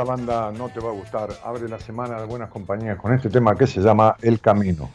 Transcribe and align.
Esta 0.00 0.16
banda 0.16 0.50
no 0.50 0.70
te 0.70 0.80
va 0.80 0.88
a 0.88 0.92
gustar. 0.92 1.28
Abre 1.44 1.68
la 1.68 1.78
semana 1.78 2.18
de 2.18 2.26
buenas 2.26 2.48
compañías 2.48 2.96
con 2.96 3.12
este 3.12 3.28
tema 3.28 3.54
que 3.54 3.66
se 3.66 3.80
llama 3.80 4.16
El 4.22 4.40
Camino. 4.40 4.88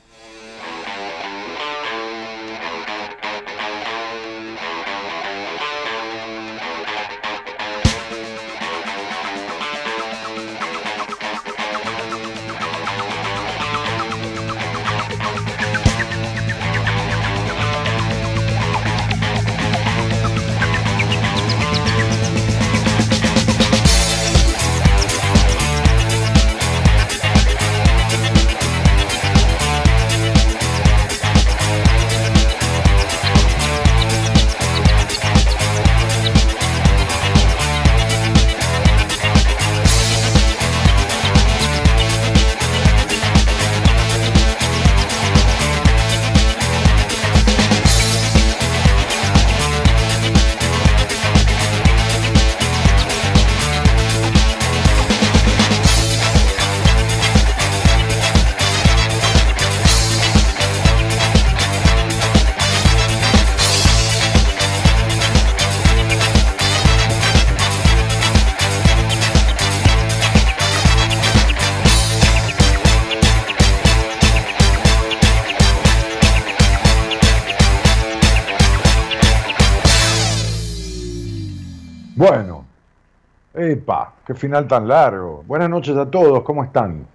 Qué 84.25 84.33
final 84.33 84.67
tan 84.67 84.87
largo. 84.87 85.43
Buenas 85.45 85.69
noches 85.69 85.95
a 85.95 86.09
todos, 86.09 86.41
¿cómo 86.43 86.63
están? 86.63 87.05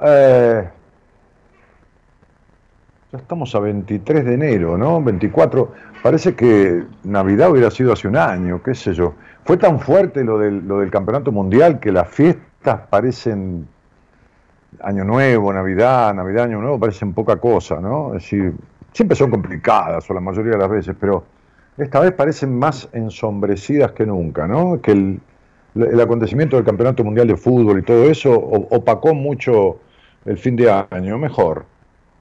Eh, 0.00 0.68
ya 3.12 3.18
estamos 3.18 3.54
a 3.54 3.58
23 3.58 4.24
de 4.24 4.34
enero, 4.34 4.78
¿no? 4.78 5.02
24. 5.02 5.72
Parece 6.02 6.34
que 6.36 6.84
Navidad 7.02 7.50
hubiera 7.50 7.70
sido 7.70 7.92
hace 7.92 8.06
un 8.06 8.16
año, 8.16 8.62
qué 8.62 8.74
sé 8.74 8.94
yo. 8.94 9.14
Fue 9.44 9.56
tan 9.56 9.80
fuerte 9.80 10.22
lo 10.22 10.38
del, 10.38 10.66
lo 10.66 10.78
del 10.78 10.90
campeonato 10.90 11.32
mundial 11.32 11.80
que 11.80 11.90
las 11.90 12.08
fiestas 12.08 12.82
parecen 12.88 13.66
Año 14.82 15.04
Nuevo, 15.04 15.52
Navidad, 15.52 16.14
Navidad, 16.14 16.44
Año 16.44 16.60
Nuevo, 16.60 16.78
parecen 16.78 17.12
poca 17.12 17.36
cosa, 17.36 17.80
¿no? 17.80 18.14
Es 18.14 18.22
decir, 18.22 18.54
siempre 18.92 19.16
son 19.16 19.30
complicadas, 19.30 20.08
o 20.08 20.14
la 20.14 20.20
mayoría 20.20 20.52
de 20.52 20.58
las 20.58 20.70
veces, 20.70 20.96
pero 20.98 21.24
esta 21.76 21.98
vez 21.98 22.12
parecen 22.12 22.56
más 22.56 22.88
ensombrecidas 22.92 23.90
que 23.92 24.06
nunca, 24.06 24.46
¿no? 24.46 24.80
Que 24.80 24.92
el, 24.92 25.20
el 25.74 26.00
acontecimiento 26.00 26.56
del 26.56 26.64
Campeonato 26.64 27.04
Mundial 27.04 27.28
de 27.28 27.36
Fútbol 27.36 27.78
y 27.78 27.82
todo 27.82 28.04
eso 28.04 28.32
opacó 28.34 29.14
mucho 29.14 29.78
el 30.24 30.36
fin 30.36 30.56
de 30.56 30.70
año, 30.90 31.18
mejor, 31.18 31.64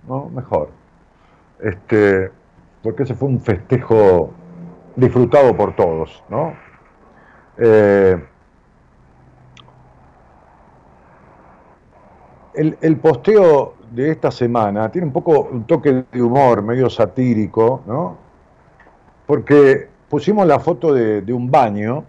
¿no? 0.08 0.30
Mejor. 0.30 0.70
Este, 1.60 2.32
porque 2.82 3.04
ese 3.04 3.16
fue 3.16 3.28
un 3.28 3.40
festejo 3.40 4.32
disfrutado 4.96 5.56
por 5.56 5.76
todos, 5.76 6.24
¿no? 6.30 6.54
Eh, 7.58 8.24
el, 12.54 12.98
posteo 12.98 13.76
de 13.92 14.12
esta 14.12 14.32
semana 14.32 14.90
tiene 14.92 15.08
un 15.08 15.14
poco 15.14 15.50
un 15.52 15.66
toque 15.66 16.06
de 16.12 16.22
humor, 16.22 16.62
medio 16.62 16.90
satírico, 16.90 17.82
¿no? 17.86 18.18
Porque 19.26 19.88
pusimos 20.10 20.46
la 20.48 20.60
foto 20.60 20.94
de 20.94 21.34
un 21.34 21.50
baño 21.52 22.06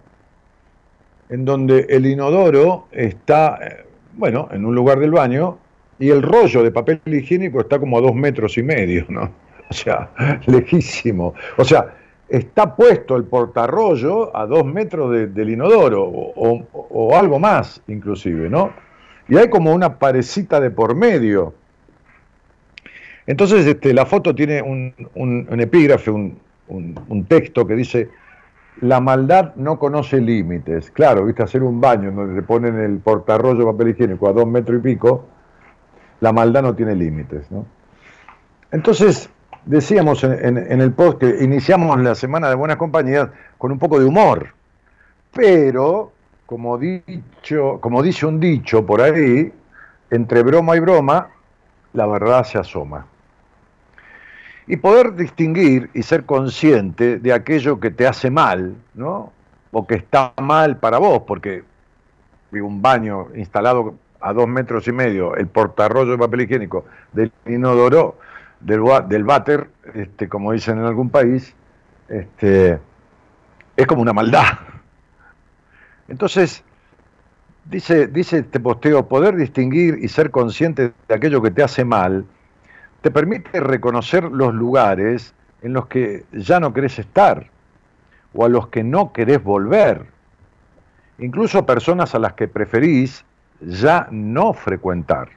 en 1.31 1.45
donde 1.45 1.87
el 1.89 2.05
inodoro 2.05 2.87
está, 2.91 3.57
eh, 3.61 3.85
bueno, 4.17 4.49
en 4.51 4.65
un 4.65 4.75
lugar 4.75 4.99
del 4.99 5.11
baño 5.11 5.57
y 5.97 6.09
el 6.09 6.21
rollo 6.21 6.61
de 6.61 6.71
papel 6.71 6.99
higiénico 7.05 7.61
está 7.61 7.79
como 7.79 7.97
a 7.97 8.01
dos 8.01 8.13
metros 8.13 8.57
y 8.57 8.63
medio, 8.63 9.05
¿no? 9.09 9.31
O 9.71 9.73
sea, 9.73 10.09
lejísimo. 10.47 11.33
O 11.55 11.63
sea, 11.63 11.95
está 12.27 12.75
puesto 12.75 13.15
el 13.15 13.23
portarrollo 13.23 14.35
a 14.35 14.45
dos 14.45 14.65
metros 14.65 15.33
del 15.33 15.49
inodoro 15.49 16.03
o, 16.03 16.67
o, 16.73 17.15
algo 17.15 17.39
más, 17.39 17.81
inclusive, 17.87 18.49
¿no? 18.49 18.73
Y 19.29 19.37
hay 19.37 19.49
como 19.49 19.73
una 19.73 19.97
parecita 19.97 20.59
de 20.59 20.71
por 20.71 20.93
medio. 20.93 21.53
Entonces, 23.25 23.65
este, 23.65 23.93
la 23.93 24.05
foto 24.05 24.35
tiene 24.35 24.61
un, 24.61 24.93
un, 25.15 25.61
epígrafe, 25.61 26.11
un, 26.11 26.37
un 26.67 27.25
texto 27.29 27.65
que 27.65 27.75
dice, 27.75 28.09
la 28.79 28.99
maldad 28.99 29.53
no 29.55 29.77
conoce 29.77 30.21
límites. 30.21 30.91
Claro, 30.91 31.25
viste, 31.25 31.43
hacer 31.43 31.63
un 31.63 31.81
baño 31.81 32.11
donde 32.11 32.41
te 32.41 32.47
ponen 32.47 32.79
el 32.79 32.99
portarrollo 32.99 33.59
de 33.59 33.65
papel 33.65 33.89
higiénico 33.89 34.27
a 34.27 34.33
dos 34.33 34.47
metros 34.47 34.79
y 34.79 34.81
pico, 34.81 35.25
la 36.21 36.31
maldad 36.31 36.61
no 36.61 36.75
tiene 36.75 36.95
límites. 36.95 37.51
¿no? 37.51 37.65
Entonces, 38.71 39.29
decíamos 39.65 40.23
en, 40.23 40.57
el 40.57 40.93
post 40.93 41.19
que 41.19 41.43
iniciamos 41.43 41.99
la 42.01 42.15
semana 42.15 42.49
de 42.49 42.55
buenas 42.55 42.77
compañías 42.77 43.29
con 43.57 43.71
un 43.71 43.79
poco 43.79 43.99
de 43.99 44.05
humor, 44.05 44.53
pero, 45.33 46.11
como, 46.45 46.77
dicho, 46.77 47.79
como 47.81 48.01
dice 48.01 48.25
un 48.25 48.39
dicho 48.39 48.85
por 48.85 49.01
ahí, 49.01 49.51
entre 50.09 50.43
broma 50.43 50.75
y 50.75 50.79
broma, 50.79 51.29
la 51.93 52.05
verdad 52.07 52.43
se 52.43 52.57
asoma. 52.57 53.05
Y 54.67 54.77
poder 54.77 55.15
distinguir 55.15 55.89
y 55.93 56.03
ser 56.03 56.25
consciente 56.25 57.19
de 57.19 57.33
aquello 57.33 57.79
que 57.79 57.91
te 57.91 58.07
hace 58.07 58.29
mal, 58.29 58.75
¿no? 58.93 59.31
O 59.71 59.87
que 59.87 59.95
está 59.95 60.33
mal 60.41 60.77
para 60.77 60.97
vos, 60.97 61.23
porque 61.25 61.63
un 62.51 62.81
baño 62.81 63.27
instalado 63.35 63.95
a 64.19 64.33
dos 64.33 64.47
metros 64.47 64.87
y 64.87 64.91
medio, 64.91 65.35
el 65.35 65.47
portarrollo 65.47 66.11
de 66.11 66.17
papel 66.17 66.41
higiénico 66.41 66.85
del 67.13 67.31
inodoro, 67.45 68.17
del, 68.59 68.81
del 69.07 69.23
váter, 69.23 69.69
este, 69.93 70.29
como 70.29 70.51
dicen 70.51 70.77
en 70.77 70.85
algún 70.85 71.09
país, 71.09 71.55
este, 72.09 72.79
es 73.75 73.87
como 73.87 74.01
una 74.01 74.13
maldad. 74.13 74.59
Entonces, 76.07 76.63
dice, 77.65 78.07
dice 78.07 78.39
este 78.39 78.59
posteo, 78.59 79.07
poder 79.07 79.35
distinguir 79.35 79.97
y 80.01 80.07
ser 80.09 80.29
consciente 80.29 80.91
de 81.07 81.15
aquello 81.15 81.41
que 81.41 81.51
te 81.51 81.63
hace 81.63 81.85
mal, 81.85 82.25
te 83.01 83.11
permite 83.11 83.59
reconocer 83.59 84.23
los 84.23 84.53
lugares 84.53 85.33
en 85.61 85.73
los 85.73 85.87
que 85.87 86.25
ya 86.31 86.59
no 86.59 86.73
querés 86.73 86.99
estar 86.99 87.47
o 88.33 88.45
a 88.45 88.49
los 88.49 88.67
que 88.67 88.83
no 88.83 89.11
querés 89.11 89.43
volver. 89.43 90.05
Incluso 91.19 91.65
personas 91.65 92.15
a 92.15 92.19
las 92.19 92.33
que 92.33 92.47
preferís 92.47 93.25
ya 93.59 94.07
no 94.11 94.53
frecuentar. 94.53 95.29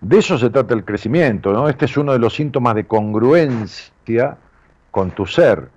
De 0.00 0.18
eso 0.18 0.38
se 0.38 0.50
trata 0.50 0.74
el 0.74 0.84
crecimiento, 0.84 1.52
¿no? 1.52 1.68
Este 1.68 1.86
es 1.86 1.96
uno 1.96 2.12
de 2.12 2.18
los 2.18 2.34
síntomas 2.34 2.74
de 2.74 2.84
congruencia 2.84 4.36
con 4.90 5.10
tu 5.10 5.26
ser, 5.26 5.68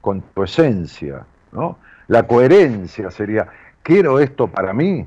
con 0.00 0.22
tu 0.22 0.44
esencia, 0.44 1.26
¿no? 1.52 1.78
La 2.08 2.26
coherencia 2.26 3.10
sería, 3.10 3.48
¿quiero 3.82 4.18
esto 4.20 4.46
para 4.48 4.72
mí 4.72 5.06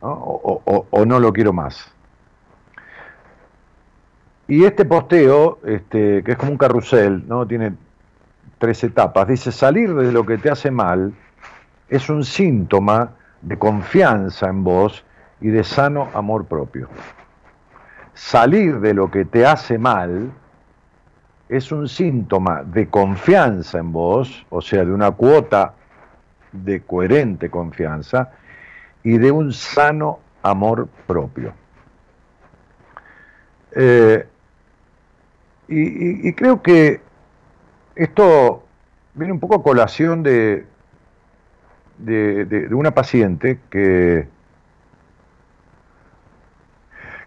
O, 0.00 0.86
o 0.90 1.04
no 1.04 1.18
lo 1.18 1.32
quiero 1.32 1.52
más? 1.52 1.95
Y 4.48 4.64
este 4.64 4.84
posteo, 4.84 5.58
este, 5.64 6.22
que 6.22 6.32
es 6.32 6.38
como 6.38 6.52
un 6.52 6.58
carrusel, 6.58 7.26
¿no? 7.26 7.46
tiene 7.46 7.74
tres 8.58 8.84
etapas, 8.84 9.26
dice, 9.26 9.50
salir 9.50 9.92
de 9.94 10.12
lo 10.12 10.24
que 10.24 10.38
te 10.38 10.50
hace 10.50 10.70
mal 10.70 11.12
es 11.88 12.08
un 12.08 12.24
síntoma 12.24 13.10
de 13.42 13.58
confianza 13.58 14.48
en 14.48 14.64
vos 14.64 15.04
y 15.40 15.48
de 15.48 15.64
sano 15.64 16.08
amor 16.14 16.46
propio. 16.46 16.88
Salir 18.14 18.80
de 18.80 18.94
lo 18.94 19.10
que 19.10 19.24
te 19.24 19.44
hace 19.44 19.78
mal 19.78 20.32
es 21.48 21.70
un 21.70 21.88
síntoma 21.88 22.62
de 22.64 22.88
confianza 22.88 23.78
en 23.78 23.92
vos, 23.92 24.46
o 24.48 24.60
sea, 24.60 24.84
de 24.84 24.92
una 24.92 25.10
cuota 25.10 25.74
de 26.52 26.82
coherente 26.82 27.50
confianza 27.50 28.30
y 29.04 29.18
de 29.18 29.30
un 29.30 29.52
sano 29.52 30.20
amor 30.42 30.88
propio. 31.06 31.52
Eh, 33.72 34.26
y, 35.68 36.32
creo 36.34 36.62
que 36.62 37.00
esto 37.94 38.64
viene 39.14 39.32
un 39.32 39.40
poco 39.40 39.56
a 39.56 39.62
colación 39.62 40.22
de, 40.22 40.66
de, 41.98 42.68
una 42.72 42.92
paciente 42.92 43.58
que, 43.70 44.28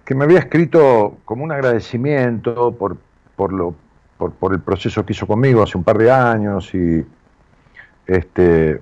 que 0.05 0.15
me 0.15 0.23
había 0.23 0.39
escrito 0.39 1.17
como 1.25 1.43
un 1.43 1.51
agradecimiento 1.51 2.73
por, 2.75 2.97
por, 3.35 3.51
lo, 3.51 3.75
por, 4.17 4.31
por, 4.33 4.53
el 4.53 4.61
proceso 4.61 5.05
que 5.05 5.13
hizo 5.13 5.27
conmigo 5.27 5.63
hace 5.63 5.77
un 5.77 5.83
par 5.83 5.97
de 5.97 6.11
años 6.11 6.73
y, 6.73 7.05
este, 8.07 8.81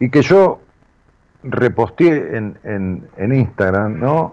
y 0.00 0.10
que 0.10 0.22
yo 0.22 0.60
reposteé 1.42 2.36
en, 2.36 2.58
en, 2.64 3.08
en 3.16 3.34
Instagram, 3.34 3.98
¿no? 3.98 4.32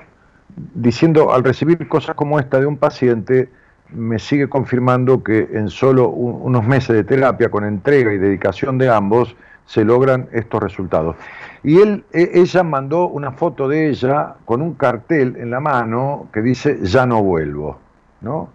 Diciendo, 0.56 1.34
al 1.34 1.44
recibir 1.44 1.88
cosas 1.88 2.16
como 2.16 2.40
esta 2.40 2.60
de 2.60 2.66
un 2.66 2.78
paciente, 2.78 3.50
me 3.90 4.20
sigue 4.20 4.50
confirmando 4.50 5.24
que 5.24 5.50
en 5.54 5.70
solo 5.70 6.10
unos 6.10 6.66
meses 6.66 6.96
de 6.96 7.04
terapia, 7.04 7.50
con 7.50 7.64
entrega 7.64 8.14
y 8.14 8.18
dedicación 8.18 8.78
de 8.78 8.90
ambos, 8.90 9.36
se 9.66 9.84
logran 9.84 10.28
estos 10.32 10.62
resultados. 10.62 11.16
Y 11.64 11.80
él, 11.80 12.06
e, 12.14 12.32
ella 12.36 12.64
mandó 12.64 13.08
una 13.08 13.32
foto 13.32 13.68
de 13.68 13.90
ella 13.90 14.36
con 14.46 14.62
un 14.62 14.76
cartel 14.76 15.36
en 15.38 15.50
la 15.50 15.60
mano 15.60 16.28
que 16.32 16.42
dice, 16.42 16.80
ya 16.84 17.06
no 17.06 17.24
vuelvo, 17.24 17.80
¿no? 18.22 18.50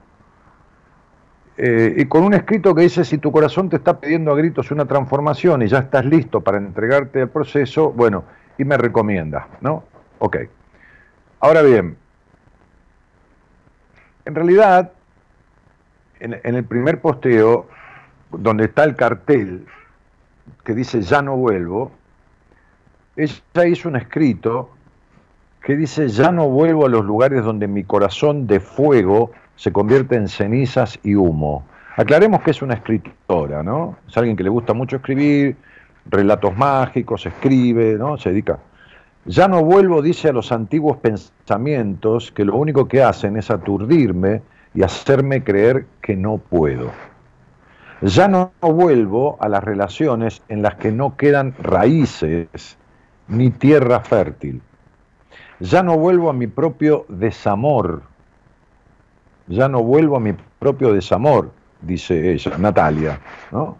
Eh, 1.56 1.94
y 1.98 2.04
con 2.06 2.22
un 2.22 2.32
escrito 2.32 2.74
que 2.74 2.82
dice, 2.82 3.04
si 3.04 3.18
tu 3.18 3.30
corazón 3.32 3.68
te 3.68 3.76
está 3.76 4.00
pidiendo 4.00 4.32
a 4.32 4.36
gritos 4.36 4.70
una 4.70 4.86
transformación 4.86 5.62
y 5.62 5.66
ya 5.66 5.80
estás 5.80 6.06
listo 6.06 6.40
para 6.40 6.58
entregarte 6.58 7.20
al 7.20 7.28
proceso, 7.28 7.92
bueno, 7.92 8.24
y 8.56 8.64
me 8.64 8.78
recomienda, 8.78 9.48
¿no? 9.60 9.84
Ok. 10.20 10.36
Ahora 11.40 11.62
bien, 11.62 11.96
en 14.26 14.34
realidad, 14.34 14.92
en, 16.20 16.38
el 16.44 16.64
primer 16.64 17.00
posteo, 17.00 17.66
donde 18.30 18.66
está 18.66 18.84
el 18.84 18.94
cartel 18.94 19.66
que 20.64 20.74
dice 20.74 21.00
ya 21.00 21.22
no 21.22 21.36
vuelvo, 21.36 21.92
ella 23.16 23.66
hizo 23.66 23.88
un 23.88 23.96
escrito 23.96 24.70
que 25.62 25.76
dice 25.76 26.08
ya 26.08 26.30
no 26.30 26.48
vuelvo 26.48 26.84
a 26.84 26.88
los 26.90 27.06
lugares 27.06 27.42
donde 27.42 27.66
mi 27.66 27.84
corazón 27.84 28.46
de 28.46 28.60
fuego 28.60 29.32
se 29.56 29.72
convierte 29.72 30.16
en 30.16 30.28
cenizas 30.28 30.98
y 31.02 31.14
humo. 31.14 31.64
Aclaremos 31.96 32.42
que 32.42 32.50
es 32.50 32.60
una 32.60 32.74
escritora, 32.74 33.62
¿no? 33.62 33.96
Es 34.06 34.16
alguien 34.16 34.36
que 34.36 34.42
le 34.42 34.50
gusta 34.50 34.74
mucho 34.74 34.96
escribir, 34.96 35.56
relatos 36.04 36.54
mágicos, 36.54 37.24
escribe, 37.24 37.94
¿no? 37.94 38.18
Se 38.18 38.28
dedica 38.28 38.58
ya 39.26 39.48
no 39.48 39.62
vuelvo, 39.62 40.00
dice, 40.02 40.28
a 40.30 40.32
los 40.32 40.50
antiguos 40.50 40.96
pensamientos 40.96 42.32
que 42.32 42.44
lo 42.44 42.56
único 42.56 42.88
que 42.88 43.02
hacen 43.02 43.36
es 43.36 43.50
aturdirme 43.50 44.42
y 44.74 44.82
hacerme 44.82 45.44
creer 45.44 45.86
que 46.00 46.16
no 46.16 46.38
puedo. 46.38 46.90
Ya 48.00 48.28
no 48.28 48.52
vuelvo 48.60 49.36
a 49.40 49.48
las 49.48 49.62
relaciones 49.62 50.42
en 50.48 50.62
las 50.62 50.76
que 50.76 50.90
no 50.90 51.16
quedan 51.16 51.54
raíces 51.60 52.78
ni 53.28 53.50
tierra 53.50 54.00
fértil. 54.00 54.62
Ya 55.60 55.82
no 55.82 55.98
vuelvo 55.98 56.30
a 56.30 56.32
mi 56.32 56.46
propio 56.46 57.04
desamor. 57.08 58.02
Ya 59.48 59.68
no 59.68 59.82
vuelvo 59.82 60.16
a 60.16 60.20
mi 60.20 60.34
propio 60.58 60.94
desamor, 60.94 61.50
dice 61.82 62.32
ella, 62.32 62.56
Natalia, 62.56 63.20
¿no? 63.50 63.76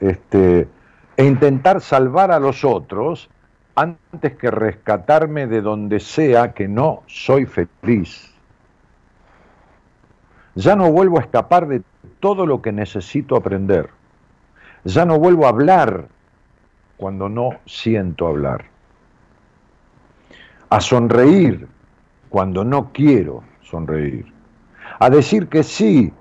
Este, 0.00 0.68
e 1.16 1.24
intentar 1.24 1.80
salvar 1.80 2.30
a 2.32 2.40
los 2.40 2.64
otros 2.64 3.30
antes 3.74 4.36
que 4.36 4.50
rescatarme 4.50 5.46
de 5.46 5.60
donde 5.60 6.00
sea 6.00 6.52
que 6.52 6.68
no 6.68 7.02
soy 7.06 7.46
feliz. 7.46 8.32
Ya 10.54 10.76
no 10.76 10.92
vuelvo 10.92 11.18
a 11.18 11.22
escapar 11.22 11.66
de 11.66 11.82
todo 12.20 12.46
lo 12.46 12.62
que 12.62 12.72
necesito 12.72 13.36
aprender. 13.36 13.90
Ya 14.84 15.04
no 15.04 15.18
vuelvo 15.18 15.46
a 15.46 15.48
hablar 15.48 16.06
cuando 16.96 17.28
no 17.28 17.50
siento 17.66 18.28
hablar. 18.28 18.66
A 20.70 20.80
sonreír 20.80 21.66
cuando 22.28 22.64
no 22.64 22.92
quiero 22.92 23.42
sonreír. 23.62 24.32
A 24.98 25.10
decir 25.10 25.48
que 25.48 25.62
sí 25.62 26.12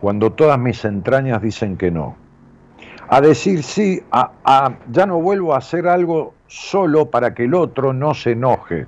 cuando 0.00 0.32
todas 0.32 0.58
mis 0.58 0.84
entrañas 0.84 1.40
dicen 1.40 1.76
que 1.76 1.90
no. 1.90 2.16
A 3.08 3.20
decir 3.20 3.62
sí, 3.62 4.02
a, 4.10 4.72
ya 4.90 5.06
no 5.06 5.20
vuelvo 5.20 5.54
a 5.54 5.58
hacer 5.58 5.86
algo 5.86 6.34
solo 6.54 7.10
para 7.10 7.34
que 7.34 7.44
el 7.44 7.54
otro 7.54 7.92
no 7.92 8.14
se 8.14 8.32
enoje. 8.32 8.86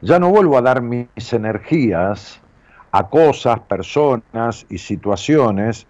Ya 0.00 0.18
no 0.18 0.30
vuelvo 0.30 0.56
a 0.56 0.62
dar 0.62 0.80
mis 0.80 1.32
energías 1.32 2.40
a 2.90 3.08
cosas, 3.08 3.60
personas 3.60 4.64
y 4.70 4.78
situaciones 4.78 5.86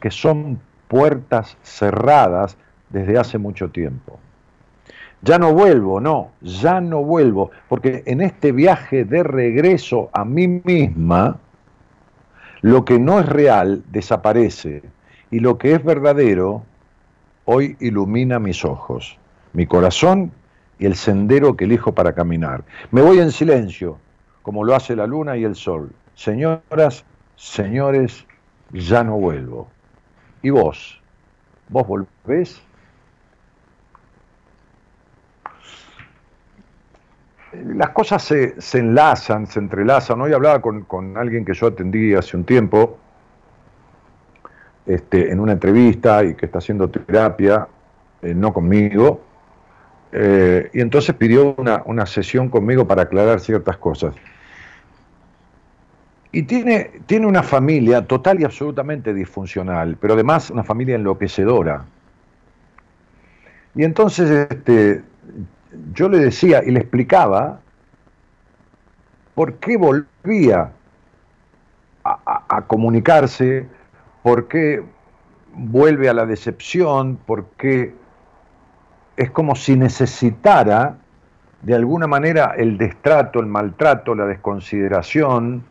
que 0.00 0.10
son 0.10 0.60
puertas 0.86 1.56
cerradas 1.62 2.58
desde 2.90 3.18
hace 3.18 3.38
mucho 3.38 3.70
tiempo. 3.70 4.18
Ya 5.22 5.38
no 5.38 5.52
vuelvo, 5.52 5.98
no, 6.00 6.30
ya 6.42 6.80
no 6.80 7.02
vuelvo, 7.02 7.50
porque 7.68 8.02
en 8.06 8.20
este 8.20 8.52
viaje 8.52 9.04
de 9.04 9.22
regreso 9.22 10.10
a 10.12 10.24
mí 10.24 10.46
misma, 10.46 11.38
lo 12.60 12.84
que 12.84 12.98
no 12.98 13.18
es 13.18 13.26
real 13.26 13.82
desaparece 13.90 14.82
y 15.30 15.40
lo 15.40 15.58
que 15.58 15.72
es 15.72 15.82
verdadero 15.82 16.62
hoy 17.46 17.76
ilumina 17.80 18.38
mis 18.38 18.64
ojos, 18.64 19.17
mi 19.52 19.66
corazón 19.66 20.32
y 20.78 20.86
el 20.86 20.94
sendero 20.94 21.56
que 21.56 21.64
elijo 21.64 21.92
para 21.92 22.14
caminar. 22.14 22.64
Me 22.90 23.02
voy 23.02 23.18
en 23.18 23.32
silencio, 23.32 23.98
como 24.42 24.64
lo 24.64 24.74
hace 24.74 24.94
la 24.96 25.06
luna 25.06 25.36
y 25.36 25.44
el 25.44 25.54
sol, 25.54 25.92
Señoras, 26.18 27.04
señores, 27.36 28.26
ya 28.72 29.04
no 29.04 29.18
vuelvo. 29.18 29.68
¿Y 30.42 30.50
vos? 30.50 31.00
¿Vos 31.68 31.86
volvés? 31.86 32.60
Las 37.52 37.90
cosas 37.90 38.22
se, 38.24 38.78
enlazan, 38.78 39.46
se 39.46 39.60
entrelazan. 39.60 40.20
Hoy 40.20 40.32
hablaba 40.32 40.60
con, 40.60 41.16
alguien 41.16 41.44
que 41.44 41.54
yo 41.54 41.68
atendí 41.68 42.14
hace 42.14 42.36
un 42.36 42.42
tiempo, 42.42 42.98
este, 44.86 45.30
en 45.30 45.38
una 45.38 45.52
entrevista 45.52 46.24
y 46.24 46.34
que 46.34 46.46
está 46.46 46.58
haciendo 46.58 46.90
terapia, 46.90 47.68
eh, 48.22 48.34
no 48.34 48.52
conmigo, 48.52 49.20
eh, 50.12 50.70
y 50.72 50.80
entonces 50.80 51.14
pidió 51.14 51.54
una, 51.56 51.82
una 51.84 52.06
sesión 52.06 52.48
conmigo 52.48 52.86
para 52.86 53.02
aclarar 53.02 53.40
ciertas 53.40 53.76
cosas. 53.76 54.14
Y 56.30 56.42
tiene, 56.42 56.90
tiene 57.06 57.26
una 57.26 57.42
familia 57.42 58.06
total 58.06 58.40
y 58.40 58.44
absolutamente 58.44 59.14
disfuncional, 59.14 59.96
pero 60.00 60.14
además 60.14 60.50
una 60.50 60.62
familia 60.62 60.94
enloquecedora. 60.94 61.84
Y 63.74 63.84
entonces 63.84 64.48
este, 64.50 65.02
yo 65.94 66.08
le 66.08 66.18
decía 66.18 66.62
y 66.64 66.70
le 66.70 66.80
explicaba 66.80 67.60
por 69.34 69.54
qué 69.54 69.76
volvía 69.76 70.72
a, 72.04 72.44
a, 72.48 72.62
comunicarse, 72.62 73.66
por 74.22 74.48
qué 74.48 74.82
vuelve 75.54 76.08
a 76.08 76.14
la 76.14 76.26
decepción, 76.26 77.16
por 77.24 77.46
qué 77.56 77.94
es 79.18 79.32
como 79.32 79.56
si 79.56 79.76
necesitara 79.76 80.96
de 81.62 81.74
alguna 81.74 82.06
manera 82.06 82.54
el 82.56 82.78
destrato, 82.78 83.40
el 83.40 83.46
maltrato, 83.46 84.14
la 84.14 84.26
desconsideración, 84.26 85.64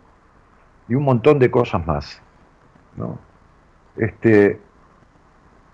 y 0.89 0.95
un 0.95 1.03
montón 1.03 1.39
de 1.39 1.49
cosas 1.49 1.87
más. 1.87 2.21
¿no? 2.97 3.17
Este, 3.95 4.59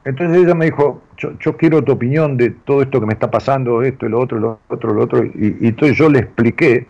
entonces 0.05 0.37
ella 0.37 0.53
me 0.53 0.65
dijo, 0.65 1.01
yo, 1.17 1.57
quiero 1.57 1.83
tu 1.83 1.93
opinión 1.93 2.37
de 2.37 2.51
todo 2.51 2.83
esto 2.83 2.99
que 2.99 3.07
me 3.07 3.13
está 3.13 3.31
pasando, 3.31 3.81
esto 3.81 4.05
y 4.05 4.09
lo 4.09 4.19
otro, 4.19 4.37
lo 4.37 4.59
otro, 4.67 4.93
lo 4.93 5.03
otro, 5.03 5.23
y, 5.25 5.57
y 5.59 5.67
entonces 5.69 5.97
yo 5.97 6.09
le 6.09 6.19
expliqué 6.19 6.87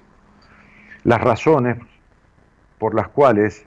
las 1.06 1.22
razones 1.22 1.78
por 2.78 2.94
las 2.94 3.08
cuales 3.08 3.66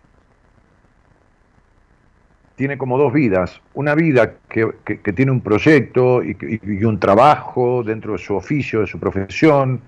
tiene 2.56 2.78
como 2.78 2.98
dos 2.98 3.12
vidas. 3.12 3.60
Una 3.74 3.94
vida 3.94 4.32
que, 4.48 4.72
tiene 5.14 5.30
un 5.30 5.40
proyecto 5.40 6.24
y, 6.24 6.36
y, 6.40 6.84
un 6.84 6.98
trabajo 6.98 7.82
dentro 7.84 8.12
de 8.12 8.18
su 8.18 8.34
oficio, 8.34 8.80
de 8.80 8.86
su 8.86 8.98
profesión, 8.98 9.80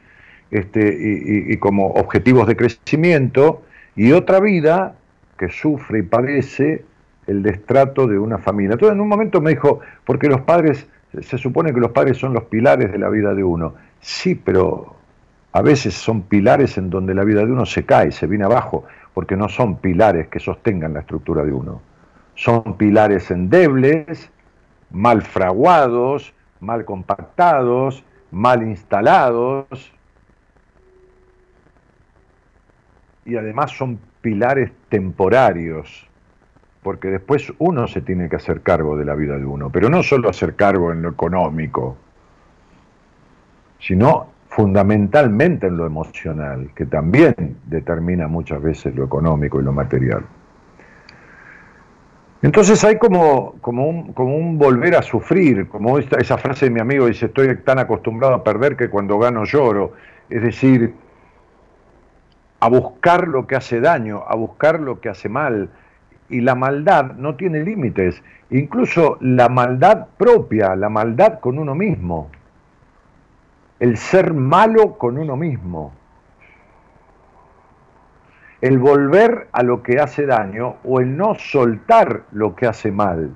este, 0.50 0.96
y, 1.48 1.56
como 1.58 1.88
objetivos 1.88 2.46
de 2.46 2.56
crecimiento, 2.56 3.62
y 3.96 4.12
otra 4.12 4.40
vida 4.40 4.94
que 5.36 5.48
sufre 5.48 6.00
y 6.00 6.02
padece 6.02 6.84
el 7.26 7.42
destrato 7.42 8.06
de 8.06 8.18
una 8.18 8.38
familia. 8.38 8.72
Entonces 8.74 8.94
en 8.94 9.00
un 9.00 9.08
momento 9.08 9.40
me 9.40 9.50
dijo, 9.50 9.80
porque 10.04 10.28
los 10.28 10.42
padres, 10.42 10.88
se 11.20 11.36
supone 11.36 11.74
que 11.74 11.80
los 11.80 11.90
padres 11.90 12.16
son 12.16 12.32
los 12.32 12.44
pilares 12.44 12.92
de 12.92 12.98
la 12.98 13.08
vida 13.08 13.34
de 13.34 13.44
uno. 13.44 13.74
Sí, 14.00 14.34
pero 14.34 14.94
a 15.52 15.62
veces 15.62 15.94
son 15.94 16.22
pilares 16.22 16.78
en 16.78 16.88
donde 16.88 17.14
la 17.14 17.24
vida 17.24 17.44
de 17.44 17.52
uno 17.52 17.66
se 17.66 17.84
cae, 17.84 18.12
se 18.12 18.26
viene 18.26 18.44
abajo, 18.44 18.84
porque 19.12 19.36
no 19.36 19.48
son 19.48 19.76
pilares 19.76 20.28
que 20.28 20.38
sostengan 20.38 20.94
la 20.94 21.00
estructura 21.00 21.44
de 21.44 21.52
uno. 21.52 21.82
Son 22.38 22.76
pilares 22.76 23.32
endebles, 23.32 24.30
mal 24.92 25.22
fraguados, 25.22 26.32
mal 26.60 26.84
compactados, 26.84 28.04
mal 28.30 28.62
instalados, 28.62 29.92
y 33.24 33.34
además 33.36 33.72
son 33.72 33.98
pilares 34.20 34.70
temporarios, 34.88 36.08
porque 36.84 37.08
después 37.08 37.52
uno 37.58 37.88
se 37.88 38.02
tiene 38.02 38.28
que 38.28 38.36
hacer 38.36 38.60
cargo 38.62 38.96
de 38.96 39.04
la 39.04 39.16
vida 39.16 39.36
de 39.36 39.44
uno, 39.44 39.70
pero 39.70 39.88
no 39.88 40.04
solo 40.04 40.30
hacer 40.30 40.54
cargo 40.54 40.92
en 40.92 41.02
lo 41.02 41.08
económico, 41.08 41.96
sino 43.80 44.28
fundamentalmente 44.48 45.66
en 45.66 45.76
lo 45.76 45.86
emocional, 45.86 46.70
que 46.76 46.86
también 46.86 47.56
determina 47.66 48.28
muchas 48.28 48.62
veces 48.62 48.94
lo 48.94 49.04
económico 49.04 49.60
y 49.60 49.64
lo 49.64 49.72
material. 49.72 50.24
Entonces 52.40 52.84
hay 52.84 52.98
como, 52.98 53.54
como, 53.60 53.88
un, 53.88 54.12
como 54.12 54.36
un 54.36 54.58
volver 54.58 54.94
a 54.94 55.02
sufrir, 55.02 55.68
como 55.68 55.98
esta, 55.98 56.18
esa 56.18 56.38
frase 56.38 56.66
de 56.66 56.70
mi 56.70 56.80
amigo 56.80 57.06
dice, 57.06 57.26
estoy 57.26 57.56
tan 57.58 57.80
acostumbrado 57.80 58.34
a 58.34 58.44
perder 58.44 58.76
que 58.76 58.88
cuando 58.88 59.18
gano 59.18 59.44
lloro. 59.44 59.92
Es 60.30 60.42
decir, 60.42 60.94
a 62.60 62.68
buscar 62.68 63.26
lo 63.26 63.46
que 63.46 63.56
hace 63.56 63.80
daño, 63.80 64.22
a 64.26 64.36
buscar 64.36 64.80
lo 64.80 65.00
que 65.00 65.08
hace 65.08 65.28
mal. 65.28 65.70
Y 66.28 66.40
la 66.40 66.54
maldad 66.54 67.12
no 67.16 67.36
tiene 67.36 67.64
límites, 67.64 68.22
incluso 68.50 69.16
la 69.20 69.48
maldad 69.48 70.08
propia, 70.18 70.76
la 70.76 70.90
maldad 70.90 71.40
con 71.40 71.58
uno 71.58 71.74
mismo, 71.74 72.30
el 73.80 73.96
ser 73.96 74.34
malo 74.34 74.98
con 74.98 75.16
uno 75.16 75.36
mismo, 75.36 75.92
el 78.60 78.78
volver 78.78 79.48
a 79.52 79.62
lo 79.62 79.82
que 79.82 80.00
hace 80.00 80.26
daño 80.26 80.76
o 80.84 81.00
el 81.00 81.16
no 81.16 81.34
soltar 81.34 82.22
lo 82.32 82.54
que 82.56 82.66
hace 82.66 82.90
mal, 82.90 83.30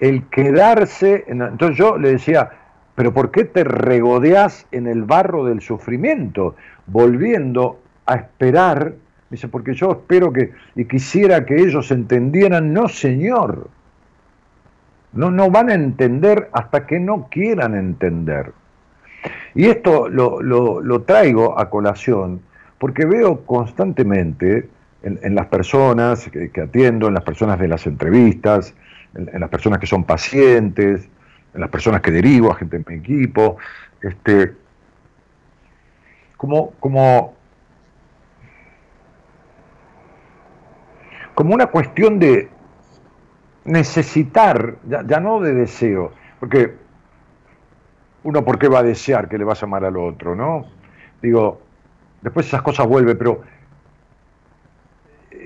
el 0.00 0.26
quedarse, 0.28 1.24
entonces 1.26 1.76
yo 1.76 1.98
le 1.98 2.12
decía, 2.12 2.50
pero 2.94 3.12
¿por 3.12 3.30
qué 3.30 3.44
te 3.44 3.64
regodeas 3.64 4.66
en 4.70 4.86
el 4.86 5.04
barro 5.04 5.44
del 5.44 5.60
sufrimiento? 5.60 6.56
Volviendo 6.86 7.80
a 8.06 8.16
esperar, 8.16 8.94
dice, 9.30 9.48
porque 9.48 9.74
yo 9.74 9.92
espero 9.92 10.32
que, 10.32 10.52
y 10.74 10.84
quisiera 10.84 11.44
que 11.44 11.56
ellos 11.56 11.90
entendieran, 11.90 12.72
no 12.72 12.88
señor, 12.88 13.68
no, 15.12 15.30
no 15.30 15.50
van 15.50 15.70
a 15.70 15.74
entender 15.74 16.48
hasta 16.52 16.86
que 16.86 17.00
no 17.00 17.28
quieran 17.30 17.74
entender. 17.74 18.52
Y 19.54 19.66
esto 19.66 20.08
lo, 20.08 21.02
traigo 21.02 21.58
a 21.58 21.70
colación 21.70 22.42
porque 22.78 23.04
veo 23.04 23.44
constantemente 23.44 24.68
en, 25.02 25.34
las 25.34 25.46
personas 25.46 26.28
que, 26.30 26.60
atiendo, 26.60 27.08
en 27.08 27.14
las 27.14 27.22
personas 27.22 27.58
de 27.58 27.68
las 27.68 27.86
entrevistas, 27.86 28.74
en 29.14 29.40
las 29.40 29.48
personas 29.48 29.78
que 29.78 29.86
son 29.86 30.04
pacientes, 30.04 31.08
las 31.54 31.70
personas 31.70 32.00
que 32.00 32.10
derivo, 32.10 32.52
a 32.52 32.56
gente 32.56 32.76
en 32.76 32.84
mi 32.86 32.94
equipo, 32.96 33.56
este, 34.02 34.54
como, 36.36 36.72
como, 36.80 37.34
como 41.34 41.54
una 41.54 41.66
cuestión 41.66 42.18
de, 42.18 42.48
necesitar, 43.68 44.76
ya, 44.86 45.20
no 45.20 45.40
de 45.40 45.54
deseo, 45.54 46.12
porque 46.40 46.74
uno 48.24 48.44
por 48.44 48.58
qué 48.58 48.68
va 48.68 48.80
a 48.80 48.82
desear 48.82 49.28
que 49.28 49.38
le 49.38 49.44
vas 49.44 49.62
a 49.62 49.66
amar 49.66 49.84
al 49.84 49.96
otro, 49.96 50.34
¿no? 50.34 50.66
Digo, 51.22 51.60
después 52.22 52.46
esas 52.46 52.62
cosas 52.62 52.86
vuelven, 52.86 53.16
pero 53.16 53.42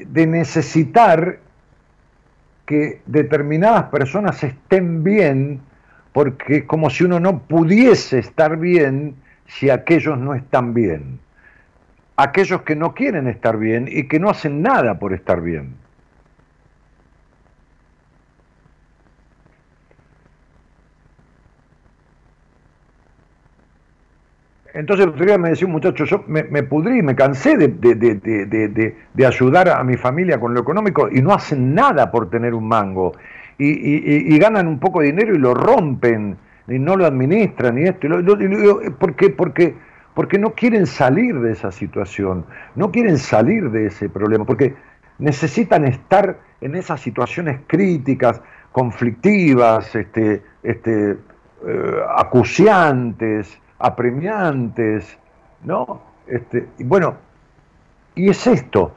de 0.06 0.26
necesitar 0.26 1.38
que 2.66 3.00
determinadas 3.06 3.84
personas 3.84 4.42
estén 4.42 5.02
bien, 5.04 5.60
porque 6.12 6.66
como 6.66 6.90
si 6.90 7.04
uno 7.04 7.20
no 7.20 7.40
pudiese 7.40 8.18
estar 8.18 8.56
bien 8.56 9.16
si 9.46 9.70
aquellos 9.70 10.18
no 10.18 10.34
están 10.34 10.74
bien. 10.74 11.18
Aquellos 12.16 12.62
que 12.62 12.76
no 12.76 12.94
quieren 12.94 13.26
estar 13.26 13.56
bien 13.56 13.88
y 13.90 14.04
que 14.04 14.20
no 14.20 14.30
hacen 14.30 14.62
nada 14.62 14.98
por 14.98 15.12
estar 15.12 15.40
bien. 15.40 15.74
Entonces 24.74 25.06
otro 25.06 25.24
día 25.26 25.36
me 25.36 25.50
decía 25.50 25.66
un 25.66 25.72
muchacho, 25.72 26.04
yo 26.04 26.24
me, 26.26 26.62
pudrí, 26.62 27.02
me 27.02 27.14
cansé 27.14 27.56
de, 27.56 29.26
ayudar 29.26 29.68
a 29.68 29.84
mi 29.84 29.96
familia 29.96 30.40
con 30.40 30.54
lo 30.54 30.60
económico 30.60 31.08
y 31.10 31.20
no 31.20 31.34
hacen 31.34 31.74
nada 31.74 32.10
por 32.10 32.30
tener 32.30 32.54
un 32.54 32.68
mango. 32.68 33.12
Y, 33.58 34.38
ganan 34.38 34.66
un 34.66 34.78
poco 34.78 35.00
de 35.00 35.06
dinero 35.06 35.34
y 35.34 35.38
lo 35.38 35.54
rompen, 35.54 36.36
y 36.66 36.78
no 36.78 36.96
lo 36.96 37.06
administran, 37.06 37.78
y 37.78 37.82
esto. 37.82 38.06
Y 38.08 38.90
¿Por 38.90 39.14
qué? 39.14 39.30
Porque, 39.30 39.74
porque 40.14 40.38
no 40.38 40.54
quieren 40.54 40.86
salir 40.86 41.38
de 41.40 41.52
esa 41.52 41.70
situación, 41.70 42.46
no 42.74 42.90
quieren 42.90 43.18
salir 43.18 43.70
de 43.70 43.86
ese 43.86 44.08
problema, 44.08 44.46
porque 44.46 44.74
necesitan 45.18 45.84
estar 45.84 46.38
en 46.62 46.74
esas 46.74 47.00
situaciones 47.00 47.60
críticas, 47.66 48.40
conflictivas, 48.72 49.94
este, 49.94 50.42
este, 50.62 51.10
eh, 51.66 51.96
acuciantes, 52.16 53.60
apremiantes, 53.82 55.18
¿no? 55.64 56.00
Este, 56.26 56.68
y 56.78 56.84
bueno, 56.84 57.16
y 58.14 58.30
es 58.30 58.46
esto, 58.46 58.94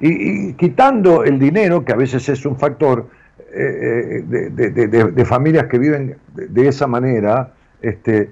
y, 0.00 0.52
quitando 0.54 1.24
el 1.24 1.38
dinero, 1.38 1.84
que 1.84 1.92
a 1.92 1.96
veces 1.96 2.28
es 2.28 2.46
un 2.46 2.56
factor 2.56 3.08
eh, 3.52 4.24
eh, 4.30 4.50
de, 4.52 5.24
familias 5.24 5.66
que 5.66 5.78
viven 5.78 6.16
de, 6.34 6.68
esa 6.68 6.86
manera, 6.86 7.52
este, 7.82 8.30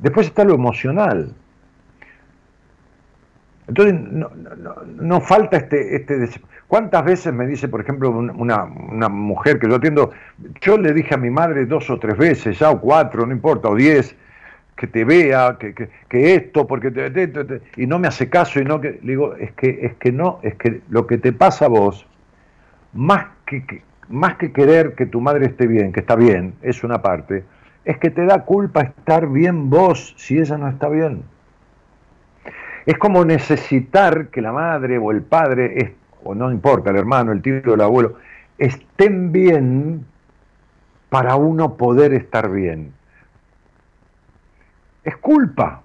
después 0.00 0.26
está 0.26 0.44
lo 0.44 0.54
emocional. 0.54 1.32
Entonces, 3.68 3.94
no, 4.86 5.20
falta 5.20 5.56
este, 5.56 5.96
este... 5.96 6.28
¿Cuántas 6.68 7.04
veces 7.04 7.32
me 7.32 7.46
dice, 7.46 7.68
por 7.68 7.80
ejemplo, 7.80 8.10
una, 8.10 8.64
una, 8.64 9.08
mujer 9.08 9.60
que 9.60 9.68
yo 9.68 9.76
atiendo, 9.76 10.10
yo 10.60 10.76
le 10.76 10.92
dije 10.92 11.14
a 11.14 11.16
mi 11.16 11.30
madre 11.30 11.64
dos 11.64 11.88
o 11.90 11.98
tres 12.00 12.16
veces, 12.16 12.58
ya 12.58 12.70
o 12.70 12.80
cuatro, 12.80 13.24
no 13.24 13.32
importa, 13.32 13.68
o 13.68 13.76
diez, 13.76 14.16
que 14.76 14.86
te 14.86 15.04
vea, 15.04 15.56
que, 15.58 15.74
que, 15.74 16.34
esto, 16.34 16.66
porque 16.66 16.90
te, 16.90 17.62
y 17.76 17.86
no 17.86 17.98
me 17.98 18.08
hace 18.08 18.28
caso 18.28 18.60
y 18.60 18.64
no 18.64 18.80
que 18.80 19.00
le 19.02 19.12
digo, 19.12 19.34
es 19.34 19.52
que 19.52 19.78
es 19.82 19.94
que 19.94 20.12
no, 20.12 20.38
es 20.42 20.54
que 20.56 20.82
lo 20.90 21.06
que 21.06 21.16
te 21.16 21.32
pasa 21.32 21.64
a 21.64 21.68
vos, 21.68 22.06
más 22.92 23.26
que, 23.46 23.82
más 24.10 24.36
que 24.36 24.52
querer 24.52 24.94
que 24.94 25.06
tu 25.06 25.20
madre 25.20 25.46
esté 25.46 25.66
bien, 25.66 25.92
que 25.92 26.00
está 26.00 26.14
bien, 26.14 26.54
es 26.60 26.84
una 26.84 27.00
parte, 27.00 27.44
es 27.86 27.96
que 27.98 28.10
te 28.10 28.26
da 28.26 28.44
culpa 28.44 28.82
estar 28.82 29.28
bien 29.28 29.70
vos 29.70 30.14
si 30.18 30.38
ella 30.38 30.58
no 30.58 30.68
está 30.68 30.88
bien. 30.88 31.22
Es 32.84 32.98
como 32.98 33.24
necesitar 33.24 34.28
que 34.28 34.42
la 34.42 34.52
madre 34.52 34.98
o 34.98 35.10
el 35.10 35.22
padre, 35.22 35.94
o 36.22 36.34
no 36.34 36.52
importa, 36.52 36.90
el 36.90 36.96
hermano, 36.96 37.32
el 37.32 37.40
tío, 37.40 37.74
el 37.74 37.80
abuelo, 37.80 38.16
estén 38.58 39.32
bien 39.32 40.04
para 41.08 41.36
uno 41.36 41.76
poder 41.76 42.12
estar 42.12 42.50
bien 42.50 42.92
es 45.06 45.16
culpa. 45.18 45.82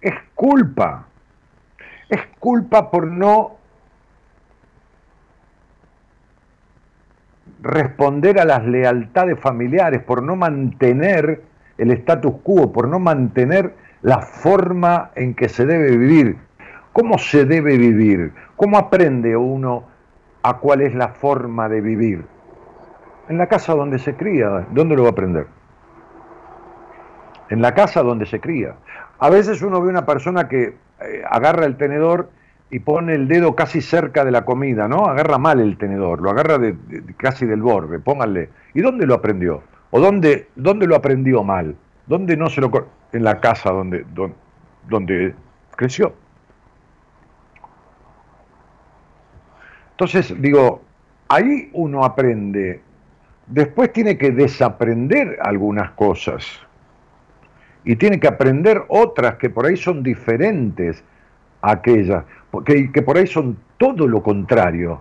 Es 0.00 0.14
culpa. 0.34 1.06
Es 2.08 2.20
culpa 2.40 2.90
por 2.90 3.06
no 3.06 3.56
responder 7.62 8.40
a 8.40 8.44
las 8.44 8.66
lealtades 8.66 9.38
familiares, 9.38 10.02
por 10.02 10.22
no 10.22 10.34
mantener 10.34 11.42
el 11.78 11.92
status 11.92 12.34
quo, 12.42 12.72
por 12.72 12.88
no 12.88 12.98
mantener 12.98 13.74
la 14.02 14.18
forma 14.20 15.12
en 15.14 15.34
que 15.34 15.48
se 15.48 15.64
debe 15.64 15.96
vivir. 15.96 16.36
¿Cómo 16.92 17.18
se 17.18 17.44
debe 17.44 17.78
vivir? 17.78 18.32
¿Cómo 18.56 18.78
aprende 18.78 19.36
uno 19.36 19.84
a 20.42 20.58
cuál 20.58 20.82
es 20.82 20.94
la 20.94 21.08
forma 21.08 21.68
de 21.68 21.80
vivir? 21.80 22.24
En 23.28 23.38
la 23.38 23.46
casa 23.46 23.74
donde 23.74 24.00
se 24.00 24.16
cría, 24.16 24.66
¿dónde 24.72 24.96
lo 24.96 25.04
va 25.04 25.10
a 25.10 25.12
aprender? 25.12 25.46
En 27.54 27.62
la 27.62 27.72
casa 27.72 28.02
donde 28.02 28.26
se 28.26 28.40
cría. 28.40 28.74
A 29.20 29.30
veces 29.30 29.62
uno 29.62 29.80
ve 29.80 29.88
una 29.88 30.04
persona 30.04 30.48
que 30.48 30.74
eh, 31.00 31.22
agarra 31.30 31.66
el 31.66 31.76
tenedor 31.76 32.28
y 32.68 32.80
pone 32.80 33.14
el 33.14 33.28
dedo 33.28 33.54
casi 33.54 33.80
cerca 33.80 34.24
de 34.24 34.32
la 34.32 34.44
comida, 34.44 34.88
¿no? 34.88 35.06
Agarra 35.06 35.38
mal 35.38 35.60
el 35.60 35.78
tenedor, 35.78 36.20
lo 36.20 36.30
agarra 36.30 36.58
de, 36.58 36.74
casi 37.16 37.46
del 37.46 37.62
borde, 37.62 38.00
pónganle. 38.00 38.50
¿Y 38.74 38.80
dónde 38.80 39.06
lo 39.06 39.14
aprendió? 39.14 39.62
¿O 39.92 40.00
dónde, 40.00 40.48
dónde 40.56 40.88
lo 40.88 40.96
aprendió 40.96 41.44
mal? 41.44 41.76
¿Dónde 42.06 42.36
no 42.36 42.50
se 42.50 42.60
lo... 42.60 42.70
En 43.12 43.22
la 43.22 43.40
casa 43.40 43.70
donde, 43.70 44.04
donde, 44.12 44.34
donde 44.88 45.34
creció. 45.76 46.12
Entonces, 49.92 50.34
digo, 50.42 50.82
ahí 51.28 51.70
uno 51.72 52.04
aprende. 52.04 52.80
Después 53.46 53.92
tiene 53.92 54.18
que 54.18 54.32
desaprender 54.32 55.38
algunas 55.40 55.92
cosas 55.92 56.63
y 57.84 57.96
tiene 57.96 58.18
que 58.18 58.28
aprender 58.28 58.82
otras 58.88 59.36
que 59.36 59.50
por 59.50 59.66
ahí 59.66 59.76
son 59.76 60.02
diferentes 60.02 61.02
a 61.60 61.72
aquellas, 61.72 62.24
que, 62.64 62.90
que 62.90 63.02
por 63.02 63.16
ahí 63.16 63.26
son 63.26 63.58
todo 63.76 64.06
lo 64.06 64.22
contrario. 64.22 65.00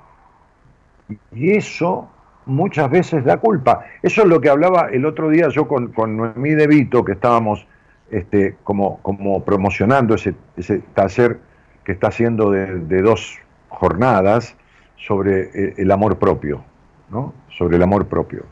Y 1.32 1.52
eso 1.52 2.10
muchas 2.46 2.90
veces 2.90 3.24
da 3.24 3.38
culpa. 3.38 3.86
Eso 4.02 4.24
es 4.24 4.28
lo 4.28 4.42
que 4.42 4.50
hablaba 4.50 4.90
el 4.92 5.06
otro 5.06 5.30
día 5.30 5.50
yo 5.50 5.68
con, 5.68 5.92
con 5.92 6.18
Noemí 6.18 6.52
De 6.52 6.68
Vito, 6.68 7.04
que 7.04 7.14
estábamos 7.14 7.66
este, 8.12 8.56
como, 8.64 9.00
como 9.02 9.44
promocionando 9.44 10.16
ese, 10.16 10.36
ese 10.58 10.80
taller 10.94 11.40
que 11.84 11.94
está 11.94 12.08
haciendo 12.08 12.52
de, 12.52 12.80
de 12.80 13.02
dos 13.02 13.38
jornadas 13.70 14.56
sobre 14.96 15.50
eh, 15.54 15.74
el 15.78 15.92
amor 15.92 16.18
propio, 16.18 16.64
¿no? 17.10 17.34
Sobre 17.50 17.78
el 17.78 17.84
amor 17.84 18.08
propio. 18.08 18.46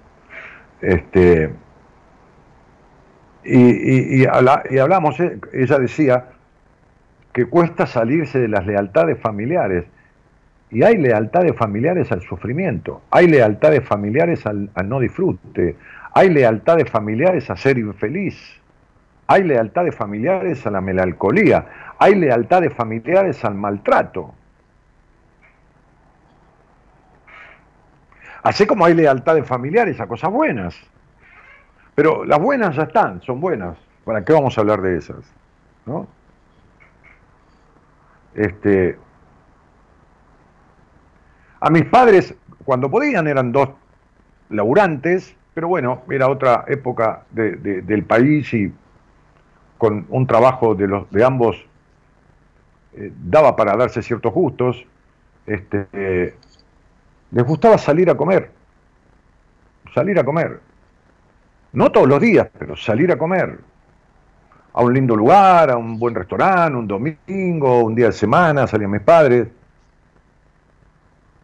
Este, 0.82 1.54
y, 3.43 4.23
y, 4.23 4.25
hablamos, 4.25 5.19
eh, 5.19 5.39
ella 5.54 5.80
decía 5.80 6.25
que 7.34 7.45
cuesta 7.45 7.86
salirse 7.86 8.39
de 8.39 8.47
las 8.47 8.65
lealtades 8.65 9.19
familiares. 9.19 9.86
Y 10.69 10.84
hay 10.84 10.97
lealtades 10.97 11.56
familiares 11.56 12.12
al 12.12 12.21
sufrimiento, 12.21 13.01
hay 13.12 13.27
lealtades 13.27 13.86
familiares 13.86 14.45
al, 14.45 14.69
no 14.86 15.01
disfrute, 15.01 15.75
hay 16.13 16.30
lealtades 16.30 16.89
familiares 16.89 17.49
a 17.49 17.58
ser 17.58 17.77
infeliz, 17.77 18.38
hay 19.27 19.43
lealtades 19.43 19.93
familiares 19.93 20.65
a 20.65 20.71
la 20.71 20.80
melancolía, 20.80 21.65
hay 21.99 22.15
lealtades 22.15 22.73
familiares 22.73 23.43
al 23.43 23.56
maltrato. 23.56 24.34
Así 28.43 28.65
como 28.65 28.86
hay 28.86 28.93
lealtades 28.93 29.45
familiares 29.45 29.99
a 29.99 30.08
cosas 30.08 30.32
buenas. 30.32 30.75
Pero 32.01 32.25
las 32.25 32.41
buenas 32.41 32.75
ya 32.75 32.81
están, 32.81 33.21
son 33.21 33.39
buenas. 33.39 33.77
¿Para 34.03 34.25
qué 34.25 34.33
vamos 34.33 34.57
a 34.57 34.61
hablar 34.61 34.81
de 34.81 34.97
esas? 34.97 35.23
¿No? 35.85 36.07
Este, 38.33 38.97
a 41.59 41.69
mis 41.69 41.85
padres, 41.85 42.33
cuando 42.65 42.89
podían, 42.89 43.27
eran 43.27 43.51
dos 43.51 43.69
laburantes, 44.49 45.35
pero 45.53 45.67
bueno, 45.67 46.01
era 46.09 46.27
otra 46.27 46.65
época 46.69 47.25
del 47.29 48.03
país 48.05 48.51
y 48.51 48.73
con 49.77 50.07
un 50.09 50.25
trabajo 50.25 50.73
de, 50.73 50.87
los, 50.87 51.07
de 51.11 51.23
ambos 51.23 51.55
eh, 52.93 53.13
daba 53.15 53.55
para 53.55 53.77
darse 53.77 54.01
ciertos 54.01 54.33
gustos. 54.33 54.83
Este, 55.45 56.33
les 57.29 57.45
gustaba 57.45 57.77
salir 57.77 58.09
a 58.09 58.17
comer, 58.17 58.49
salir 59.93 60.17
a 60.17 60.23
comer. 60.23 60.70
No 61.73 61.91
todos 61.91 62.07
los 62.07 62.19
días, 62.19 62.49
pero 62.57 62.75
salir 62.75 63.12
a 63.12 63.17
comer 63.17 63.60
a 64.73 64.81
un 64.81 64.93
lindo 64.93 65.15
lugar, 65.15 65.71
a 65.71 65.77
un 65.77 65.99
buen 65.99 66.15
restaurante, 66.15 66.77
un 66.77 66.88
domingo, 66.88 67.84
un 67.84 67.95
día 67.95 68.07
de 68.07 68.12
semana, 68.12 68.67
salían 68.67 68.91
mis 68.91 69.01
padres. 69.01 69.47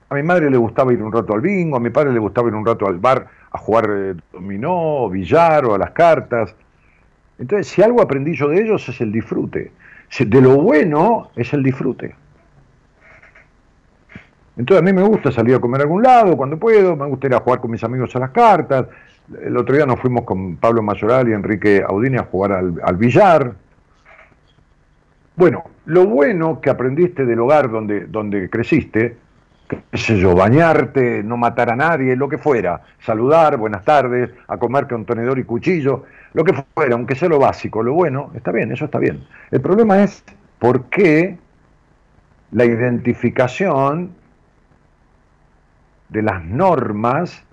A 0.10 0.16
mi 0.16 0.24
madre 0.24 0.50
le 0.50 0.58
gustaba 0.58 0.94
ir 0.94 1.02
un 1.02 1.12
rato 1.12 1.34
al 1.34 1.42
bingo, 1.42 1.78
a 1.78 1.80
mi 1.80 1.90
padre 1.90 2.14
le 2.14 2.20
gustaba 2.20 2.48
ir 2.48 2.56
un 2.56 2.66
rato 2.66 2.88
al 2.88 2.98
bar 2.98 3.28
a 3.52 3.58
jugar 3.58 3.90
eh, 3.90 4.16
dominó, 4.32 5.10
billar 5.10 5.66
o 5.66 5.76
a 5.76 5.78
las 5.78 5.92
cartas. 5.92 6.56
Entonces, 7.40 7.68
si 7.68 7.82
algo 7.82 8.02
aprendí 8.02 8.34
yo 8.34 8.48
de 8.48 8.62
ellos 8.62 8.88
es 8.88 9.00
el 9.02 9.12
disfrute. 9.12 9.72
De 10.18 10.42
lo 10.42 10.56
bueno 10.56 11.30
es 11.36 11.54
el 11.54 11.64
disfrute. 11.64 12.16
Entonces 14.56 14.82
a 14.82 14.86
mí 14.86 14.92
me 14.92 15.04
gusta 15.04 15.32
salir 15.32 15.56
a 15.56 15.60
comer 15.60 15.82
a 15.82 15.84
algún 15.84 16.02
lado 16.02 16.36
cuando 16.36 16.58
puedo, 16.58 16.96
me 16.96 17.06
gusta 17.06 17.28
ir 17.28 17.36
a 17.36 17.40
jugar 17.40 17.60
con 17.60 17.70
mis 17.70 17.84
amigos 17.84 18.16
a 18.16 18.20
las 18.20 18.32
cartas. 18.32 18.88
El 19.42 19.58
otro 19.58 19.76
día 19.76 19.86
nos 19.86 20.00
fuimos 20.00 20.24
con 20.24 20.56
Pablo 20.56 20.82
Mayoral 20.82 21.28
y 21.28 21.34
Enrique 21.34 21.84
Audini 21.86 22.18
a 22.18 22.24
jugar 22.24 22.54
al, 22.54 22.76
al 22.82 22.96
billar. 22.96 23.54
Bueno, 25.36 25.66
lo 25.86 26.06
bueno 26.06 26.62
que 26.62 26.70
aprendiste 26.70 27.26
del 27.26 27.40
hogar 27.40 27.70
donde, 27.70 28.06
donde 28.06 28.50
creciste, 28.50 29.18
qué 29.68 29.98
sé 29.98 30.18
yo, 30.18 30.34
bañarte, 30.34 31.24
no 31.24 31.38
matar 31.38 31.70
a 31.70 31.76
nadie, 31.76 32.16
lo 32.16 32.30
que 32.30 32.38
fuera, 32.38 32.82
saludar, 33.00 33.58
buenas 33.58 33.84
tardes, 33.84 34.30
a 34.48 34.58
comer 34.58 34.88
con 34.88 35.06
tenedor 35.06 35.38
y 35.40 35.44
cuchillo, 35.44 36.06
lo 36.34 36.44
que 36.44 36.54
fuera, 36.74 36.96
aunque 36.96 37.16
sea 37.16 37.30
lo 37.30 37.40
básico, 37.40 37.84
lo 37.84 37.94
bueno, 37.94 38.32
está 38.34 38.52
bien, 38.52 38.72
eso 38.72 38.86
está 38.86 39.00
bien. 39.00 39.26
El 39.52 39.62
problema 39.62 40.02
es 40.04 40.24
por 40.60 40.86
qué 40.86 41.38
la 42.52 42.66
identificación 42.66 44.12
de 46.10 46.22
las 46.22 46.44
normas 46.44 47.44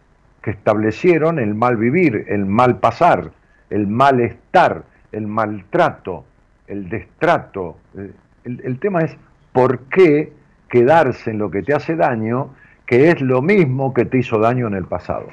que 0.45 0.51
establecieron 0.51 1.39
el 1.39 1.55
mal 1.55 1.79
vivir, 1.79 2.27
el 2.29 2.45
mal 2.45 2.79
pasar, 2.79 3.31
el 3.71 3.87
malestar, 3.87 4.85
el 5.11 5.27
maltrato, 5.27 6.27
el 6.67 6.91
destrato. 6.91 7.79
El, 7.95 8.61
el, 8.63 8.79
tema 8.79 9.01
es 9.01 9.17
por 9.53 9.79
qué 9.85 10.35
quedarse 10.69 11.31
en 11.31 11.39
lo 11.39 11.51
que 11.51 11.63
te 11.63 11.73
hace 11.73 11.97
daño, 11.97 12.51
que 12.85 13.09
es 13.09 13.23
lo 13.23 13.41
mismo 13.41 13.95
que 13.95 14.05
te 14.05 14.19
hizo 14.19 14.39
daño 14.39 14.67
en 14.67 14.75
el 14.75 14.85
pasado. 14.85 15.29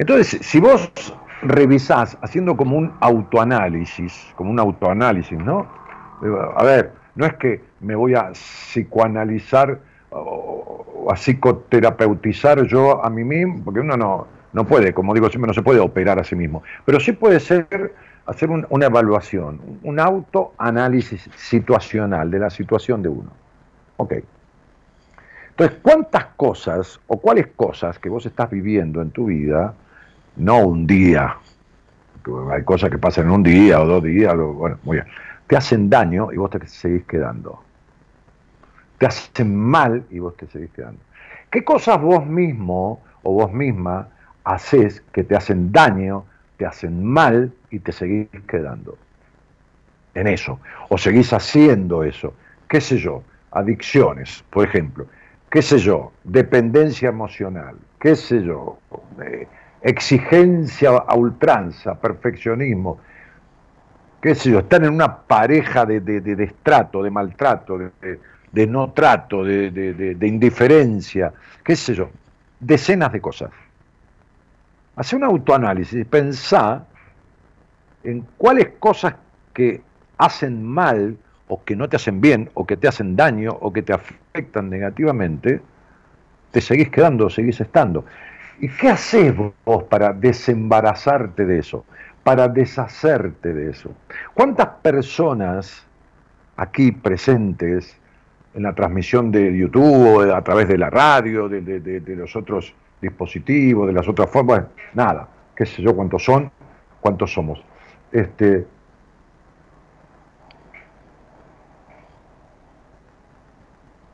Entonces, 0.00 0.44
si 0.44 0.58
vos 0.58 0.90
revisás 1.42 2.18
haciendo 2.22 2.56
como 2.56 2.76
un 2.76 2.92
autoanálisis, 2.98 4.32
como 4.34 4.50
un 4.50 4.58
autoanálisis, 4.58 5.38
¿no? 5.38 5.68
A 6.56 6.64
ver, 6.64 6.92
no 7.14 7.24
es 7.24 7.34
que 7.34 7.62
me 7.78 7.94
voy 7.94 8.16
a 8.16 8.32
psicoanalizar 8.32 9.78
a 11.10 11.16
psicoterapeutizar 11.16 12.66
yo 12.66 13.04
a 13.04 13.10
mí 13.10 13.24
mismo, 13.24 13.64
porque 13.64 13.80
uno 13.80 13.96
no, 13.96 14.26
no 14.52 14.66
puede, 14.66 14.94
como 14.94 15.14
digo 15.14 15.28
siempre, 15.28 15.48
no 15.48 15.54
se 15.54 15.62
puede 15.62 15.80
operar 15.80 16.18
a 16.18 16.24
sí 16.24 16.36
mismo, 16.36 16.62
pero 16.84 17.00
sí 17.00 17.12
puede 17.12 17.40
ser 17.40 17.92
hacer 18.26 18.48
una 18.48 18.86
evaluación, 18.86 19.60
un 19.82 20.00
autoanálisis 20.00 21.28
situacional 21.36 22.30
de 22.30 22.38
la 22.38 22.50
situación 22.50 23.02
de 23.02 23.08
uno. 23.08 23.30
Ok. 23.96 24.14
Entonces, 25.50 25.78
¿cuántas 25.82 26.26
cosas 26.36 27.00
o 27.06 27.20
cuáles 27.20 27.48
cosas 27.48 27.98
que 27.98 28.08
vos 28.08 28.24
estás 28.26 28.50
viviendo 28.50 29.02
en 29.02 29.10
tu 29.10 29.26
vida, 29.26 29.74
no 30.36 30.58
un 30.58 30.86
día, 30.86 31.36
hay 32.50 32.64
cosas 32.64 32.90
que 32.90 32.98
pasan 32.98 33.26
en 33.26 33.30
un 33.30 33.42
día 33.42 33.80
o 33.80 33.86
dos 33.86 34.02
días, 34.02 34.34
bueno, 34.34 34.78
muy 34.82 34.96
bien, 34.96 35.06
te 35.46 35.56
hacen 35.56 35.90
daño 35.90 36.32
y 36.32 36.36
vos 36.36 36.50
te 36.50 36.66
seguís 36.66 37.04
quedando? 37.04 37.62
Te 38.98 39.06
hacen 39.06 39.56
mal 39.56 40.04
y 40.10 40.18
vos 40.18 40.36
te 40.36 40.46
seguís 40.46 40.70
quedando. 40.70 41.00
¿Qué 41.50 41.64
cosas 41.64 42.00
vos 42.00 42.26
mismo 42.26 43.02
o 43.22 43.32
vos 43.32 43.52
misma 43.52 44.08
haces 44.44 45.02
que 45.12 45.24
te 45.24 45.36
hacen 45.36 45.72
daño, 45.72 46.24
te 46.56 46.66
hacen 46.66 47.04
mal 47.04 47.52
y 47.70 47.78
te 47.80 47.92
seguís 47.92 48.28
quedando 48.46 48.96
en 50.14 50.28
eso, 50.28 50.60
o 50.88 50.96
seguís 50.96 51.32
haciendo 51.32 52.04
eso, 52.04 52.34
qué 52.68 52.80
sé 52.80 52.98
yo, 52.98 53.22
adicciones, 53.50 54.44
por 54.50 54.64
ejemplo, 54.64 55.06
qué 55.50 55.60
sé 55.62 55.78
yo, 55.78 56.12
dependencia 56.22 57.08
emocional, 57.08 57.76
qué 57.98 58.14
sé 58.14 58.42
yo, 58.42 58.78
eh, 59.24 59.48
exigencia 59.82 60.90
a 60.90 61.14
ultranza, 61.16 61.94
perfeccionismo, 61.94 62.98
qué 64.20 64.34
sé 64.34 64.50
yo, 64.50 64.60
están 64.60 64.84
en 64.84 64.94
una 64.94 65.18
pareja 65.18 65.84
de, 65.84 66.00
de, 66.00 66.20
de 66.20 66.36
de 66.36 67.10
maltrato, 67.10 67.78
de, 67.78 67.90
no 68.54 68.92
trato, 68.92 69.44
de, 69.44 70.16
indiferencia, 70.22 71.32
qué 71.64 71.76
sé 71.76 71.94
yo, 71.94 72.10
decenas 72.60 73.12
de 73.12 73.20
cosas. 73.20 73.50
Hace 74.96 75.16
un 75.16 75.24
autoanálisis, 75.24 76.06
pensá 76.06 76.84
en 78.04 78.24
cuáles 78.38 78.68
cosas 78.78 79.16
que 79.52 79.82
hacen 80.18 80.62
mal 80.62 81.16
o 81.48 81.62
que 81.64 81.74
no 81.74 81.88
te 81.88 81.96
hacen 81.96 82.20
bien 82.20 82.50
o 82.54 82.64
que 82.64 82.76
te 82.76 82.86
hacen 82.86 83.16
daño 83.16 83.56
o 83.60 83.72
que 83.72 83.82
te 83.82 83.92
afectan 83.92 84.70
negativamente, 84.70 85.60
te 86.52 86.60
seguís 86.60 86.90
quedando, 86.90 87.28
seguís 87.28 87.60
estando. 87.60 88.04
¿Y 88.60 88.68
qué 88.68 88.90
haces 88.90 89.34
vos 89.64 89.82
para 89.84 90.12
desembarazarte 90.12 91.44
de 91.44 91.58
eso? 91.58 91.84
Para 92.22 92.48
deshacerte 92.48 93.52
de 93.52 93.70
eso. 93.70 93.90
¿Cuántas 94.32 94.68
personas 94.80 95.84
aquí 96.56 96.92
presentes 96.92 97.98
en 98.54 98.62
la 98.62 98.74
transmisión 98.74 99.32
de 99.32 99.56
YouTube, 99.56 100.32
a 100.32 100.42
través 100.42 100.68
de 100.68 100.78
la 100.78 100.88
radio, 100.88 101.48
de, 101.48 102.02
los 102.16 102.36
otros 102.36 102.72
dispositivos, 103.00 103.88
de 103.88 103.92
las 103.92 104.06
otras 104.08 104.30
formas, 104.30 104.64
nada, 104.94 105.28
qué 105.56 105.66
sé 105.66 105.82
yo 105.82 105.94
cuántos 105.94 106.24
son, 106.24 106.50
cuántos 107.00 107.32
somos. 107.32 107.62
Este, 108.12 108.64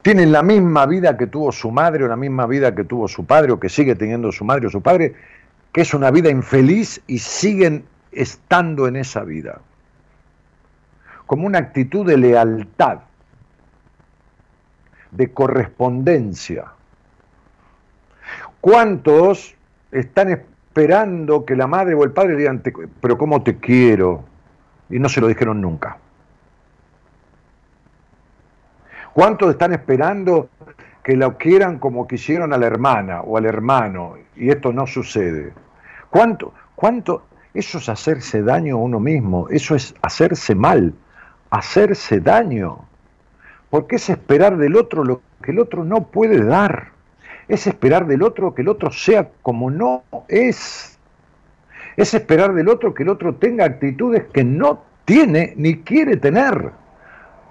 tienen 0.00 0.32
la 0.32 0.42
misma 0.42 0.86
vida 0.86 1.18
que 1.18 1.26
tuvo 1.26 1.52
su 1.52 1.70
madre 1.70 2.04
o 2.04 2.08
la 2.08 2.16
misma 2.16 2.46
vida 2.46 2.74
que 2.74 2.84
tuvo 2.84 3.08
su 3.08 3.26
padre 3.26 3.52
o 3.52 3.60
que 3.60 3.68
sigue 3.68 3.94
teniendo 3.94 4.32
su 4.32 4.46
madre 4.46 4.68
o 4.68 4.70
su 4.70 4.80
padre, 4.80 5.14
que 5.70 5.82
es 5.82 5.92
una 5.92 6.10
vida 6.10 6.30
infeliz 6.30 7.02
y 7.06 7.18
siguen 7.18 7.84
estando 8.10 8.88
en 8.88 8.96
esa 8.96 9.22
vida. 9.22 9.60
Como 11.26 11.46
una 11.46 11.58
actitud 11.58 12.06
de 12.06 12.16
lealtad, 12.16 13.00
de 15.10 15.32
correspondencia. 15.32 16.66
¿Cuántos 18.60 19.54
están 19.90 20.30
esperando 20.30 21.44
que 21.44 21.56
la 21.56 21.66
madre 21.66 21.94
o 21.94 22.04
el 22.04 22.12
padre 22.12 22.36
digan, 22.36 22.62
pero 23.00 23.18
¿cómo 23.18 23.42
te 23.42 23.56
quiero? 23.58 24.24
Y 24.88 24.98
no 24.98 25.08
se 25.08 25.20
lo 25.20 25.28
dijeron 25.28 25.60
nunca. 25.60 25.98
¿Cuántos 29.12 29.50
están 29.50 29.72
esperando 29.72 30.48
que 31.02 31.16
lo 31.16 31.36
quieran 31.36 31.78
como 31.78 32.06
quisieron 32.06 32.52
a 32.52 32.58
la 32.58 32.66
hermana 32.66 33.22
o 33.22 33.36
al 33.36 33.46
hermano? 33.46 34.14
Y 34.36 34.50
esto 34.50 34.72
no 34.72 34.86
sucede. 34.86 35.52
¿Cuánto? 36.10 36.52
¿Cuánto? 36.74 37.24
Eso 37.52 37.78
es 37.78 37.88
hacerse 37.88 38.42
daño 38.42 38.76
a 38.76 38.78
uno 38.78 39.00
mismo, 39.00 39.48
eso 39.48 39.74
es 39.74 39.94
hacerse 40.02 40.54
mal, 40.54 40.94
hacerse 41.50 42.20
daño. 42.20 42.84
Porque 43.70 43.96
es 43.96 44.10
esperar 44.10 44.56
del 44.56 44.76
otro 44.76 45.04
lo 45.04 45.22
que 45.42 45.52
el 45.52 45.60
otro 45.60 45.84
no 45.84 46.08
puede 46.08 46.44
dar 46.44 46.90
es 47.50 47.66
esperar 47.66 48.06
del 48.06 48.22
otro 48.22 48.54
que 48.54 48.62
el 48.62 48.68
otro 48.68 48.90
sea 48.90 49.28
como 49.42 49.70
no 49.70 50.04
es. 50.28 50.98
Es 51.96 52.14
esperar 52.14 52.54
del 52.54 52.68
otro 52.68 52.94
que 52.94 53.02
el 53.02 53.08
otro 53.08 53.34
tenga 53.34 53.64
actitudes 53.64 54.26
que 54.32 54.44
no 54.44 54.84
tiene 55.04 55.54
ni 55.56 55.78
quiere 55.78 56.16
tener. 56.16 56.70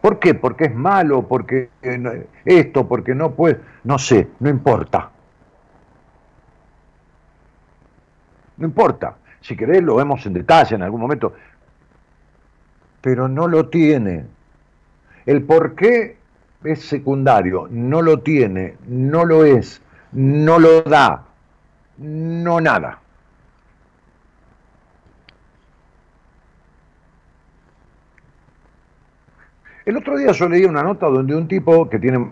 ¿Por 0.02 0.20
qué? 0.20 0.34
Porque 0.34 0.66
es 0.66 0.74
malo, 0.74 1.28
porque 1.28 1.70
eh, 1.82 2.28
esto, 2.46 2.88
porque 2.88 3.14
no 3.14 3.32
puede, 3.32 3.60
no 3.84 4.00
sé, 4.00 4.30
no 4.40 4.50
importa. 4.50 5.12
No 8.56 8.66
importa. 8.66 9.18
Si 9.42 9.58
querés 9.58 9.84
lo 9.84 9.96
vemos 9.96 10.26
en 10.26 10.34
detalle 10.34 10.76
en 10.76 10.84
algún 10.84 11.02
momento. 11.02 11.34
Pero 13.02 13.28
no 13.28 13.50
lo 13.50 13.68
tiene. 13.68 14.26
El 15.26 15.44
por 15.44 15.76
qué 15.76 16.18
es 16.64 16.82
secundario, 16.86 17.68
no 17.70 18.02
lo 18.02 18.20
tiene, 18.20 18.76
no 18.88 19.26
lo 19.26 19.46
es, 19.46 19.82
no 20.12 20.60
lo 20.60 20.82
da, 20.82 21.26
no 21.98 22.60
nada. 22.60 23.00
El 29.86 29.98
otro 29.98 30.18
día 30.18 30.32
yo 30.32 30.48
leí 30.48 30.66
una 30.66 30.84
nota 30.84 31.08
donde 31.08 31.36
un 31.36 31.48
tipo 31.48 31.90
que 31.90 31.98
tiene 31.98 32.32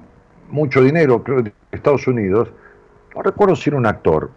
mucho 0.49 0.81
dinero, 0.81 1.23
creo 1.23 1.41
de 1.41 1.53
Estados 1.71 2.05
Unidos, 2.07 2.51
no 3.15 3.23
recuerdo 3.23 3.55
si 3.55 3.69
era 3.69 3.77
un 3.77 3.85
actor. 3.87 4.29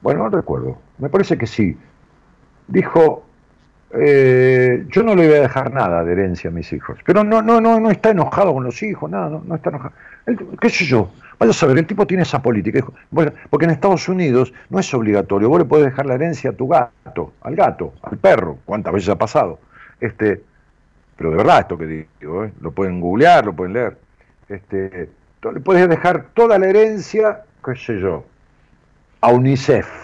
Bueno, 0.00 0.24
no 0.24 0.30
recuerdo. 0.30 0.78
Me 0.98 1.08
parece 1.08 1.36
que 1.36 1.46
sí. 1.46 1.76
Dijo, 2.68 3.24
eh, 3.96 4.86
yo 4.88 5.02
no 5.02 5.14
le 5.14 5.28
voy 5.28 5.36
a 5.36 5.40
dejar 5.42 5.72
nada 5.72 6.04
de 6.04 6.12
herencia 6.12 6.50
a 6.50 6.52
mis 6.52 6.72
hijos. 6.72 6.98
Pero 7.04 7.22
no, 7.22 7.42
no, 7.42 7.60
no, 7.60 7.78
no 7.78 7.90
está 7.90 8.10
enojado 8.10 8.52
con 8.52 8.64
los 8.64 8.82
hijos, 8.82 9.10
nada, 9.10 9.40
no, 9.44 9.54
está 9.54 9.70
enojado. 9.70 9.94
¿Qué 10.60 10.70
sé 10.70 10.84
yo? 10.84 11.10
Vaya 11.38 11.50
a 11.50 11.54
saber, 11.54 11.78
el 11.78 11.86
tipo 11.86 12.06
tiene 12.06 12.22
esa 12.22 12.40
política. 12.40 12.84
Bueno, 13.10 13.32
porque 13.50 13.66
en 13.66 13.72
Estados 13.72 14.08
Unidos 14.08 14.52
no 14.70 14.78
es 14.78 14.92
obligatorio. 14.94 15.48
Vos 15.48 15.58
le 15.58 15.64
podés 15.64 15.86
dejar 15.86 16.06
la 16.06 16.14
herencia 16.14 16.50
a 16.50 16.52
tu 16.52 16.68
gato, 16.68 17.34
al 17.42 17.54
gato, 17.54 17.94
al 18.02 18.18
perro. 18.18 18.58
¿Cuántas 18.64 18.92
veces 18.92 19.10
ha 19.10 19.18
pasado? 19.18 19.58
Este, 20.00 20.42
pero 21.16 21.30
de 21.30 21.36
verdad 21.36 21.60
esto 21.60 21.78
que 21.78 21.86
digo, 21.86 22.44
¿eh? 22.44 22.52
lo 22.60 22.72
pueden 22.72 23.00
googlear, 23.00 23.44
lo 23.44 23.52
pueden 23.52 23.74
leer. 23.74 23.96
Este, 24.48 25.08
le 25.42 25.60
puedes 25.60 25.88
dejar 25.88 26.26
toda 26.34 26.58
la 26.58 26.66
herencia, 26.66 27.42
qué 27.64 27.76
sé 27.76 28.00
yo, 28.00 28.24
a 29.20 29.28
UNICEF 29.28 30.03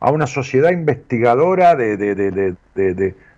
a 0.00 0.10
una 0.10 0.26
sociedad 0.26 0.70
investigadora 0.70 1.76
de, 1.76 1.96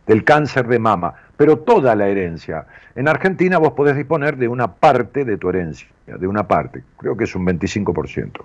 del 0.07 0.25
cáncer 0.25 0.66
de 0.68 0.79
mama, 0.79 1.14
pero 1.37 1.59
toda 1.59 1.94
la 1.94 2.09
herencia. 2.09 2.66
En 2.94 3.09
Argentina 3.09 3.59
vos 3.59 3.72
podés 3.72 3.96
disponer 3.96 4.37
de 4.37 4.48
una 4.48 4.72
parte 4.75 5.25
de 5.25 5.37
tu 5.37 5.48
herencia, 5.48 5.88
de 6.07 6.27
una 6.27 6.46
parte, 6.46 6.83
creo 6.96 7.16
que 7.16 7.25
es 7.25 7.35
un 7.35 7.44
25%. 7.44 8.42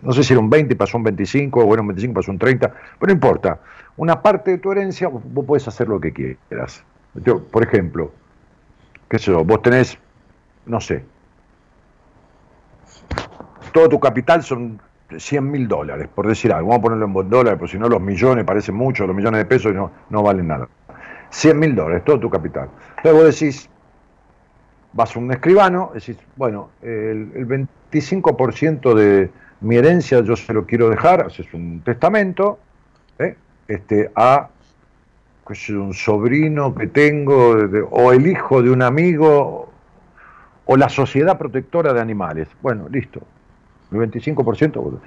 No 0.00 0.12
sé 0.12 0.22
si 0.22 0.32
era 0.32 0.40
un 0.40 0.48
20 0.48 0.76
pasó 0.76 0.96
un 0.96 1.04
25, 1.04 1.60
o 1.60 1.72
era 1.72 1.82
un 1.82 1.88
25 1.88 2.14
pasó 2.14 2.30
un 2.30 2.38
30, 2.38 2.68
pero 2.68 3.08
no 3.08 3.12
importa. 3.12 3.58
Una 3.96 4.22
parte 4.22 4.52
de 4.52 4.58
tu 4.58 4.70
herencia 4.70 5.08
vos 5.08 5.44
podés 5.44 5.66
hacer 5.66 5.88
lo 5.88 6.00
que 6.00 6.12
quieras. 6.12 6.84
por 7.50 7.64
ejemplo, 7.64 8.12
qué 9.08 9.18
sé 9.18 9.32
yo, 9.32 9.44
vos 9.44 9.60
tenés, 9.60 9.98
no 10.66 10.80
sé, 10.80 11.04
todo 13.72 13.88
tu 13.88 14.00
capital 14.00 14.42
son 14.42 14.80
100 15.16 15.50
mil 15.50 15.68
dólares, 15.68 16.08
por 16.14 16.26
decir 16.26 16.52
algo, 16.52 16.68
vamos 16.68 16.80
a 16.80 16.82
ponerlo 16.82 17.20
en 17.22 17.30
dólares, 17.30 17.58
porque 17.58 17.72
si 17.72 17.78
no 17.78 17.88
los 17.88 18.00
millones 18.00 18.44
parecen 18.44 18.74
mucho, 18.74 19.06
los 19.06 19.16
millones 19.16 19.38
de 19.38 19.44
pesos 19.46 19.74
no, 19.74 19.90
no 20.10 20.22
valen 20.22 20.48
nada. 20.48 20.68
100 21.30 21.58
mil 21.58 21.74
dólares, 21.74 22.04
todo 22.04 22.20
tu 22.20 22.30
capital. 22.30 22.68
Entonces 22.98 23.12
vos 23.12 23.24
decís, 23.24 23.70
vas 24.92 25.14
a 25.14 25.18
un 25.18 25.30
escribano, 25.32 25.92
decís, 25.94 26.18
bueno, 26.36 26.70
el, 26.82 27.32
25% 27.46 28.94
de 28.94 29.30
mi 29.60 29.76
herencia 29.76 30.20
yo 30.22 30.36
se 30.36 30.52
lo 30.52 30.66
quiero 30.66 30.90
dejar, 30.90 31.26
haces 31.26 31.52
un 31.54 31.80
testamento, 31.80 32.58
¿eh? 33.18 33.36
este, 33.66 34.10
a 34.14 34.48
un 35.70 35.94
sobrino 35.94 36.74
que 36.74 36.88
tengo, 36.88 37.56
o 37.90 38.12
el 38.12 38.26
hijo 38.26 38.62
de 38.62 38.70
un 38.70 38.82
amigo, 38.82 39.70
o 40.66 40.76
la 40.76 40.90
sociedad 40.90 41.38
protectora 41.38 41.94
de 41.94 42.00
animales. 42.00 42.48
Bueno, 42.60 42.86
listo. 42.90 43.22
El 43.92 43.98
25%. 43.98 45.00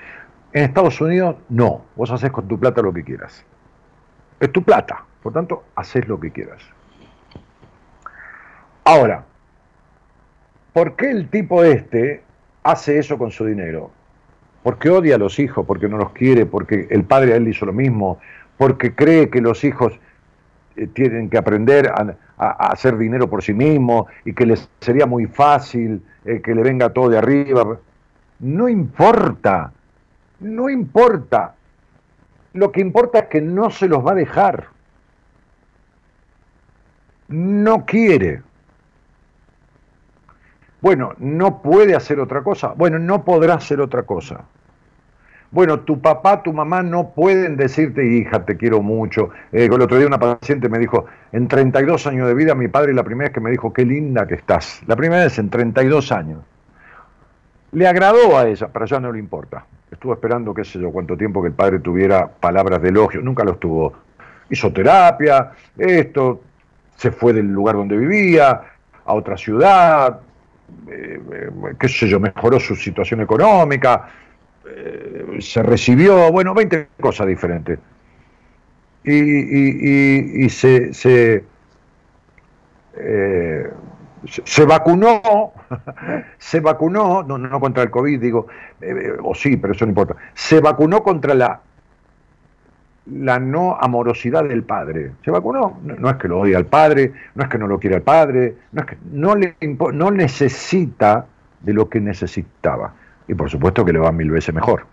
En 0.54 0.64
Estados 0.64 1.00
Unidos, 1.02 1.36
no. 1.50 1.86
Vos 1.96 2.12
haces 2.12 2.32
con 2.32 2.48
tu 2.48 2.60
plata 2.60 2.82
lo 2.82 2.94
que 2.94 3.04
quieras. 3.04 3.46
Es 4.40 4.52
tu 4.52 4.64
plata. 4.64 5.06
Por 5.22 5.34
tanto, 5.34 5.64
haces 5.76 6.08
lo 6.08 6.20
que 6.20 6.32
quieras. 6.32 6.62
Ahora, 8.84 9.24
¿por 10.74 10.96
qué 10.96 11.12
el 11.12 11.30
tipo 11.30 11.64
este 11.64 12.24
hace 12.64 12.98
eso 12.98 13.18
con 13.18 13.32
su 13.32 13.46
dinero? 13.46 13.92
Porque 14.64 14.90
odia 14.90 15.16
a 15.16 15.18
los 15.20 15.40
hijos, 15.40 15.66
porque 15.66 15.88
no 15.88 15.98
los 15.98 16.12
quiere, 16.12 16.46
porque 16.46 16.88
el 16.90 17.04
padre 17.04 17.34
a 17.34 17.36
él 17.38 17.48
hizo 17.48 17.66
lo 17.66 17.74
mismo, 17.74 18.20
porque 18.58 18.94
cree 18.96 19.30
que 19.30 19.42
los 19.42 19.64
hijos 19.64 20.00
eh, 20.76 20.88
tienen 20.88 21.30
que 21.30 21.38
aprender 21.38 21.88
a, 21.88 22.16
hacer 22.38 22.98
dinero 22.98 23.30
por 23.30 23.44
sí 23.44 23.54
mismos 23.54 24.08
y 24.26 24.34
que 24.34 24.48
les 24.48 24.68
sería 24.80 25.06
muy 25.06 25.28
fácil 25.28 26.04
eh, 26.26 26.42
que 26.42 26.56
le 26.56 26.64
venga 26.64 26.90
todo 26.90 27.10
de 27.10 27.20
arriba. 27.20 27.80
No 28.42 28.70
importa, 28.70 29.72
no 30.42 30.70
importa. 30.70 31.56
Lo 32.54 32.72
que 32.72 32.82
importa 32.82 33.20
es 33.20 33.26
que 33.28 33.42
no 33.42 33.70
se 33.70 33.88
los 33.88 34.06
va 34.06 34.12
a 34.12 34.16
dejar 34.16 34.68
no 37.32 37.86
quiere. 37.86 38.42
Bueno, 40.82 41.14
no 41.20 41.62
puede 41.62 41.96
hacer 41.96 42.20
otra 42.20 42.44
cosa. 42.44 42.74
Bueno, 42.76 43.00
no 43.00 43.24
podrá 43.24 43.56
hacer 43.56 43.82
otra 43.82 44.04
cosa. 44.04 44.42
Bueno, 45.52 45.82
tu 45.82 46.00
papá, 46.00 46.44
tu 46.44 46.54
mamá 46.54 46.82
no 46.82 47.10
pueden 47.10 47.58
decirte, 47.58 48.06
hija, 48.06 48.46
te 48.46 48.56
quiero 48.56 48.82
mucho. 48.82 49.30
Eh, 49.52 49.66
el 49.66 49.82
otro 49.82 49.98
día 49.98 50.08
una 50.08 50.20
paciente 50.20 50.70
me 50.70 50.80
dijo, 50.80 51.06
en 51.34 51.48
32 51.48 52.08
años 52.08 52.28
de 52.28 52.34
vida, 52.34 52.56
mi 52.56 52.70
padre 52.70 52.94
la 52.94 53.04
primera 53.04 53.28
vez 53.28 53.34
que 53.34 53.42
me 53.42 53.52
dijo, 53.52 53.74
qué 53.74 53.86
linda 53.86 54.26
que 54.26 54.36
estás. 54.36 54.82
La 54.88 54.96
primera 54.96 55.24
vez 55.24 55.38
en 55.40 55.50
32 55.50 56.12
años. 56.12 56.40
Le 57.74 57.88
agradó 57.88 58.38
a 58.38 58.48
ella, 58.48 58.68
pero 58.72 58.86
ya 58.86 59.00
no 59.00 59.12
le 59.12 59.20
importa. 59.20 59.66
Estuvo 59.90 60.14
esperando, 60.14 60.54
qué 60.54 60.64
sé 60.64 60.80
yo, 60.80 60.92
cuánto 60.92 61.18
tiempo 61.18 61.42
que 61.42 61.50
el 61.50 61.54
padre 61.54 61.80
tuviera 61.80 62.28
palabras 62.28 62.82
de 62.82 62.90
elogio. 62.90 63.22
Nunca 63.22 63.44
los 63.44 63.60
tuvo. 63.60 63.94
Hizo 64.50 64.74
terapia, 64.74 65.52
esto, 65.78 66.42
se 66.98 67.12
fue 67.12 67.34
del 67.34 67.48
lugar 67.48 67.76
donde 67.76 67.98
vivía 67.98 68.62
a 69.06 69.14
otra 69.14 69.38
ciudad, 69.38 70.20
eh, 70.90 71.22
eh, 71.34 71.50
qué 71.80 71.88
sé 71.88 72.08
yo, 72.08 72.20
mejoró 72.20 72.60
su 72.60 72.76
situación 72.76 73.22
económica, 73.22 74.10
eh, 74.68 75.38
se 75.40 75.64
recibió, 75.64 76.32
bueno, 76.32 76.54
20 76.54 76.88
cosas 77.00 77.28
diferentes. 77.28 77.80
Y, 79.04 80.48
se, 80.50 80.94
se, 80.94 81.44
se, 84.26 84.66
vacunó, 84.66 85.54
se 86.38 86.60
vacunó, 86.60 87.24
no, 87.24 87.38
no 87.38 87.60
contra 87.60 87.84
el 87.84 87.92
COVID, 87.92 88.20
digo, 88.20 88.48
o 89.24 89.36
sí, 89.36 89.58
pero 89.58 89.74
eso 89.74 89.86
no 89.86 89.92
importa, 89.92 90.16
se 90.34 90.60
vacunó 90.60 91.04
contra 91.04 91.34
la 91.34 91.62
la 93.06 93.40
no 93.40 93.78
amorosidad 93.80 94.44
del 94.44 94.64
padre. 94.64 95.12
Se 95.24 95.32
vacunó, 95.32 95.80
no, 95.84 96.10
es 96.10 96.16
que 96.18 96.28
lo 96.28 96.40
odia 96.40 96.58
al 96.58 96.66
padre, 96.66 97.14
no 97.36 97.44
es 97.44 97.50
que 97.50 97.58
no 97.58 97.68
lo 97.68 97.80
quiera 97.80 97.98
al 97.98 98.04
padre, 98.04 98.56
no 98.72 98.82
es 98.82 98.88
que 98.88 98.98
no, 99.12 99.36
le, 99.36 99.56
no 99.94 100.12
necesita 100.12 101.26
de 101.62 101.74
lo 101.74 101.90
que 101.90 102.00
necesitaba. 102.00 102.94
Y 103.28 103.34
por 103.34 103.50
supuesto 103.50 103.84
que 103.86 103.94
le 103.94 104.00
va 104.00 104.12
mil 104.12 104.32
veces 104.32 104.54
mejor. 104.54 104.86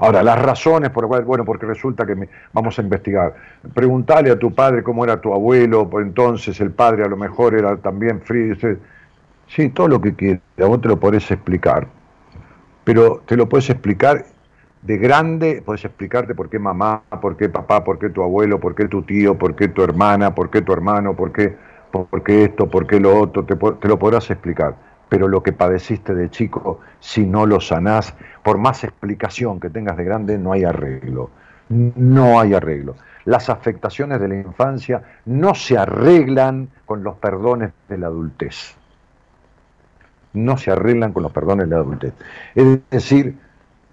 Ahora, 0.00 0.22
las 0.22 0.40
razones 0.40 0.88
por 0.90 1.04
las 1.04 1.08
cuales, 1.08 1.26
bueno, 1.26 1.44
porque 1.44 1.66
resulta 1.66 2.06
que 2.06 2.28
vamos 2.54 2.78
a 2.78 2.82
investigar. 2.82 3.34
Preguntale 3.74 4.30
a 4.30 4.38
tu 4.38 4.54
padre 4.54 4.82
cómo 4.82 5.04
era 5.04 5.20
tu 5.20 5.32
abuelo, 5.34 5.90
pues 5.90 6.06
entonces 6.06 6.58
el 6.60 6.70
padre 6.70 7.04
a 7.04 7.08
lo 7.08 7.18
mejor 7.18 7.54
era 7.54 7.76
también 7.76 8.22
frío. 8.22 8.54
Sí, 9.46 9.68
todo 9.68 9.88
lo 9.88 10.00
que 10.00 10.14
quieras, 10.14 10.40
vos 10.56 10.80
te 10.80 10.88
lo 10.88 10.98
podés 10.98 11.30
explicar, 11.30 11.86
pero 12.84 13.22
te 13.26 13.36
lo 13.36 13.48
puedes 13.48 13.68
explicar 13.68 14.24
de 14.80 14.96
grande, 14.96 15.62
puedes 15.64 15.84
explicarte 15.84 16.34
por 16.34 16.48
qué 16.48 16.58
mamá, 16.58 17.02
por 17.20 17.36
qué 17.36 17.50
papá, 17.50 17.84
por 17.84 17.98
qué 17.98 18.08
tu 18.08 18.22
abuelo, 18.22 18.58
por 18.58 18.74
qué 18.74 18.88
tu 18.88 19.02
tío, 19.02 19.36
por 19.36 19.54
qué 19.54 19.68
tu 19.68 19.82
hermana, 19.82 20.34
por 20.34 20.48
qué 20.50 20.62
tu 20.62 20.72
hermano, 20.72 21.14
por 21.14 21.30
qué, 21.32 21.54
por 21.92 22.22
qué 22.22 22.44
esto, 22.44 22.70
por 22.70 22.86
qué 22.86 22.98
lo 23.00 23.18
otro, 23.18 23.44
te, 23.44 23.54
te 23.54 23.88
lo 23.88 23.98
podrás 23.98 24.30
explicar. 24.30 24.76
Pero 25.10 25.28
lo 25.28 25.42
que 25.42 25.52
padeciste 25.52 26.14
de 26.14 26.30
chico, 26.30 26.80
si 27.00 27.26
no 27.26 27.44
lo 27.44 27.60
sanás, 27.60 28.14
por 28.42 28.56
más 28.56 28.82
explicación 28.82 29.60
que 29.60 29.68
tengas 29.68 29.98
de 29.98 30.04
grande, 30.04 30.38
no 30.38 30.52
hay 30.52 30.64
arreglo. 30.64 31.28
No 31.68 32.40
hay 32.40 32.54
arreglo. 32.54 32.96
Las 33.26 33.50
afectaciones 33.50 34.18
de 34.20 34.28
la 34.28 34.36
infancia 34.36 35.02
no 35.26 35.54
se 35.54 35.76
arreglan 35.76 36.70
con 36.86 37.04
los 37.04 37.16
perdones 37.16 37.72
de 37.88 37.98
la 37.98 38.06
adultez 38.06 38.74
no 40.32 40.56
se 40.56 40.70
arreglan 40.70 41.12
con 41.12 41.22
los 41.22 41.32
perdones 41.32 41.68
de 41.68 41.74
la 41.74 41.82
adultez. 41.82 42.12
Es 42.54 42.78
decir, 42.90 43.36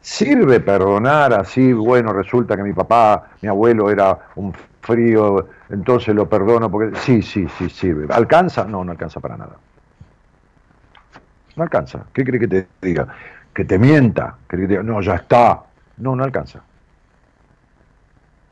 sirve 0.02 0.60
perdonar 0.60 1.34
así, 1.34 1.74
bueno, 1.74 2.14
resulta 2.14 2.56
que 2.56 2.64
mi 2.64 2.74
papá, 2.74 3.32
mi 3.42 3.50
abuelo 3.50 3.90
era 3.90 4.18
un 4.36 4.54
frío, 4.82 5.48
entonces 5.70 6.16
lo 6.16 6.30
perdono 6.30 6.70
porque 6.70 6.98
sí, 6.98 7.22
sí, 7.22 7.48
sí, 7.58 7.70
sirve. 7.70 8.08
¿Alcanza? 8.14 8.66
No, 8.66 8.84
no 8.84 8.92
alcanza 8.92 9.20
para 9.20 9.38
nada. 9.38 9.58
No 11.58 11.64
alcanza. 11.64 12.06
¿Qué 12.14 12.24
cree 12.24 12.40
que 12.40 12.48
te 12.48 12.68
diga? 12.82 13.08
Que 13.54 13.66
te 13.66 13.78
mienta, 13.78 14.38
que 14.48 14.58
te 14.58 14.68
diga, 14.68 14.84
no, 14.84 15.02
ya 15.02 15.16
está. 15.16 15.64
No, 15.98 16.16
no 16.16 16.24
alcanza. 16.24 16.62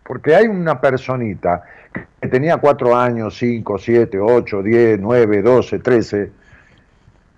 Porque 0.04 0.36
hay 0.36 0.48
una 0.48 0.82
personita 0.82 1.64
que 2.20 2.28
tenía 2.28 2.58
cuatro 2.58 2.96
años, 2.96 3.38
cinco, 3.38 3.78
siete, 3.78 4.20
ocho, 4.20 4.62
diez, 4.62 5.00
nueve, 5.00 5.42
doce, 5.42 5.80
trece, 5.80 6.32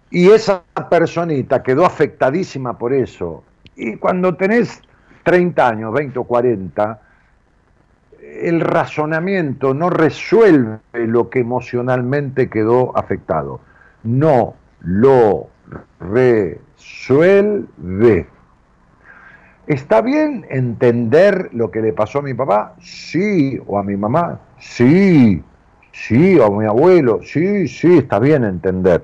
y 0.09 0.29
esa 0.29 0.63
personita 0.89 1.61
quedó 1.61 1.85
afectadísima 1.85 2.77
por 2.77 2.93
eso. 2.93 3.43
Y 3.75 3.97
cuando 3.97 4.35
tenés 4.35 4.81
30 5.23 5.67
años, 5.67 5.93
20 5.93 6.19
o 6.19 6.23
40, 6.23 7.01
el 8.21 8.61
razonamiento 8.61 9.73
no 9.73 9.89
resuelve 9.89 10.79
lo 10.93 11.29
que 11.29 11.39
emocionalmente 11.39 12.49
quedó 12.49 12.97
afectado. 12.97 13.59
No 14.03 14.55
lo 14.81 15.49
resuelve. 15.99 17.67
¿Está 19.67 20.01
bien 20.01 20.45
entender 20.49 21.49
lo 21.53 21.71
que 21.71 21.81
le 21.81 21.93
pasó 21.93 22.19
a 22.19 22.21
mi 22.21 22.33
papá? 22.33 22.75
Sí, 22.79 23.59
o 23.67 23.77
a 23.77 23.83
mi 23.83 23.97
mamá. 23.97 24.39
Sí, 24.59 25.43
sí, 25.91 26.39
o 26.39 26.45
a 26.45 26.49
mi 26.49 26.65
abuelo. 26.65 27.19
Sí, 27.23 27.67
sí, 27.67 27.97
está 27.97 28.19
bien 28.19 28.43
entender 28.45 29.03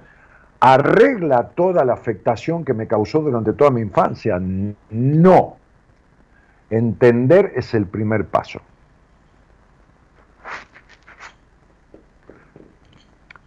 arregla 0.65 1.49
toda 1.49 1.83
la 1.83 1.91
afectación 1.91 2.63
que 2.63 2.73
me 2.73 2.87
causó 2.87 3.19
durante 3.19 3.51
toda 3.51 3.69
mi 3.69 3.81
infancia. 3.81 4.39
No. 4.39 5.57
Entender 6.69 7.51
es 7.57 7.73
el 7.73 7.85
primer 7.85 8.27
paso. 8.27 8.61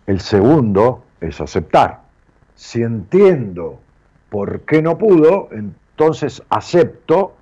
El 0.07 0.21
segundo 0.21 1.05
es 1.19 1.41
aceptar. 1.41 2.03
Si 2.57 2.83
entiendo 2.83 3.79
por 4.31 4.63
qué 4.63 4.83
no 4.83 4.99
pudo, 4.99 5.49
entonces 5.53 6.43
acepto. 6.49 7.37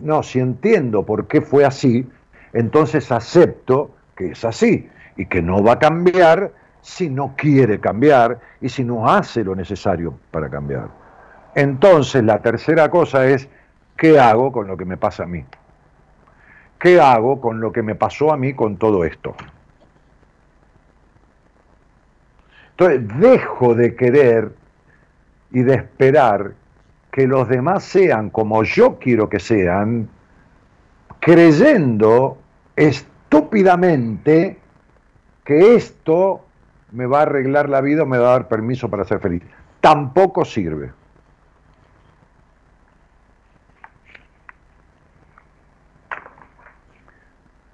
No, 0.00 0.22
si 0.22 0.40
entiendo 0.40 1.04
por 1.04 1.26
qué 1.26 1.40
fue 1.40 1.64
así, 1.64 2.06
entonces 2.52 3.10
acepto 3.10 3.92
que 4.16 4.32
es 4.32 4.44
así 4.44 4.88
y 5.16 5.26
que 5.26 5.42
no 5.42 5.62
va 5.62 5.72
a 5.72 5.78
cambiar 5.78 6.52
si 6.82 7.08
no 7.08 7.34
quiere 7.36 7.78
cambiar 7.78 8.40
y 8.60 8.68
si 8.68 8.84
no 8.84 9.08
hace 9.08 9.44
lo 9.44 9.54
necesario 9.54 10.18
para 10.30 10.48
cambiar. 10.48 10.88
Entonces 11.54 12.24
la 12.24 12.40
tercera 12.40 12.90
cosa 12.90 13.26
es, 13.26 13.48
¿qué 13.96 14.18
hago 14.18 14.50
con 14.50 14.66
lo 14.66 14.76
que 14.76 14.84
me 14.84 14.96
pasa 14.96 15.24
a 15.24 15.26
mí? 15.26 15.44
¿Qué 16.78 17.00
hago 17.00 17.40
con 17.40 17.60
lo 17.60 17.70
que 17.72 17.82
me 17.82 17.94
pasó 17.94 18.32
a 18.32 18.36
mí 18.36 18.54
con 18.54 18.76
todo 18.76 19.04
esto? 19.04 19.34
Entonces 22.80 23.20
dejo 23.20 23.74
de 23.74 23.94
querer 23.94 24.52
y 25.50 25.62
de 25.62 25.74
esperar 25.74 26.54
que 27.12 27.26
los 27.26 27.46
demás 27.46 27.84
sean 27.84 28.30
como 28.30 28.64
yo 28.64 28.98
quiero 28.98 29.28
que 29.28 29.38
sean, 29.38 30.08
creyendo 31.18 32.38
estúpidamente 32.76 34.58
que 35.44 35.74
esto 35.74 36.46
me 36.92 37.04
va 37.04 37.18
a 37.18 37.22
arreglar 37.22 37.68
la 37.68 37.82
vida 37.82 38.04
o 38.04 38.06
me 38.06 38.16
va 38.16 38.28
a 38.28 38.32
dar 38.32 38.48
permiso 38.48 38.88
para 38.88 39.04
ser 39.04 39.20
feliz. 39.20 39.42
Tampoco 39.82 40.46
sirve. 40.46 40.90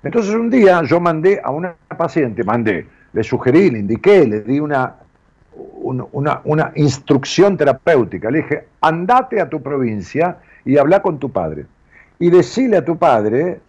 Entonces 0.03 0.35
un 0.35 0.51
día 0.51 0.83
yo 0.83 0.99
mandé 0.99 1.41
a 1.45 1.51
una 1.53 1.77
paciente, 1.97 2.43
mandé, 2.43 2.96
le 3.17 3.25
sugerí, 3.25 3.71
le 3.71 3.79
indiqué, 3.79 4.27
le 4.27 4.43
di 4.43 4.61
una, 4.61 4.95
una, 5.55 6.41
una, 6.45 6.73
instrucción 6.75 7.57
terapéutica. 7.57 8.31
Le 8.31 8.43
dije, 8.43 8.69
andate 8.83 9.41
a 9.41 9.49
tu 9.49 9.63
provincia 9.63 10.37
y 10.67 10.77
habla 10.77 11.01
con 11.01 11.19
tu 11.19 11.33
padre. 11.33 11.65
Y 12.19 12.29
decile 12.29 12.77
a 12.77 12.85
tu 12.85 12.99
padre, 12.99 13.61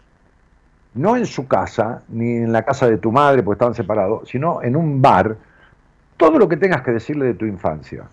no 0.96 1.16
en 1.16 1.26
su 1.26 1.48
casa, 1.48 2.02
ni 2.10 2.36
en 2.36 2.52
la 2.52 2.64
casa 2.64 2.90
de 2.90 2.98
tu 2.98 3.10
madre, 3.10 3.42
porque 3.42 3.56
estaban 3.56 3.74
separados, 3.74 4.28
sino 4.28 4.62
en 4.62 4.76
un 4.76 5.02
bar, 5.02 5.38
todo 6.18 6.38
lo 6.40 6.50
que 6.50 6.58
tengas 6.58 6.82
que 6.82 6.92
decirle 6.92 7.28
de 7.28 7.34
tu 7.36 7.46
infancia. 7.46 8.04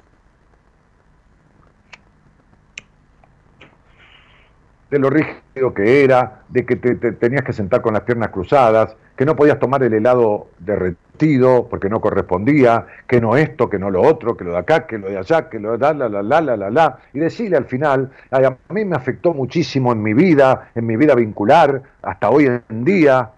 De 4.94 5.00
lo 5.00 5.10
rígido 5.10 5.74
que 5.74 6.04
era, 6.04 6.42
de 6.48 6.64
que 6.64 6.76
te, 6.76 6.94
tenías 6.94 7.42
que 7.42 7.52
sentar 7.52 7.82
con 7.82 7.94
las 7.94 8.04
piernas 8.04 8.28
cruzadas, 8.28 8.94
que 9.16 9.24
no 9.24 9.34
podías 9.34 9.58
tomar 9.58 9.82
el 9.82 9.92
helado 9.92 10.46
derretido 10.60 11.66
porque 11.68 11.88
no 11.88 12.00
correspondía, 12.00 12.86
que 13.08 13.20
no 13.20 13.36
esto, 13.36 13.68
que 13.68 13.76
no 13.76 13.90
lo 13.90 14.02
otro, 14.02 14.36
que 14.36 14.44
lo 14.44 14.52
de 14.52 14.58
acá, 14.58 14.86
que 14.86 14.98
lo 14.98 15.08
de 15.08 15.18
allá, 15.18 15.48
que 15.48 15.58
lo 15.58 15.72
de 15.72 15.78
la, 15.78 16.08
la, 16.08 16.22
la, 16.22 16.40
la, 16.40 16.56
la, 16.56 16.70
la, 16.70 16.98
y 17.12 17.18
decirle 17.18 17.56
al 17.56 17.64
final, 17.64 18.12
a 18.30 18.56
mí 18.72 18.84
me 18.84 18.94
afectó 18.94 19.34
muchísimo 19.34 19.90
en 19.90 20.00
mi 20.00 20.14
vida, 20.14 20.70
en 20.76 20.86
mi 20.86 20.96
vida 20.96 21.16
vincular, 21.16 21.82
hasta 22.00 22.30
hoy 22.30 22.46
en 22.46 22.84
día, 22.84 23.30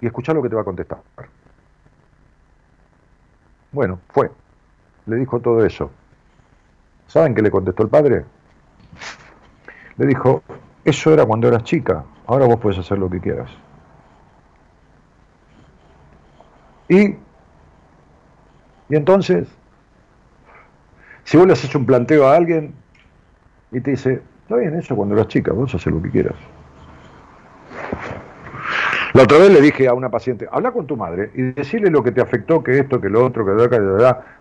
y 0.00 0.06
escuchar 0.06 0.36
lo 0.36 0.42
que 0.42 0.50
te 0.50 0.54
va 0.54 0.62
a 0.62 0.64
contestar. 0.64 0.98
Bueno, 3.72 3.98
fue, 4.12 4.30
le 5.06 5.16
dijo 5.16 5.40
todo 5.40 5.66
eso. 5.66 5.90
¿Saben 7.08 7.34
qué 7.34 7.42
le 7.42 7.50
contestó 7.50 7.82
el 7.82 7.88
padre? 7.88 8.24
Le 9.96 10.06
dijo, 10.06 10.42
eso 10.84 11.12
era 11.12 11.24
cuando 11.24 11.48
eras 11.48 11.64
chica, 11.64 12.04
ahora 12.26 12.46
vos 12.46 12.58
puedes 12.60 12.78
hacer 12.78 12.98
lo 12.98 13.08
que 13.08 13.20
quieras. 13.20 13.50
Y, 16.88 17.16
y 18.88 18.96
entonces, 18.96 19.48
si 21.24 21.36
vos 21.36 21.46
le 21.46 21.54
haces 21.54 21.74
un 21.74 21.86
planteo 21.86 22.26
a 22.26 22.36
alguien 22.36 22.74
y 23.72 23.80
te 23.80 23.92
dice, 23.92 24.22
está 24.42 24.56
bien, 24.56 24.74
eso 24.74 24.94
cuando 24.94 25.14
eras 25.14 25.28
chica, 25.28 25.52
vos 25.52 25.74
haces 25.74 25.92
lo 25.92 26.02
que 26.02 26.10
quieras. 26.10 26.34
La 29.14 29.22
otra 29.22 29.38
vez 29.38 29.50
le 29.50 29.60
dije 29.60 29.86
a 29.86 29.94
una 29.94 30.10
paciente, 30.10 30.48
habla 30.50 30.72
con 30.72 30.88
tu 30.88 30.96
madre 30.96 31.30
y 31.34 31.42
decirle 31.42 31.88
lo 31.88 32.02
que 32.02 32.10
te 32.10 32.20
afectó, 32.20 32.64
que 32.64 32.80
esto, 32.80 33.00
que 33.00 33.08
lo 33.08 33.24
otro, 33.24 33.46
que 33.46 33.52
lo 33.52 33.70
que 33.70 33.78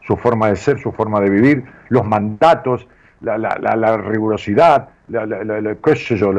su 0.01 0.17
forma 0.17 0.47
de 0.47 0.55
ser, 0.55 0.79
su 0.79 0.91
forma 0.91 1.21
de 1.21 1.29
vivir, 1.29 1.63
los 1.89 2.03
mandatos, 2.03 2.87
la, 3.23 3.37
la, 3.37 3.75
la 3.75 3.97
rigurosidad, 3.97 4.89
qué 5.09 5.95
sé 5.95 6.17
yo, 6.17 6.31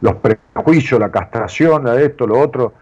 los 0.00 0.14
prejuicios, 0.16 1.00
la 1.00 1.10
castración, 1.10 1.86
esto, 1.98 2.26
lo 2.26 2.38
otro. 2.38 2.72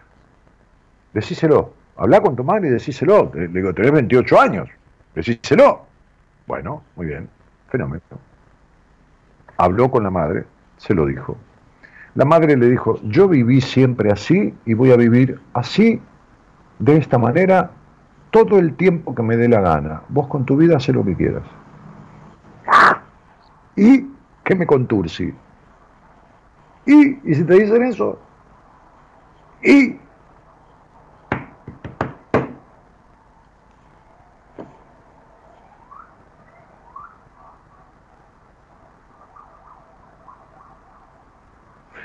Decíselo. 1.12 1.74
Habla 1.96 2.20
con 2.20 2.36
tu 2.36 2.44
madre 2.44 2.68
y 2.68 2.70
decíselo. 2.70 3.30
Le 3.34 3.48
digo, 3.48 3.74
tenés 3.74 3.92
28 3.92 4.40
años. 4.40 4.68
Decíselo. 5.14 5.82
Bueno, 6.46 6.82
muy 6.96 7.06
bien. 7.06 7.28
Fenómeno. 7.68 8.02
Habló 9.56 9.90
con 9.90 10.02
la 10.02 10.10
madre, 10.10 10.44
se 10.78 10.94
lo 10.94 11.06
dijo. 11.06 11.36
La 12.14 12.24
madre 12.24 12.56
le 12.56 12.68
dijo, 12.68 12.98
yo 13.04 13.28
viví 13.28 13.60
siempre 13.60 14.10
así 14.10 14.54
y 14.66 14.74
voy 14.74 14.90
a 14.90 14.96
vivir 14.96 15.38
así, 15.54 16.00
de 16.78 16.96
esta 16.96 17.16
manera, 17.16 17.70
todo 18.32 18.58
el 18.58 18.74
tiempo 18.74 19.14
que 19.14 19.22
me 19.22 19.36
dé 19.36 19.46
la 19.46 19.60
gana. 19.60 20.02
Vos 20.08 20.26
con 20.26 20.44
tu 20.44 20.56
vida 20.56 20.78
haz 20.78 20.88
lo 20.88 21.04
que 21.04 21.14
quieras. 21.14 21.44
¿Y 23.76 24.06
qué 24.42 24.54
me 24.56 24.66
contursi? 24.66 25.32
¿Y? 26.86 27.30
¿Y 27.30 27.34
si 27.34 27.44
te 27.44 27.54
dicen 27.54 27.84
eso? 27.84 28.18
¿Y? 29.62 29.98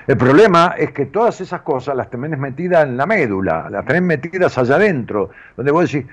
El 0.07 0.15
problema 0.15 0.75
es 0.77 0.91
que 0.91 1.07
todas 1.07 1.41
esas 1.41 1.61
cosas 1.61 1.93
las 1.95 2.09
tenés 2.09 2.39
metidas 2.39 2.85
en 2.85 2.95
la 2.95 3.05
médula, 3.05 3.69
las 3.69 3.85
tenés 3.85 4.01
metidas 4.01 4.57
allá 4.57 4.75
adentro, 4.75 5.31
donde 5.57 5.71
vos 5.73 5.91
decís, 5.91 6.09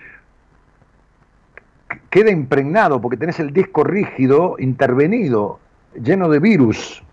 queda 2.11 2.30
impregnado 2.30 3.00
porque 3.00 3.16
tenés 3.16 3.38
el 3.38 3.52
disco 3.52 3.85
rígido 3.85 4.57
intervenido, 4.59 5.61
lleno 5.94 6.28
de 6.28 6.40
virus 6.40 7.04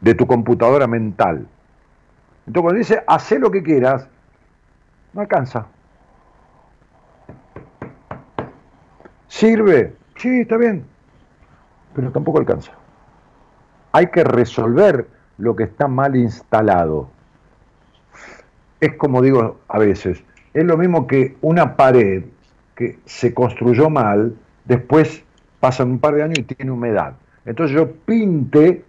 de 0.00 0.14
tu 0.14 0.26
computadora 0.26 0.88
mental. 0.88 1.46
Entonces 2.46 2.62
cuando 2.62 2.78
dice, 2.78 3.04
haz 3.06 3.30
lo 3.30 3.52
que 3.52 3.62
quieras, 3.62 4.08
no 5.12 5.20
alcanza. 5.20 5.66
¿Sirve? 9.28 9.94
Sí, 10.16 10.40
está 10.40 10.56
bien, 10.56 10.84
pero 11.94 12.10
tampoco 12.10 12.40
alcanza. 12.40 12.72
Hay 13.94 14.08
que 14.08 14.24
resolver 14.24 15.06
lo 15.38 15.54
que 15.54 15.62
está 15.62 15.86
mal 15.86 16.16
instalado. 16.16 17.08
Es 18.80 18.94
como 18.94 19.22
digo 19.22 19.60
a 19.68 19.78
veces, 19.78 20.20
es 20.52 20.64
lo 20.64 20.76
mismo 20.76 21.06
que 21.06 21.36
una 21.42 21.76
pared 21.76 22.24
que 22.74 22.98
se 23.04 23.32
construyó 23.32 23.90
mal, 23.90 24.34
después 24.64 25.22
pasan 25.60 25.92
un 25.92 25.98
par 26.00 26.16
de 26.16 26.24
años 26.24 26.40
y 26.40 26.42
tiene 26.42 26.72
humedad. 26.72 27.14
Entonces 27.46 27.76
yo 27.76 27.92
pinte 27.92 28.82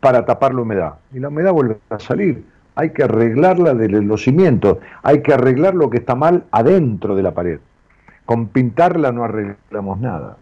para 0.00 0.24
tapar 0.24 0.52
la 0.52 0.62
humedad 0.62 0.94
y 1.14 1.20
la 1.20 1.28
humedad 1.28 1.52
vuelve 1.52 1.78
a 1.90 2.00
salir. 2.00 2.44
Hay 2.74 2.90
que 2.90 3.04
arreglarla 3.04 3.74
de 3.74 3.88
los 3.88 4.24
cimientos, 4.24 4.78
hay 5.04 5.22
que 5.22 5.34
arreglar 5.34 5.76
lo 5.76 5.88
que 5.88 5.98
está 5.98 6.16
mal 6.16 6.46
adentro 6.50 7.14
de 7.14 7.22
la 7.22 7.30
pared. 7.30 7.60
Con 8.24 8.48
pintarla 8.48 9.12
no 9.12 9.22
arreglamos 9.22 10.00
nada. 10.00 10.36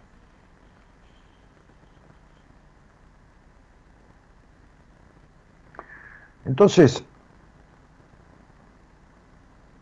Entonces, 6.46 7.04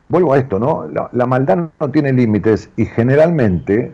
vuelvo 0.08 0.32
a 0.32 0.38
esto, 0.38 0.58
¿no? 0.58 0.86
La, 0.88 1.26
maldad 1.26 1.68
no 1.78 1.90
tiene 1.90 2.12
límites 2.12 2.70
y 2.76 2.86
generalmente 2.86 3.92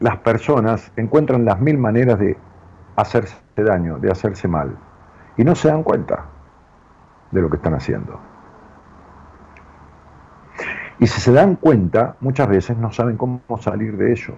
las 0.00 0.18
personas 0.18 0.92
encuentran 0.96 1.44
las 1.44 1.60
mil 1.60 1.78
maneras 1.78 2.18
de 2.18 2.36
hacerse 2.96 3.36
daño, 3.56 3.98
de 3.98 4.10
hacerse 4.10 4.46
mal, 4.46 4.76
y 5.36 5.44
no 5.44 5.54
se 5.54 5.68
dan 5.68 5.82
cuenta 5.82 6.26
de 7.30 7.40
lo 7.40 7.48
que 7.48 7.56
están 7.56 7.74
haciendo. 7.74 8.20
Y 10.98 11.06
si 11.06 11.20
se 11.20 11.32
dan 11.32 11.56
cuenta, 11.56 12.16
muchas 12.20 12.48
veces 12.48 12.76
no 12.76 12.92
saben 12.92 13.16
cómo 13.16 13.40
salir 13.58 13.96
de 13.96 14.12
ello. 14.12 14.34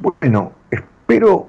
Bueno, 0.00 0.52
espero 0.70 1.48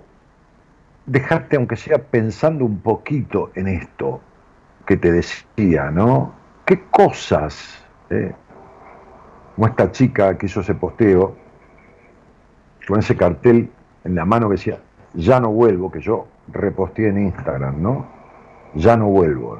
dejarte, 1.05 1.55
aunque 1.55 1.77
sea 1.77 1.99
pensando 1.99 2.65
un 2.65 2.81
poquito 2.81 3.49
en 3.55 3.69
esto 3.69 4.19
que 4.85 4.97
te 4.97 5.09
decía, 5.09 5.89
¿no? 5.89 6.33
¿Qué 6.65 6.81
cosas, 6.91 7.81
eh? 8.09 8.33
como 9.55 9.67
esta 9.67 9.89
chica 9.93 10.37
que 10.37 10.47
hizo 10.47 10.59
ese 10.59 10.75
posteo, 10.75 11.33
con 12.85 12.99
ese 12.99 13.15
cartel 13.15 13.71
en 14.03 14.15
la 14.15 14.25
mano 14.25 14.49
que 14.49 14.55
decía, 14.55 14.79
ya 15.13 15.39
no 15.39 15.51
vuelvo, 15.51 15.89
que 15.89 16.01
yo 16.01 16.27
reposteé 16.49 17.07
en 17.07 17.19
Instagram, 17.19 17.81
¿no? 17.81 18.05
Ya 18.75 18.97
no 18.97 19.07
vuelvo. 19.07 19.59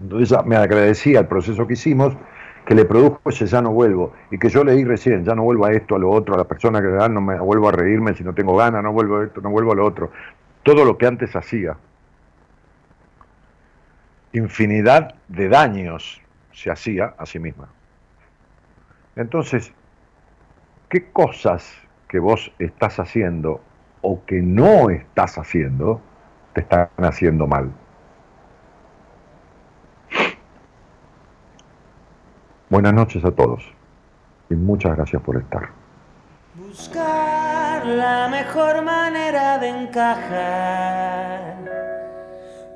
Entonces 0.00 0.36
me 0.44 0.56
agradecía 0.56 1.20
el 1.20 1.26
proceso 1.28 1.68
que 1.68 1.74
hicimos 1.74 2.16
que 2.64 2.74
le 2.74 2.84
produjo 2.84 3.20
ese 3.26 3.46
ya 3.46 3.60
no 3.60 3.72
vuelvo, 3.72 4.12
y 4.30 4.38
que 4.38 4.48
yo 4.48 4.64
leí 4.64 4.84
recién, 4.84 5.24
ya 5.24 5.34
no 5.34 5.42
vuelvo 5.42 5.66
a 5.66 5.72
esto, 5.72 5.96
a 5.96 5.98
lo 5.98 6.10
otro, 6.10 6.34
a 6.34 6.38
la 6.38 6.44
persona 6.44 6.80
que 6.80 6.88
da, 6.88 7.08
no 7.08 7.20
me 7.20 7.38
vuelvo 7.38 7.68
a 7.68 7.72
reírme 7.72 8.14
si 8.14 8.24
no 8.24 8.34
tengo 8.34 8.56
ganas, 8.56 8.82
no 8.82 8.92
vuelvo 8.92 9.18
a 9.18 9.24
esto, 9.24 9.40
no 9.40 9.50
vuelvo 9.50 9.72
a 9.72 9.74
lo 9.74 9.84
otro, 9.84 10.10
todo 10.62 10.84
lo 10.84 10.96
que 10.96 11.06
antes 11.06 11.34
hacía. 11.36 11.76
infinidad 14.32 15.14
de 15.28 15.48
daños 15.48 16.20
se 16.52 16.70
hacía 16.70 17.14
a 17.18 17.26
sí 17.26 17.38
misma. 17.38 17.68
Entonces, 19.14 19.72
¿qué 20.88 21.10
cosas 21.12 21.72
que 22.08 22.18
vos 22.18 22.50
estás 22.58 22.98
haciendo 22.98 23.60
o 24.02 24.24
que 24.24 24.42
no 24.42 24.90
estás 24.90 25.38
haciendo 25.38 26.00
te 26.52 26.62
están 26.62 26.88
haciendo 26.98 27.46
mal? 27.46 27.70
Buenas 32.70 32.94
noches 32.94 33.24
a 33.24 33.30
todos 33.30 33.62
y 34.48 34.54
muchas 34.54 34.96
gracias 34.96 35.20
por 35.22 35.36
estar. 35.36 35.68
Buscar 36.54 37.84
la 37.84 38.28
mejor 38.28 38.82
manera 38.82 39.58
de 39.58 39.68
encajar 39.68 41.56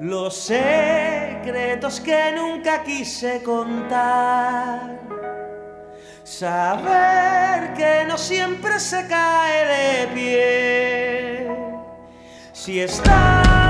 los 0.00 0.36
secretos 0.36 2.00
que 2.00 2.32
nunca 2.36 2.82
quise 2.82 3.42
contar. 3.42 4.98
Saber 6.22 7.72
que 7.74 8.04
no 8.06 8.18
siempre 8.18 8.78
se 8.78 9.06
cae 9.08 9.66
de 9.66 10.06
pie. 10.14 11.48
Si 12.52 12.80
está 12.80 13.67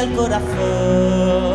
al 0.00 0.12
corazón. 0.14 1.49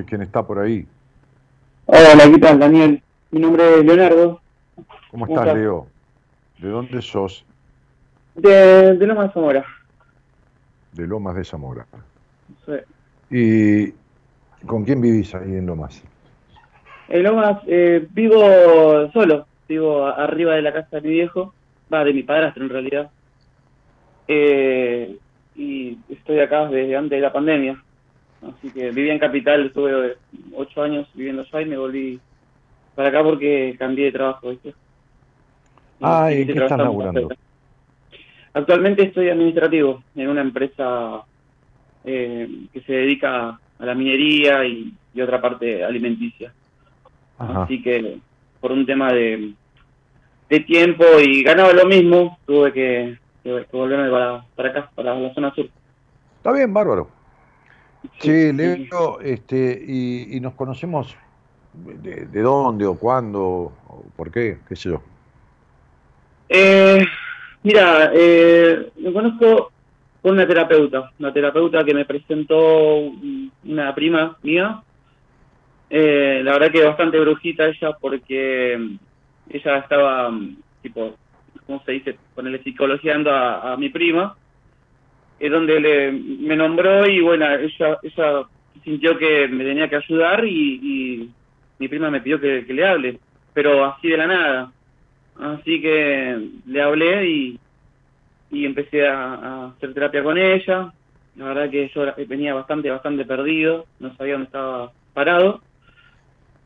¿Quién 0.00 0.22
está 0.22 0.42
por 0.42 0.58
ahí? 0.58 0.86
Hola, 1.84 2.24
¿qué 2.32 2.38
tal, 2.38 2.58
Daniel? 2.58 3.02
Mi 3.30 3.40
nombre 3.40 3.78
es 3.78 3.84
Leonardo. 3.84 4.40
¿Cómo, 5.10 5.26
estás, 5.26 5.54
Leo? 5.54 5.86
¿De 6.58 6.68
dónde 6.68 7.02
sos? 7.02 7.44
De, 8.34 8.94
Lomas 8.94 9.28
de 9.28 9.32
Zamora. 9.34 9.66
De 10.92 11.06
Lomas 11.06 11.36
de 11.36 11.44
Zamora. 11.44 11.86
Sí. 12.64 12.72
¿Y 13.30 14.66
con 14.66 14.84
quién 14.84 15.02
vivís 15.02 15.34
ahí 15.34 15.56
en 15.56 15.66
Lomas? 15.66 16.02
En 17.08 17.22
Lomas 17.22 17.60
eh, 17.66 18.06
vivo 18.12 19.10
solo, 19.12 19.46
vivo 19.68 20.06
arriba 20.06 20.54
de 20.54 20.62
la 20.62 20.72
casa 20.72 20.96
de 20.96 21.02
mi 21.02 21.14
viejo, 21.14 21.52
va, 21.92 22.04
de 22.04 22.14
mi 22.14 22.22
padrastro 22.22 22.64
en 22.64 22.70
realidad. 22.70 23.10
Eh, 24.28 25.18
y 25.54 25.98
estoy 26.08 26.40
acá 26.40 26.66
desde 26.68 26.96
antes 26.96 27.18
de 27.18 27.20
la 27.20 27.32
pandemia. 27.32 27.82
Así 28.42 28.70
que 28.70 28.90
vivía 28.90 29.12
en 29.12 29.18
Capital, 29.18 29.66
estuve 29.66 30.16
ocho 30.54 30.82
años 30.82 31.08
viviendo 31.14 31.42
allá 31.42 31.60
y 31.60 31.66
me 31.66 31.76
volví 31.76 32.20
para 32.94 33.08
acá 33.08 33.22
porque 33.22 33.76
cambié 33.78 34.06
de 34.06 34.12
trabajo, 34.12 34.50
¿viste? 34.50 34.74
Ah, 36.00 36.32
¿y 36.32 36.44
qué 36.46 36.52
estás 36.52 36.78
laburando? 36.78 37.28
Actualmente 38.54 39.04
estoy 39.04 39.28
administrativo 39.28 40.02
en 40.14 40.28
una 40.28 40.40
empresa 40.42 41.22
eh, 42.04 42.66
que 42.72 42.80
se 42.82 42.92
dedica 42.92 43.58
a 43.78 43.86
la 43.86 43.94
minería 43.94 44.64
y, 44.64 44.94
otra 45.22 45.40
parte 45.40 45.84
alimenticia. 45.84 46.52
Así 47.38 47.82
que 47.82 48.18
por 48.60 48.72
un 48.72 48.86
tema 48.86 49.12
de, 49.12 49.52
de 50.48 50.60
tiempo 50.60 51.04
y 51.22 51.42
ganaba 51.42 51.72
lo 51.72 51.86
mismo, 51.86 52.38
tuve 52.46 52.72
que, 52.72 53.18
volverme 53.70 54.10
para, 54.10 54.70
acá, 54.70 54.90
para 54.94 55.14
la 55.14 55.34
zona 55.34 55.54
sur. 55.54 55.68
Está 56.38 56.52
bien, 56.52 56.72
bárbaro. 56.72 57.21
Sí, 58.18 58.52
Leo, 58.52 59.20
este, 59.20 59.84
y, 59.86 60.40
nos 60.40 60.54
conocemos 60.54 61.16
de, 61.72 62.26
de, 62.26 62.40
dónde 62.42 62.86
o 62.86 62.94
cuándo, 62.96 63.72
o 63.88 64.04
por 64.16 64.30
qué, 64.30 64.58
qué 64.68 64.76
sé 64.76 64.90
yo. 64.90 65.02
Eh, 66.48 67.04
mira, 67.62 68.10
eh, 68.12 68.90
me 68.98 69.12
conozco 69.12 69.72
con 70.20 70.32
una 70.32 70.46
terapeuta, 70.46 71.10
una 71.18 71.32
terapeuta 71.32 71.84
que 71.84 71.94
me 71.94 72.04
presentó 72.04 73.10
una 73.64 73.94
prima 73.94 74.36
mía. 74.42 74.82
Eh, 75.90 76.40
la 76.44 76.52
verdad 76.52 76.70
que 76.70 76.84
bastante 76.84 77.20
brujita 77.20 77.66
ella 77.66 77.96
porque 78.00 78.74
ella 79.50 79.78
estaba, 79.78 80.30
tipo, 80.80 81.16
¿cómo 81.66 81.82
se 81.84 81.92
dice? 81.92 82.18
Ponerle 82.34 82.62
psicologiando 82.62 83.30
a, 83.30 83.76
mi 83.76 83.88
prima, 83.88 84.36
es 85.42 85.50
donde 85.50 85.80
le, 85.80 86.12
me 86.12 86.56
nombró 86.56 87.06
y 87.06 87.20
bueno, 87.20 87.44
ella, 87.54 87.98
ella 88.02 88.42
sintió 88.84 89.18
que 89.18 89.48
me 89.48 89.64
tenía 89.64 89.88
que 89.88 89.96
ayudar 89.96 90.44
y, 90.46 91.28
mi 91.78 91.88
prima 91.88 92.10
me 92.10 92.20
pidió 92.20 92.40
que, 92.40 92.64
le 92.68 92.86
hable, 92.86 93.18
pero 93.52 93.84
así 93.84 94.08
de 94.08 94.16
la 94.16 94.26
nada. 94.28 94.72
Así 95.40 95.82
que 95.82 96.38
le 96.66 96.80
hablé 96.80 97.26
y 97.28 97.58
y 98.52 98.66
empecé 98.66 99.08
a, 99.08 99.72
hacer 99.76 99.94
terapia 99.94 100.22
con 100.22 100.38
ella. 100.38 100.92
La 101.36 101.46
verdad 101.46 101.70
que 101.70 101.90
yo 101.94 102.04
venía 102.28 102.54
bastante, 102.54 102.90
bastante 102.90 103.24
perdido, 103.24 103.86
no 103.98 104.14
sabía 104.16 104.34
dónde 104.34 104.46
estaba 104.46 104.92
parado. 105.14 105.62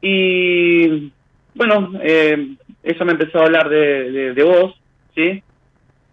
Y 0.03 1.12
bueno, 1.55 1.93
eh, 2.03 2.57
ella 2.83 3.05
me 3.05 3.12
empezó 3.12 3.39
a 3.39 3.45
hablar 3.45 3.68
de, 3.68 4.35
de, 4.35 4.43
vos, 4.43 4.74
¿sí? 5.14 5.43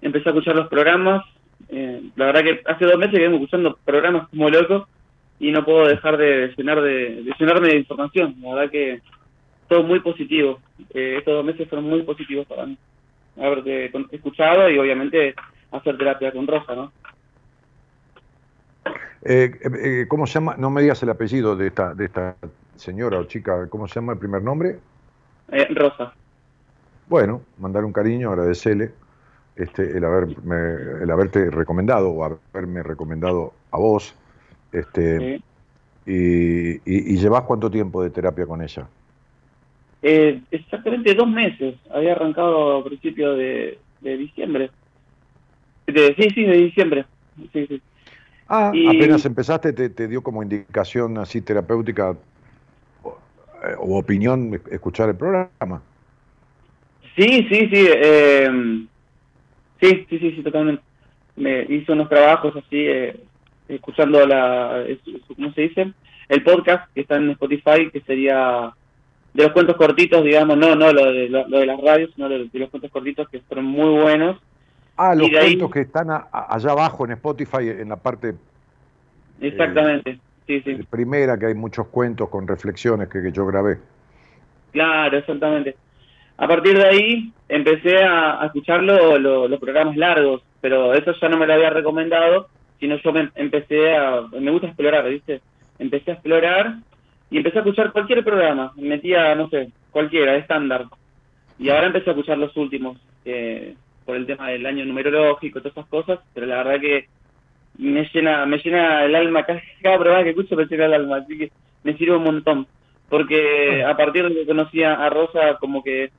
Empecé 0.01 0.29
a 0.29 0.31
escuchar 0.31 0.55
los 0.55 0.67
programas. 0.67 1.25
Eh, 1.69 2.09
la 2.15 2.25
verdad 2.25 2.43
que 2.43 2.61
hace 2.65 2.85
dos 2.85 2.97
meses 2.97 3.15
que 3.15 3.23
vengo 3.23 3.35
escuchando 3.35 3.77
programas 3.83 4.27
como 4.29 4.49
loco 4.49 4.87
y 5.39 5.51
no 5.51 5.65
puedo 5.65 5.87
dejar 5.87 6.17
de, 6.17 6.53
llenar 6.55 6.81
de, 6.81 7.23
de 7.23 7.33
llenarme 7.39 7.69
de 7.69 7.77
información. 7.77 8.35
La 8.41 8.55
verdad 8.55 8.71
que 8.71 9.01
todo 9.67 9.83
muy 9.83 9.99
positivo. 9.99 10.59
Eh, 10.93 11.15
estos 11.17 11.33
dos 11.33 11.45
meses 11.45 11.67
fueron 11.67 11.89
muy 11.89 12.03
positivos 12.03 12.45
para 12.47 12.65
mí. 12.65 12.77
Haberte 13.37 13.91
escuchado 14.11 14.69
y 14.69 14.77
obviamente 14.77 15.33
hacer 15.71 15.97
terapia 15.97 16.31
con 16.31 16.47
Rosa, 16.47 16.75
¿no? 16.75 16.91
Eh, 19.25 19.51
eh, 19.61 19.69
eh, 19.83 20.05
¿Cómo 20.07 20.27
se 20.27 20.33
llama? 20.33 20.55
No 20.57 20.69
me 20.69 20.81
digas 20.81 21.01
el 21.03 21.09
apellido 21.09 21.55
de 21.55 21.67
esta, 21.67 21.93
de 21.93 22.05
esta 22.05 22.35
señora 22.75 23.19
o 23.19 23.23
chica, 23.23 23.67
¿cómo 23.69 23.87
se 23.87 23.95
llama 23.95 24.13
el 24.13 24.19
primer 24.19 24.41
nombre? 24.41 24.79
Rosa. 25.69 26.13
Bueno, 27.07 27.41
mandar 27.57 27.85
un 27.85 27.93
cariño, 27.93 28.31
agradecerle 28.31 28.91
este, 29.55 29.97
el, 29.97 30.03
haberme, 30.03 31.01
el 31.03 31.11
haberte 31.11 31.49
recomendado 31.49 32.09
o 32.09 32.23
haberme 32.23 32.83
recomendado 32.83 33.53
a 33.71 33.77
vos. 33.77 34.15
Este, 34.71 35.41
y, 36.05 36.81
y, 36.85 37.17
llevas 37.17 37.43
cuánto 37.43 37.69
tiempo 37.69 38.03
de 38.03 38.09
terapia 38.09 38.45
con 38.45 38.61
ella? 38.61 38.87
exactamente 40.01 41.13
dos 41.15 41.29
meses. 41.29 41.75
Había 41.89 42.11
arrancado 42.11 42.77
a 42.77 42.83
principios 42.83 43.37
de 43.37 43.77
diciembre 44.01 44.69
sí, 45.85 46.29
sí, 46.33 46.43
de 46.43 46.57
diciembre. 46.57 47.05
Sí, 47.51 47.67
sí. 47.67 47.81
Ah, 48.47 48.69
apenas 48.69 49.25
empezaste, 49.25 49.73
te, 49.73 50.07
dio 50.07 50.21
como 50.21 50.43
indicación 50.43 51.17
así 51.17 51.41
terapéutica 51.41 52.15
o, 53.01 53.17
eh, 53.63 53.75
opinión 53.79 54.61
escuchar 54.69 55.09
el 55.09 55.15
programa. 55.15 55.81
Sí, 57.15 57.47
sí, 57.49 57.69
sí. 57.71 57.87
Eh, 57.89 58.85
sí, 59.89 60.05
sí, 60.09 60.19
sí, 60.19 60.43
totalmente. 60.43 60.83
Me 61.35 61.63
hizo 61.63 61.93
unos 61.93 62.09
trabajos 62.09 62.55
así, 62.55 62.77
eh, 62.77 63.19
escuchando 63.67 64.25
la, 64.25 64.85
¿cómo 65.27 65.51
se 65.53 65.61
dice? 65.61 65.93
El 66.29 66.43
podcast 66.43 66.91
que 66.93 67.01
está 67.01 67.15
en 67.17 67.31
Spotify, 67.31 67.89
que 67.91 68.01
sería 68.01 68.71
de 69.33 69.43
los 69.43 69.51
cuentos 69.51 69.75
cortitos, 69.77 70.23
digamos, 70.23 70.57
no, 70.57 70.75
no 70.75 70.93
lo 70.93 71.11
de, 71.11 71.29
lo, 71.29 71.45
de 71.47 71.65
las 71.65 71.81
radios, 71.81 72.11
sino 72.15 72.29
de, 72.29 72.47
de 72.47 72.59
los 72.59 72.69
cuentos 72.69 72.91
cortitos 72.91 73.27
que 73.29 73.39
fueron 73.41 73.65
muy 73.65 74.01
buenos 74.01 74.37
Ah, 74.95 75.15
los 75.15 75.29
cuentos 75.29 75.71
que 75.71 75.81
están 75.81 76.09
allá 76.09 76.71
abajo 76.71 77.05
en 77.05 77.11
Spotify, 77.13 77.69
en 77.69 77.89
la 77.89 77.95
parte... 77.95 78.29
Eh, 78.29 79.47
Exactamente, 79.47 80.19
sí, 80.45 80.61
sí. 80.61 80.75
Primera, 80.89 81.37
que 81.37 81.47
hay 81.47 81.55
muchos 81.55 81.87
cuentos 81.87 82.29
con 82.29 82.47
reflexiones 82.47 83.09
que, 83.09 83.31
yo 83.31 83.45
grabé. 83.47 83.79
Claro, 84.71 85.17
exactamente. 85.17 85.75
A 86.37 86.47
partir 86.47 86.77
de 86.77 86.85
ahí 86.85 87.31
empecé 87.47 88.03
a, 88.03 88.41
escuchar 88.45 88.81
los 88.83 89.59
programas 89.59 89.95
largos, 89.95 90.41
pero 90.61 90.93
eso 90.93 91.13
ya 91.19 91.29
no 91.29 91.37
me 91.37 91.47
lo 91.47 91.53
había 91.53 91.69
recomendado, 91.69 92.47
sino 92.79 92.97
yo 92.97 93.13
me 93.13 93.29
empecé 93.35 93.95
a... 93.95 94.21
Me 94.39 94.51
gusta 94.51 94.67
explorar, 94.67 95.07
¿viste? 95.09 95.41
Empecé 95.79 96.11
a 96.11 96.13
explorar 96.15 96.75
y 97.29 97.37
empecé 97.37 97.57
a 97.57 97.61
escuchar 97.61 97.91
cualquier 97.91 98.23
programa. 98.23 98.73
Me 98.75 98.89
metía, 98.89 99.35
no 99.35 99.49
sé, 99.49 99.71
cualquiera, 99.91 100.35
estándar. 100.35 100.85
Y 101.59 101.69
ahora 101.69 101.87
empecé 101.87 102.09
a 102.09 102.13
escuchar 102.13 102.37
los 102.37 102.55
últimos. 102.57 102.97
Eh, 103.25 103.75
por 104.05 104.15
el 104.15 104.25
tema 104.25 104.49
del 104.49 104.65
año 104.65 104.85
numerológico, 104.85 105.59
todas 105.59 105.77
esas 105.77 105.87
cosas, 105.87 106.19
pero 106.33 106.45
la 106.45 106.57
verdad 106.57 106.81
que 106.81 107.07
me 107.77 108.07
llena, 108.13 108.45
me 108.45 108.57
llena 108.57 109.05
el 109.05 109.15
alma, 109.15 109.45
cada, 109.45 109.61
cada 109.81 109.97
programa 109.97 110.23
que 110.23 110.31
escucho 110.31 110.55
me 110.55 110.65
llena 110.65 110.85
el 110.85 110.93
alma, 110.93 111.17
así 111.17 111.37
que 111.37 111.51
me 111.83 111.97
sirve 111.97 112.17
un 112.17 112.23
montón, 112.23 112.67
porque 113.09 113.83
a 113.83 113.95
partir 113.95 114.27
de 114.27 114.35
que 114.35 114.45
conocí 114.45 114.83
a 114.83 115.09
Rosa, 115.09 115.57
como 115.59 115.83
que 115.83 116.11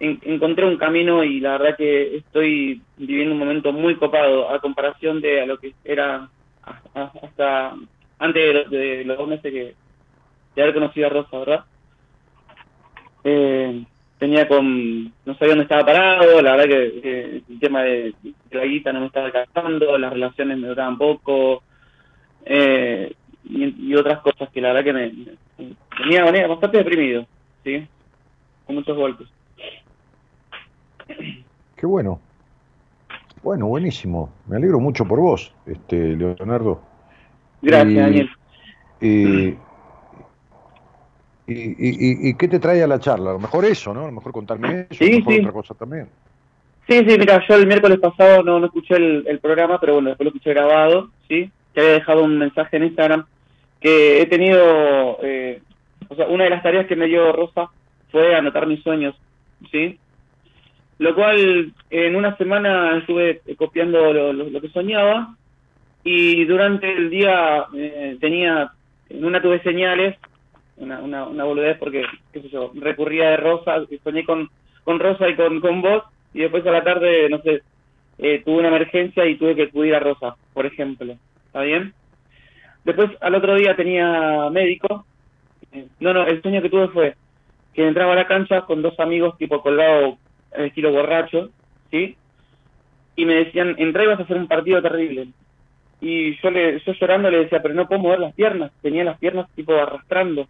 encontré 0.00 0.64
un 0.64 0.76
camino 0.76 1.24
y 1.24 1.40
la 1.40 1.58
verdad 1.58 1.76
que 1.76 2.16
estoy 2.16 2.80
viviendo 2.96 3.34
un 3.34 3.40
momento 3.40 3.72
muy 3.72 3.96
copado 3.96 4.50
a 4.50 4.60
comparación 4.60 5.20
de 5.20 5.40
a 5.42 5.46
lo 5.46 5.58
que 5.58 5.74
era 5.84 6.28
hasta, 6.94 7.74
antes 8.18 8.70
de, 8.70 9.04
los 9.04 9.18
dos 9.18 9.28
meses 9.28 9.52
que 9.52 9.74
de 10.54 10.62
haber 10.62 10.74
conocido 10.74 11.06
a 11.06 11.10
Rosa, 11.10 11.38
¿verdad? 11.38 11.64
Eh, 13.24 13.84
tenía 14.18 14.48
con, 14.48 15.04
no 15.04 15.34
sabía 15.34 15.50
dónde 15.50 15.62
estaba 15.64 15.86
parado, 15.86 16.42
la 16.42 16.56
verdad 16.56 16.68
que, 16.68 17.42
el 17.48 17.60
tema 17.60 17.82
de, 17.82 18.14
la 18.50 18.64
guita 18.64 18.92
no 18.92 19.00
me 19.00 19.06
estaba 19.06 19.26
alcanzando, 19.26 19.96
las 19.98 20.12
relaciones 20.12 20.58
me 20.58 20.68
duraban 20.68 20.98
poco, 20.98 21.62
eh, 22.44 23.12
y, 23.44 23.94
otras 23.94 24.20
cosas 24.20 24.50
que 24.50 24.60
la 24.60 24.72
verdad 24.72 24.84
que 24.84 24.92
me, 24.92 25.72
tenía, 25.96 26.46
bastante 26.46 26.78
deprimido, 26.78 27.26
¿sí? 27.64 27.86
Con 28.66 28.76
muchos 28.76 28.96
golpes. 28.96 29.28
Qué 31.76 31.86
bueno. 31.86 32.20
Bueno, 33.42 33.66
buenísimo. 33.66 34.30
Me 34.46 34.56
alegro 34.56 34.80
mucho 34.80 35.04
por 35.04 35.20
vos, 35.20 35.54
este 35.66 36.16
Leonardo. 36.16 36.82
Gracias, 37.62 37.94
Daniel. 37.94 38.30
Y, 39.00 39.56
¿Y, 41.50 42.28
y, 42.28 42.34
qué 42.34 42.46
te 42.46 42.58
trae 42.58 42.82
a 42.82 42.86
la 42.86 43.00
charla? 43.00 43.30
A 43.30 43.32
lo 43.34 43.38
mejor 43.38 43.64
eso, 43.64 43.94
¿no? 43.94 44.02
A 44.02 44.06
lo 44.06 44.12
mejor 44.12 44.32
contarme 44.32 44.86
eso, 44.90 45.02
a 45.02 45.06
lo 45.06 45.16
mejor 45.16 45.34
otra 45.40 45.52
cosa 45.52 45.74
también. 45.74 46.08
Sí, 46.86 46.98
sí, 47.06 47.18
mira, 47.18 47.42
yo 47.46 47.54
el 47.54 47.66
miércoles 47.66 47.98
pasado 47.98 48.42
no, 48.42 48.60
no 48.60 48.66
escuché 48.66 48.96
el, 48.96 49.38
programa, 49.40 49.80
pero 49.80 49.94
bueno, 49.94 50.10
después 50.10 50.26
lo 50.26 50.28
escuché 50.30 50.50
grabado, 50.50 51.10
¿sí? 51.26 51.50
Que 51.72 51.80
había 51.80 51.92
dejado 51.92 52.24
un 52.24 52.38
mensaje 52.38 52.76
en 52.76 52.84
Instagram 52.84 53.24
que 53.80 54.20
he 54.20 54.26
tenido, 54.26 55.18
eh, 55.22 55.62
o 56.08 56.14
sea, 56.14 56.26
una 56.26 56.44
de 56.44 56.50
las 56.50 56.62
tareas 56.62 56.86
que 56.86 56.96
me 56.96 57.06
dio 57.06 57.32
Rosa 57.32 57.70
fue 58.10 58.34
anotar 58.34 58.66
mis 58.66 58.82
sueños, 58.82 59.14
¿sí? 59.70 59.98
Lo 60.98 61.14
cual 61.14 61.72
en 61.90 62.16
una 62.16 62.36
semana 62.36 62.98
estuve 62.98 63.40
copiando 63.56 64.12
lo, 64.12 64.60
que 64.60 64.68
soñaba 64.70 65.36
y 66.02 66.44
durante 66.44 66.90
el 66.90 67.08
día 67.10 67.66
eh, 67.74 68.16
tenía, 68.20 68.72
en 69.08 69.24
una 69.24 69.40
tuve 69.40 69.62
señales 69.62 70.16
una, 70.78 71.00
una, 71.00 71.24
una 71.26 71.44
boludez 71.44 71.76
porque, 71.78 72.04
qué 72.32 72.40
sé 72.40 72.48
yo, 72.48 72.72
recurría 72.74 73.30
de 73.30 73.36
Rosa, 73.36 73.76
soñé 74.02 74.24
con, 74.24 74.48
con 74.84 74.98
Rosa 74.98 75.28
y 75.28 75.34
con, 75.34 75.60
con 75.60 75.82
vos, 75.82 76.04
y 76.34 76.40
después 76.40 76.66
a 76.66 76.70
la 76.70 76.84
tarde, 76.84 77.28
no 77.28 77.38
sé, 77.42 77.62
eh, 78.18 78.42
tuve 78.44 78.58
una 78.58 78.68
emergencia 78.68 79.26
y 79.26 79.36
tuve 79.36 79.54
que 79.54 79.64
acudir 79.64 79.94
a 79.94 80.00
Rosa, 80.00 80.36
por 80.52 80.66
ejemplo. 80.66 81.16
¿Está 81.46 81.62
bien? 81.62 81.94
Después, 82.84 83.10
al 83.20 83.34
otro 83.34 83.54
día 83.54 83.76
tenía 83.76 84.48
médico. 84.50 85.04
Eh, 85.72 85.86
no, 86.00 86.12
no, 86.12 86.26
el 86.26 86.42
sueño 86.42 86.62
que 86.62 86.70
tuve 86.70 86.88
fue, 86.88 87.14
que 87.74 87.86
entraba 87.86 88.12
a 88.12 88.16
la 88.16 88.26
cancha 88.26 88.62
con 88.62 88.82
dos 88.82 88.98
amigos 88.98 89.36
tipo 89.38 89.62
colgado 89.62 90.18
estilo 90.52 90.92
borracho, 90.92 91.50
¿sí? 91.90 92.16
Y 93.16 93.24
me 93.24 93.34
decían, 93.34 93.74
entra 93.78 94.04
y 94.04 94.06
vas 94.06 94.20
a 94.20 94.22
hacer 94.22 94.36
un 94.36 94.48
partido 94.48 94.80
terrible. 94.80 95.28
Y 96.00 96.40
yo, 96.40 96.50
le, 96.50 96.78
yo 96.80 96.92
llorando 96.92 97.30
le 97.30 97.44
decía, 97.44 97.60
pero 97.60 97.74
no 97.74 97.88
puedo 97.88 98.00
mover 98.00 98.20
las 98.20 98.34
piernas, 98.34 98.70
tenía 98.82 99.04
las 99.04 99.18
piernas 99.18 99.48
tipo 99.54 99.74
arrastrando, 99.74 100.46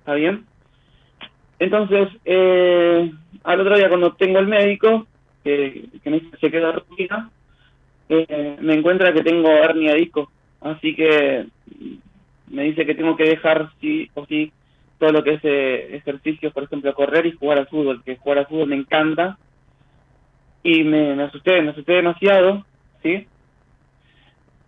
¿está 0.00 0.14
bien? 0.14 0.44
Entonces, 1.58 2.08
eh, 2.24 3.10
al 3.44 3.60
otro 3.60 3.76
día 3.76 3.88
cuando 3.88 4.12
tengo 4.14 4.38
el 4.38 4.46
médico, 4.46 5.06
que, 5.42 5.86
que 6.02 6.10
me 6.10 6.20
se 6.38 6.50
queda 6.50 6.72
rutina, 6.72 7.30
eh, 8.08 8.56
me 8.60 8.74
encuentra 8.74 9.12
que 9.12 9.22
tengo 9.22 9.48
hernia 9.48 9.94
disco, 9.94 10.30
así 10.60 10.94
que 10.94 11.46
me 12.48 12.64
dice 12.64 12.84
que 12.84 12.94
tengo 12.94 13.16
que 13.16 13.24
dejar 13.24 13.70
sí 13.80 14.10
o 14.14 14.26
sí 14.26 14.52
todo 15.00 15.12
lo 15.12 15.24
que 15.24 15.34
es 15.34 15.40
eh, 15.44 15.96
ejercicios, 15.96 16.52
por 16.52 16.64
ejemplo, 16.64 16.94
correr 16.94 17.24
y 17.24 17.32
jugar 17.32 17.58
al 17.58 17.66
fútbol, 17.66 18.04
que 18.04 18.16
jugar 18.16 18.38
al 18.38 18.46
fútbol 18.46 18.68
me 18.68 18.76
encanta. 18.76 19.38
Y 20.62 20.84
me, 20.84 21.16
me 21.16 21.22
asusté, 21.22 21.62
me 21.62 21.70
asusté 21.70 21.94
demasiado, 21.94 22.66
¿sí? 23.02 23.26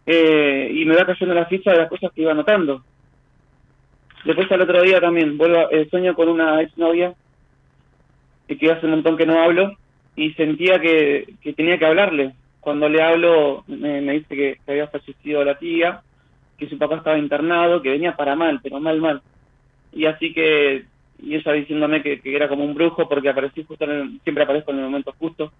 Eh, 0.07 0.73
y 0.75 0.87
me 0.87 0.97
va 0.97 1.05
cayendo 1.05 1.35
la 1.35 1.45
ficha 1.45 1.73
de 1.73 1.77
las 1.77 1.89
cosas 1.91 2.11
que 2.13 2.23
iba 2.23 2.33
notando. 2.33 2.83
Después 4.25 4.51
al 4.51 4.63
otro 4.63 4.81
día 4.81 5.01
también, 5.01 5.37
vuelvo, 5.37 5.71
eh, 5.71 5.87
sueño 5.91 6.15
con 6.15 6.31
una 6.31 6.63
exnovia, 6.63 7.13
que 8.49 8.71
hace 8.71 8.87
un 8.87 8.93
montón 8.93 9.19
que 9.19 9.27
no 9.27 9.43
hablo, 9.43 9.77
y 10.17 10.33
sentía 10.33 10.81
que, 10.81 11.35
que 11.43 11.53
tenía 11.53 11.79
que 11.79 11.87
hablarle. 11.87 12.33
Cuando 12.61 12.89
le 12.89 13.03
hablo, 13.03 13.65
me, 13.67 14.01
me 14.01 14.13
dice 14.15 14.35
que, 14.35 14.59
que 14.65 14.73
había 14.73 14.89
fallecido 14.89 15.45
la 15.45 15.59
tía, 15.59 16.01
que 16.57 16.69
su 16.69 16.79
papá 16.79 16.97
estaba 16.97 17.19
internado, 17.19 17.83
que 17.83 17.91
venía 17.91 18.17
para 18.17 18.35
mal, 18.35 18.61
pero 18.63 18.81
mal, 18.81 18.99
mal 18.99 19.23
y 19.93 20.07
así 20.07 20.33
que 20.33 20.85
y 21.23 21.37
ella 21.37 21.53
diciéndome 21.53 22.03
que, 22.03 22.21
era 22.25 22.49
como 22.49 22.65
un 22.65 22.75
brujo 22.75 23.09
porque 23.09 23.29
aparecí 23.29 23.63
justo 23.63 23.85
en 23.85 24.21
siempre 24.25 24.45
aparezco 24.45 24.73
en 24.73 24.79
el 24.79 24.85
momento 24.85 25.15
justo. 25.19 25.53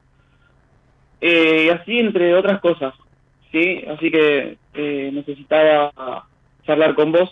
Eh, 1.21 1.67
y 1.67 1.69
así 1.69 1.99
entre 2.01 2.35
otras 2.35 2.61
cosas 2.61 2.95
sí 3.53 3.85
así 3.87 4.11
que 4.11 4.57
eh, 4.75 5.11
necesitaba 5.13 6.27
charlar 6.67 6.95
con 6.95 7.13
vos 7.13 7.31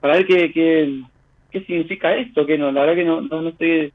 para 0.00 0.14
ver 0.14 0.26
qué, 0.26 0.50
qué, 0.50 1.02
qué 1.50 1.60
significa 1.64 2.16
esto 2.16 2.46
que 2.46 2.56
no 2.56 2.72
la 2.72 2.80
verdad 2.80 2.94
que 2.94 3.04
no, 3.04 3.20
no, 3.20 3.48
estoy 3.48 3.92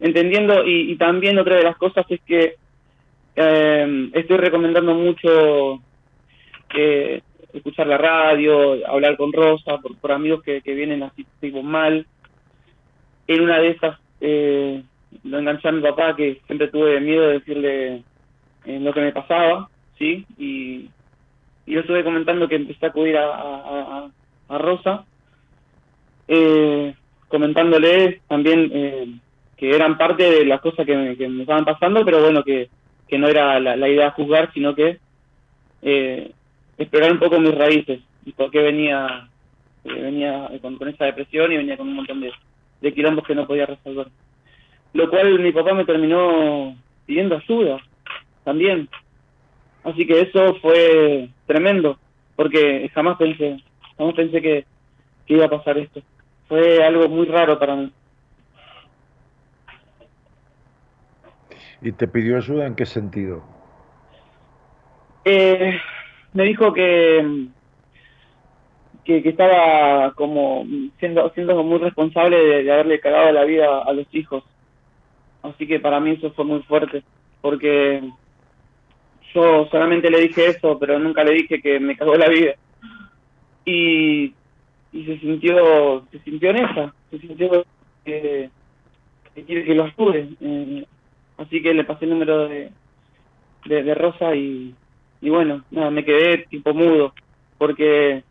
entendiendo. 0.00 0.64
Y, 0.64 0.92
y, 0.92 0.96
también 0.96 1.38
otra 1.38 1.56
de 1.56 1.62
las 1.62 1.76
cosas 1.76 2.06
es 2.08 2.20
que 2.22 2.56
eh, 3.36 4.10
estoy 4.14 4.36
recomendando 4.38 4.94
mucho 4.94 5.82
que 6.68 7.22
escuchar 7.58 7.86
la 7.86 7.98
radio, 7.98 8.86
hablar 8.88 9.16
con 9.16 9.32
Rosa, 9.32 9.78
por, 9.78 10.12
amigos 10.12 10.42
que, 10.42 10.60
vienen 10.60 11.02
así 11.02 11.26
tipo 11.40 11.62
mal. 11.62 12.06
En 13.26 13.40
una 13.40 13.58
de 13.58 13.70
esas 13.70 13.98
eh, 14.20 14.82
lo 15.24 15.38
enganché 15.38 15.68
a 15.68 15.72
mi 15.72 15.82
papá, 15.82 16.16
que 16.16 16.40
siempre 16.46 16.68
tuve 16.68 17.00
miedo 17.00 17.26
de 17.26 17.32
decirle 17.34 18.02
eh, 18.64 18.80
lo 18.80 18.92
que 18.92 19.00
me 19.00 19.12
pasaba, 19.12 19.68
¿sí? 19.98 20.26
Y, 20.38 20.88
y 21.66 21.72
yo 21.72 21.80
estuve 21.80 22.04
comentando 22.04 22.48
que 22.48 22.56
empecé 22.56 22.86
a 22.86 22.88
acudir 22.90 23.16
a, 23.16 24.08
a, 24.48 24.58
Rosa, 24.58 25.04
eh, 26.28 26.94
comentándole 27.28 28.20
también 28.28 28.70
eh, 28.72 29.08
que 29.56 29.74
eran 29.74 29.98
parte 29.98 30.22
de 30.22 30.44
las 30.44 30.60
cosas 30.60 30.86
que 30.86 30.96
me, 30.96 31.16
que 31.16 31.28
me 31.28 31.42
estaban 31.42 31.64
pasando, 31.64 32.04
pero 32.04 32.20
bueno, 32.20 32.44
que, 32.44 32.68
que 33.08 33.18
no 33.18 33.26
era 33.28 33.58
la, 33.58 33.76
la 33.76 33.88
idea 33.88 34.12
juzgar, 34.12 34.52
sino 34.52 34.74
que 34.74 34.98
eh, 35.82 36.32
explorar 36.78 37.12
un 37.12 37.18
poco 37.18 37.40
mis 37.40 37.54
raíces 37.54 38.00
y 38.24 38.32
por 38.32 38.50
qué 38.50 38.60
venía, 38.60 39.28
eh, 39.84 39.92
venía 39.92 40.50
con, 40.60 40.76
esa 40.88 41.06
depresión 41.06 41.52
y 41.52 41.56
venía 41.56 41.76
con 41.76 41.88
un 41.88 41.96
montón 41.96 42.20
de, 42.20 42.32
de 42.80 42.94
quilombos 42.94 43.26
que 43.26 43.34
no 43.34 43.46
podía 43.46 43.66
resolver. 43.66 44.08
Lo 44.92 45.10
cual 45.10 45.38
mi 45.38 45.52
papá 45.52 45.74
me 45.74 45.84
terminó 45.84 46.76
pidiendo 47.06 47.36
ayuda 47.36 47.78
también. 48.44 48.88
Así 49.84 50.06
que 50.06 50.20
eso 50.22 50.56
fue 50.56 51.28
tremendo, 51.46 51.98
porque 52.34 52.90
jamás 52.92 53.16
pensé, 53.16 53.62
jamás 53.96 54.14
pensé 54.14 54.42
que, 54.42 54.64
que 55.26 55.34
iba 55.34 55.46
a 55.46 55.50
pasar 55.50 55.78
esto. 55.78 56.02
Fue 56.48 56.84
algo 56.84 57.08
muy 57.08 57.26
raro 57.26 57.58
para 57.58 57.76
mí. 57.76 57.92
¿Y 61.82 61.92
te 61.92 62.08
pidió 62.08 62.36
ayuda 62.36 62.66
en 62.66 62.74
qué 62.74 62.86
sentido? 62.86 63.44
Eh, 65.24 65.78
me 66.36 66.44
dijo 66.44 66.70
que, 66.74 67.46
que, 69.04 69.26
estaba 69.26 70.12
como 70.12 70.66
siendo, 71.00 71.30
siendo 71.30 71.62
muy 71.64 71.78
responsable 71.78 72.62
de, 72.62 72.70
haberle 72.70 73.00
cagado 73.00 73.32
la 73.32 73.44
vida 73.44 73.82
a 73.82 73.92
los 73.94 74.06
hijos. 74.12 74.44
Así 75.42 75.66
que 75.66 75.80
para 75.80 75.98
mí 75.98 76.10
eso 76.10 76.30
fue 76.32 76.44
muy 76.44 76.60
fuerte, 76.64 77.02
porque 77.40 78.02
yo 79.32 79.66
solamente 79.70 80.10
le 80.10 80.20
dije 80.20 80.46
eso, 80.46 80.78
pero 80.78 80.98
nunca 80.98 81.24
le 81.24 81.32
dije 81.32 81.62
que 81.62 81.80
me 81.80 81.96
cagó 81.96 82.16
la 82.16 82.28
vida. 82.28 82.52
Y, 83.64 84.34
y 84.92 85.04
se 85.06 85.18
sintió 85.18 86.06
se 86.12 86.18
sintió 86.20 86.50
en 86.50 86.56
esa, 86.56 86.94
se 87.10 87.18
sintió 87.18 87.64
que, 88.04 88.50
quiere 89.46 89.64
que 89.64 89.74
lo 89.74 89.84
ayude. 89.84 90.28
Eh, 90.42 90.84
así 91.38 91.62
que 91.62 91.72
le 91.72 91.84
pasé 91.84 92.04
el 92.04 92.10
número 92.10 92.46
de, 92.46 92.72
de 93.64 93.94
Rosa 93.94 94.34
y, 94.34 94.74
y 95.20 95.30
bueno, 95.30 95.64
nada, 95.70 95.90
me 95.90 96.04
quedé 96.04 96.46
tipo 96.48 96.74
mudo, 96.74 97.12
porque 97.58 98.22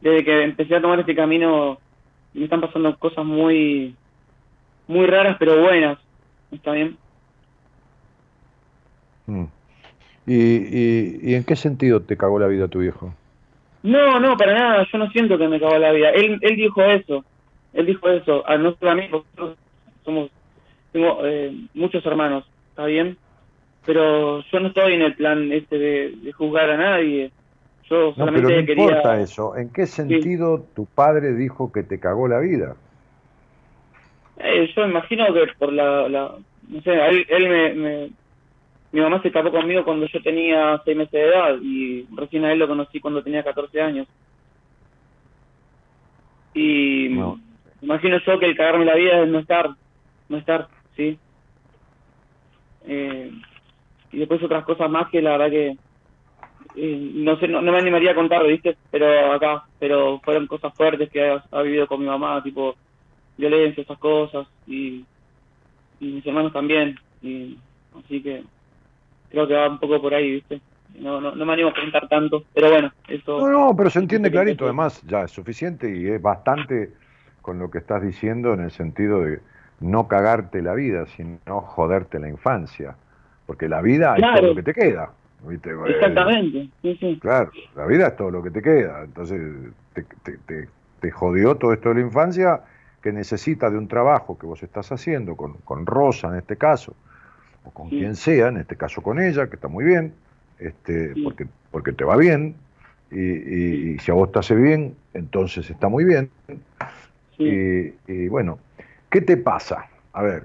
desde 0.00 0.24
que 0.24 0.42
empecé 0.42 0.76
a 0.76 0.80
tomar 0.80 1.00
este 1.00 1.14
camino 1.14 1.78
me 2.34 2.44
están 2.44 2.60
pasando 2.60 2.96
cosas 2.98 3.24
muy, 3.24 3.94
muy 4.86 5.06
raras 5.06 5.36
pero 5.38 5.60
buenas, 5.60 5.98
¿está 6.50 6.72
bien? 6.72 6.96
Mm. 9.26 9.44
¿Y, 10.26 11.30
y, 11.30 11.34
en 11.34 11.44
qué 11.44 11.54
sentido 11.56 12.00
te 12.02 12.16
cagó 12.16 12.38
la 12.38 12.48
vida 12.48 12.68
tu 12.68 12.80
viejo? 12.80 13.14
No, 13.82 14.18
no, 14.18 14.36
para 14.36 14.54
nada, 14.54 14.86
yo 14.90 14.98
no 14.98 15.08
siento 15.10 15.38
que 15.38 15.46
me 15.46 15.60
cagó 15.60 15.78
la 15.78 15.92
vida. 15.92 16.10
Él, 16.10 16.38
él 16.40 16.56
dijo 16.56 16.82
eso, 16.82 17.24
él 17.72 17.86
dijo 17.86 18.08
eso, 18.08 18.48
a 18.48 18.56
nosotros 18.56 19.56
somos, 20.04 20.30
tengo 20.92 21.20
eh, 21.24 21.54
muchos 21.74 22.04
hermanos, 22.04 22.44
¿está 22.70 22.86
bien? 22.86 23.16
Pero 23.86 24.42
yo 24.42 24.60
no 24.60 24.68
estoy 24.68 24.94
en 24.94 25.02
el 25.02 25.14
plan 25.14 25.52
este 25.52 25.78
de, 25.78 26.32
juzgar 26.32 26.68
a 26.70 26.76
nadie. 26.76 27.30
Yo 27.88 28.12
solamente 28.14 28.42
no, 28.42 28.66
pero 28.66 28.74
no 28.74 28.82
importa 28.82 29.20
eso. 29.20 29.56
¿En 29.56 29.72
qué 29.72 29.86
sentido 29.86 30.66
tu 30.74 30.86
padre 30.86 31.34
dijo 31.34 31.70
que 31.72 31.84
te 31.84 32.00
cagó 32.00 32.26
la 32.26 32.40
vida? 32.40 32.74
Eh, 34.38 34.68
yo 34.74 34.84
imagino 34.84 35.32
que 35.32 35.46
por 35.56 35.72
la, 35.72 36.08
no 36.08 36.82
sé, 36.82 37.24
él, 37.28 37.48
me, 37.48 38.10
mi 38.90 39.00
mamá 39.00 39.22
se 39.22 39.28
escapó 39.28 39.52
conmigo 39.52 39.84
cuando 39.84 40.06
yo 40.06 40.20
tenía 40.20 40.82
seis 40.84 40.96
meses 40.96 41.12
de 41.12 41.28
edad 41.28 41.56
y 41.62 42.06
recién 42.14 42.44
a 42.44 42.52
él 42.52 42.58
lo 42.58 42.66
conocí 42.66 42.98
cuando 42.98 43.22
tenía 43.22 43.44
14 43.44 43.80
años. 43.80 44.08
Y 46.54 47.06
imagino 47.82 48.18
yo 48.26 48.38
que 48.38 48.46
el 48.46 48.56
cagarme 48.56 48.84
la 48.84 48.96
vida 48.96 49.22
es 49.22 49.28
no 49.28 49.38
estar, 49.38 49.70
no 50.28 50.38
estar, 50.38 50.68
sí. 50.96 51.18
Eh, 52.88 53.30
y 54.12 54.18
después 54.18 54.42
otras 54.42 54.64
cosas 54.64 54.90
más 54.90 55.08
que 55.10 55.22
la 55.22 55.32
verdad 55.32 55.50
que 55.50 55.76
eh, 56.76 57.10
no 57.14 57.38
sé 57.38 57.48
no, 57.48 57.62
me 57.62 57.78
animaría 57.78 58.12
a 58.12 58.14
contar 58.14 58.46
viste 58.46 58.76
pero 58.90 59.32
acá 59.32 59.64
pero 59.78 60.20
fueron 60.22 60.46
cosas 60.46 60.74
fuertes 60.74 61.10
que 61.10 61.38
ha, 61.50 61.62
vivido 61.62 61.86
con 61.86 62.00
mi 62.00 62.06
mamá 62.06 62.42
tipo 62.42 62.74
violencia 63.36 63.82
esas 63.82 63.98
cosas 63.98 64.46
y, 64.66 65.04
y 66.00 66.06
mis 66.06 66.26
hermanos 66.26 66.52
también 66.52 66.98
y 67.22 67.56
así 67.98 68.22
que 68.22 68.42
creo 69.30 69.46
que 69.46 69.54
va 69.54 69.68
un 69.68 69.78
poco 69.78 70.00
por 70.00 70.14
ahí 70.14 70.32
viste 70.32 70.60
no, 70.98 71.20
no, 71.20 71.34
no 71.34 71.44
me 71.44 71.52
animo 71.52 71.70
a 71.70 71.74
contar 71.74 72.08
tanto 72.08 72.44
pero 72.54 72.70
bueno 72.70 72.92
eso 73.08 73.40
no 73.40 73.48
no 73.48 73.76
pero 73.76 73.90
se 73.90 74.00
entiende 74.00 74.30
clarito 74.30 74.64
además 74.64 75.02
ya 75.06 75.22
es 75.22 75.30
suficiente 75.30 75.94
y 75.94 76.08
es 76.08 76.20
bastante 76.20 76.92
con 77.40 77.58
lo 77.58 77.70
que 77.70 77.78
estás 77.78 78.02
diciendo 78.02 78.52
en 78.52 78.60
el 78.60 78.70
sentido 78.70 79.22
de 79.22 79.40
no 79.80 80.08
cagarte 80.08 80.62
la 80.62 80.74
vida 80.74 81.06
sino 81.06 81.60
joderte 81.62 82.18
la 82.18 82.28
infancia 82.28 82.96
porque 83.46 83.68
la 83.68 83.80
vida 83.80 84.16
es 84.16 84.22
todo 84.22 84.48
lo 84.48 84.54
que 84.54 84.62
te 84.62 84.74
queda. 84.74 85.10
Exactamente, 85.86 86.68
sí, 86.82 86.96
sí. 86.98 87.18
Claro, 87.20 87.50
la 87.76 87.86
vida 87.86 88.08
es 88.08 88.16
todo 88.16 88.30
lo 88.30 88.42
que 88.42 88.50
te 88.50 88.62
queda. 88.62 89.04
Entonces, 89.04 89.40
te, 89.92 90.04
te, 90.22 90.68
te, 91.00 91.10
jodió 91.10 91.54
todo 91.54 91.72
esto 91.72 91.90
de 91.90 91.96
la 91.96 92.00
infancia 92.00 92.62
que 93.00 93.12
necesita 93.12 93.70
de 93.70 93.78
un 93.78 93.86
trabajo 93.86 94.36
que 94.36 94.46
vos 94.46 94.62
estás 94.62 94.90
haciendo 94.90 95.36
con, 95.36 95.54
con 95.58 95.86
Rosa 95.86 96.28
en 96.28 96.36
este 96.36 96.56
caso, 96.56 96.94
o 97.64 97.70
con 97.70 97.88
quien 97.88 98.16
sea, 98.16 98.48
en 98.48 98.56
este 98.56 98.76
caso 98.76 99.02
con 99.02 99.20
ella, 99.20 99.48
que 99.48 99.54
está 99.54 99.68
muy 99.68 99.84
bien, 99.84 100.12
este, 100.58 101.14
porque, 101.22 101.46
porque 101.70 101.92
te 101.92 102.04
va 102.04 102.16
bien, 102.16 102.56
y, 103.12 103.20
y, 103.20 103.98
si 104.00 104.10
a 104.10 104.14
vos 104.14 104.32
te 104.32 104.40
hace 104.40 104.56
bien, 104.56 104.96
entonces 105.14 105.70
está 105.70 105.88
muy 105.88 106.04
bien. 106.04 106.28
Y, 107.38 107.92
y 108.08 108.28
bueno, 108.28 108.58
¿qué 109.10 109.20
te 109.20 109.36
pasa? 109.36 109.86
A 110.12 110.22
ver, 110.22 110.44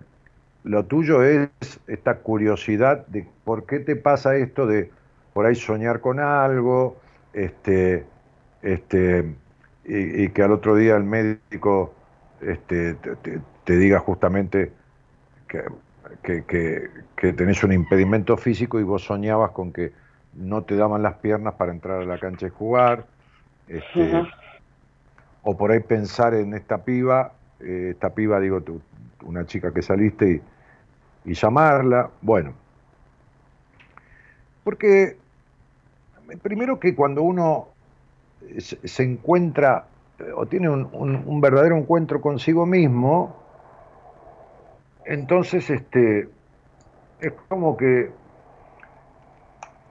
lo 0.63 0.85
tuyo 0.85 1.23
es 1.23 1.49
esta 1.87 2.19
curiosidad 2.19 3.05
de 3.07 3.27
por 3.43 3.65
qué 3.65 3.79
te 3.79 3.95
pasa 3.95 4.35
esto 4.35 4.67
de 4.67 4.91
por 5.33 5.45
ahí 5.45 5.55
soñar 5.55 6.01
con 6.01 6.19
algo, 6.19 6.97
este, 7.33 8.05
este, 8.61 9.33
y, 9.85 10.29
que 10.29 10.43
al 10.43 10.51
otro 10.51 10.75
día 10.75 10.97
el 10.97 11.03
médico 11.03 11.93
este, 12.41 12.95
te, 12.95 13.39
te 13.63 13.77
diga 13.77 13.99
justamente 13.99 14.71
que, 15.47 15.63
que, 17.15 17.33
tenés 17.33 17.63
un 17.63 17.73
impedimento 17.73 18.37
físico 18.37 18.79
y 18.79 18.83
vos 18.83 19.05
soñabas 19.05 19.51
con 19.51 19.71
que 19.71 19.93
no 20.33 20.63
te 20.63 20.75
daban 20.75 21.03
las 21.03 21.15
piernas 21.15 21.55
para 21.55 21.71
entrar 21.71 22.01
a 22.01 22.05
la 22.05 22.17
cancha 22.17 22.47
y 22.47 22.49
jugar. 22.49 23.05
Este, 23.67 24.23
o 25.43 25.57
por 25.57 25.71
ahí 25.71 25.79
pensar 25.79 26.33
en 26.33 26.53
esta 26.53 26.83
piba, 26.83 27.33
eh, 27.59 27.89
esta 27.91 28.13
piba, 28.13 28.39
digo, 28.39 28.61
una 29.23 29.45
chica 29.45 29.73
que 29.73 29.81
saliste 29.81 30.41
y, 31.25 31.33
llamarla. 31.33 32.09
Bueno, 32.21 32.53
porque 34.63 35.17
primero 36.41 36.79
que 36.79 36.95
cuando 36.95 37.23
uno 37.23 37.67
se, 38.57 39.03
encuentra 39.03 39.85
eh, 40.19 40.31
o 40.35 40.45
tiene 40.45 40.69
un, 40.69 41.41
verdadero 41.41 41.77
encuentro 41.77 42.21
consigo 42.21 42.65
mismo, 42.65 43.35
entonces 45.05 45.69
este, 45.69 46.29
es 47.19 47.33
como 47.47 47.75
que 47.75 48.11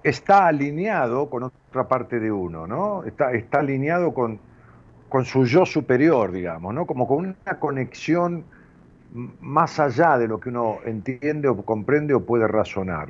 está 0.02 0.46
alineado 0.46 1.28
con 1.28 1.44
otra 1.44 1.88
parte 1.88 2.20
de 2.20 2.32
uno, 2.32 2.66
¿no? 2.66 3.04
Está, 3.04 3.32
está 3.32 3.58
alineado 3.58 4.14
con, 4.14 4.38
con 5.08 5.24
su 5.24 5.44
yo 5.44 5.66
superior, 5.66 6.32
digamos, 6.32 6.72
¿no? 6.72 6.86
Como 6.86 7.06
con 7.06 7.36
una 7.44 7.58
conexión 7.58 8.44
más 9.12 9.80
allá 9.80 10.18
de 10.18 10.28
lo 10.28 10.38
que 10.38 10.50
uno 10.50 10.78
entiende 10.84 11.48
o 11.48 11.56
comprende 11.64 12.14
o 12.14 12.24
puede 12.24 12.46
razonar. 12.46 13.08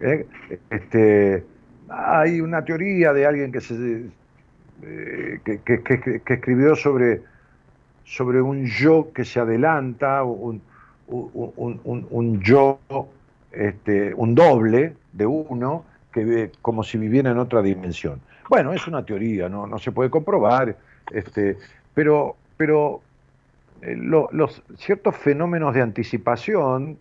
¿eh? 0.00 0.26
Este, 0.70 1.44
hay 1.88 2.40
una 2.40 2.64
teoría 2.64 3.12
de 3.12 3.26
alguien 3.26 3.50
que, 3.50 3.60
se, 3.60 4.06
eh, 4.82 5.40
que, 5.44 6.22
escribió 6.26 6.76
sobre, 6.76 7.22
sobre 8.04 8.40
un 8.40 8.64
yo 8.66 9.12
que 9.12 9.24
se 9.24 9.40
adelanta, 9.40 10.22
un, 10.22 10.62
un, 11.08 12.40
yo, 12.40 12.78
este, 13.50 14.14
un 14.14 14.34
doble 14.34 14.94
de 15.12 15.26
uno, 15.26 15.84
que 16.12 16.24
ve 16.24 16.52
como 16.62 16.82
si 16.82 16.98
viviera 16.98 17.30
en 17.30 17.38
otra 17.38 17.62
dimensión. 17.62 18.20
Bueno, 18.48 18.72
es 18.72 18.86
una 18.86 19.04
teoría, 19.04 19.48
no, 19.48 19.66
no 19.66 19.78
se 19.78 19.92
puede 19.92 20.10
comprobar, 20.10 20.76
este, 21.12 21.56
pero, 21.94 22.36
pero 22.56 23.00
eh, 23.82 23.96
los 23.96 24.62
ciertos 24.76 25.16
fenómenos 25.16 25.74
de 25.74 25.82
anticipación 25.82 26.98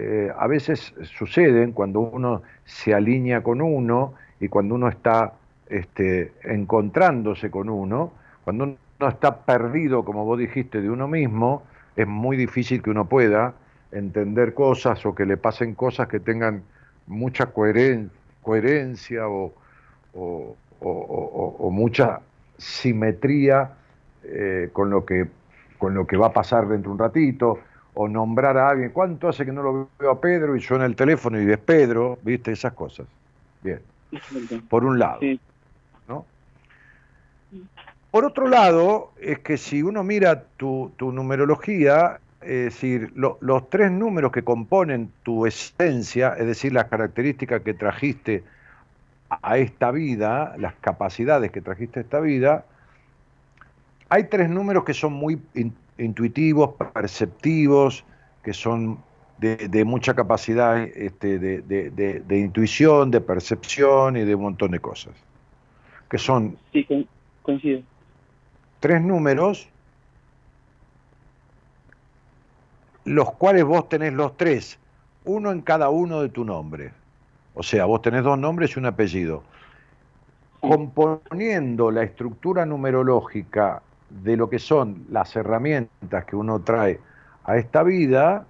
eh, 0.00 0.30
a 0.36 0.46
veces 0.46 0.94
suceden 1.02 1.72
cuando 1.72 2.00
uno 2.00 2.42
se 2.64 2.94
alinea 2.94 3.42
con 3.42 3.60
uno 3.60 4.14
y 4.38 4.48
cuando 4.48 4.76
uno 4.76 4.88
está 4.88 5.32
este, 5.68 6.32
encontrándose 6.44 7.50
con 7.50 7.68
uno, 7.68 8.12
cuando 8.44 8.64
uno 8.64 9.08
está 9.08 9.44
perdido, 9.44 10.04
como 10.04 10.24
vos 10.24 10.38
dijiste, 10.38 10.80
de 10.80 10.88
uno 10.88 11.08
mismo, 11.08 11.64
es 11.96 12.06
muy 12.06 12.36
difícil 12.36 12.80
que 12.80 12.90
uno 12.90 13.08
pueda 13.08 13.54
entender 13.90 14.54
cosas 14.54 15.04
o 15.04 15.14
que 15.14 15.26
le 15.26 15.36
pasen 15.36 15.74
cosas 15.74 16.06
que 16.06 16.20
tengan 16.20 16.62
mucha 17.08 17.46
coherencia 17.46 19.28
o, 19.28 19.52
mucha 21.70 22.20
simetría 22.56 23.72
eh, 24.22 24.70
con, 24.72 24.90
lo 24.90 25.04
que, 25.04 25.26
con 25.78 25.94
lo 25.94 26.06
que 26.06 26.16
va 26.16 26.26
a 26.26 26.32
pasar 26.32 26.68
dentro 26.68 26.90
de 26.90 26.94
un 26.94 26.98
ratito, 26.98 27.58
o 27.94 28.08
nombrar 28.08 28.56
a 28.56 28.68
alguien. 28.68 28.90
¿Cuánto 28.90 29.28
hace 29.28 29.44
que 29.44 29.52
no 29.52 29.62
lo 29.62 29.88
veo 29.98 30.10
a 30.10 30.20
Pedro 30.20 30.54
y 30.54 30.60
suena 30.60 30.84
el 30.84 30.94
teléfono 30.94 31.40
y 31.40 31.50
es 31.50 31.58
Pedro? 31.58 32.18
¿Viste? 32.22 32.52
Esas 32.52 32.72
cosas. 32.72 33.06
Bien. 33.62 33.80
Por 34.68 34.84
un 34.84 34.98
lado. 34.98 35.20
¿no? 36.06 36.24
Por 38.10 38.24
otro 38.24 38.48
lado, 38.48 39.12
es 39.20 39.40
que 39.40 39.56
si 39.56 39.82
uno 39.82 40.04
mira 40.04 40.44
tu, 40.56 40.92
tu 40.96 41.12
numerología, 41.12 42.20
es 42.40 42.64
decir, 42.64 43.12
los 43.16 43.68
tres 43.68 43.90
números 43.90 44.30
que 44.30 44.42
componen 44.42 45.10
tu 45.24 45.44
esencia, 45.44 46.34
es 46.38 46.46
decir, 46.46 46.72
las 46.72 46.84
características 46.84 47.62
que 47.62 47.74
trajiste 47.74 48.44
a 49.28 49.58
esta 49.58 49.90
vida, 49.90 50.54
las 50.56 50.74
capacidades 50.74 51.50
que 51.50 51.60
trajiste 51.60 51.98
a 52.00 52.02
esta 52.02 52.20
vida, 52.20 52.64
hay 54.08 54.24
tres 54.24 54.48
números 54.48 54.84
que 54.84 54.94
son 54.94 55.12
muy 55.12 55.40
intuitivos, 55.98 56.74
perceptivos, 56.94 58.04
que 58.42 58.52
son 58.54 58.98
de, 59.38 59.84
mucha 59.84 60.14
capacidad 60.14 60.78
este, 60.82 61.38
de, 61.38 62.38
intuición, 62.38 63.10
de 63.10 63.20
percepción 63.20 64.16
y 64.16 64.24
de 64.24 64.34
un 64.34 64.42
montón 64.42 64.70
de 64.70 64.80
cosas. 64.80 65.14
Que 66.10 66.18
son 66.18 66.56
sí, 66.72 66.86
coincido. 67.42 67.82
tres 68.80 69.02
números, 69.02 69.68
los 73.04 73.30
cuales 73.32 73.64
vos 73.64 73.88
tenés 73.88 74.14
los 74.14 74.36
tres, 74.36 74.78
uno 75.24 75.52
en 75.52 75.60
cada 75.60 75.90
uno 75.90 76.22
de 76.22 76.30
tu 76.30 76.44
nombre. 76.44 76.92
O 77.54 77.62
sea, 77.62 77.84
vos 77.84 78.00
tenés 78.00 78.24
dos 78.24 78.38
nombres 78.38 78.74
y 78.74 78.78
un 78.78 78.86
apellido. 78.86 79.42
Componiendo 80.60 81.90
la 81.90 82.02
estructura 82.02 82.64
numerológica 82.64 83.82
de 84.10 84.36
lo 84.36 84.48
que 84.48 84.58
son 84.58 85.06
las 85.10 85.34
herramientas 85.36 86.24
que 86.24 86.36
uno 86.36 86.60
trae 86.60 87.00
a 87.44 87.56
esta 87.56 87.82
vida, 87.82 88.46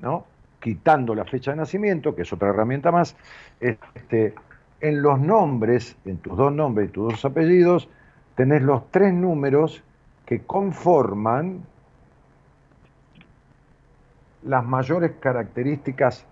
¿no? 0.00 0.24
quitando 0.60 1.14
la 1.14 1.24
fecha 1.24 1.50
de 1.50 1.58
nacimiento, 1.58 2.14
que 2.14 2.22
es 2.22 2.32
otra 2.32 2.48
herramienta 2.48 2.90
más, 2.90 3.16
este, 3.60 4.34
en 4.80 5.02
los 5.02 5.20
nombres, 5.20 5.96
en 6.04 6.16
tus 6.18 6.36
dos 6.36 6.52
nombres 6.52 6.88
y 6.88 6.92
tus 6.92 7.12
dos 7.12 7.24
apellidos, 7.24 7.88
tenés 8.34 8.62
los 8.62 8.90
tres 8.90 9.12
números 9.12 9.82
que 10.24 10.40
conforman 10.40 11.60
las 14.42 14.64
mayores 14.64 15.12
características 15.20 16.26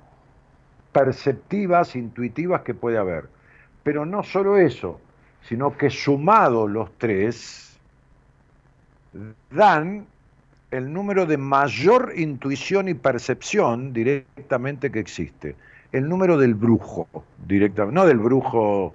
perceptivas, 0.93 1.97
intuitivas 1.97 2.63
que 2.63 2.75
puede 2.75 2.99
haber. 2.99 3.29
Pero 3.83 4.07
no 4.07 4.23
solo 4.23 4.57
eso, 4.57 5.01
sino 5.43 5.77
que 5.77 5.91
sumado 5.91 6.69
los 6.69 6.93
tres, 6.99 7.72
dan 9.51 10.07
el 10.71 10.93
número 10.93 11.27
de 11.27 11.37
mayor 11.37 12.13
intuición 12.17 12.89
y 12.89 12.95
percepción 12.95 13.93
directamente 13.93 14.91
que 14.91 15.01
existe. 15.01 15.55
El 15.93 16.09
número 16.09 16.39
del 16.39 16.55
brujo, 16.55 17.07
directamente, 17.47 17.95
no 17.95 18.07
del 18.07 18.19
brujo 18.19 18.95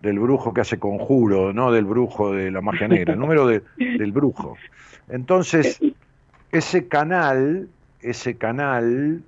del 0.00 0.18
brujo 0.18 0.52
que 0.52 0.60
hace 0.60 0.78
conjuro, 0.78 1.52
no 1.52 1.70
del 1.70 1.84
brujo 1.84 2.32
de 2.32 2.50
la 2.50 2.60
magia 2.60 2.88
negra, 2.88 3.14
el 3.14 3.20
número 3.20 3.46
del 3.46 4.12
brujo. 4.12 4.56
Entonces, 5.08 5.80
ese 6.50 6.88
canal, 6.88 7.68
ese 8.00 8.36
canal 8.36 9.22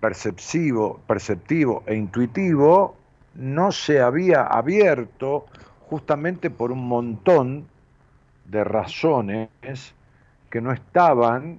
perceptivo, 0.00 1.00
perceptivo 1.06 1.82
e 1.86 1.96
intuitivo 1.96 2.96
no 3.34 3.72
se 3.72 4.00
había 4.00 4.42
abierto 4.42 5.46
justamente 5.88 6.50
por 6.50 6.70
un 6.70 6.86
montón 6.86 7.66
de 8.48 8.64
razones 8.64 9.94
que 10.50 10.60
no 10.60 10.72
estaban 10.72 11.58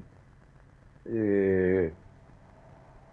eh, 1.06 1.94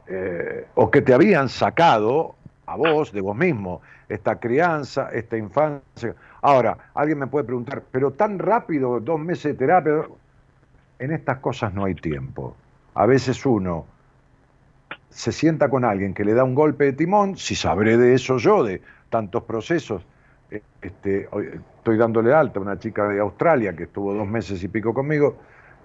eh, 0.08 0.66
o 0.74 0.90
que 0.90 1.02
te 1.02 1.12
habían 1.12 1.48
sacado 1.48 2.34
a 2.66 2.76
vos, 2.76 3.12
de 3.12 3.20
vos 3.20 3.36
mismo, 3.36 3.80
esta 4.08 4.36
crianza, 4.36 5.10
esta 5.12 5.36
infancia. 5.36 6.14
Ahora, 6.42 6.76
alguien 6.94 7.18
me 7.18 7.26
puede 7.26 7.44
preguntar, 7.44 7.82
pero 7.90 8.12
tan 8.12 8.38
rápido, 8.38 9.00
dos 9.00 9.20
meses 9.20 9.52
de 9.52 9.54
terapia, 9.54 10.02
en 10.98 11.12
estas 11.12 11.38
cosas 11.38 11.72
no 11.74 11.84
hay 11.84 11.94
tiempo. 11.94 12.56
A 12.94 13.06
veces 13.06 13.44
uno 13.44 13.86
se 15.10 15.32
sienta 15.32 15.68
con 15.68 15.84
alguien 15.84 16.14
que 16.14 16.24
le 16.24 16.34
da 16.34 16.44
un 16.44 16.54
golpe 16.54 16.84
de 16.84 16.92
timón, 16.92 17.36
si 17.36 17.54
sabré 17.54 17.96
de 17.96 18.14
eso 18.14 18.38
yo, 18.38 18.64
de 18.64 18.82
tantos 19.10 19.44
procesos, 19.44 20.04
este, 20.50 21.28
estoy 21.78 21.96
dándole 21.96 22.32
alta 22.32 22.58
a 22.58 22.62
una 22.62 22.78
chica 22.78 23.08
de 23.08 23.20
Australia 23.20 23.74
que 23.74 23.84
estuvo 23.84 24.14
dos 24.14 24.26
meses 24.26 24.62
y 24.62 24.68
pico 24.68 24.94
conmigo, 24.94 25.36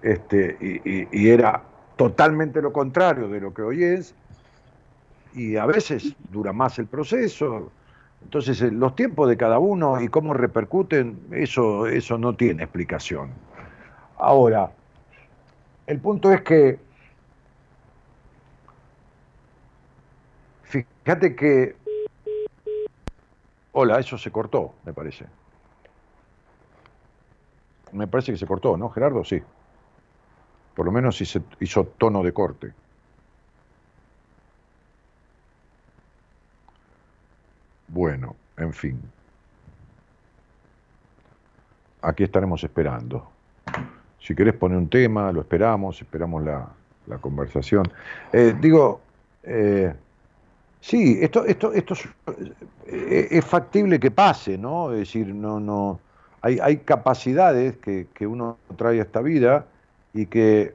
este, 0.02 0.56
y, 0.60 1.28
era 1.28 1.62
totalmente 1.96 2.60
lo 2.60 2.72
contrario 2.72 3.28
de 3.28 3.40
lo 3.40 3.52
que 3.54 3.62
hoy 3.62 3.84
es, 3.84 4.14
y 5.34 5.56
a 5.56 5.66
veces 5.66 6.14
dura 6.30 6.52
más 6.52 6.78
el 6.78 6.86
proceso. 6.86 7.70
Entonces, 8.22 8.60
eh, 8.62 8.70
los 8.70 8.94
tiempos 8.94 9.28
de 9.28 9.36
cada 9.36 9.58
uno 9.58 10.00
y 10.00 10.08
cómo 10.08 10.34
repercuten, 10.34 11.18
eso, 11.32 11.86
eso 11.86 12.18
no 12.18 12.34
tiene 12.34 12.62
explicación. 12.62 13.30
Ahora, 14.18 14.70
el 15.86 15.98
punto 15.98 16.32
es 16.32 16.42
que, 16.42 16.78
fíjate 20.62 21.34
que 21.34 21.74
Hola, 23.72 23.98
eso 23.98 24.18
se 24.18 24.30
cortó, 24.30 24.74
me 24.84 24.92
parece. 24.92 25.26
Me 27.92 28.06
parece 28.06 28.32
que 28.32 28.38
se 28.38 28.46
cortó, 28.46 28.76
¿no, 28.76 28.90
Gerardo? 28.90 29.24
Sí. 29.24 29.42
Por 30.74 30.86
lo 30.86 30.92
menos 30.92 31.16
se 31.16 31.42
hizo 31.60 31.84
tono 31.84 32.22
de 32.22 32.32
corte. 32.32 32.72
Bueno, 37.88 38.36
en 38.56 38.72
fin. 38.72 39.00
Aquí 42.00 42.24
estaremos 42.24 42.64
esperando. 42.64 43.30
Si 44.18 44.34
querés 44.34 44.54
poner 44.54 44.78
un 44.78 44.88
tema, 44.88 45.30
lo 45.32 45.42
esperamos, 45.42 46.00
esperamos 46.00 46.42
la, 46.42 46.68
conversación. 47.20 47.84
Eh, 48.32 48.54
digo, 48.58 49.02
eh, 49.42 49.94
sí, 50.82 51.18
esto, 51.22 51.46
esto, 51.46 51.72
esto 51.72 51.94
es, 52.86 53.44
factible 53.44 53.98
que 53.98 54.10
pase, 54.10 54.58
¿no? 54.58 54.92
Es 54.92 54.98
decir, 54.98 55.34
no, 55.34 55.58
no, 55.58 56.00
hay, 56.42 56.58
hay 56.60 56.78
capacidades 56.78 57.78
que, 57.78 58.08
que 58.12 58.26
uno 58.26 58.58
trae 58.76 58.98
a 58.98 59.02
esta 59.02 59.22
vida 59.22 59.64
y 60.12 60.26
que 60.26 60.74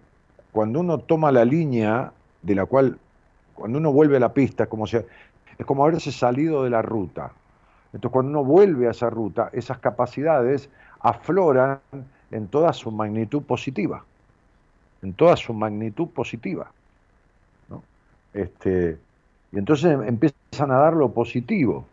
cuando 0.52 0.80
uno 0.80 0.98
toma 0.98 1.32
la 1.32 1.46
línea 1.46 2.12
de 2.42 2.56
la 2.56 2.66
cual, 2.66 2.98
cuando 3.54 3.78
uno 3.78 3.92
vuelve 3.92 4.18
a 4.18 4.20
la 4.20 4.34
pista, 4.34 4.64
es 4.64 4.70
como, 4.70 4.86
es 4.86 5.06
como 5.66 5.84
haberse 5.86 6.12
salido 6.12 6.64
de 6.64 6.72
la 6.72 6.82
ruta. 6.82 7.32
Entonces, 7.94 8.12
cuando 8.12 8.32
uno 8.32 8.44
vuelve 8.44 8.88
a 8.88 8.92
esa 8.92 9.10
ruta, 9.10 9.50
esas 9.54 9.78
capacidades 9.80 10.70
afloran 11.00 11.80
en 12.32 12.48
toda 12.48 12.74
su 12.74 12.92
magnitud 12.92 13.44
positiva, 13.44 14.04
en 15.02 15.14
toda 15.14 15.36
su 15.36 15.54
magnitud 15.54 16.08
positiva. 16.08 16.72
Este, 18.34 18.98
y 19.52 19.60
entonces 19.60 19.98
empiezan 20.06 20.72
a 20.72 20.78
dar 20.78 20.94
lo 20.94 21.12
positivo. 21.12 21.86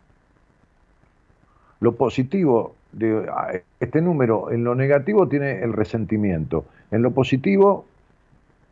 Lo 1.80 1.94
positivo 1.94 2.74
de 2.92 3.62
este 3.80 4.00
número, 4.00 4.50
en 4.50 4.64
lo 4.64 4.74
negativo 4.74 5.28
tiene 5.28 5.62
el 5.62 5.72
resentimiento, 5.72 6.64
en 6.90 7.02
lo 7.02 7.10
positivo 7.10 7.84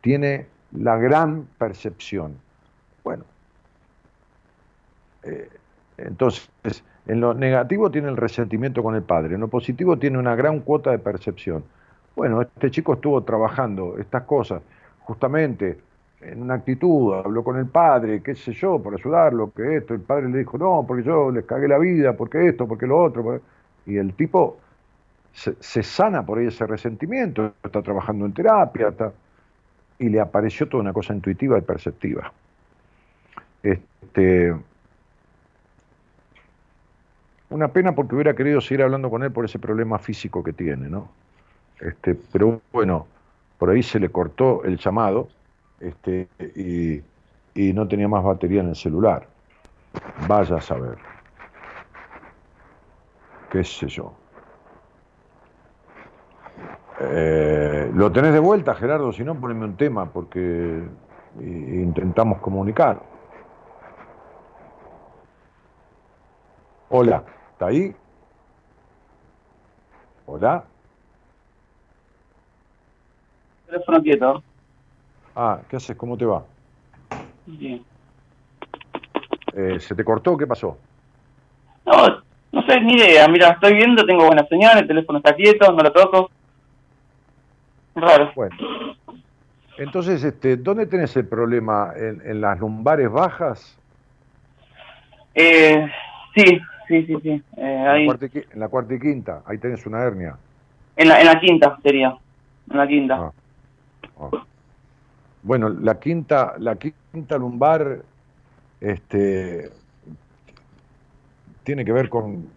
tiene 0.01 0.47
la 0.71 0.97
gran 0.97 1.47
percepción. 1.57 2.35
Bueno, 3.03 3.23
eh, 5.23 5.49
entonces, 5.97 6.49
en 7.05 7.21
lo 7.21 7.33
negativo 7.33 7.91
tiene 7.91 8.09
el 8.09 8.17
resentimiento 8.17 8.81
con 8.81 8.95
el 8.95 9.03
padre, 9.03 9.35
en 9.35 9.41
lo 9.41 9.47
positivo 9.47 9.97
tiene 9.97 10.17
una 10.17 10.35
gran 10.35 10.61
cuota 10.61 10.91
de 10.91 10.99
percepción. 10.99 11.63
Bueno, 12.15 12.41
este 12.41 12.71
chico 12.71 12.93
estuvo 12.93 13.21
trabajando 13.23 13.97
estas 13.97 14.23
cosas 14.23 14.61
justamente 14.99 15.79
en 16.25 16.41
una 16.41 16.55
actitud, 16.55 17.13
habló 17.13 17.43
con 17.43 17.57
el 17.57 17.67
padre, 17.67 18.21
qué 18.21 18.35
sé 18.35 18.53
yo, 18.53 18.81
por 18.81 18.93
ayudarlo, 18.93 19.51
que 19.51 19.77
esto, 19.77 19.93
el 19.93 20.01
padre 20.01 20.29
le 20.29 20.39
dijo, 20.39 20.57
no, 20.57 20.85
porque 20.87 21.03
yo 21.03 21.31
les 21.31 21.45
cagué 21.45 21.67
la 21.67 21.77
vida, 21.77 22.13
porque 22.13 22.47
esto, 22.47 22.67
porque 22.67 22.87
lo 22.87 23.01
otro, 23.01 23.41
y 23.85 23.97
el 23.97 24.13
tipo 24.13 24.57
se, 25.33 25.55
se 25.59 25.83
sana 25.83 26.25
por 26.25 26.39
ahí 26.39 26.47
ese 26.47 26.65
resentimiento, 26.65 27.53
está 27.63 27.81
trabajando 27.81 28.25
en 28.25 28.33
terapia, 28.33 28.89
está, 28.89 29.11
y 29.99 30.09
le 30.09 30.19
apareció 30.19 30.67
toda 30.67 30.81
una 30.81 30.93
cosa 30.93 31.13
intuitiva 31.13 31.57
y 31.57 31.61
perceptiva. 31.61 32.31
Este, 33.61 34.53
una 37.49 37.67
pena 37.69 37.93
porque 37.93 38.15
hubiera 38.15 38.35
querido 38.35 38.59
seguir 38.61 38.83
hablando 38.83 39.09
con 39.09 39.23
él 39.23 39.31
por 39.31 39.45
ese 39.45 39.59
problema 39.59 39.99
físico 39.99 40.43
que 40.43 40.53
tiene, 40.53 40.89
¿no? 40.89 41.09
Este, 41.79 42.15
pero 42.15 42.61
bueno, 42.71 43.07
por 43.57 43.69
ahí 43.69 43.83
se 43.83 43.99
le 43.99 44.09
cortó 44.09 44.63
el 44.63 44.77
llamado 44.77 45.29
este, 45.83 46.29
y, 46.55 47.01
y 47.53 47.73
no 47.73 47.87
tenía 47.87 48.07
más 48.07 48.23
batería 48.23 48.61
en 48.61 48.69
el 48.69 48.75
celular. 48.75 49.27
Vaya 50.27 50.55
a 50.55 50.61
saber. 50.61 50.97
¿Qué 53.51 53.63
sé 53.63 53.87
yo? 53.87 54.13
Eh, 56.99 57.91
¿Lo 57.93 58.11
tenés 58.11 58.33
de 58.33 58.39
vuelta, 58.39 58.73
Gerardo? 58.75 59.11
Si 59.11 59.23
no, 59.23 59.39
poneme 59.39 59.65
un 59.65 59.75
tema, 59.75 60.05
porque 60.11 60.83
intentamos 61.39 62.39
comunicar. 62.39 63.01
Hola, 66.89 67.23
¿está 67.51 67.67
ahí? 67.67 67.95
Hola. 70.25 70.63
Teléfono 73.65 74.01
quieto. 74.01 74.43
Ah, 75.35 75.59
¿qué 75.69 75.77
haces? 75.77 75.95
¿Cómo 75.95 76.17
te 76.17 76.25
va? 76.25 76.43
Bien. 77.45 77.83
Eh, 79.55 79.79
¿Se 79.79 79.95
te 79.95 80.03
cortó? 80.03 80.37
¿Qué 80.37 80.47
pasó? 80.47 80.77
No, 81.85 82.23
no 82.51 82.61
sé, 82.65 82.79
ni 82.81 82.93
idea. 82.93 83.27
Mira, 83.27 83.49
estoy 83.49 83.73
viendo, 83.73 84.05
tengo 84.05 84.25
buena 84.25 84.45
señal, 84.47 84.79
el 84.79 84.87
teléfono 84.87 85.17
está 85.19 85.35
quieto, 85.35 85.71
no 85.71 85.83
lo 85.83 85.91
toco. 85.91 86.31
Raro. 87.95 88.31
Bueno. 88.35 88.55
Entonces, 89.77 90.23
este, 90.23 90.57
¿dónde 90.57 90.85
tenés 90.85 91.15
el 91.17 91.27
problema? 91.27 91.93
¿En, 91.95 92.41
las 92.41 92.59
lumbares 92.59 93.11
bajas? 93.11 93.77
Eh, 95.33 95.87
sí, 96.35 96.61
sí, 96.87 97.05
sí, 97.05 97.15
sí. 97.21 97.43
Eh, 97.57 97.85
ahí. 97.87 98.07
En, 98.07 98.59
la 98.59 98.67
cuarta 98.67 98.93
y 98.93 98.99
quinta, 98.99 99.41
ahí 99.45 99.57
tenés 99.57 99.85
una 99.87 100.01
hernia. 100.03 100.35
En 100.95 101.09
la, 101.09 101.19
en 101.19 101.25
la 101.25 101.39
quinta 101.39 101.77
sería, 101.81 102.15
en 102.69 102.77
la 102.77 102.87
quinta. 102.87 103.15
Ah, 103.15 103.31
ah. 104.19 104.43
Bueno, 105.43 105.67
la 105.67 105.99
quinta, 105.99 106.55
la 106.57 106.77
quinta 106.77 107.37
lumbar, 107.37 108.01
este, 108.79 109.69
tiene 111.63 111.83
que 111.83 111.91
ver 111.91 112.09
con, 112.09 112.47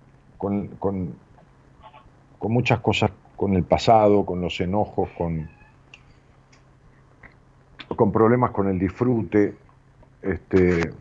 muchas 2.42 2.78
cosas 2.80 3.10
con 3.34 3.54
el 3.54 3.64
pasado, 3.64 4.24
con 4.24 4.40
los 4.40 4.60
enojos, 4.60 5.08
con, 5.18 5.48
con 7.96 8.12
problemas 8.12 8.52
con 8.52 8.68
el 8.68 8.78
disfrute. 8.78 9.56
Este, 10.22 10.92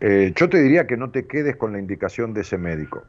eh, 0.00 0.32
yo 0.34 0.48
te 0.48 0.60
diría 0.60 0.86
que 0.88 0.96
no 0.96 1.10
te 1.10 1.28
quedes 1.28 1.56
con 1.56 1.72
la 1.72 1.78
indicación 1.78 2.34
de 2.34 2.40
ese 2.40 2.58
médico. 2.58 3.04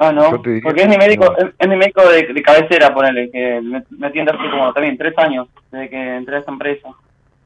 Ah, 0.00 0.12
no, 0.12 0.30
porque 0.30 0.60
es 0.82 0.88
mi 0.88 0.96
médico, 0.96 1.34
es, 1.36 1.68
mi 1.68 1.74
médico 1.74 2.08
de, 2.08 2.40
cabecera, 2.40 2.94
ponele, 2.94 3.32
que 3.32 3.60
me, 3.60 4.06
atiende 4.06 4.30
así 4.30 4.48
como 4.48 4.72
también 4.72 4.96
tres 4.96 5.12
años 5.18 5.48
desde 5.72 5.90
que 5.90 6.16
entré 6.16 6.36
a 6.36 6.38
esa 6.38 6.52
empresa. 6.52 6.88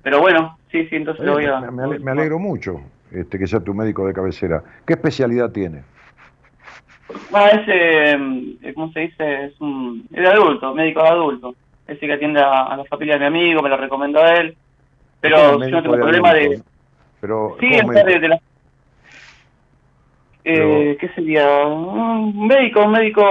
Pero 0.02 0.20
bueno, 0.20 0.58
sí, 0.70 0.86
sí, 0.88 0.96
entonces 0.96 1.24
lo 1.24 1.32
voy 1.32 1.46
a... 1.46 1.60
Me, 1.60 2.10
alegro 2.10 2.38
mucho 2.38 2.82
este, 3.10 3.38
que 3.38 3.46
sea 3.46 3.60
tu 3.60 3.72
médico 3.72 4.06
de 4.06 4.12
cabecera. 4.12 4.62
¿Qué 4.86 4.92
especialidad 4.92 5.50
tiene? 5.50 5.82
Ah, 7.32 7.48
es, 7.48 7.62
eh, 7.68 8.72
¿cómo 8.74 8.92
se 8.92 9.00
dice? 9.00 9.44
Es 9.44 9.58
un 9.58 10.06
es 10.12 10.20
de 10.20 10.28
adulto, 10.28 10.74
médico 10.74 11.02
de 11.02 11.08
adulto. 11.08 11.54
Ese 11.86 12.06
que 12.06 12.12
atiende 12.12 12.40
a, 12.40 12.76
la 12.76 12.84
familia 12.84 13.14
de 13.14 13.20
mi 13.20 13.26
amigo, 13.26 13.62
me 13.62 13.70
lo 13.70 13.78
recomendó 13.78 14.22
a 14.22 14.34
él. 14.34 14.54
Pero 15.22 15.58
yo 15.58 15.70
no 15.70 15.82
tengo 15.82 15.96
problema 15.96 16.34
de... 16.34 16.60
Pero, 17.18 17.56
sí, 17.60 17.68
es 17.72 17.86
de, 17.86 18.28
la... 18.28 18.38
Eh, 20.44 20.96
¿Qué 21.00 21.08
sería? 21.10 21.66
Un 21.66 22.46
médico, 22.46 22.84
un 22.84 22.92
médico 22.92 23.22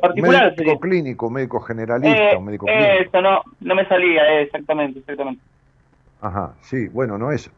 particular. 0.00 0.54
Médico 0.56 0.78
clínico, 0.78 1.30
médico 1.30 1.60
generalista, 1.60 2.32
eh, 2.32 2.40
médico 2.40 2.66
clínico. 2.66 2.92
Eso 3.00 3.20
no, 3.20 3.42
no 3.60 3.74
me 3.74 3.86
salía, 3.86 4.22
eh, 4.32 4.42
exactamente, 4.42 5.00
exactamente. 5.00 5.42
Ajá, 6.20 6.54
sí, 6.60 6.86
bueno, 6.88 7.18
no 7.18 7.32
es. 7.32 7.50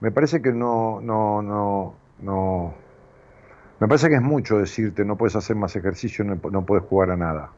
Me 0.00 0.12
parece 0.12 0.40
que 0.40 0.52
no, 0.52 1.00
no, 1.00 1.42
no, 1.42 1.94
no, 2.20 2.74
me 3.80 3.88
parece 3.88 4.08
que 4.08 4.14
es 4.14 4.22
mucho 4.22 4.58
decirte, 4.58 5.04
no 5.04 5.16
puedes 5.16 5.34
hacer 5.34 5.56
más 5.56 5.74
ejercicio, 5.74 6.24
no, 6.24 6.38
no 6.50 6.64
puedes 6.64 6.84
jugar 6.84 7.10
a 7.10 7.16
nada. 7.16 7.50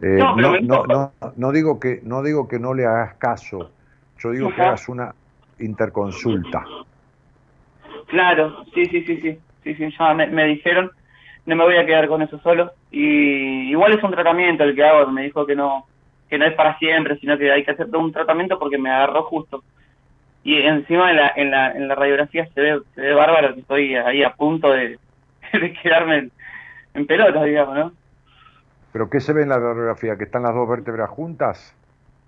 Eh, 0.00 0.18
no, 0.18 0.86
no, 0.86 1.12
no, 1.36 1.52
digo 1.52 1.78
que, 1.78 2.00
no 2.02 2.22
digo 2.22 2.48
que 2.48 2.58
no 2.58 2.72
le 2.72 2.86
hagas 2.86 3.14
caso, 3.16 3.70
yo 4.18 4.30
digo 4.30 4.54
que 4.54 4.62
hagas 4.62 4.88
una 4.88 5.14
interconsulta. 5.58 6.64
Claro, 8.06 8.64
sí, 8.74 8.86
sí, 8.86 9.04
sí, 9.04 9.20
sí, 9.20 9.38
sí, 9.64 9.74
sí 9.74 9.94
ya 9.98 10.14
me, 10.14 10.44
dijeron, 10.46 10.90
no 11.46 11.56
me 11.56 11.64
voy 11.64 11.76
a 11.76 11.86
quedar 11.86 12.08
con 12.08 12.22
eso 12.22 12.38
solo. 12.40 12.72
Y 12.90 13.70
igual 13.70 13.92
es 13.92 14.02
un 14.02 14.10
tratamiento 14.10 14.64
el 14.64 14.74
que 14.74 14.84
hago, 14.84 15.10
me 15.10 15.22
dijo 15.22 15.46
que 15.46 15.56
no, 15.56 15.86
que 16.28 16.38
no 16.38 16.44
es 16.44 16.54
para 16.54 16.78
siempre, 16.78 17.18
sino 17.18 17.36
que 17.38 17.50
hay 17.50 17.64
que 17.64 17.72
hacer 17.72 17.90
todo 17.90 18.00
un 18.00 18.12
tratamiento 18.12 18.58
porque 18.58 18.78
me 18.78 18.90
agarró 18.90 19.24
justo 19.24 19.62
y 20.44 20.56
encima 20.56 21.10
en 21.10 21.16
la, 21.16 21.32
en 21.36 21.50
la, 21.50 21.72
en 21.72 21.88
la 21.88 21.94
radiografía 21.94 22.46
se 22.52 22.60
ve, 22.60 22.80
se 22.94 23.00
ve 23.00 23.14
bárbaro 23.14 23.54
que 23.54 23.60
estoy 23.60 23.94
ahí 23.94 24.22
a 24.22 24.34
punto 24.34 24.72
de, 24.72 24.98
de 25.52 25.72
quedarme 25.72 26.18
en, 26.18 26.32
en 26.94 27.06
pelota, 27.06 27.44
digamos, 27.44 27.76
¿no? 27.76 27.92
¿Pero 28.92 29.08
qué 29.08 29.20
se 29.20 29.32
ve 29.32 29.42
en 29.42 29.48
la 29.48 29.58
radiografía? 29.58 30.16
¿Que 30.16 30.24
están 30.24 30.42
las 30.42 30.54
dos 30.54 30.68
vértebras 30.68 31.08
juntas? 31.10 31.74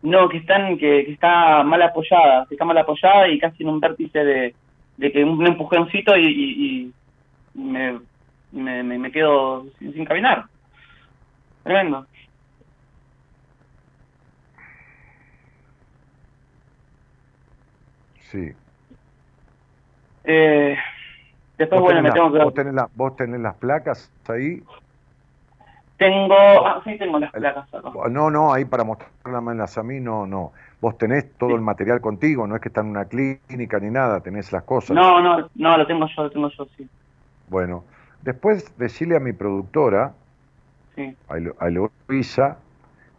No, 0.03 0.29
que 0.29 0.39
están 0.39 0.79
que, 0.79 1.05
que 1.05 1.13
está 1.13 1.63
mal 1.63 1.83
apoyada, 1.83 2.47
que 2.49 2.55
está 2.55 2.65
mal 2.65 2.79
apoyada 2.79 3.29
y 3.29 3.39
casi 3.39 3.63
en 3.63 3.69
un 3.71 3.81
vértice 3.81 4.25
de, 4.25 4.55
de 4.97 5.13
que 5.13 5.25
un 5.25 5.47
empujoncito 5.47 6.17
y, 6.17 6.27
y, 6.27 6.93
me, 7.55 8.01
me, 8.53 8.83
me, 8.83 9.13
quedo 9.13 9.65
sin, 9.79 9.93
sin 9.93 10.05
caminar. 10.05 10.45
Tremendo. 11.63 12.07
Sí. 18.31 18.53
Eh, 20.25 20.77
después, 21.57 21.81
bueno, 21.81 22.03
me 22.03 22.11
tengo 22.11 22.33
que... 22.33 22.39
¿vos 22.39 22.55
tenés, 22.55 22.75
¿Vos 22.95 23.17
tenés 23.17 23.41
las 23.41 23.55
placas 23.55 24.13
ahí? 24.29 24.63
Tengo... 25.97 26.35
Ah, 26.35 26.81
sí, 26.85 26.99
tengo 26.99 27.19
las 27.19 27.31
placas. 27.31 27.69
No, 28.11 28.31
no, 28.31 28.53
ahí 28.53 28.65
para 28.65 28.85
mostrarlas 28.85 29.79
a 29.79 29.83
mí, 29.83 30.01
no, 30.01 30.27
no. 30.27 30.53
Vos 30.81 30.99
tenés 30.99 31.33
todo 31.39 31.55
el 31.55 31.61
material 31.61 32.01
contigo, 32.01 32.47
no 32.47 32.57
es 32.57 32.61
que 32.61 32.69
está 32.69 32.81
en 32.81 32.89
una 32.89 33.05
clínica 33.05 33.79
ni 33.79 33.91
nada, 33.91 34.21
tenés 34.21 34.53
las 34.53 34.65
cosas. 34.65 34.91
No, 34.91 35.21
no, 35.21 35.49
no, 35.55 35.79
lo 35.79 35.87
tengo 35.87 36.07
yo, 36.15 36.25
lo 36.25 36.31
tengo 36.31 36.49
yo, 36.51 36.67
sí. 36.77 36.89
Bueno, 37.49 37.85
Después 38.23 38.73
decirle 38.79 39.17
a 39.17 39.21
mi 39.21 39.35
productora, 39.35 40.15
Sí, 40.97 41.17
a 41.29 41.37
Elo- 41.37 41.55
a 41.59 41.69
Eloisa, 41.69 42.59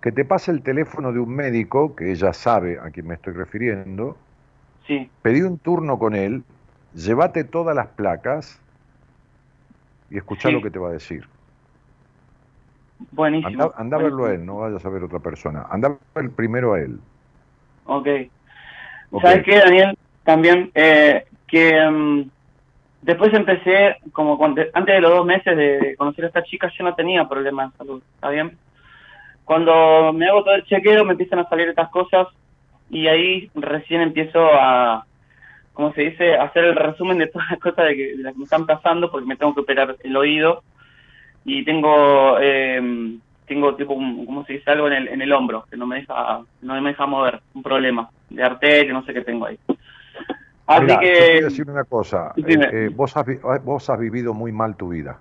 que 0.02 0.12
te 0.12 0.26
pase 0.26 0.52
el 0.52 0.64
teléfono 0.64 1.12
de 1.14 1.20
un 1.20 1.30
médico, 1.36 1.96
que 1.96 2.12
ella 2.12 2.34
sabe 2.34 2.80
a 2.80 2.90
quién 2.90 3.08
me 3.08 3.14
estoy 3.16 3.34
refiriendo, 3.34 4.18
sí, 4.88 5.12
pedí 5.22 5.42
un 5.42 5.60
turno 5.60 6.00
con 6.00 6.16
él, 6.16 6.44
llévate 6.94 7.44
todas 7.44 7.76
las 7.76 7.88
placas 7.90 8.60
y 10.10 10.18
escuchá 10.18 10.50
Sí. 10.50 10.56
lo 10.56 10.62
que 10.62 10.72
te 10.72 10.80
va 10.80 10.90
a 10.90 10.94
decir. 10.94 11.24
buenísimo. 13.12 13.72
Anda 13.78 13.98
a 13.98 14.00
verlo 14.00 14.26
a 14.26 14.34
él, 14.34 14.46
no 14.46 14.58
vayas 14.58 14.86
a 14.86 14.90
ver 14.90 15.04
otra 15.04 15.20
persona. 15.20 15.68
Anda 15.70 15.90
a 16.16 16.20
ver 16.20 16.32
primero 16.32 16.74
a 16.74 16.80
él. 16.80 17.00
Ok. 17.86 18.08
Ok. 19.12 19.22
¿Sabes 19.24 19.44
qué, 19.44 19.56
Daniel? 19.58 19.96
También 20.24 20.72
eh, 20.74 21.26
que 21.48 21.80
mm, 21.90 22.32
después 23.06 23.32
empecé, 23.34 23.98
como 24.12 24.44
antes 24.44 24.72
de 24.74 25.02
los 25.02 25.12
dos 25.12 25.26
meses 25.26 25.56
de, 25.56 25.96
conocer 25.96 26.26
a 26.26 26.28
esta 26.28 26.44
chica, 26.44 26.72
yo 26.76 26.84
no 26.84 26.96
tenía 26.96 27.30
problemas 27.30 27.72
de 27.72 27.78
salud, 27.78 28.04
¿está 28.16 28.30
bien? 28.30 28.58
Cuando 29.44 30.12
me 30.12 30.28
hago 30.28 30.44
todo 30.44 30.56
el 30.56 30.66
chequeo, 30.66 31.06
me 31.06 31.12
empiezan 31.12 31.40
a 31.40 31.48
salir 31.48 31.70
estas 31.70 31.90
cosas 31.90 32.28
y 32.90 33.08
ahí 33.08 33.50
recién 33.54 34.02
empiezo 34.02 34.40
a, 34.44 35.06
¿cómo 35.74 35.94
se 35.94 36.02
dice?, 36.02 36.36
a 36.36 36.46
hacer 36.46 36.66
el 36.66 36.76
resumen 36.76 37.20
de 37.20 37.28
todas 37.28 37.52
las 37.52 37.60
cosas 37.60 37.86
de, 37.90 37.96
que, 37.96 38.18
de 38.18 38.24
las 38.24 38.34
que 38.34 38.40
me 38.40 38.46
están 38.46 38.66
pasando 38.66 39.12
porque 39.12 39.28
me 39.28 39.36
tengo 39.36 39.54
que 39.54 39.62
operar 39.62 39.96
el 40.04 40.18
oído 40.18 40.64
y 41.46 41.64
tengo, 41.64 42.40
eh, 42.42 42.82
tengo 43.46 43.76
tipo, 43.76 43.94
un- 43.94 44.26
¿cómo 44.26 44.44
se 44.46 44.54
dice?, 44.54 44.72
algo 44.72 44.88
en 44.88 44.94
el, 44.94 45.08
en 45.10 45.22
el 45.22 45.32
hombro 45.32 45.66
que 45.70 45.78
no 45.78 45.86
me 45.86 45.98
deja, 45.98 46.42
no 46.64 46.82
me 46.82 46.90
deja 46.90 47.06
mover, 47.06 47.40
un 47.54 47.62
problema 47.62 48.10
de 48.32 48.44
arteria, 48.44 48.94
no 48.94 49.04
sé 49.06 49.14
qué 49.14 49.22
tengo 49.22 49.46
ahí. 49.46 49.60
Así 50.68 50.88
que... 50.88 51.14
te 51.14 51.32
voy 51.34 51.42
a 51.42 51.46
decir 51.46 51.70
una 51.70 51.84
cosa. 51.84 52.34
Eh, 52.38 52.70
eh, 52.72 52.90
vos, 52.94 53.16
has, 53.16 53.26
vi- 53.26 53.40
vos 53.64 53.90
has 53.90 54.00
vivido 54.00 54.34
muy 54.34 54.52
mal 54.52 54.76
tu 54.76 54.90
vida. 54.90 55.20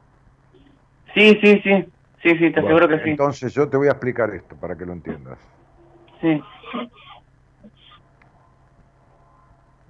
Sí, 1.15 1.39
sí, 1.43 1.61
sí, 1.63 1.87
sí, 2.23 2.31
sí, 2.31 2.51
te 2.53 2.61
Bueno, 2.61 2.69
aseguro 2.69 2.89
que 2.89 3.05
sí. 3.05 3.11
Entonces 3.11 3.53
yo 3.55 3.69
te 3.69 3.77
voy 3.77 3.89
a 3.89 3.93
explicar 3.93 4.35
esto 4.35 4.57
para 4.57 4.77
que 4.77 4.85
lo 4.87 4.93
entiendas. 4.93 5.39
Sí, 6.21 6.43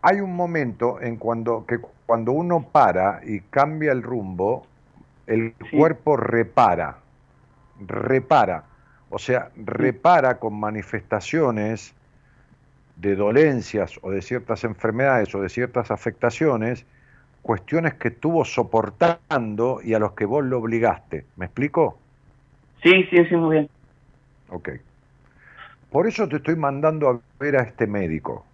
Hay 0.03 0.21
un 0.21 0.37
momento 0.37 1.01
en 1.01 1.17
cuando 1.17 1.65
que 1.67 1.79
cuando 2.05 2.33
uno 2.33 2.69
para 2.71 3.21
y 3.25 3.41
cambia 3.41 3.93
el 3.93 4.03
rumbo, 4.03 4.67
el 5.27 5.55
Sí. 5.71 5.79
cuerpo 5.79 6.17
repara, 6.19 6.99
repara, 7.77 8.65
o 9.09 9.19
sea, 9.19 9.51
repara 9.57 10.39
con 10.39 10.61
manifestaciones 10.61 11.95
de 12.97 13.17
dolencias 13.17 13.99
o 14.03 14.11
de 14.11 14.23
ciertas 14.23 14.65
enfermedades 14.65 15.35
o 15.35 15.41
de 15.43 15.49
ciertas 15.49 15.91
afectaciones, 15.91 16.87
cuestiones 17.43 17.95
que 17.97 18.09
estuvo 18.09 18.45
soportando 18.45 19.81
y 19.83 19.95
a 19.95 19.99
los 20.01 20.15
que 20.15 20.27
vos 20.27 20.45
lo 20.45 20.59
obligaste. 20.61 21.31
¿Me 21.37 21.47
explico? 21.47 22.07
sí, 22.83 22.91
sí, 23.11 23.25
sí, 23.29 23.37
muy 23.37 23.57
bien. 23.57 23.71
Ok. 24.49 24.69
Por 25.89 26.07
eso 26.07 26.29
te 26.29 26.37
estoy 26.37 26.57
mandando 26.57 27.09
a 27.09 27.25
ver 27.39 27.57
a 27.57 27.63
este 27.63 27.87
médico. 27.87 28.53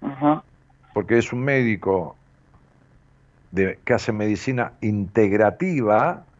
Ajá, 0.00 0.44
porque 0.92 1.18
es 1.18 1.32
un 1.34 1.40
médico 1.44 2.22
de- 3.50 3.82
que 3.84 3.94
hace 3.94 4.12
medicina 4.12 4.78
integrativa, 4.80 6.31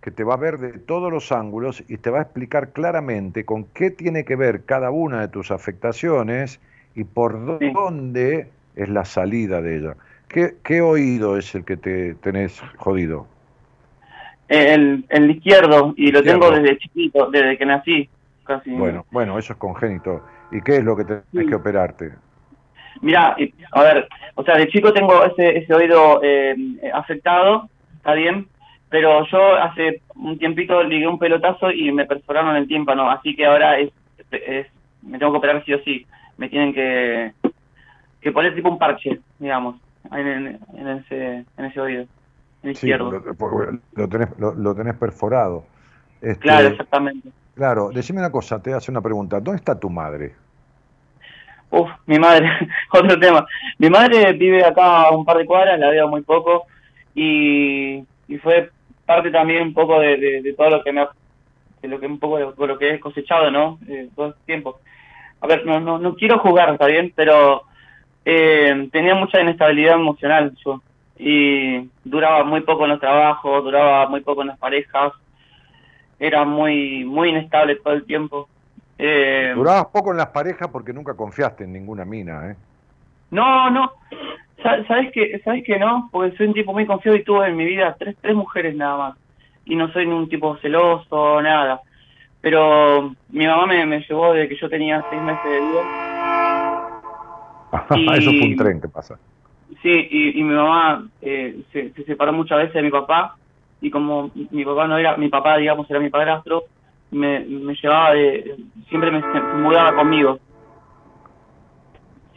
que 0.00 0.10
te 0.10 0.24
va 0.24 0.34
a 0.34 0.38
ver 0.38 0.58
de 0.58 0.78
todos 0.78 1.10
los 1.12 1.32
ángulos 1.32 1.82
y 1.88 1.96
te 1.98 2.10
va 2.10 2.20
a 2.20 2.22
explicar 2.22 2.70
claramente 2.70 3.44
con 3.44 3.64
qué 3.64 3.90
tiene 3.90 4.24
que 4.24 4.36
ver 4.36 4.64
cada 4.64 4.90
una 4.90 5.20
de 5.20 5.28
tus 5.28 5.50
afectaciones 5.50 6.60
y 6.94 7.04
por 7.04 7.58
Sí. 7.58 7.70
dónde 7.72 8.48
es 8.76 8.88
la 8.88 9.04
salida 9.04 9.60
de 9.60 9.78
ella. 9.78 9.94
¿Qué, 10.28 10.54
qué 10.62 10.80
oído 10.82 11.36
es 11.36 11.54
el 11.54 11.64
que 11.64 11.76
te 11.76 12.14
tenés 12.14 12.60
jodido? 12.76 13.26
El, 14.48 15.04
el 15.10 15.30
izquierdo, 15.30 15.92
y 15.96 16.10
lo 16.10 16.20
Izquierdo. 16.20 16.40
tengo 16.48 16.50
desde 16.60 16.78
chiquito, 16.78 17.30
desde 17.30 17.58
que 17.58 17.66
nací, 17.66 18.08
casi. 18.44 18.70
Bueno, 18.70 19.04
bueno, 19.10 19.38
eso 19.38 19.52
es 19.52 19.58
congénito. 19.58 20.22
¿Y 20.50 20.62
qué 20.62 20.76
es 20.76 20.84
lo 20.84 20.96
que 20.96 21.04
tenés 21.04 21.24
Sí. 21.32 21.44
que 21.46 21.54
operarte? 21.54 22.12
Mira, 23.02 23.36
a 23.72 23.82
ver, 23.82 24.08
o 24.34 24.42
sea, 24.44 24.56
de 24.56 24.68
chico 24.68 24.92
tengo 24.92 25.22
ese, 25.24 25.58
ese 25.58 25.74
oído 25.74 26.20
eh, 26.22 26.56
afectado, 26.94 27.68
está 27.96 28.14
bien, 28.14 28.48
pero 28.90 29.26
yo 29.26 29.54
hace 29.56 30.02
un 30.16 30.38
tiempito 30.38 30.82
ligué 30.82 31.06
un 31.06 31.18
pelotazo 31.18 31.70
y 31.70 31.92
me 31.92 32.06
perforaron 32.06 32.56
el 32.56 32.66
tímpano, 32.68 33.10
así 33.10 33.34
que 33.36 33.46
ahora 33.46 33.78
es, 33.78 33.92
es 34.30 34.66
me 35.02 35.18
tengo 35.18 35.32
que 35.32 35.38
operar 35.38 35.64
sí 35.64 35.72
o 35.74 35.82
sí, 35.82 36.06
me 36.36 36.48
tienen 36.48 36.72
que, 36.74 37.32
que 38.20 38.32
poner 38.32 38.54
tipo 38.54 38.68
un 38.70 38.78
parche, 38.78 39.20
digamos, 39.38 39.76
en, 40.12 40.26
en, 40.26 40.60
en 40.76 40.88
ese, 40.88 41.44
en 41.56 41.64
ese 41.64 41.80
oído, 41.80 42.02
en 42.62 42.70
el 42.70 42.74
Sí, 42.74 42.88
izquierdo. 42.88 43.10
lo, 43.10 43.80
lo 43.94 44.08
tenés, 44.08 44.28
lo, 44.38 44.54
lo 44.54 44.74
tenés 44.74 44.94
perforado. 44.96 45.64
Este, 46.20 46.40
Claro, 46.40 46.68
exactamente. 46.68 47.28
Claro, 47.54 47.90
decime 47.92 48.20
una 48.20 48.30
cosa, 48.32 48.62
te 48.62 48.72
hace 48.72 48.90
una 48.90 49.02
pregunta. 49.02 49.40
¿Dónde 49.40 49.58
está 49.58 49.78
tu 49.78 49.90
madre? 49.90 50.34
Uf, 51.70 51.90
mi 52.06 52.18
madre, 52.18 52.48
otro 52.92 53.18
tema. 53.18 53.46
Mi 53.78 53.90
madre 53.90 54.32
vive 54.32 54.64
acá 54.64 55.02
a 55.02 55.10
un 55.16 55.24
par 55.24 55.36
de 55.36 55.44
cuadras, 55.44 55.78
la 55.78 55.90
veo 55.90 56.08
muy 56.08 56.22
poco 56.22 56.66
y, 57.14 57.98
y 58.26 58.38
fue 58.38 58.70
parte 59.08 59.30
también 59.32 59.62
un 59.62 59.74
poco 59.74 59.98
de, 59.98 60.16
de- 60.42 60.52
todo 60.52 60.70
lo 60.70 60.84
que 60.84 60.92
me 60.92 61.00
ha, 61.00 61.08
de 61.82 61.88
lo 61.88 61.98
que 61.98 62.06
un 62.06 62.18
poco 62.20 62.38
de 62.38 62.66
lo 62.68 62.78
que 62.78 62.90
he 62.94 63.00
cosechado, 63.00 63.50
¿no? 63.50 63.78
Eh, 63.88 64.08
todo 64.14 64.28
este 64.28 64.40
tiempo. 64.46 64.78
A 65.40 65.46
ver, 65.48 65.64
no, 65.66 65.80
no, 65.80 65.98
no 65.98 66.14
quiero 66.14 66.38
jugar, 66.38 66.70
está 66.72 66.86
bien, 66.86 67.12
pero 67.16 67.62
eh, 68.24 68.88
tenía 68.92 69.14
mucha 69.14 69.40
inestabilidad 69.40 69.94
emocional 69.94 70.54
yo 70.64 70.82
y 71.18 71.88
duraba 72.04 72.44
muy 72.44 72.60
poco 72.60 72.84
en 72.84 72.90
los 72.90 73.00
trabajos, 73.00 73.64
duraba 73.64 74.08
muy 74.08 74.20
poco 74.20 74.42
en 74.42 74.48
las 74.48 74.58
parejas, 74.58 75.12
era 76.20 76.44
muy 76.44 77.04
muy 77.04 77.30
inestable 77.30 77.76
todo 77.76 77.94
el 77.94 78.04
tiempo. 78.04 78.48
Eh, 78.98 79.52
Durabas 79.54 79.86
poco 79.92 80.10
en 80.10 80.16
las 80.18 80.28
parejas 80.28 80.68
porque 80.72 80.92
nunca 80.92 81.14
confiaste 81.14 81.64
en 81.64 81.72
ninguna 81.72 82.04
mina, 82.04 82.50
¿eh? 82.50 82.56
No, 83.30 83.70
no. 83.70 83.92
Sa- 84.62 84.84
¿Sabes 84.86 85.12
que 85.12 85.40
¿Sabes 85.44 85.62
que 85.64 85.78
no? 85.78 86.08
Porque 86.12 86.36
soy 86.36 86.46
un 86.48 86.54
tipo 86.54 86.72
muy 86.72 86.86
confiado 86.86 87.16
y 87.16 87.24
tuve 87.24 87.48
en 87.48 87.56
mi 87.56 87.64
vida 87.64 87.94
tres, 87.98 88.16
tres 88.20 88.34
mujeres 88.34 88.74
nada 88.74 88.96
más. 88.96 89.18
Y 89.64 89.76
no 89.76 89.92
soy 89.92 90.06
un 90.06 90.28
tipo 90.28 90.56
celoso, 90.58 91.40
nada. 91.42 91.80
Pero 92.40 93.14
mi 93.28 93.46
mamá 93.46 93.66
me, 93.66 93.84
me 93.86 94.00
llevó 94.00 94.32
desde 94.32 94.48
que 94.48 94.56
yo 94.56 94.68
tenía 94.68 95.04
seis 95.08 95.22
meses 95.22 95.42
de 95.42 95.60
vida. 95.60 95.80
Y- 97.96 98.06
Eso 98.14 98.30
fue 98.32 98.48
un 98.48 98.56
tren 98.56 98.80
que 98.80 98.88
pasa. 98.88 99.18
Sí, 99.82 100.08
y, 100.10 100.40
y 100.40 100.44
mi 100.44 100.54
mamá 100.54 101.06
eh, 101.20 101.62
se, 101.72 101.92
se 101.92 102.04
separó 102.04 102.32
muchas 102.32 102.58
veces 102.58 102.74
de 102.74 102.82
mi 102.82 102.90
papá. 102.90 103.36
Y 103.80 103.90
como 103.90 104.30
mi 104.50 104.64
papá 104.64 104.88
no 104.88 104.98
era, 104.98 105.16
mi 105.16 105.28
papá, 105.28 105.56
digamos, 105.56 105.88
era 105.88 106.00
mi 106.00 106.10
padrastro, 106.10 106.64
me, 107.10 107.40
me 107.40 107.74
llevaba 107.74 108.12
de. 108.12 108.56
Siempre 108.88 109.10
me, 109.12 109.22
se 109.30 109.40
mudaba 109.40 109.94
conmigo. 109.94 110.40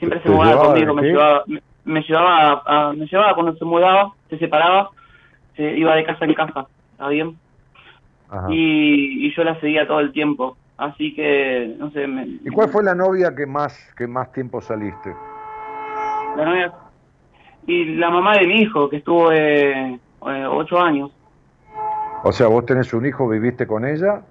Siempre 0.01 0.19
¿Te- 0.19 0.29
se 0.29 0.29
mudaba 0.29 0.53
llevaba 0.53 0.59
conmigo, 0.59 0.95
me 0.95 1.03
llevaba, 1.03 1.43
me, 1.47 1.61
me 1.85 2.01
llevaba, 2.01 2.63
a- 2.65 2.93
me 2.93 3.05
llevaba 3.07 3.35
cuando 3.35 3.55
se 3.55 3.65
mudaba, 3.65 4.13
se 4.29 4.39
separaba, 4.39 4.89
se 5.55 5.77
iba 5.77 5.95
de 5.95 6.05
casa 6.05 6.25
en 6.25 6.33
casa, 6.33 6.67
¿está 6.93 7.07
bien? 7.09 7.39
Ajá. 8.29 8.51
Y, 8.53 9.27
y 9.27 9.35
yo 9.35 9.43
la 9.43 9.59
seguía 9.59 9.87
todo 9.87 9.99
el 9.99 10.11
tiempo, 10.11 10.57
así 10.77 11.13
que, 11.15 11.75
no 11.79 11.91
sé, 11.91 12.07
me, 12.07 12.25
¿Y 12.45 12.49
cuál 12.49 12.69
fue 12.69 12.83
la 12.83 12.95
novia 12.95 13.35
que 13.35 13.45
más, 13.45 13.77
que 13.95 14.07
más 14.07 14.31
tiempo 14.31 14.61
saliste? 14.61 15.15
la 16.35 16.45
novia 16.45 16.73
y 17.67 17.85
la 17.95 18.09
mamá 18.09 18.37
de 18.37 18.47
mi 18.47 18.61
hijo, 18.61 18.89
que 18.89 18.97
estuvo 18.97 19.31
eh, 19.31 19.93
eh, 20.27 20.45
ocho 20.49 20.79
años, 20.79 21.11
O 22.23 22.31
sea, 22.31 22.47
vos 22.47 22.65
tenés 22.65 22.93
un 22.93 23.05
hijo, 23.05 23.27
viviste 23.27 23.67
con 23.67 23.85
ella. 23.85 24.21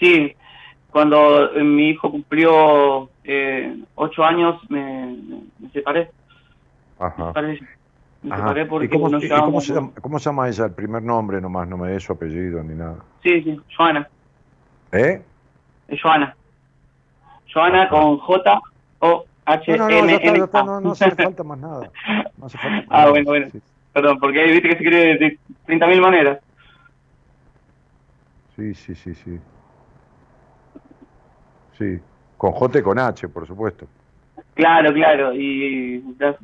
sí, 0.00 0.32
cuando 0.90 1.52
eh, 1.52 1.64
mi 1.64 1.90
hijo 1.90 2.10
cumplió 2.10 3.10
eh, 3.28 3.76
ocho 3.94 4.24
años 4.24 4.56
me, 4.70 5.16
me- 5.58 5.70
separé, 5.70 6.10
me 6.98 7.06
Ajá. 7.06 7.26
separé, 7.28 7.60
me 8.22 8.30
Ajá. 8.30 8.40
separé 8.40 8.66
porque 8.66 8.86
¿Y, 8.86 8.88
cómo, 8.88 9.08
no 9.10 9.18
y 9.18 9.28
cómo 9.28 9.60
se 9.60 9.74
llama, 9.74 9.92
cómo 10.00 10.18
se 10.18 10.24
llama 10.30 10.48
ella? 10.48 10.64
El 10.64 10.72
primer 10.72 11.02
nombre 11.02 11.40
nomás, 11.40 11.68
no 11.68 11.76
me 11.76 11.90
dé 11.90 12.00
su 12.00 12.12
apellido 12.12 12.62
ni 12.64 12.74
nada. 12.74 12.96
Sí, 13.22 13.42
sí, 13.42 13.60
Joana. 13.76 14.08
¿Eh? 14.92 15.22
Es 15.88 16.02
Joana. 16.02 16.34
Joana 17.52 17.82
Ajá. 17.82 17.90
con 17.90 18.18
J 18.18 18.60
O 19.00 19.24
H 19.44 19.72
No, 19.72 19.76
no, 19.78 19.88
no, 19.90 19.98
M 19.98 20.20
N 20.22 20.40
A. 20.52 20.62
no, 20.64 20.80
no 20.80 20.90
hace 20.92 21.10
falta 21.10 21.44
más 21.44 21.58
nada. 21.58 21.90
No 22.38 22.46
hace 22.46 22.56
falta 22.58 22.70
más 22.76 22.86
Ah, 22.90 22.98
nada. 22.98 23.10
bueno, 23.10 23.24
bueno. 23.30 23.48
Sí, 23.52 23.60
Perdón, 23.92 24.18
porque 24.20 24.40
ahí 24.40 24.52
viste 24.52 24.68
que 24.68 24.76
se 24.76 24.82
escribe 24.84 25.18
de 25.18 25.38
30.000 25.66 26.00
maneras. 26.00 26.38
sí, 28.56 28.74
sí, 28.74 28.94
sí, 28.94 29.14
sí. 29.14 29.38
Sí, 31.78 32.00
con 32.38 32.52
J 32.52 32.78
y 32.78 32.82
con 32.82 32.98
H, 32.98 33.28
por 33.28 33.46
supuesto. 33.46 33.86
Claro, 34.54 34.92
claro. 34.92 35.34
Y 35.34 36.02
las- 36.18 36.36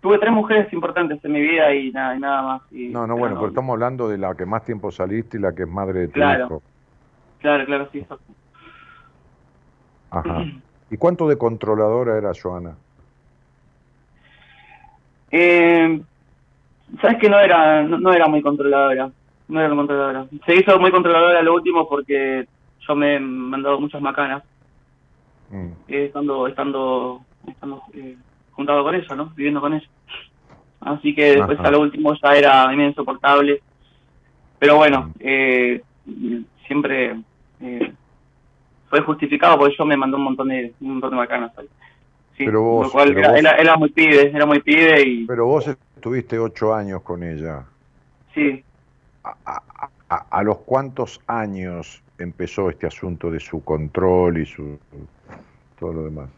tuve 0.00 0.18
tres 0.18 0.32
mujeres 0.32 0.72
importantes 0.72 1.24
en 1.24 1.32
mi 1.32 1.40
vida 1.40 1.72
y 1.74 1.92
nada, 1.92 2.16
y 2.16 2.20
nada 2.20 2.42
más. 2.42 2.62
Y, 2.72 2.88
No, 2.88 3.06
no, 3.06 3.16
bueno, 3.16 3.36
pero 3.36 3.48
estamos 3.48 3.72
hablando 3.74 4.08
de 4.08 4.18
la 4.18 4.34
que 4.34 4.44
más 4.44 4.64
tiempo 4.64 4.90
saliste 4.90 5.38
y 5.38 5.40
la 5.40 5.54
que 5.54 5.62
es 5.62 5.68
madre 5.68 6.00
de 6.00 6.06
tu 6.08 6.14
Claro. 6.14 6.44
hijo. 6.46 6.62
Claro, 7.40 7.64
claro, 7.66 7.88
sí. 7.92 7.98
exacto. 8.00 8.32
Ajá. 10.10 10.44
¿Y 10.90 10.96
cuánto 10.96 11.28
de 11.28 11.38
controladora 11.38 12.18
era 12.18 12.32
Joana? 12.40 12.74
Eh, 15.30 16.00
sabes 17.00 17.18
que 17.18 17.28
no 17.28 17.38
era, 17.38 17.82
no, 17.82 18.12
era 18.12 18.28
muy 18.28 18.42
controladora, 18.42 19.10
no 19.48 19.58
era 19.60 19.68
muy 19.70 19.78
controladora. 19.78 20.26
Se 20.46 20.54
hizo 20.54 20.78
muy 20.78 20.90
controladora 20.90 21.42
lo 21.42 21.54
último 21.54 21.88
porque 21.88 22.46
yo 22.86 22.94
me 22.94 23.16
he 23.16 23.20
mandado 23.20 23.80
muchas 23.80 24.00
macanas, 24.02 24.42
mm. 25.50 25.70
eh, 25.88 26.04
estando, 26.06 26.46
estando, 26.46 27.22
estando 27.46 27.82
eh, 27.92 28.16
juntado 28.52 28.84
con 28.84 28.94
ella, 28.94 29.14
¿no? 29.14 29.32
Viviendo 29.36 29.60
con 29.60 29.74
ella. 29.74 29.88
Así 30.80 31.14
que 31.14 31.36
después 31.36 31.58
a 31.60 31.70
lo 31.70 31.80
último 31.80 32.14
ya 32.22 32.36
era 32.36 32.72
insoportable. 32.74 33.62
Pero 34.58 34.76
bueno, 34.76 35.08
mm. 35.08 35.12
eh, 35.20 35.82
siempre 36.66 37.20
eh, 37.60 37.92
fue 38.88 39.00
justificado 39.00 39.58
porque 39.58 39.74
yo 39.76 39.84
me 39.84 39.96
mandó 39.96 40.16
un 40.16 40.24
montón 40.24 40.48
de, 40.48 40.72
un 40.80 40.92
montón 40.92 41.10
de 41.10 41.16
macanas. 41.16 41.52
Sí, 42.36 42.44
pero 42.44 42.62
vos, 42.62 42.92
era, 42.94 43.76
muy 43.76 43.90
pibe, 43.90 44.30
era 44.34 44.44
muy 44.44 44.60
pibe 44.60 45.02
y... 45.02 45.24
Pero 45.24 45.46
vos 45.46 45.68
estuviste 45.68 46.38
ocho 46.38 46.74
años 46.74 47.02
con 47.02 47.22
ella. 47.22 47.64
Sí. 48.34 48.62
¿A, 49.22 49.62
a, 50.08 50.42
los 50.42 50.58
cuántos 50.58 51.20
años 51.28 52.02
empezó 52.18 52.70
este 52.70 52.88
asunto 52.88 53.30
de 53.30 53.40
su 53.40 53.62
control 53.62 54.38
y 54.38 54.46
su 54.46 54.78
todo 55.84 55.92
lo 55.92 56.04
demás? 56.04 56.30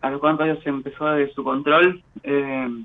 ¿A 0.00 0.10
los 0.10 0.20
cuántos 0.20 0.44
años 0.44 0.58
empezó 0.66 1.06
de 1.06 1.32
su 1.32 1.44
control? 1.44 2.02
Eh, 2.24 2.82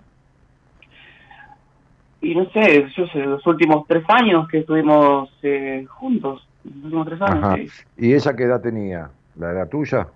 y 2.22 2.36
no 2.36 2.50
sé, 2.52 2.88
yo 2.96 3.08
sé, 3.08 3.20
los 3.26 3.46
últimos 3.48 3.88
tres 3.88 4.04
años 4.08 4.48
que 4.48 4.60
estuvimos 4.60 5.30
eh, 5.42 5.86
juntos, 5.90 6.48
los 6.64 6.84
últimos 6.84 7.08
tres 7.08 7.22
años. 7.22 7.86
¿Y 7.98 8.14
esa 8.14 8.36
qué 8.36 8.44
edad 8.44 8.62
tenía? 8.62 9.10
¿La 9.38 9.52
edad 9.52 9.68
tuya? 9.68 10.08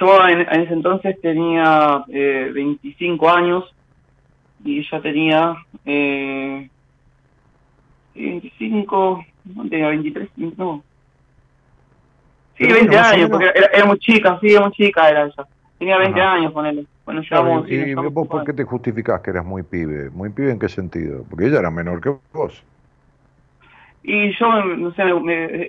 Yo 0.00 0.26
en, 0.26 0.40
ese 0.40 0.72
entonces 0.72 1.20
tenía 1.20 2.02
eh, 2.08 2.50
25 2.54 3.28
años 3.28 3.74
y 4.64 4.78
ella 4.78 5.02
tenía 5.02 5.54
eh, 5.84 6.70
25, 8.14 9.24
no 9.54 9.68
tenía 9.68 9.88
23, 9.88 10.30
no. 10.56 10.82
Sí, 12.58 12.66
20 12.66 12.98
años, 12.98 13.30
porque 13.30 13.52
era, 13.72 13.84
muy 13.86 13.98
chica, 13.98 14.38
sí, 14.40 14.50
era 14.50 14.62
muy 14.62 14.72
chica 14.72 15.08
era 15.08 15.26
ella. 15.26 15.46
Tenía 15.78 15.96
20 15.96 16.20
años 16.20 16.52
con 16.52 16.66
él. 16.66 16.86
Bueno, 17.04 17.22
llevamos, 17.22 17.70
¿Y, 17.70 17.94
vos 17.94 18.28
por 18.28 18.44
qué 18.44 18.52
te 18.52 18.64
justificás 18.64 19.20
que 19.20 19.30
eras 19.30 19.46
muy 19.46 19.62
pibe? 19.62 20.10
¿Muy 20.10 20.30
pibe 20.30 20.50
en 20.50 20.58
qué 20.58 20.68
sentido? 20.68 21.24
Porque 21.30 21.46
ella 21.46 21.60
era 21.60 21.70
menor 21.70 22.00
que 22.00 22.12
vos. 22.32 22.62
Y 24.02 24.36
yo, 24.36 24.64
no 24.64 24.92
sé, 24.92 25.02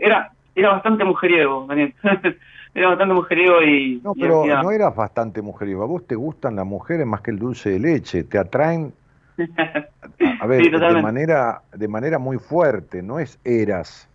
era, 0.02 0.32
era 0.56 0.70
bastante 0.72 1.04
mujeriego, 1.04 1.66
Daniel. 1.70 1.94
era 2.74 2.90
bastante 2.90 3.14
mujeriego 3.14 3.62
y... 3.62 4.02
No, 4.04 4.14
pero 4.16 4.46
no 4.46 4.72
eras 4.72 4.96
bastante 4.96 5.42
mujeriego. 5.42 5.84
A 5.84 5.88
vos 5.88 6.06
te 6.08 6.16
gustan 6.16 6.56
las 6.56 6.66
mujeres 6.66 7.06
más 7.06 7.22
que 7.22 7.32
el 7.32 7.40
dulce 7.40 7.70
de 7.72 7.80
leche. 7.80 8.24
Te 8.24 8.38
atraen... 8.38 8.94
A 10.42 10.48
ver, 10.48 10.70
de, 10.70 11.02
manera, 11.02 11.62
de 11.74 11.88
manera 11.88 12.20
muy 12.20 12.38
fuerte, 12.38 13.02
no 13.02 13.20
es 13.20 13.40
eras. 13.46 14.10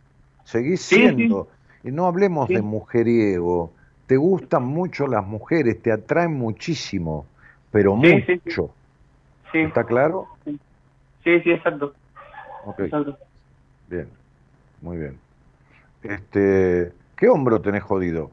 Seguís 0.44 0.82
siendo. 0.82 1.48
Y 1.48 1.63
no 1.90 2.06
hablemos 2.06 2.48
de 2.48 2.62
mujeriego 2.62 3.72
te 4.06 4.16
gustan 4.16 4.64
mucho 4.64 5.06
las 5.06 5.26
mujeres, 5.26 5.80
te 5.80 5.90
atraen 5.92 6.34
muchísimo, 6.34 7.26
pero 7.70 7.96
mucho. 7.96 8.70
Sí, 9.52 9.58
¿Está 9.58 9.84
claro? 9.84 10.28
Sí, 10.44 11.40
sí, 11.40 11.50
exacto. 11.50 11.94
exacto. 12.78 13.16
Bien, 13.88 14.08
muy 14.82 14.98
bien. 14.98 15.18
Este, 16.02 16.92
¿Qué 17.16 17.28
hombro 17.28 17.60
tenés 17.60 17.82
jodido? 17.82 18.30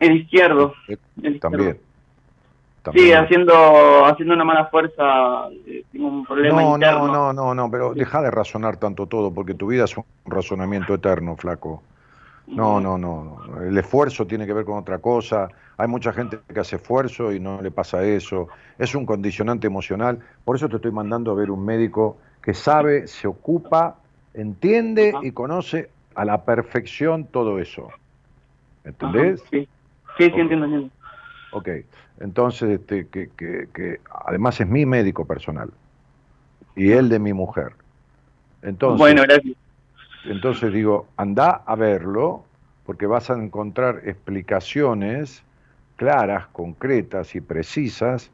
El 0.00 0.16
izquierdo. 0.16 0.72
Eh, 0.88 1.38
también. 1.40 1.78
Sí, 2.94 3.12
haciendo, 3.12 4.06
haciendo 4.06 4.32
una 4.32 4.44
mala 4.44 4.66
fuerza, 4.66 5.48
eh, 5.66 5.84
tengo 5.92 6.08
un 6.08 6.24
problema 6.24 6.62
no, 6.62 6.74
interno. 6.74 7.06
No, 7.08 7.12
no, 7.12 7.32
no, 7.32 7.54
no, 7.54 7.70
pero 7.70 7.92
deja 7.92 8.22
de 8.22 8.30
razonar 8.30 8.78
tanto 8.78 9.06
todo, 9.06 9.34
porque 9.34 9.52
tu 9.52 9.66
vida 9.66 9.84
es 9.84 9.94
un 9.94 10.04
razonamiento 10.24 10.94
eterno, 10.94 11.36
flaco. 11.36 11.82
No, 12.48 12.80
no, 12.80 12.98
no. 12.98 13.62
El 13.62 13.76
esfuerzo 13.76 14.26
tiene 14.26 14.46
que 14.46 14.52
ver 14.52 14.64
con 14.64 14.78
otra 14.78 14.98
cosa. 14.98 15.48
Hay 15.76 15.86
mucha 15.86 16.12
gente 16.12 16.40
que 16.52 16.60
hace 16.60 16.76
esfuerzo 16.76 17.32
y 17.32 17.40
no 17.40 17.62
le 17.62 17.70
pasa 17.70 18.02
eso. 18.04 18.48
Es 18.78 18.94
un 18.94 19.06
condicionante 19.06 19.66
emocional. 19.66 20.18
Por 20.44 20.56
eso 20.56 20.68
te 20.68 20.76
estoy 20.76 20.90
mandando 20.90 21.30
a 21.30 21.34
ver 21.34 21.50
un 21.50 21.64
médico 21.64 22.18
que 22.42 22.54
sabe, 22.54 23.06
se 23.06 23.28
ocupa, 23.28 23.96
entiende 24.34 25.14
y 25.22 25.32
conoce 25.32 25.90
a 26.14 26.24
la 26.24 26.44
perfección 26.44 27.24
todo 27.26 27.58
eso. 27.58 27.88
¿Entendés? 28.84 29.40
Sí, 29.50 29.68
sí, 30.16 30.30
sí 30.30 30.40
entiendo, 30.40 30.64
entiendo. 30.64 30.90
Ok, 31.52 31.68
entonces, 32.20 32.80
este, 32.80 33.06
que, 33.08 33.30
que, 33.36 33.68
que 33.72 34.00
además 34.26 34.60
es 34.60 34.68
mi 34.68 34.84
médico 34.84 35.24
personal 35.24 35.70
y 36.76 36.92
él 36.92 37.08
de 37.08 37.18
mi 37.18 37.32
mujer. 37.32 37.72
Entonces, 38.62 38.98
bueno, 38.98 39.22
gracias. 39.22 39.56
Entonces 40.24 40.72
digo, 40.72 41.06
anda 41.16 41.62
a 41.66 41.74
verlo, 41.76 42.44
porque 42.84 43.06
vas 43.06 43.30
a 43.30 43.34
encontrar 43.34 44.02
explicaciones 44.04 45.42
claras, 45.96 46.46
concretas 46.48 47.34
y 47.34 47.40
precisas, 47.40 48.30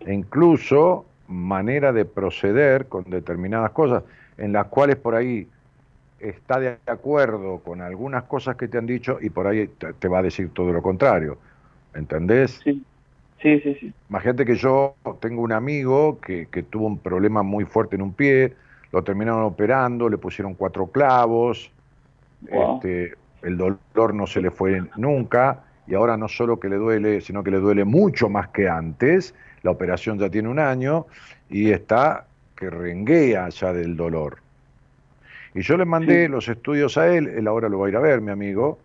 e 0.00 0.14
incluso 0.14 1.04
manera 1.28 1.92
de 1.92 2.04
proceder 2.04 2.86
con 2.86 3.04
determinadas 3.04 3.72
cosas, 3.72 4.04
en 4.38 4.52
las 4.52 4.66
cuales 4.66 4.96
por 4.96 5.14
ahí 5.14 5.48
está 6.20 6.60
de 6.60 6.78
acuerdo 6.86 7.58
con 7.58 7.82
algunas 7.82 8.24
cosas 8.24 8.56
que 8.56 8.68
te 8.68 8.78
han 8.78 8.86
dicho 8.86 9.18
y 9.20 9.30
por 9.30 9.46
ahí 9.46 9.68
te, 9.98 10.08
va 10.08 10.20
a 10.20 10.22
decir 10.22 10.50
todo 10.50 10.72
lo 10.72 10.82
contrario. 10.82 11.38
¿Entendés? 11.94 12.60
Sí. 12.62 12.84
Sí, 13.42 13.60
sí, 13.60 13.74
sí. 13.78 13.92
Imagínate 14.08 14.46
que 14.46 14.54
yo 14.54 14.96
tengo 15.20 15.42
un 15.42 15.52
amigo 15.52 16.18
que, 16.20 16.46
que 16.46 16.62
tuvo 16.62 16.86
un 16.86 16.98
problema 16.98 17.42
muy 17.42 17.66
fuerte 17.66 17.94
en 17.94 18.02
un 18.02 18.14
pie, 18.14 18.54
lo 18.96 19.04
terminaron 19.04 19.42
operando, 19.42 20.08
le 20.08 20.16
pusieron 20.16 20.54
cuatro 20.54 20.86
clavos, 20.86 21.70
este, 22.48 23.12
el 23.42 23.58
dolor 23.58 24.14
no 24.14 24.26
se 24.26 24.40
le 24.40 24.50
fue 24.50 24.82
nunca, 24.96 25.64
y 25.86 25.94
ahora 25.94 26.16
no 26.16 26.28
solo 26.28 26.58
que 26.58 26.70
le 26.70 26.76
duele, 26.76 27.20
sino 27.20 27.44
que 27.44 27.50
le 27.50 27.58
duele 27.58 27.84
mucho 27.84 28.30
más 28.30 28.48
que 28.48 28.70
antes, 28.70 29.34
la 29.62 29.70
operación 29.70 30.18
ya 30.18 30.30
tiene 30.30 30.48
un 30.48 30.58
año, 30.58 31.04
y 31.50 31.72
está 31.72 32.24
que 32.56 32.70
renguea 32.70 33.50
ya 33.50 33.74
del 33.74 33.98
dolor. 33.98 34.38
Y 35.54 35.60
yo 35.60 35.76
le 35.76 35.84
mandé 35.84 36.30
los 36.30 36.48
estudios 36.48 36.96
a 36.96 37.14
él, 37.14 37.28
él 37.28 37.46
ahora 37.48 37.68
lo 37.68 37.80
va 37.80 37.88
a 37.88 37.90
ir 37.90 37.96
a 37.96 38.00
ver, 38.00 38.22
mi 38.22 38.30
amigo, 38.30 38.78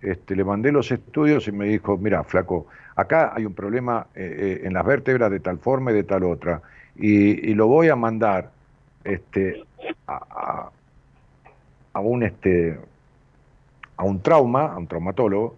este, 0.00 0.34
le 0.34 0.44
mandé 0.44 0.72
los 0.72 0.90
estudios 0.90 1.46
y 1.46 1.52
me 1.52 1.66
dijo, 1.66 1.98
mira, 1.98 2.24
flaco, 2.24 2.68
acá 2.96 3.34
hay 3.34 3.44
un 3.44 3.52
problema 3.52 4.06
eh, 4.14 4.60
eh, 4.62 4.66
en 4.66 4.72
las 4.72 4.86
vértebras 4.86 5.30
de 5.30 5.40
tal 5.40 5.58
forma 5.58 5.90
y 5.90 5.94
de 5.94 6.04
tal 6.04 6.24
otra, 6.24 6.62
y 6.96 7.52
lo 7.54 7.66
voy 7.66 7.88
a 7.90 7.96
mandar 7.96 8.50
este, 9.04 9.64
a, 10.06 10.70
un 12.00 12.22
este 12.22 12.78
a 13.96 14.04
un 14.04 14.20
trauma, 14.20 14.72
a 14.72 14.78
un 14.78 14.86
traumatólogo, 14.86 15.56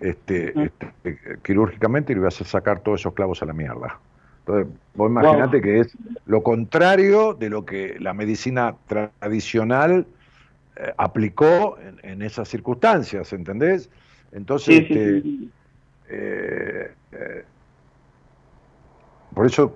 este, 0.00 0.52
este, 0.62 1.38
quirúrgicamente 1.42 2.12
y 2.12 2.16
le 2.16 2.22
vas 2.22 2.40
a 2.40 2.44
sacar 2.44 2.80
todos 2.80 3.00
esos 3.00 3.14
clavos 3.14 3.42
a 3.42 3.46
la 3.46 3.52
mierda. 3.52 3.98
Entonces, 4.40 4.72
vos 4.94 5.10
imaginate 5.10 5.60
que 5.60 5.80
es 5.80 5.96
lo 6.26 6.42
contrario 6.42 7.34
de 7.34 7.50
lo 7.50 7.64
que 7.64 7.96
la 7.98 8.14
medicina 8.14 8.76
tradicional 8.86 10.06
eh, 10.76 10.92
aplicó 10.96 11.78
en, 12.02 12.22
esas 12.22 12.48
circunstancias, 12.48 13.32
¿entendés? 13.32 13.90
Entonces, 14.32 14.82
este, 14.82 15.22
eh, 16.08 16.92
eh, 17.12 17.44
por 19.34 19.46
eso 19.46 19.74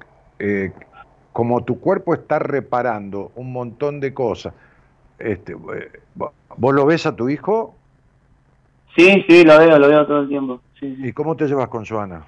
como 1.41 1.65
tu 1.65 1.81
cuerpo 1.81 2.13
está 2.13 2.39
reparando 2.39 3.33
un 3.35 3.51
montón 3.51 3.99
de 3.99 4.13
cosas, 4.13 4.53
este, 5.19 5.55
eh, 5.55 6.01
¿vos 6.15 6.75
lo 6.75 6.85
ves 6.85 7.07
a 7.07 7.17
tu 7.17 7.31
hijo? 7.31 7.75
Sí, 8.95 9.25
sí, 9.27 9.43
lo 9.43 9.59
veo, 9.59 9.79
lo 9.79 9.89
veo 9.89 10.07
todo 10.07 10.21
el 10.21 10.29
tiempo. 10.29 10.61
¿Y 10.83 11.11
cómo 11.15 11.35
te 11.37 11.47
llevas 11.47 11.69
con 11.69 11.87
Joana? 11.87 12.27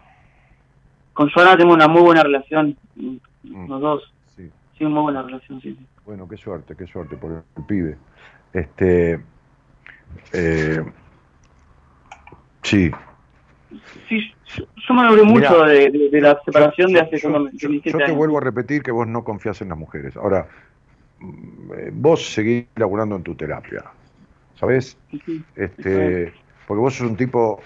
Con 1.13 1.29
Joana 1.29 1.59
tengo 1.59 1.75
una 1.75 1.89
muy 1.89 2.01
buena 2.01 2.23
relación, 2.23 2.75
mm. 2.97 3.69
los 3.69 3.81
dos. 3.83 4.15
Sí. 4.35 4.51
sí, 4.79 4.87
muy 4.87 5.03
buena 5.03 5.21
relación, 5.21 5.61
sí, 5.61 5.79
Bueno, 6.07 6.27
qué 6.27 6.39
suerte, 6.39 6.75
qué 6.75 6.87
suerte 6.87 7.19
por 7.19 7.33
el, 7.33 7.65
pibe. 7.67 7.99
Este, 8.55 9.23
eh, 10.33 10.83
sí, 12.63 12.91
Sí, 14.09 14.35
yo 14.57 14.95
me 14.95 15.03
hablé 15.03 15.23
mucho 15.23 15.65
de, 15.65 15.91
la 16.21 16.39
separación 16.45 16.93
de 16.93 17.01
hace 17.01 17.19
yo, 17.19 17.49
yo, 17.55 17.99
te 17.99 18.13
vuelvo 18.13 18.39
a 18.39 18.41
repetir 18.41 18.83
que 18.83 18.91
vos 18.91 19.07
no 19.07 19.25
confías 19.25 19.61
en 19.63 19.71
las 19.71 19.79
mujeres. 19.79 20.17
Ahora, 20.17 20.47
mm, 21.19 21.71
vos 21.95 22.33
seguís 22.33 22.67
laburando 22.77 23.17
en 23.17 23.23
tu 23.23 23.35
terapia, 23.35 23.85
¿sabes? 24.59 24.97
Este, 25.57 26.33
porque 26.67 26.81
vos 26.81 26.95
sos 26.95 27.09
un 27.09 27.17
tipo 27.17 27.61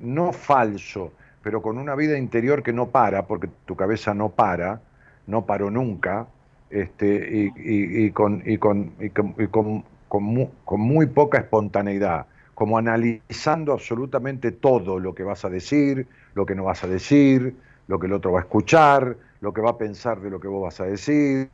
no 0.00 0.32
falso, 0.32 1.12
pero 1.42 1.62
con 1.62 1.78
una 1.78 1.94
vida 1.94 2.18
interior 2.18 2.62
que 2.62 2.72
no 2.72 2.88
para, 2.88 3.26
porque 3.26 3.48
tu 3.66 3.76
cabeza 3.76 4.14
no 4.14 4.30
para, 4.30 4.80
no 5.26 5.46
paró 5.46 5.70
nunca, 5.70 6.26
este, 6.70 7.52
y, 7.56 8.10
con, 8.10 8.42
y, 8.44 8.58
con, 8.58 8.92
y 8.98 9.10
con, 9.48 9.84
con 10.08 10.80
muy 10.80 11.06
poca 11.06 11.38
espontaneidad 11.38 12.26
como 12.62 12.78
analizando 12.78 13.72
absolutamente 13.72 14.52
todo 14.52 15.00
lo 15.00 15.16
que 15.16 15.24
vas 15.24 15.44
a 15.44 15.50
decir, 15.50 16.06
lo 16.34 16.46
que 16.46 16.54
no 16.54 16.62
vas 16.62 16.84
a 16.84 16.86
decir, 16.86 17.56
lo 17.88 17.98
que 17.98 18.06
el 18.06 18.12
otro 18.12 18.30
va 18.30 18.38
a 18.38 18.42
escuchar, 18.42 19.16
lo 19.40 19.52
que 19.52 19.60
va 19.60 19.70
a 19.70 19.76
pensar 19.76 20.20
de 20.20 20.30
lo 20.30 20.38
que 20.38 20.46
vos 20.46 20.62
vas 20.62 20.80
a 20.80 20.84
decir. 20.84 21.50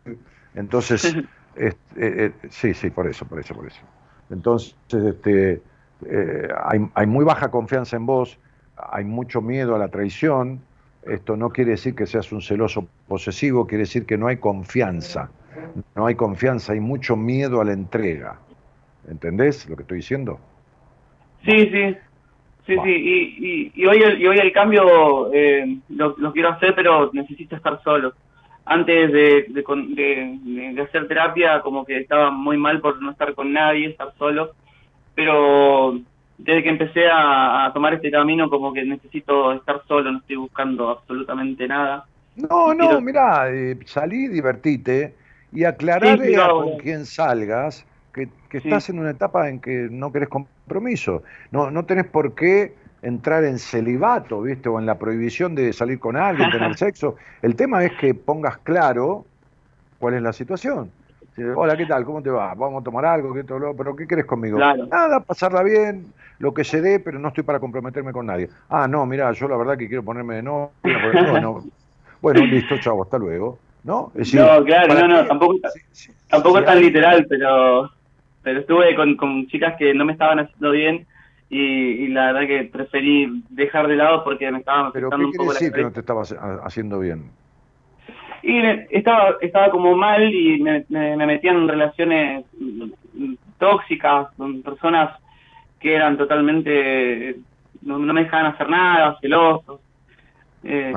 Entonces, 0.55 1.17
eh, 1.57 1.73
eh, 1.97 2.33
sí, 2.51 2.75
sí, 2.75 2.91
por 2.91 3.07
eso, 3.07 3.25
por 3.25 3.41
eso, 3.41 3.55
por 3.55 3.67
eso. 3.69 3.81
Entonces, 4.29 4.77
este, 4.93 5.63
eh, 6.05 6.49
hay, 6.63 6.87
hay 6.93 7.07
muy 7.07 7.25
baja 7.25 7.51
confianza 7.51 7.97
en 7.97 8.05
vos, 8.05 8.39
hay 8.77 9.05
mucho 9.05 9.41
miedo 9.41 9.77
a 9.77 9.79
la 9.79 9.89
traición. 9.89 10.61
Esto 11.05 11.39
no 11.39 11.49
quiere 11.49 11.71
decir 11.71 11.95
que 11.95 12.05
seas 12.05 12.31
un 12.33 12.43
celoso 12.43 12.87
posesivo, 13.07 13.67
quiere 13.67 13.85
decir 13.85 14.05
que 14.05 14.19
no 14.19 14.27
hay 14.27 14.37
confianza. 14.37 15.31
No 15.95 16.05
hay 16.05 16.17
confianza, 16.17 16.75
hay 16.75 16.81
mucho 16.81 17.17
miedo 17.17 17.63
a 17.63 17.65
la 17.65 17.73
entrega. 17.73 18.41
¿Entendés 19.09 19.67
lo 19.71 19.75
que 19.75 19.85
estoy 19.85 19.97
diciendo? 19.97 20.39
Sí, 21.49 21.71
sí, 21.73 21.97
sí, 22.67 22.77
sí. 22.85 22.91
Y, 22.91 23.73
y, 23.75 23.87
hoy 23.87 24.03
el, 24.03 24.21
y 24.21 24.27
hoy 24.27 24.39
el 24.39 24.53
cambio 24.53 25.33
eh, 25.33 25.79
lo, 25.89 26.15
quiero 26.33 26.51
hacer, 26.51 26.75
pero 26.75 27.11
necesito 27.15 27.57
estar 27.57 27.83
solo. 27.83 28.13
Antes 28.67 29.11
de, 29.11 29.47
de, 29.49 30.73
de, 30.75 30.83
hacer 30.83 31.09
terapia, 31.09 31.63
como 31.63 31.87
que 31.87 32.01
estaba 32.01 32.31
muy 32.31 32.59
mal 32.59 32.83
por 32.83 33.01
no 33.01 33.13
estar 33.13 33.35
con 33.35 33.51
nadie, 33.51 33.89
estar 33.89 34.13
solo. 34.19 34.53
Pero 35.15 35.99
desde 36.37 36.63
que 36.63 36.69
empecé 36.69 37.07
a, 37.11 37.71
tomar 37.73 37.95
este 37.95 38.11
camino, 38.11 38.51
como 38.51 38.75
que 38.75 38.85
necesito 38.85 39.53
estar 39.53 39.81
solo, 39.89 40.13
no 40.13 40.19
estoy 40.19 40.37
buscando 40.37 40.91
absolutamente 40.91 41.67
nada. 41.67 42.05
No, 42.37 42.75
no, 42.75 43.01
mira, 43.01 43.51
eh, 43.51 43.79
salí, 43.87 44.29
divertite 44.29 45.15
y 45.51 45.65
aclararle 45.65 46.37
con 46.37 46.77
quien 46.77 47.07
salgas 47.07 47.88
que, 48.13 48.29
estás 48.51 48.89
en 48.91 48.99
una 48.99 49.11
etapa 49.11 49.49
en 49.49 49.61
que 49.61 49.89
no 49.91 50.13
querés 50.13 50.29
compromiso. 50.29 51.23
No, 51.51 51.71
no 51.71 51.85
tenés 51.85 52.07
por 52.07 52.35
qué 52.35 52.75
entrar 53.03 53.45
en 53.45 53.59
celibato, 53.59 54.43
¿viste? 54.43 54.69
O 54.69 54.79
en 54.79 54.87
la 54.87 54.99
prohibición 54.99 55.55
de 55.55 55.73
salir 55.73 55.99
con 55.99 56.17
alguien, 56.17 56.51
tener 56.51 56.75
sexo. 56.79 57.17
El 57.43 57.55
tema 57.55 57.85
es 57.85 57.93
que 57.93 58.15
pongas 58.15 58.59
claro 58.59 59.25
cuál 59.99 60.15
es 60.15 60.23
la 60.23 60.33
situación. 60.33 60.91
Hola, 61.55 61.77
¿qué 61.77 61.87
tal? 61.87 62.05
¿Cómo 62.05 62.21
te 62.21 62.31
va? 62.31 62.53
Vamos 62.55 62.81
a 62.81 62.85
tomar 62.85 63.05
algo, 63.05 63.33
¿qué 63.33 63.45
todo, 63.45 63.73
pero 63.77 63.95
¿qué 63.95 64.09
querés 64.09 64.25
conmigo? 64.25 64.59
Nada, 64.59 65.21
pasarla 65.21 65.63
bien, 65.63 66.13
lo 66.41 66.53
que 66.53 66.65
se 66.65 66.81
dé, 66.81 66.99
pero 66.99 67.21
no 67.21 67.29
estoy 67.29 67.45
para 67.45 67.61
comprometerme 67.61 68.13
con 68.13 68.27
nadie. 68.27 68.49
Ah, 68.69 68.89
no, 68.89 69.07
mira, 69.07 69.31
yo 69.33 69.47
la 69.47 69.57
verdad 69.57 69.79
que 69.79 69.87
quiero 69.87 70.03
ponerme 70.03 70.37
de 70.37 70.43
novia. 70.43 71.41
no. 71.41 71.63
Bueno, 72.21 72.45
listo, 72.47 72.77
chavo, 72.79 73.05
hasta 73.05 73.17
luego. 73.17 73.61
¿No? 73.85 74.11
no, 74.13 74.65
claro, 74.65 74.93
no, 74.93 75.07
no, 75.07 75.25
tampoco, 75.25 75.55
tampoco 76.29 76.59
es 76.59 76.65
tan 76.65 76.81
literal, 76.81 77.25
pero 77.29 77.89
pero 78.43 78.61
estuve 78.61 78.95
con, 78.95 79.17
con 79.17 79.47
chicas 79.49 79.75
que 79.79 79.95
no 79.95 80.05
me 80.05 80.13
estaban 80.13 80.41
haciendo 80.41 80.71
bien 80.71 81.07
y, 81.51 82.09
la 82.09 82.33
verdad 82.33 82.47
que 82.47 82.65
preferí 82.65 83.43
dejar 83.49 83.89
de 83.89 83.97
lado 83.97 84.23
porque 84.23 84.51
me 84.51 84.59
estaban 84.59 84.87
afectando 84.87 85.17
¿Pero 85.17 85.31
qué 85.31 85.39
quiere 85.39 85.53
decir 85.53 85.73
que 85.73 85.83
no 85.83 85.93
te 85.93 86.01
estaba 86.01 86.23
haciendo 86.65 87.01
bien? 87.01 87.31
Y 88.43 88.61
estaba, 88.91 89.37
estaba 89.41 89.71
como 89.71 89.97
mal 89.97 90.33
y 90.33 90.61
me, 90.61 90.85
me, 90.89 91.27
metía 91.27 91.53
en 91.53 91.67
relaciones 91.67 92.45
tóxicas 93.59 94.29
con 94.37 94.63
personas 94.63 95.19
que 95.81 95.95
eran 95.95 96.17
totalmente 96.17 97.37
no, 97.83 97.99
me 97.99 98.25
dejaban 98.25 98.47
hacer 98.47 98.69
nada, 98.69 99.17
celosos. 99.21 99.81
Eh, 100.65 100.93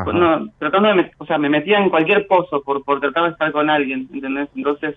tratando 0.57 0.93
de, 0.95 1.11
o 1.19 1.25
sea, 1.25 1.37
me 1.37 1.49
metía 1.49 1.77
en 1.77 1.89
cualquier 1.89 2.27
pozo 2.27 2.61
por, 2.61 2.83
por 2.83 2.99
tratar 2.99 3.23
de 3.25 3.29
estar 3.29 3.51
con 3.51 3.69
alguien, 3.69 4.09
¿entendés? 4.11 4.49
Entonces, 4.55 4.95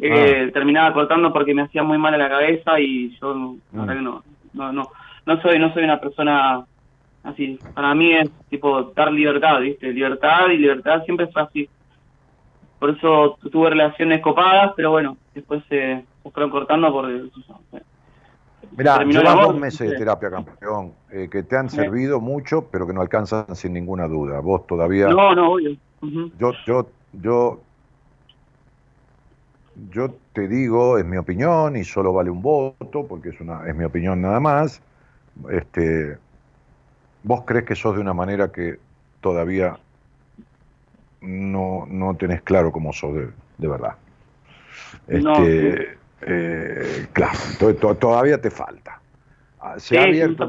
eh, 0.00 0.46
ah. 0.48 0.52
terminaba 0.52 0.92
cortando 0.92 1.32
porque 1.32 1.54
me 1.54 1.62
hacía 1.62 1.82
muy 1.82 1.98
mal 1.98 2.14
a 2.14 2.18
la 2.18 2.28
cabeza 2.28 2.78
y 2.80 3.16
yo 3.18 3.34
mm. 3.34 3.60
no, 3.72 4.22
no, 4.52 4.72
no, 4.72 4.90
no 5.26 5.42
soy, 5.42 5.58
no 5.58 5.72
soy 5.72 5.84
una 5.84 6.00
persona 6.00 6.64
así. 7.22 7.58
Para 7.74 7.94
mí 7.94 8.12
es 8.12 8.30
tipo 8.50 8.82
dar 8.94 9.12
libertad, 9.12 9.60
¿viste? 9.60 9.92
Libertad 9.92 10.48
y 10.50 10.58
libertad 10.58 11.02
siempre 11.04 11.26
fue 11.28 11.42
así. 11.42 11.68
Por 12.78 12.90
eso 12.90 13.38
tuve 13.50 13.70
relaciones 13.70 14.20
copadas, 14.20 14.72
pero 14.76 14.90
bueno, 14.90 15.16
después 15.34 15.62
se, 15.68 16.04
fueron 16.32 16.50
cortando 16.50 16.92
por... 16.92 17.08
Mira, 18.76 19.04
llevas 19.04 19.34
dos 19.36 19.56
meses 19.56 19.90
de 19.90 19.96
terapia, 19.96 20.30
campeón, 20.30 20.92
eh, 21.10 21.28
que 21.30 21.44
te 21.44 21.56
han 21.56 21.70
servido 21.70 22.20
mucho, 22.20 22.68
pero 22.70 22.86
que 22.86 22.92
no 22.92 23.00
alcanzan 23.00 23.54
sin 23.54 23.72
ninguna 23.72 24.08
duda. 24.08 24.40
Vos 24.40 24.66
todavía... 24.66 25.08
No, 25.08 25.34
no, 25.34 25.52
obvio. 25.52 25.76
Yo, 26.38 26.52
yo, 26.66 26.88
yo 27.12 27.60
yo 29.90 30.14
te 30.32 30.48
digo, 30.48 30.98
es 30.98 31.04
mi 31.04 31.16
opinión 31.16 31.76
y 31.76 31.84
solo 31.84 32.12
vale 32.12 32.30
un 32.30 32.42
voto, 32.42 33.06
porque 33.06 33.30
es, 33.30 33.40
una, 33.40 33.66
es 33.68 33.74
mi 33.74 33.84
opinión 33.84 34.20
nada 34.20 34.40
más. 34.40 34.80
Este, 35.50 36.16
vos 37.22 37.42
crees 37.44 37.64
que 37.64 37.74
sos 37.74 37.94
de 37.96 38.00
una 38.00 38.14
manera 38.14 38.52
que 38.52 38.78
todavía 39.20 39.78
no, 41.20 41.86
no 41.88 42.14
tenés 42.14 42.42
claro 42.42 42.70
cómo 42.70 42.92
sos 42.92 43.14
de, 43.58 43.68
verdad. 43.68 43.94
Este, 45.08 45.98
eh, 46.22 47.06
claro, 47.12 47.38
todavía 47.96 48.40
te 48.40 48.50
falta. 48.50 49.00
Ah, 49.60 49.78
se, 49.78 49.98
ha 49.98 50.02
abierto 50.02 50.46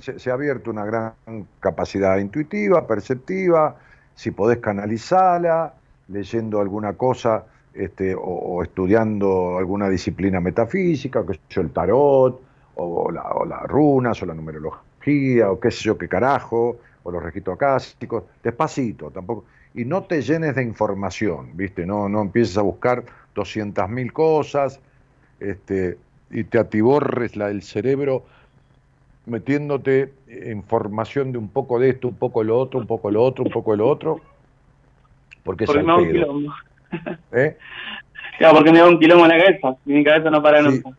se, 0.00 0.30
ha 0.30 0.34
abierto 0.34 0.70
una 0.70 0.84
gran 0.84 1.14
capacidad 1.58 2.18
intuitiva, 2.18 2.86
perceptiva, 2.86 3.76
si 4.14 4.30
podés 4.30 4.58
canalizarla, 4.58 5.74
leyendo 6.08 6.60
alguna 6.60 6.92
cosa 6.92 7.46
este, 7.74 8.14
o, 8.16 8.62
estudiando 8.62 9.58
alguna 9.58 9.88
disciplina 9.88 10.40
metafísica, 10.40 11.24
que 11.26 11.38
yo, 11.48 11.60
el 11.60 11.70
tarot, 11.70 12.40
o, 12.76 13.10
las 13.10 13.62
runas, 13.64 14.22
o 14.22 14.26
la 14.26 14.34
numerología, 14.34 15.50
o 15.50 15.60
qué 15.60 15.70
sé 15.70 15.84
yo 15.84 15.98
qué 15.98 16.08
carajo, 16.08 16.78
o 17.02 17.10
los 17.10 17.22
registros 17.22 17.56
acásticos, 17.56 18.24
despacito, 18.42 19.10
tampoco. 19.10 19.44
Y 19.74 19.84
no 19.84 20.04
te 20.04 20.22
llenes 20.22 20.54
de 20.54 20.62
información, 20.62 21.50
¿viste? 21.54 21.84
No, 21.84 22.08
no 22.08 22.22
empieces 22.22 22.56
a 22.56 22.62
buscar 22.62 23.04
200.000 23.34 24.12
cosas 24.12 24.80
este, 25.40 25.98
y 26.30 26.44
te 26.44 26.58
atiborres 26.58 27.36
la, 27.36 27.50
el 27.50 27.62
cerebro 27.62 28.24
metiéndote 29.26 30.12
información 30.52 31.32
de 31.32 31.38
un 31.38 31.48
poco 31.48 31.78
de 31.78 31.90
esto, 31.90 32.08
un 32.08 32.16
poco 32.16 32.40
de 32.40 32.46
lo 32.46 32.58
otro, 32.58 32.80
un 32.80 32.86
poco 32.86 33.08
de 33.08 33.14
lo 33.14 33.22
otro, 33.22 33.44
un 33.44 33.50
poco 33.50 33.70
de 33.72 33.76
lo 33.78 33.88
otro, 33.88 34.20
porque, 35.44 35.64
es 35.64 35.70
al 35.70 35.84
pedo. 35.84 36.40
¿Eh? 37.32 37.56
Claro, 38.36 38.56
porque 38.56 38.72
me 38.72 38.80
da 38.80 38.88
un 38.88 38.98
quilombo 38.98 39.26
en 39.26 39.30
la 39.30 39.38
cabeza, 39.38 39.76
y 39.86 39.92
mi 39.92 40.02
cabeza 40.02 40.28
no 40.28 40.42
para 40.42 40.60
nunca. 40.60 40.90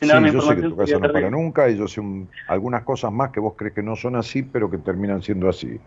Sí, 0.00 0.08
yo 0.08 0.40
sé 0.40 0.54
que 0.54 0.62
tu 0.62 0.76
cabeza 0.76 0.98
no 0.98 1.12
para 1.12 1.30
nunca 1.30 1.68
y 1.68 1.76
yo 1.76 1.88
sé 1.88 2.00
algunas 2.48 2.84
cosas 2.84 3.10
más 3.10 3.30
que 3.30 3.40
vos 3.40 3.54
crees 3.56 3.74
que 3.74 3.82
no 3.82 3.96
son 3.96 4.14
así, 4.14 4.44
pero 4.44 4.70
que 4.70 4.78
terminan 4.78 5.20
siendo 5.20 5.48
así. 5.48 5.80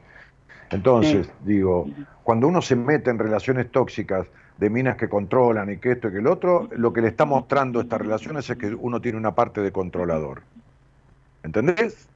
Entonces, 0.71 1.31
digo, 1.45 1.87
cuando 2.23 2.47
uno 2.47 2.61
se 2.61 2.75
mete 2.75 3.09
en 3.09 3.17
relaciones 3.17 3.71
tóxicas 3.71 4.27
de 4.57 4.69
minas 4.69 4.97
que 4.97 5.07
controlan 5.07 5.71
y 5.71 5.77
que 5.77 5.93
esto 5.93 6.09
y 6.09 6.11
que 6.11 6.17
el 6.17 6.27
otro, 6.27 6.67
lo 6.75 6.91
que 6.91 7.01
le 7.01 7.07
está 7.07 7.25
mostrando 7.25 7.79
estas 7.79 8.01
relaciones 8.01 8.49
es 8.49 8.57
que 8.57 8.67
uno 8.67 8.99
tiene 8.99 9.17
una 9.17 9.33
parte 9.33 9.61
de 9.61 9.71
controlador. 9.71 10.41
¿Entendés? 11.43 12.09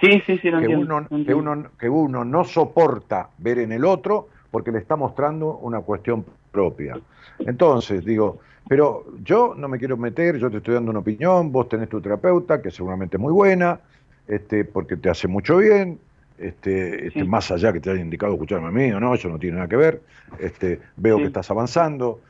Sí, 0.00 0.22
sí, 0.26 0.38
sí, 0.38 0.50
que, 0.50 0.76
uno, 0.76 1.06
que, 1.08 1.34
uno, 1.34 1.70
que 1.78 1.88
uno 1.88 2.24
no 2.24 2.44
soporta 2.44 3.28
ver 3.38 3.58
en 3.58 3.72
el 3.72 3.84
otro 3.84 4.28
porque 4.50 4.70
le 4.70 4.78
está 4.78 4.96
mostrando 4.96 5.56
una 5.58 5.80
cuestión 5.80 6.24
propia. 6.52 7.00
Entonces, 7.40 8.04
digo, 8.04 8.38
pero 8.68 9.04
yo 9.24 9.54
no 9.56 9.68
me 9.68 9.78
quiero 9.78 9.96
meter, 9.96 10.38
yo 10.38 10.50
te 10.50 10.58
estoy 10.58 10.74
dando 10.74 10.90
una 10.90 11.00
opinión, 11.00 11.50
vos 11.50 11.68
tenés 11.68 11.88
tu 11.88 12.00
terapeuta, 12.00 12.62
que 12.62 12.70
seguramente 12.70 13.16
es 13.16 13.20
muy 13.20 13.32
buena, 13.32 13.80
este, 14.28 14.64
porque 14.64 14.96
te 14.96 15.10
hace 15.10 15.26
mucho 15.26 15.56
bien, 15.56 15.98
este, 16.38 17.08
este 17.08 17.24
más 17.24 17.50
allá 17.50 17.72
que 17.72 17.80
te 17.80 17.90
haya 17.90 18.00
indicado 18.00 18.32
escucharme 18.34 18.68
a 18.68 18.70
mí 18.70 18.92
o 18.92 19.00
no, 19.00 19.14
eso 19.14 19.28
no 19.28 19.38
tiene 19.38 19.56
nada 19.56 19.68
que 19.68 19.76
ver, 19.76 20.02
este, 20.38 20.80
veo 20.96 21.18
que 21.18 21.24
estás 21.24 21.50
avanzando, 21.50 22.20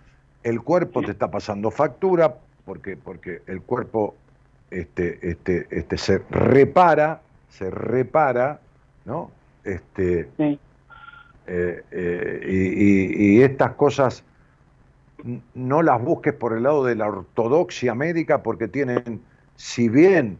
el 0.42 0.62
cuerpo 0.62 1.02
te 1.02 1.10
está 1.10 1.30
pasando 1.30 1.70
factura, 1.70 2.34
porque, 2.64 2.96
porque 2.96 3.42
el 3.46 3.60
cuerpo 3.62 4.14
este, 4.70 5.18
este, 5.30 5.66
este, 5.70 5.98
se 5.98 6.18
repara, 6.30 7.20
se 7.50 7.70
repara, 7.70 8.60
¿no? 9.04 9.30
Este, 9.64 10.28
eh, 11.46 11.82
eh, 11.90 13.14
y, 13.18 13.42
estas 13.42 13.72
cosas 13.72 14.24
no 15.54 15.82
las 15.82 16.00
busques 16.02 16.32
por 16.32 16.56
el 16.56 16.64
lado 16.64 16.84
de 16.84 16.94
la 16.94 17.08
ortodoxia 17.08 17.94
médica 17.94 18.42
porque 18.42 18.68
tienen, 18.68 19.20
si 19.56 19.88
bien 19.88 20.38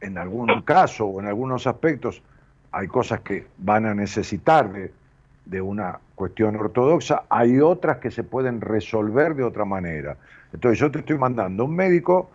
en 0.00 0.18
algún 0.18 0.62
caso 0.62 1.06
o 1.06 1.20
en 1.20 1.26
algunos 1.26 1.66
aspectos 1.66 2.22
hay 2.72 2.88
cosas 2.88 3.20
que 3.20 3.46
van 3.58 3.86
a 3.86 3.94
necesitar 3.94 4.72
de, 4.72 4.92
de 5.44 5.60
una 5.60 5.98
cuestión 6.14 6.56
ortodoxa, 6.56 7.24
hay 7.28 7.60
otras 7.60 7.98
que 7.98 8.10
se 8.10 8.24
pueden 8.24 8.60
resolver 8.60 9.34
de 9.34 9.44
otra 9.44 9.64
manera. 9.64 10.16
Entonces 10.52 10.78
yo 10.78 10.90
te 10.90 11.00
estoy 11.00 11.18
mandando 11.18 11.62
a 11.62 11.66
un 11.66 11.74
médico 11.74 12.30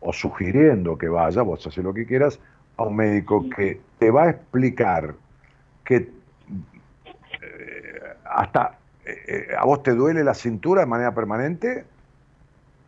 o 0.00 0.12
sugiriendo 0.12 0.98
que 0.98 1.08
vaya, 1.08 1.42
vos 1.42 1.66
haces 1.66 1.82
lo 1.82 1.94
que 1.94 2.06
quieras, 2.06 2.38
a 2.76 2.84
un 2.84 2.96
médico 2.96 3.48
que 3.50 3.80
te 3.98 4.10
va 4.10 4.24
a 4.24 4.30
explicar 4.30 5.14
que 5.84 6.10
hasta 8.34 8.78
eh, 9.04 9.24
eh, 9.26 9.46
a 9.58 9.64
vos 9.64 9.82
te 9.82 9.94
duele 9.94 10.22
la 10.22 10.34
cintura 10.34 10.82
de 10.82 10.86
manera 10.86 11.14
permanente? 11.14 11.84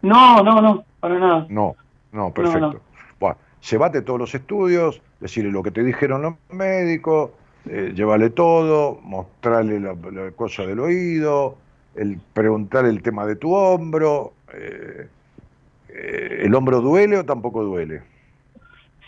No, 0.02 0.42
no, 0.42 0.60
no, 0.60 0.84
para 1.00 1.18
nada. 1.18 1.46
No, 1.48 1.74
no, 2.12 2.32
perfecto. 2.32 2.80
Bueno, 3.18 3.36
llévate 3.68 4.02
todos 4.02 4.20
los 4.20 4.34
estudios, 4.34 5.00
decirle 5.20 5.50
lo 5.50 5.62
que 5.62 5.70
te 5.70 5.82
dijeron 5.82 6.22
los 6.22 6.34
médicos, 6.50 7.30
eh, 7.68 7.92
llévale 7.94 8.30
todo, 8.30 9.00
mostrarle 9.02 9.80
la, 9.80 9.94
cosa 10.36 10.66
del 10.66 10.80
oído, 10.80 11.56
el 11.94 12.20
preguntarle 12.32 12.90
el 12.90 13.02
tema 13.02 13.26
de 13.26 13.36
tu 13.36 13.54
hombro. 13.54 14.34
Eh, 14.52 15.08
¿El 16.42 16.54
hombro 16.54 16.80
duele 16.80 17.18
o 17.18 17.24
tampoco 17.24 17.62
duele? 17.62 18.02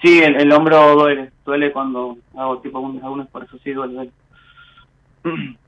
Sí, 0.03 0.21
el, 0.23 0.51
hombro 0.53 0.95
duele. 0.95 1.31
Duele 1.45 1.73
cuando 1.73 2.17
hago 2.37 2.59
tipo 2.61 2.79
algunos 2.79 3.29
por 3.29 3.45
eso 3.45 3.59
sí 3.63 3.73
duele. 3.73 4.11
duele. 5.25 5.57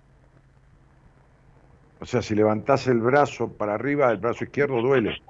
O 2.01 2.07
sea, 2.07 2.23
si 2.23 2.35
levantás 2.35 2.87
el 2.87 3.01
brazo 3.01 3.53
para 3.53 3.75
arriba, 3.75 4.11
el 4.11 4.19
brazo 4.19 4.45
izquierdo 4.45 4.81
duele. 4.81 5.21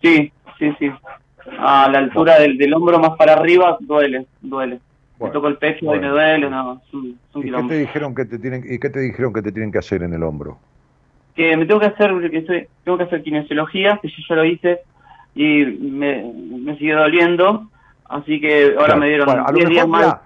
Sí, 0.00 0.32
sí, 0.58 0.72
sí. 0.78 0.90
A 1.58 1.88
la 1.88 1.98
altura 1.98 2.38
del, 2.38 2.56
del 2.56 2.74
hombro 2.74 2.98
más 2.98 3.16
para 3.16 3.32
arriba 3.32 3.76
duele, 3.80 4.26
duele. 4.40 4.80
me 5.18 5.30
toco 5.30 5.48
el 5.48 5.56
pecho 5.56 5.84
y 5.94 5.98
me 5.98 6.08
duele, 6.08 6.48
no, 6.50 6.80
¿Y 7.34 7.50
qué 7.50 7.62
te 7.68 7.78
dijeron 7.78 8.14
que 8.14 8.24
te 8.26 8.38
tienen 8.38 8.64
y 8.68 8.78
qué 8.78 8.90
te 8.90 9.00
dijeron 9.00 9.32
que 9.32 9.42
te 9.42 9.50
tienen 9.50 9.72
que 9.72 9.78
hacer 9.78 10.02
en 10.02 10.12
el 10.12 10.22
hombro? 10.22 10.58
Que 11.34 11.56
me 11.56 11.66
tengo 11.66 11.80
que 11.80 11.86
hacer 11.86 12.12
que 12.30 12.38
estoy, 12.38 12.68
tengo 12.84 12.98
que 12.98 13.04
hacer 13.04 13.22
kinesiología, 13.22 13.98
que 14.02 14.08
yo 14.08 14.16
ya 14.28 14.34
lo 14.34 14.44
hice 14.44 14.80
y 15.34 15.64
me, 15.64 16.32
me 16.32 16.76
sigue 16.76 16.92
doliendo, 16.92 17.68
así 18.08 18.40
que 18.40 18.74
ahora 18.78 18.96
me 18.96 19.08
dieron 19.08 19.26
bueno, 19.26 19.46
a 19.46 19.52
lo 19.52 19.58
mejor, 19.68 20.20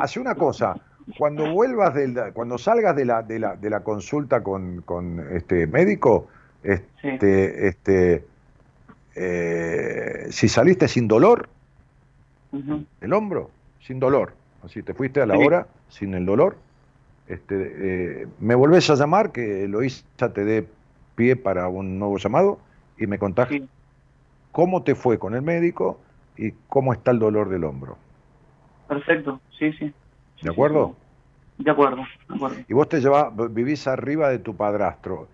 Hace 0.00 0.20
una 0.20 0.34
cosa, 0.34 0.76
cuando 1.18 1.52
vuelvas 1.52 1.94
del, 1.94 2.32
cuando 2.32 2.58
salgas 2.58 2.96
de 2.96 3.04
la, 3.04 3.22
de 3.22 3.38
la, 3.38 3.56
de 3.56 3.70
la 3.70 3.80
consulta 3.80 4.42
con, 4.42 4.82
con 4.82 5.20
este 5.34 5.66
médico, 5.66 6.28
este, 6.62 7.68
este 7.68 8.24
eh, 9.14 10.26
si 10.30 10.48
saliste 10.48 10.88
sin 10.88 11.06
dolor, 11.08 11.48
el 13.00 13.12
hombro, 13.12 13.50
sin 13.80 13.98
dolor, 13.98 14.32
así 14.62 14.82
te 14.82 14.94
fuiste 14.94 15.20
a 15.20 15.26
la 15.26 15.36
hora 15.36 15.66
sin 15.88 16.14
el 16.14 16.24
dolor, 16.24 16.56
este, 17.26 18.22
eh, 18.22 18.26
me 18.38 18.54
volvés 18.54 18.90
a 18.90 18.94
llamar, 18.94 19.32
que 19.32 19.64
Eloísa 19.64 20.32
te 20.32 20.44
dé 20.44 20.66
pie 21.16 21.36
para 21.36 21.68
un 21.68 21.98
nuevo 21.98 22.18
llamado 22.18 22.58
y 22.98 23.06
me 23.06 23.18
contás 23.18 23.48
cómo 24.52 24.82
te 24.82 24.94
fue 24.94 25.18
con 25.18 25.34
el 25.34 25.42
médico 25.42 25.98
y 26.36 26.52
cómo 26.68 26.92
está 26.92 27.10
el 27.10 27.18
dolor 27.18 27.48
del 27.48 27.64
hombro. 27.64 27.96
Perfecto, 28.88 29.40
sí, 29.58 29.72
sí. 29.72 29.92
¿De 30.44 30.50
acuerdo? 30.50 30.94
De 31.56 31.70
acuerdo, 31.70 32.04
de 32.28 32.34
acuerdo. 32.34 32.56
Y 32.68 32.74
vos 32.74 32.88
te 32.88 33.00
llevas, 33.00 33.32
vivís 33.50 33.86
arriba 33.86 34.28
de 34.28 34.38
tu 34.38 34.54
padrastro. 34.54 35.28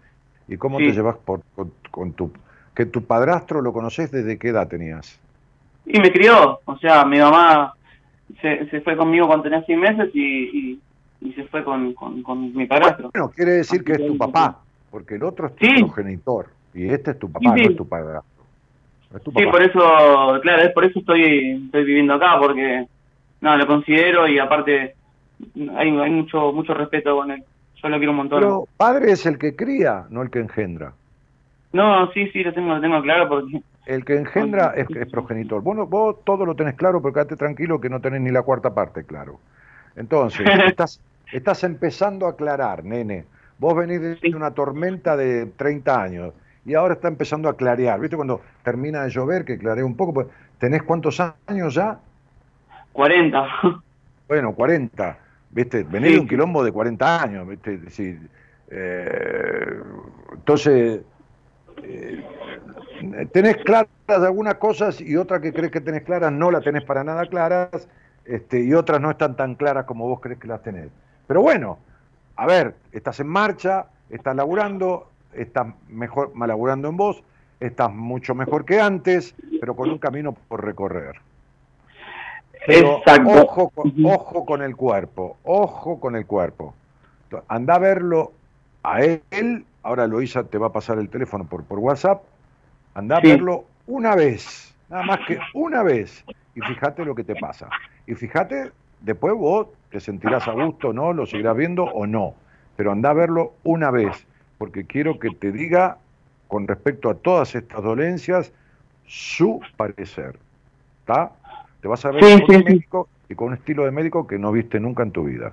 ¿Y 0.46 0.56
cómo 0.56 0.78
te 0.78 0.92
llevas 0.92 1.16
por, 1.16 1.42
con, 1.90 2.12
tu... 2.12 2.32
que 2.74 2.86
tu 2.86 3.04
padrastro 3.04 3.60
lo 3.60 3.72
conoces 3.72 4.10
desde 4.12 4.38
qué 4.38 4.48
edad 4.48 4.68
tenías? 4.68 5.20
Y 5.84 5.98
me 5.98 6.12
crió, 6.12 6.60
o 6.64 6.78
sea, 6.78 7.04
mi 7.04 7.18
mamá 7.18 7.74
se, 8.40 8.68
se 8.70 8.80
fue 8.82 8.96
conmigo 8.96 9.26
cuando 9.26 9.44
tenía 9.44 9.64
seis 9.64 9.78
meses 9.78 10.10
y, 10.14 10.78
y, 11.20 11.32
se 11.32 11.44
fue 11.44 11.64
con, 11.64 11.92
con, 11.94 12.54
mi 12.54 12.66
padrastro. 12.66 13.10
Bueno, 13.12 13.30
quiere 13.30 13.52
decir 13.52 13.82
que 13.82 13.92
es 13.92 14.06
tu 14.06 14.16
papá, 14.16 14.60
porque 14.90 15.16
el 15.16 15.24
otro 15.24 15.48
es 15.48 15.56
tu 15.56 15.86
progenitor 15.86 16.48
y 16.72 16.86
este 16.86 17.12
es 17.12 17.18
tu 17.18 17.30
papá, 17.30 17.56
no 17.56 17.62
es 17.62 17.76
tu 17.76 17.88
padrastro. 17.88 18.44
Sí, 19.36 19.44
por 19.46 19.62
eso, 19.62 19.80
claro, 20.42 20.62
es 20.62 20.72
por 20.72 20.84
eso 20.84 21.00
estoy, 21.00 21.62
estoy 21.66 21.84
viviendo 21.84 22.14
acá, 22.14 22.38
porque 22.38 22.86
no, 23.40 23.56
lo 23.56 23.66
considero 23.66 24.28
y 24.28 24.38
aparte 24.38 24.94
hay, 25.76 25.88
hay 25.98 26.10
mucho 26.10 26.52
mucho 26.52 26.74
respeto 26.74 27.16
con 27.16 27.30
él. 27.30 27.44
Yo 27.82 27.88
lo 27.88 27.96
quiero 27.96 28.12
un 28.12 28.18
montón. 28.18 28.40
Pero 28.40 28.68
padre 28.76 29.12
es 29.12 29.24
el 29.26 29.38
que 29.38 29.56
cría, 29.56 30.06
no 30.10 30.22
el 30.22 30.30
que 30.30 30.40
engendra. 30.40 30.92
No, 31.72 32.10
sí, 32.12 32.28
sí, 32.30 32.42
lo 32.42 32.52
tengo, 32.52 32.74
lo 32.74 32.80
tengo 32.80 33.00
claro 33.02 33.28
porque... 33.28 33.62
El 33.86 34.04
que 34.04 34.16
engendra 34.16 34.72
es, 34.76 34.88
es 34.90 35.10
progenitor. 35.10 35.62
Vos, 35.62 35.88
vos 35.88 36.16
todo 36.24 36.44
lo 36.44 36.54
tenés 36.54 36.74
claro, 36.74 37.00
pero 37.00 37.14
quédate 37.14 37.36
tranquilo 37.36 37.80
que 37.80 37.88
no 37.88 38.00
tenés 38.00 38.20
ni 38.20 38.30
la 38.30 38.42
cuarta 38.42 38.74
parte 38.74 39.04
claro. 39.04 39.38
Entonces, 39.96 40.46
estás, 40.66 41.00
estás 41.32 41.64
empezando 41.64 42.26
a 42.26 42.30
aclarar, 42.30 42.84
nene. 42.84 43.24
Vos 43.58 43.76
venís 43.76 44.00
de 44.00 44.34
una 44.34 44.52
tormenta 44.52 45.16
de 45.16 45.46
30 45.46 46.02
años 46.02 46.34
y 46.64 46.74
ahora 46.74 46.94
está 46.94 47.08
empezando 47.08 47.48
a 47.48 47.56
clarear. 47.56 48.00
¿Viste 48.00 48.16
cuando 48.16 48.40
termina 48.62 49.02
de 49.02 49.10
llover, 49.10 49.44
que 49.44 49.58
clarea 49.58 49.84
un 49.84 49.96
poco? 49.96 50.14
Pues, 50.14 50.26
¿Tenés 50.58 50.82
cuántos 50.82 51.20
años 51.46 51.74
ya? 51.74 51.98
40. 52.92 53.46
Bueno, 54.28 54.54
40. 54.54 55.18
¿Viste? 55.50 55.82
Venir 55.82 56.12
de 56.12 56.20
un 56.20 56.28
quilombo 56.28 56.62
de 56.64 56.72
40 56.72 57.22
años. 57.22 57.48
¿viste? 57.48 57.80
Eh, 58.70 59.80
entonces, 60.32 61.00
eh, 61.82 62.24
tenés 63.32 63.56
claras 63.58 63.88
algunas 64.08 64.54
cosas 64.56 65.00
y 65.00 65.16
otras 65.16 65.40
que 65.40 65.52
crees 65.52 65.72
que 65.72 65.80
tenés 65.80 66.02
claras 66.02 66.32
no 66.32 66.50
las 66.50 66.62
tenés 66.62 66.84
para 66.84 67.02
nada 67.02 67.26
claras 67.26 67.88
este, 68.24 68.62
y 68.62 68.74
otras 68.74 69.00
no 69.00 69.10
están 69.10 69.36
tan 69.36 69.54
claras 69.54 69.84
como 69.86 70.06
vos 70.08 70.20
crees 70.20 70.38
que 70.38 70.46
las 70.46 70.62
tenés. 70.62 70.88
Pero 71.26 71.42
bueno, 71.42 71.78
a 72.36 72.46
ver, 72.46 72.74
estás 72.92 73.18
en 73.20 73.28
marcha, 73.28 73.86
estás 74.08 74.36
laburando, 74.36 75.10
estás 75.32 75.68
mejor 75.88 76.32
malaburando 76.34 76.88
en 76.88 76.96
vos, 76.96 77.22
estás 77.58 77.92
mucho 77.92 78.34
mejor 78.34 78.64
que 78.64 78.80
antes, 78.80 79.34
pero 79.60 79.74
con 79.74 79.90
un 79.90 79.98
camino 79.98 80.32
por 80.32 80.64
recorrer. 80.64 81.16
Pero 82.66 83.02
ojo, 83.26 83.72
ojo 84.04 84.44
con 84.44 84.62
el 84.62 84.76
cuerpo, 84.76 85.38
ojo 85.44 85.98
con 85.98 86.16
el 86.16 86.26
cuerpo. 86.26 86.74
Anda 87.48 87.76
a 87.76 87.78
verlo 87.78 88.32
a 88.82 89.02
él, 89.02 89.64
ahora 89.82 90.06
Luisa 90.06 90.44
te 90.44 90.58
va 90.58 90.68
a 90.68 90.72
pasar 90.72 90.98
el 90.98 91.08
teléfono 91.08 91.44
por, 91.44 91.64
por 91.64 91.78
WhatsApp, 91.78 92.22
anda 92.94 93.16
a 93.16 93.20
verlo 93.20 93.64
una 93.86 94.14
vez, 94.14 94.74
nada 94.88 95.04
más 95.04 95.20
que 95.26 95.38
una 95.54 95.82
vez, 95.82 96.24
y 96.54 96.60
fíjate 96.60 97.04
lo 97.04 97.14
que 97.14 97.24
te 97.24 97.34
pasa. 97.36 97.68
Y 98.06 98.14
fíjate, 98.14 98.72
después 99.00 99.34
vos 99.34 99.68
te 99.90 100.00
sentirás 100.00 100.46
a 100.48 100.52
gusto, 100.52 100.92
¿no? 100.92 101.12
Lo 101.12 101.26
seguirás 101.26 101.56
viendo 101.56 101.84
o 101.84 102.06
no, 102.06 102.34
pero 102.76 102.92
anda 102.92 103.10
a 103.10 103.14
verlo 103.14 103.54
una 103.62 103.90
vez 103.90 104.26
porque 104.60 104.84
quiero 104.84 105.18
que 105.18 105.30
te 105.30 105.52
diga, 105.52 105.96
con 106.46 106.68
respecto 106.68 107.08
a 107.08 107.14
todas 107.14 107.54
estas 107.54 107.82
dolencias, 107.82 108.52
su 109.06 109.58
parecer. 109.78 110.38
¿Está? 111.00 111.32
Te 111.80 111.88
vas 111.88 112.04
a 112.04 112.10
ver 112.10 112.22
con 112.22 112.56
un 112.56 112.64
médico 112.64 113.08
y 113.28 113.34
con 113.34 113.48
un 113.48 113.54
estilo 113.54 113.84
de 113.84 113.90
médico 113.90 114.26
que 114.26 114.38
no 114.38 114.52
viste 114.52 114.80
nunca 114.80 115.02
en 115.02 115.12
tu 115.12 115.24
vida. 115.24 115.52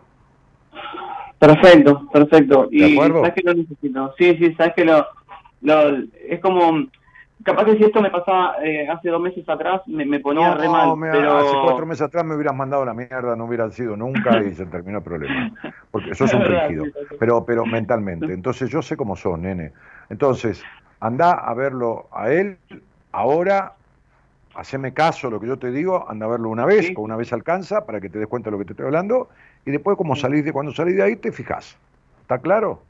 Perfecto, 1.40 2.08
perfecto. 2.12 2.68
y 2.72 2.96
sabes 2.96 3.34
que 3.34 3.42
lo 3.44 3.54
necesito. 3.54 4.14
Sí, 4.18 4.38
sí, 4.38 4.54
sabes 4.56 4.74
que 4.76 4.86
lo, 4.86 5.06
lo 5.62 5.98
es 6.28 6.40
como 6.42 6.88
capaz 7.44 7.66
que 7.66 7.78
si 7.78 7.84
esto 7.84 8.02
me 8.02 8.10
pasaba 8.10 8.56
eh, 8.64 8.88
hace 8.90 9.10
dos 9.10 9.22
meses 9.22 9.48
atrás, 9.48 9.82
me, 9.88 10.20
ponía 10.20 10.56
re 10.56 10.68
mal. 10.68 10.96
pero... 11.00 11.38
Hace 11.38 11.56
cuatro 11.64 11.86
meses 11.86 12.02
atrás 12.02 12.26
me 12.26 12.36
hubieras 12.36 12.56
mandado 12.56 12.84
la 12.86 12.94
mierda, 12.94 13.36
no 13.36 13.46
hubiera 13.46 13.70
sido 13.72 13.96
nunca 13.96 14.42
y 14.44 14.54
se 14.54 14.66
terminó 14.66 14.98
el 14.98 15.04
problema. 15.04 15.52
Porque 15.92 16.12
eso 16.12 16.26
es 16.26 16.34
un 16.34 16.44
rígido, 16.44 16.86
pero, 17.20 17.46
pero 17.46 17.66
mentalmente. 17.66 18.34
Entonces 18.34 18.70
yo 18.70 18.82
sé 18.82 18.98
cómo 18.98 19.16
son, 19.16 19.44
nene. 19.44 19.72
Entonces, 20.10 20.64
anda 21.00 21.32
a 21.32 21.54
verlo 21.54 22.08
a 22.12 22.32
él 22.32 22.58
ahora, 23.12 23.74
haceme 24.58 24.94
caso 24.94 25.30
lo 25.30 25.40
que 25.40 25.48
yo 25.48 25.58
te 25.58 25.72
digo, 25.72 26.10
anda 26.10 26.26
a 26.26 26.30
verlo 26.30 26.50
una 26.50 26.66
vez, 26.66 26.92
con 26.94 27.06
una 27.06 27.16
vez 27.16 27.32
alcanza, 27.32 27.86
para 27.86 28.02
que 28.02 28.10
te 28.10 28.20
des 28.20 28.28
cuenta 28.28 28.50
de 28.50 28.52
lo 28.52 28.60
que 28.60 28.66
te 28.66 28.74
estoy 28.74 28.88
hablando, 28.88 29.30
y 29.66 29.72
después 29.72 29.98
como 29.98 30.16
salís 30.16 30.44
de, 30.44 30.52
cuando 30.52 30.74
salís 30.74 30.96
de 30.96 31.04
ahí 31.04 31.16
te 31.16 31.32
fijas. 31.32 31.78
¿Está 32.22 32.40
claro? 32.40 32.82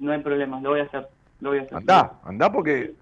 No 0.00 0.12
hay 0.12 0.20
problema, 0.20 0.60
lo 0.60 0.70
voy 0.70 0.80
a 0.80 0.84
hacer. 0.84 1.08
Lo 1.40 1.50
voy 1.50 1.58
a 1.58 1.62
hacer. 1.62 1.76
Anda, 1.76 2.12
anda 2.24 2.50
porque 2.50 2.94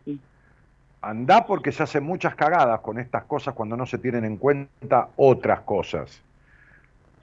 Andá 1.05 1.45
porque 1.45 1.71
se 1.71 1.83
hacen 1.83 2.03
muchas 2.03 2.35
cagadas 2.35 2.81
con 2.81 2.99
estas 2.99 3.25
cosas 3.25 3.53
cuando 3.53 3.77
no 3.77 3.85
se 3.85 3.99
tienen 3.99 4.25
en 4.25 4.39
cuenta 4.39 5.09
otras 5.17 5.61
cosas. 5.61 6.23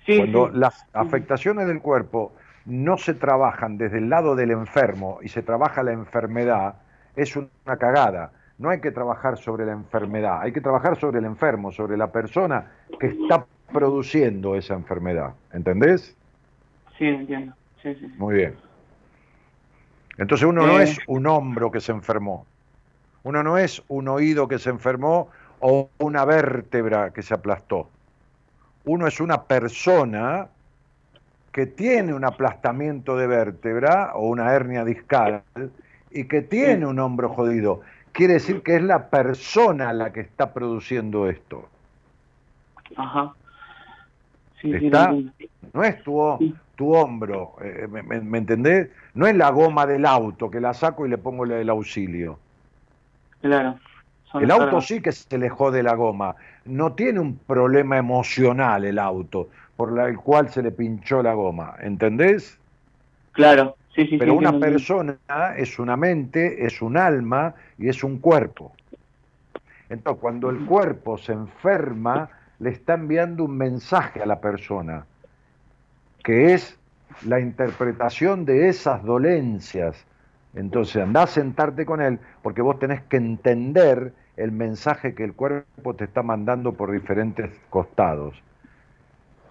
cuando 0.06 0.50
las 0.50 0.86
afectaciones 0.94 1.68
del 1.68 1.82
cuerpo 1.82 2.32
no 2.66 2.98
se 2.98 3.16
trabajan 3.16 3.80
desde 3.80 3.98
el 3.98 4.10
lado 4.10 4.36
del 4.36 4.52
enfermo 4.52 5.18
y 5.24 5.30
se 5.30 5.42
trabaja 5.42 5.82
la 5.82 5.94
enfermedad, 5.94 6.76
es 7.16 7.36
una 7.36 7.50
cagada. 7.80 8.32
No 8.62 8.70
hay 8.70 8.80
que 8.80 8.92
trabajar 8.92 9.40
sobre 9.40 9.66
la 9.66 9.72
enfermedad, 9.72 10.40
hay 10.40 10.52
que 10.52 10.62
trabajar 10.62 10.96
sobre 11.00 11.18
el 11.18 11.26
enfermo, 11.26 11.72
sobre 11.72 11.98
la 11.98 12.12
persona 12.12 12.72
que 13.00 13.08
está 13.08 13.44
produciendo 13.74 14.56
esa 14.56 14.76
enfermedad. 14.76 15.34
¿Entendés? 15.52 16.16
Sí, 16.96 17.06
entiendo. 17.06 17.56
Sí, 17.82 17.96
sí. 17.96 18.06
Muy 18.20 18.36
bien. 18.36 18.56
Entonces 20.20 20.48
uno 20.48 20.68
no 20.68 20.80
eh. 20.80 20.84
es 20.84 21.00
un 21.08 21.26
hombro 21.26 21.72
que 21.72 21.82
se 21.82 21.92
enfermó, 21.92 22.46
uno 23.24 23.42
no 23.42 23.58
es 23.58 23.82
un 23.88 24.08
oído 24.08 24.48
que 24.48 24.60
se 24.60 24.70
enfermó 24.70 25.30
o 25.60 25.90
una 25.98 26.24
vértebra 26.24 27.10
que 27.10 27.24
se 27.24 27.34
aplastó. 27.34 27.90
Uno 28.86 29.08
es 29.08 29.20
una 29.20 29.42
persona 29.46 30.50
que 31.52 31.66
tiene 31.66 32.14
un 32.14 32.26
aplastamiento 32.26 33.18
de 33.18 33.26
vértebra 33.26 34.12
o 34.14 34.28
una 34.28 34.54
hernia 34.54 34.86
discal 34.86 35.42
y 36.12 36.26
que 36.26 36.44
tiene 36.44 36.86
un 36.86 37.00
hombro 37.00 37.30
jodido. 37.30 37.82
Quiere 38.12 38.34
decir 38.34 38.62
que 38.62 38.76
es 38.76 38.82
la 38.82 39.10
persona 39.10 39.94
la 39.94 40.12
que 40.12 40.22
está 40.22 40.54
produciendo 40.54 41.30
esto. 41.30 41.70
Ajá. 42.96 43.34
¿Está? 44.64 45.14
no 45.74 45.84
es 45.84 46.04
tu, 46.04 46.56
tu 46.76 46.94
hombro, 46.94 47.56
eh, 47.64 47.88
me, 47.90 48.04
me, 48.04 48.38
entendés? 48.38 48.90
No 49.14 49.26
es 49.26 49.36
la 49.36 49.50
goma 49.50 49.86
del 49.86 50.06
auto 50.06 50.52
que 50.52 50.60
la 50.60 50.74
saco 50.74 51.06
y 51.06 51.10
le 51.10 51.18
pongo 51.18 51.46
el 51.46 51.70
auxilio. 51.70 52.38
Claro. 53.42 53.80
el 54.36 54.52
auto 54.52 54.82
sí 54.82 55.02
que 55.02 55.12
se 55.12 55.38
le 55.38 55.50
jode 55.50 55.82
la 55.82 55.96
goma. 55.96 56.36
No 56.66 56.94
tiene 56.94 57.20
un 57.20 57.38
problema 57.38 57.98
emocional 57.98 58.86
el 58.86 59.00
auto 59.00 59.50
por 59.76 59.98
el 60.00 60.18
cual 60.18 60.50
se 60.50 60.62
le 60.62 60.72
pinchó 60.72 61.24
la 61.24 61.34
goma. 61.34 61.76
¿Entendés? 61.80 62.60
Claro, 63.32 63.76
sí, 63.96 64.08
sí. 64.08 64.18
Pero 64.18 64.36
una 64.36 64.58
persona 64.60 65.18
es 65.58 65.80
una 65.80 65.98
mente, 65.98 66.66
es 66.66 66.82
un 66.82 66.98
alma 66.98 67.54
y 67.78 67.90
es 67.90 68.04
un 68.04 68.20
cuerpo. 68.20 68.74
Entonces, 69.90 70.22
cuando 70.22 70.50
el 70.50 70.66
cuerpo 70.66 71.18
se 71.18 71.34
enferma, 71.34 72.30
le 72.60 72.70
está 72.70 72.94
enviando 72.94 73.44
un 73.44 73.58
mensaje 73.58 74.22
a 74.22 74.26
la 74.26 74.40
persona, 74.40 75.06
que 76.24 76.54
es 76.54 76.78
la 77.26 77.40
interpretación 77.40 78.46
de 78.46 78.70
esas 78.70 79.04
dolencias. 79.04 80.06
Entonces, 80.56 81.02
anda 81.02 81.24
a 81.24 81.28
sentarte 81.28 81.86
con 81.86 82.02
él, 82.02 82.20
porque 82.42 82.62
vos 82.62 82.80
tenés 82.80 83.02
que 83.04 83.18
entender 83.18 84.14
el 84.38 84.52
mensaje 84.52 85.14
que 85.14 85.24
el 85.24 85.34
cuerpo 85.34 85.96
te 85.96 86.06
está 86.06 86.24
mandando 86.24 86.74
por 86.74 86.92
diferentes 86.92 87.52
costados. 87.70 88.42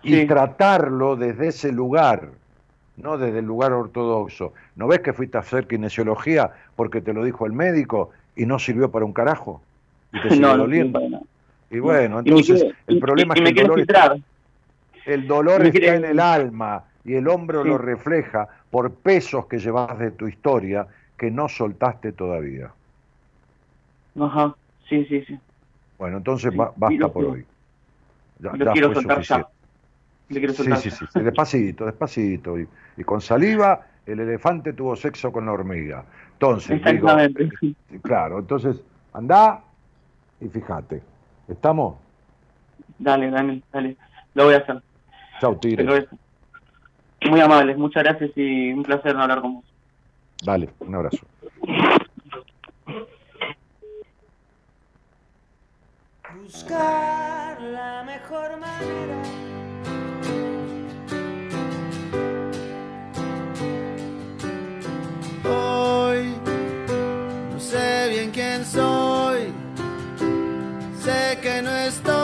Y 0.03 0.25
tratarlo 0.27 1.17
desde 1.17 1.49
ese 1.49 1.73
lugar, 1.73 2.31
no 3.03 3.19
desde 3.19 3.39
el 3.41 3.45
lugar 3.45 3.73
ortodoxo. 3.73 4.53
¿No 4.77 4.87
ves 4.89 5.01
que 5.01 5.13
fuiste 5.13 5.37
a 5.37 5.41
hacer 5.41 5.67
kinesiología 5.67 6.51
porque 6.77 7.01
te 7.01 7.13
lo 7.13 7.25
dijo 7.25 7.47
el 7.47 7.53
médico 7.53 8.11
y 8.37 8.47
no 8.47 8.59
sirvió 8.59 8.91
para 8.91 9.05
un 9.05 9.13
carajo? 9.13 9.63
Y 10.13 10.21
te 10.21 10.37
no, 10.41 10.57
doliendo. 10.57 11.01
y 11.71 11.79
bueno, 11.79 12.21
entonces 12.21 12.67
el 12.87 12.99
problema 12.99 13.35
es 13.35 13.43
que 13.43 13.49
el 13.61 13.67
dolor, 13.67 13.81
está, 13.81 14.17
el 15.07 15.27
dolor 15.27 15.67
está 15.67 15.95
en 15.95 16.05
el 16.05 16.21
alma 16.21 16.85
y 17.05 17.15
el 17.15 17.29
hombro 17.29 17.65
lo 17.65 17.79
refleja 17.79 18.49
por 18.71 18.93
pesos 18.93 19.47
que 19.47 19.59
llevas 19.59 19.99
de 19.99 20.11
tu 20.11 20.29
historia 20.29 20.87
que 21.17 21.31
no 21.31 21.49
soltaste 21.49 22.13
todavía. 22.13 22.71
Ajá. 24.19 24.55
Sí, 24.89 25.05
sí, 25.07 25.25
sí. 25.25 25.39
Bueno, 25.99 26.19
entonces 26.19 26.53
basta 26.57 27.09
por 27.09 27.25
hoy. 27.25 27.47
Ya. 28.41 28.53
Sí, 30.31 30.91
sí, 30.91 30.91
sí, 30.91 31.21
despacito, 31.21 31.87
despacito. 31.87 32.57
Y, 32.59 33.05
con 33.05 33.21
saliva, 33.21 33.87
el 34.07 34.21
elefante 34.21 34.73
tuvo 34.73 34.97
sexo 34.97 35.33
con 35.33 35.47
la 35.47 35.53
hormiga. 35.53 36.05
Entonces, 36.33 36.77
Exactamente. 36.77 37.51
Digo, 37.61 38.03
claro, 38.03 38.39
entonces, 38.39 38.81
anda 39.13 39.63
y 40.41 40.49
fíjate. 40.49 41.03
¿Estamos? 41.49 41.97
Dale, 42.99 43.31
dale, 43.31 43.63
dale. 43.73 43.97
Lo 44.35 44.45
voy 44.45 44.55
a 44.55 44.59
hacer. 44.59 44.81
Chau, 45.41 45.59
Tigre. 45.59 46.07
Muy 47.29 47.41
amables, 47.41 47.77
muchas 47.77 48.03
gracias 48.05 48.31
y 48.37 48.73
un 48.73 48.83
placer 48.83 49.15
no 49.15 49.23
hablar 49.23 49.41
con 49.43 49.55
vos. 49.55 49.65
Dale, 50.43 50.71
un 50.81 50.95
abrazo. 50.95 51.27
buscar 56.51 57.61
la 57.61 58.03
mejor 58.05 58.59
manera. 58.59 59.70
Que 71.99 72.20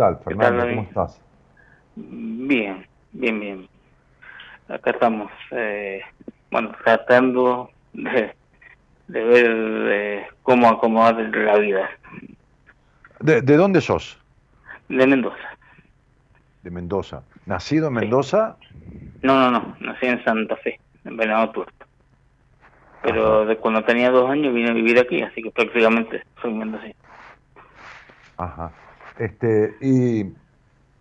tal, 0.00 0.18
Fernando? 0.24 0.66
¿Cómo 0.66 0.82
estás? 0.82 1.20
Bien, 1.94 2.86
bien, 3.12 3.40
bien. 3.40 3.68
Acá 4.68 4.92
estamos, 4.92 5.30
eh, 5.50 6.00
bueno, 6.50 6.72
tratando 6.82 7.70
de, 7.92 8.34
de 9.08 9.24
ver 9.24 9.50
eh, 9.92 10.26
cómo 10.42 10.68
acomodar 10.68 11.16
la 11.16 11.58
vida. 11.58 11.90
¿De, 13.20 13.42
de 13.42 13.56
dónde 13.56 13.80
sos? 13.82 14.18
De 14.88 15.06
Mendoza. 15.06 15.36
De 16.62 16.70
Mendoza. 16.70 17.22
¿Nacido 17.44 17.88
en 17.88 17.94
Sí. 17.94 18.00
Mendoza? 18.00 18.56
No, 19.22 19.38
no, 19.38 19.50
no, 19.50 19.76
nací 19.80 20.06
en 20.06 20.24
Santa 20.24 20.56
Fe, 20.56 20.80
en 21.04 21.16
Venado 21.18 21.50
Tuerto. 21.50 21.86
Pero 23.02 23.44
de 23.44 23.56
cuando 23.58 23.82
tenía 23.84 24.10
dos 24.10 24.30
años 24.30 24.54
vine 24.54 24.70
a 24.70 24.74
vivir 24.74 24.98
aquí, 24.98 25.20
así 25.20 25.42
que 25.42 25.50
prácticamente 25.50 26.22
soy 26.40 26.54
mendocino. 26.54 26.94
Ajá. 28.38 28.70
Este, 29.18 29.76
y, 29.80 30.24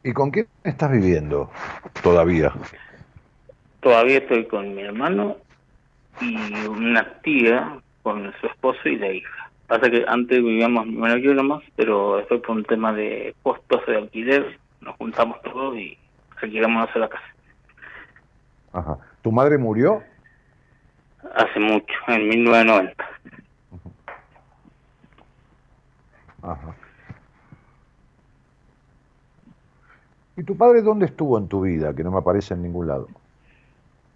¿Y 0.04 0.14
con 0.14 0.32
quién 0.32 0.48
estás 0.64 0.92
viviendo 0.92 1.52
todavía? 2.02 2.54
Todavía 3.82 4.20
estoy 4.20 4.46
con 4.46 4.74
mi 4.74 4.82
hermano 4.82 5.38
y 6.22 6.36
una 6.68 7.20
tía 7.22 7.78
con 8.02 8.34
su 8.40 8.48
esposo 8.48 8.88
y 8.88 8.96
la 8.98 9.12
hija. 9.12 9.52
Pasa 9.68 9.90
que 9.90 10.06
antes 10.08 10.40
vivíamos 10.40 10.88
y 10.88 11.22
yo 11.22 11.34
nomás, 11.34 11.64
pero 11.76 12.18
después 12.18 12.42
por 12.42 12.56
un 12.56 12.64
tema 12.64 12.94
de 12.94 13.36
costos 13.44 13.86
de 13.88 13.98
alquiler 13.98 14.58
nos 14.82 14.96
juntamos 14.96 15.42
todos 15.42 15.78
y 15.78 15.98
alquilamos 16.42 16.84
una 16.84 16.94
sola 16.94 17.10
casa. 17.10 17.36
Ajá. 18.72 18.98
¿Tu 19.22 19.32
madre 19.32 19.58
murió? 19.58 20.02
Hace 21.36 21.60
mucho, 21.60 21.94
en 22.08 22.30
1990. 22.30 23.06
Ajá. 26.42 26.76
¿Y 30.40 30.44
tu 30.44 30.56
padre 30.56 30.82
dónde 30.82 31.06
estuvo 31.08 31.38
en 31.38 31.48
tu 31.48 31.62
vida? 31.62 31.94
Que 31.94 32.04
no 32.04 32.12
me 32.12 32.20
aparece 32.20 32.54
en 32.54 32.62
ningún 32.64 32.88
lado. 32.88 33.08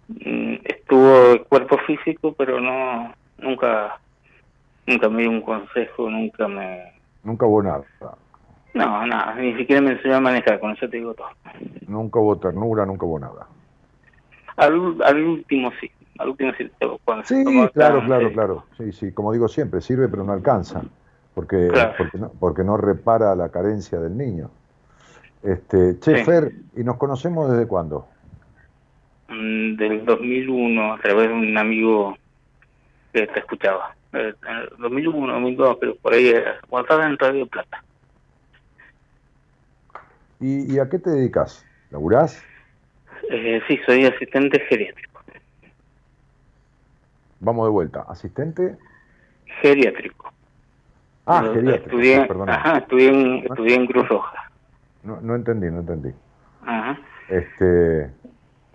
Mm, 0.08 0.54
Estuvo 0.64 1.32
el 1.32 1.44
cuerpo 1.44 1.76
físico, 1.86 2.32
pero 2.32 2.60
no 2.60 3.12
nunca 3.38 3.98
nunca 4.86 5.08
me 5.08 5.22
dio 5.22 5.30
un 5.30 5.40
consejo, 5.42 6.08
nunca 6.10 6.46
me... 6.48 6.92
Nunca 7.24 7.46
hubo 7.46 7.62
nada. 7.62 7.82
No, 8.74 9.06
nada, 9.06 9.34
ni 9.36 9.54
siquiera 9.56 9.80
me 9.80 9.92
enseñó 9.92 10.16
a 10.16 10.20
manejar, 10.20 10.60
con 10.60 10.72
eso 10.72 10.88
te 10.88 10.96
digo 10.98 11.14
todo. 11.14 11.28
Nunca 11.88 12.18
hubo 12.20 12.36
ternura, 12.36 12.84
nunca 12.84 13.06
hubo 13.06 13.18
nada. 13.18 13.46
Al, 14.56 14.96
al 15.04 15.22
último 15.24 15.70
sí, 15.80 15.90
al 16.18 16.28
último 16.30 16.52
sí. 16.58 16.70
Cuando 17.04 17.24
Sí, 17.24 17.42
claro, 17.72 17.98
acá, 17.98 18.06
claro, 18.06 18.28
sí. 18.28 18.34
claro. 18.34 18.64
Sí, 18.76 18.92
sí, 18.92 19.12
como 19.12 19.32
digo 19.32 19.48
siempre, 19.48 19.80
sirve 19.80 20.08
pero 20.08 20.24
no 20.24 20.32
alcanza, 20.32 20.82
porque, 21.34 21.68
Claro. 21.72 21.92
porque, 21.98 22.18
no, 22.18 22.28
porque 22.40 22.64
no 22.64 22.76
repara 22.76 23.34
la 23.36 23.48
carencia 23.50 23.98
del 24.00 24.16
niño. 24.16 24.50
Este, 25.44 25.98
che, 26.00 26.18
Sí. 26.18 26.24
Fer, 26.24 26.52
¿y 26.76 26.82
nos 26.84 26.96
conocemos 26.96 27.50
desde 27.50 27.66
cuándo? 27.66 28.08
Mm, 29.28 29.76
Del 29.76 30.04
2001, 30.04 30.94
a 30.94 30.98
través 30.98 31.28
de 31.28 31.34
un 31.34 31.56
amigo 31.58 32.16
que 33.12 33.26
te 33.26 33.38
escuchaba. 33.40 33.94
En 34.12 34.20
el 34.20 34.36
2001, 34.78 35.32
2002, 35.32 35.76
pero 35.80 35.96
por 35.96 36.14
ahí, 36.14 36.28
eh, 36.28 36.44
cuando 36.68 36.84
estaba 36.86 37.06
en 37.06 37.18
Radio 37.18 37.46
Plata. 37.46 37.82
¿Y, 40.40 40.72
y 40.74 40.78
a 40.78 40.88
qué 40.88 40.98
te 40.98 41.10
dedicas? 41.10 41.64
¿Laburás? 41.90 42.42
Eh, 43.30 43.60
sí, 43.66 43.78
soy 43.86 44.04
asistente 44.06 44.60
geriátrico. 44.60 45.20
Vamos 47.40 47.66
de 47.66 47.70
vuelta. 47.70 48.04
¿Asistente? 48.08 48.76
Geriátrico. 49.60 50.32
Ah, 51.26 51.42
Yo 51.44 51.54
geriátrico. 51.54 51.86
Estudié, 51.90 52.26
perdón. 52.26 52.50
ajá, 52.50 52.78
estudié, 52.78 53.08
en, 53.08 53.36
estudié 53.44 53.74
en 53.76 53.86
Cruz 53.86 54.08
Roja. 54.08 54.43
No, 55.04 55.20
no 55.20 55.34
entendí, 55.34 55.70
no 55.70 55.80
entendí. 55.80 56.10
Ajá. 56.66 56.98
Este, 57.28 58.10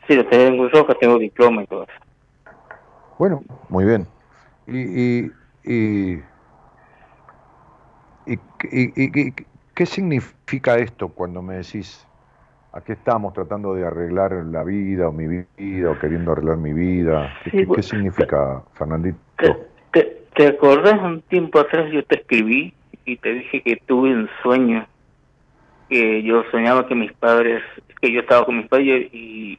Sí, 0.08 0.16
lo 0.16 0.28
Cruz 0.28 0.72
Roja, 0.72 0.96
tengo 0.96 1.20
diploma 1.20 1.64
y 1.64 1.68
todo 1.68 1.84
eso. 1.84 1.92
bueno, 3.18 3.44
muy 3.70 3.86
bien. 3.86 4.08
¿Y, 4.66 4.80
y, 4.80 5.32
y, 5.64 6.14
y, 8.26 8.34
y- 8.72 9.28
y- 9.28 9.34
qué 9.76 9.86
significa 9.86 10.78
esto 10.78 11.10
cuando 11.10 11.42
me 11.42 11.56
decís, 11.58 12.06
aquí 12.74 12.92
estamos 12.94 13.34
tratando 13.34 13.74
de 13.74 13.86
arreglar 13.86 14.32
la 14.32 14.64
vida 14.64 15.10
o 15.10 15.12
mi 15.12 15.28
vida 15.28 15.92
o 15.92 16.00
queriendo 16.00 16.32
arreglar 16.32 16.58
mi 16.58 16.74
vida? 16.74 17.32
¿Qué, 17.44 17.52
Sí, 17.52 17.58
qué- 17.58 17.66
bueno, 17.66 17.76
qué 17.76 17.84
significa, 17.84 18.64
Fernandito? 18.74 19.18
¿Te, 19.38 19.56
te, 19.92 20.24
te 20.36 20.48
acordás 20.48 21.00
un 21.02 21.22
tiempo 21.24 21.60
atrás 21.60 21.92
yo 21.92 22.04
te 22.06 22.20
escribí 22.20 22.74
y 23.06 23.18
te 23.18 23.34
dije 23.34 23.62
que 23.62 23.78
tuve 23.88 24.14
un 24.14 24.30
sueño? 24.44 24.88
Que 25.90 26.22
yo 26.24 26.44
soñaba 26.52 26.88
que 26.88 26.96
mis 26.96 27.12
padres, 27.14 27.64
que 28.02 28.12
yo 28.12 28.20
estaba 28.22 28.46
con 28.46 28.58
mis 28.58 28.68
padres 28.68 29.10
y, 29.14 29.58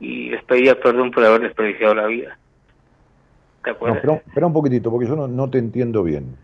y 0.00 0.30
les 0.30 0.42
pedía 0.44 0.78
perdón 0.80 1.10
por 1.12 1.24
haber 1.24 1.42
desperdiciado 1.42 1.94
la 1.94 2.06
vida. 2.06 2.36
¿Te 3.62 3.70
acuerdas? 3.70 3.98
espera, 3.98 4.16
espera 4.26 4.46
un 4.46 4.52
poquitito, 4.52 4.90
porque 4.90 5.06
yo 5.06 5.16
no, 5.16 5.28
no 5.28 5.48
te 5.48 5.58
entiendo 5.58 6.02
bien. 6.02 6.36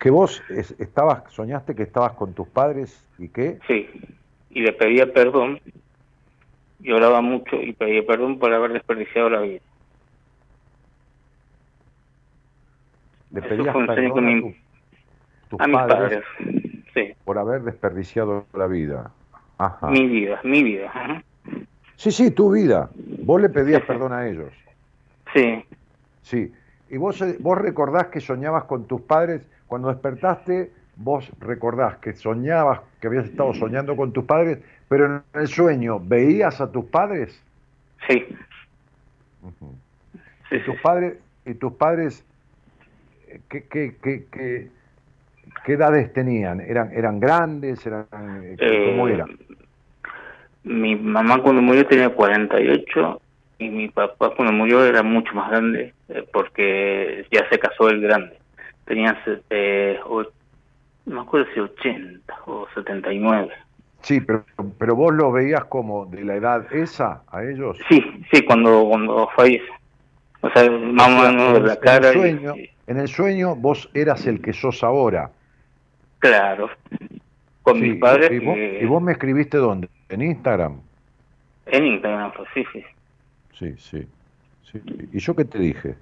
Que 0.00 0.10
vos 0.10 0.42
es- 0.48 0.74
estabas, 0.80 1.24
soñaste 1.32 1.74
que 1.74 1.82
estabas 1.82 2.12
con 2.12 2.32
tus 2.34 2.48
padres 2.48 3.04
y 3.18 3.28
qué? 3.28 3.58
Sí, 3.66 3.88
y 4.50 4.60
le 4.62 4.72
pedía 4.72 5.12
perdón. 5.12 5.60
Lloraba 6.80 7.20
mucho 7.20 7.56
y 7.62 7.72
pedía 7.72 8.04
perdón 8.06 8.38
por 8.38 8.52
haber 8.52 8.72
desperdiciado 8.72 9.28
la 9.30 9.40
vida. 9.42 9.60
Le 13.32 13.42
pedías 13.42 13.74
perdón 13.74 13.90
a, 13.90 14.40
tu- 14.40 14.54
tus 15.50 15.60
A 15.60 15.66
mis 15.66 15.76
padres, 15.76 16.22
padres. 16.38 16.61
Sí, 16.94 17.14
por 17.24 17.38
haber 17.38 17.62
desperdiciado 17.62 18.46
la 18.54 18.66
vida. 18.66 19.10
Ajá. 19.58 19.88
mi 19.88 20.06
vida, 20.06 20.40
mi 20.44 20.62
vida. 20.62 20.86
ajá. 20.88 21.22
Sí, 21.96 22.10
sí, 22.10 22.30
tu 22.30 22.50
vida. 22.52 22.90
Vos 23.24 23.40
le 23.40 23.48
pedías 23.48 23.80
Sí, 23.80 23.82
sí. 23.86 23.92
perdón 23.92 24.12
a 24.12 24.26
ellos. 24.28 24.52
Sí, 25.34 25.64
Sí. 26.22 26.52
Y 26.90 26.96
vos, 26.98 27.20
eh, 27.22 27.36
vos 27.40 27.56
recordás 27.58 28.08
que 28.08 28.20
soñabas 28.20 28.64
con 28.64 28.86
tus 28.86 29.00
padres. 29.00 29.42
Cuando 29.66 29.88
despertaste, 29.88 30.70
vos 30.96 31.30
recordás 31.40 31.96
que 31.98 32.12
soñabas, 32.12 32.80
que 33.00 33.06
habías 33.06 33.24
estado 33.24 33.54
soñando 33.54 33.96
con 33.96 34.12
tus 34.12 34.24
padres, 34.24 34.58
pero 34.88 35.06
en 35.06 35.22
el 35.40 35.48
sueño, 35.48 35.98
¿veías 36.00 36.60
a 36.60 36.70
tus 36.70 36.84
padres? 36.84 37.40
sí, 38.08 38.26
sí, 40.50 40.56
¿Y 40.56 40.60
tus 40.64 40.80
padres, 40.80 41.14
y 41.46 41.54
tus 41.54 41.72
padres 41.72 42.24
eh, 43.28 43.40
¿qué, 43.48 43.62
qué, 43.64 43.96
qué, 44.02 44.26
qué- 44.30 44.68
qué 45.64 45.72
edades 45.74 46.12
tenían? 46.12 46.60
¿Eran, 46.60 46.90
eran 46.92 47.20
grandes? 47.20 47.84
Eran, 47.86 48.06
eh, 48.12 48.56
¿Cómo 48.86 49.08
Eh, 49.08 49.14
era? 49.14 49.26
Mi 50.64 50.94
mamá 50.94 51.42
cuando 51.42 51.60
murió 51.60 51.84
tenía 51.86 52.08
48 52.10 53.20
y 53.58 53.68
mi 53.68 53.88
papá 53.88 54.30
cuando 54.36 54.52
murió 54.52 54.84
era 54.84 55.02
mucho 55.02 55.34
más 55.34 55.50
grande 55.50 55.92
eh, 56.08 56.24
porque 56.32 57.26
ya 57.32 57.48
se 57.48 57.58
casó 57.58 57.88
el 57.88 58.00
grande. 58.00 58.38
Tenía, 58.84 59.16
eh, 59.50 59.98
no 60.04 61.14
me 61.16 61.20
acuerdo 61.20 61.46
si 61.52 61.60
80 61.60 62.34
o 62.46 62.66
79. 62.74 63.50
Sí, 64.02 64.20
pero, 64.20 64.44
pero 64.78 64.96
vos 64.96 65.14
lo 65.14 65.30
veías 65.32 65.64
como 65.66 66.06
de 66.06 66.24
la 66.24 66.34
edad 66.36 66.72
esa 66.72 67.22
a 67.30 67.42
ellos. 67.44 67.78
Sí, 67.88 68.02
sí, 68.32 68.44
cuando, 68.44 68.84
cuando 68.88 69.28
fallece. 69.36 69.64
O 70.40 70.50
sea, 70.50 70.68
más 70.70 71.06
o 71.08 71.10
menos 71.32 71.62
la 71.62 71.74
en 71.74 71.80
cara. 71.80 72.08
el 72.08 72.14
sueño, 72.14 72.56
y- 72.56 72.70
en 72.88 72.98
el 72.98 73.08
sueño 73.08 73.54
vos 73.54 73.88
eras 73.94 74.26
el 74.26 74.40
que 74.40 74.52
sos 74.52 74.82
ahora. 74.82 75.30
Claro. 76.22 76.70
Con 77.62 77.76
Sí, 77.76 77.82
mis 77.82 78.00
padres 78.00 78.30
y, 78.32 78.38
vos, 78.44 78.56
eh, 78.56 78.80
y 78.82 78.86
vos 78.86 79.00
me 79.02 79.12
escribiste 79.12 79.56
dónde? 79.58 79.88
¿En 80.08 80.22
Instagram? 80.22 80.80
en 81.66 81.86
Instagram, 81.86 82.32
pues, 82.32 82.48
sí, 82.54 82.64
sí. 82.72 82.82
Sí, 83.52 83.74
sí. 83.78 84.08
sí. 84.64 84.80
¿Y 85.12 85.18
yo 85.20 85.36
qué 85.36 85.44
te 85.44 85.58
dije? 85.58 85.94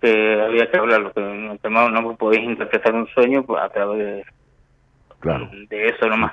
Que 0.00 0.40
había 0.42 0.70
que 0.70 0.78
hablarlo, 0.78 1.12
que 1.12 1.20
no, 1.20 1.58
que 1.58 1.68
no 1.70 2.16
podéis 2.16 2.44
interpretar 2.44 2.94
un 2.94 3.06
sueño 3.08 3.44
a 3.60 3.68
través 3.68 3.98
de, 3.98 4.24
Claro. 5.20 5.50
de 5.68 5.88
eso 5.88 6.06
nomás. 6.08 6.32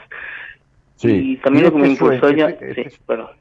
Sí. 0.96 1.34
Y 1.34 1.38
también 1.38 1.66
lo 1.66 1.72
que 1.72 1.78
me 1.80 1.84
este 1.92 1.94
impulsó 1.94 2.20
sueño- 2.28 2.48
ya... 2.48 2.54
este- 2.54 2.76
sí, 2.76 2.82
este- 2.82 3.00
perdón. 3.06 3.32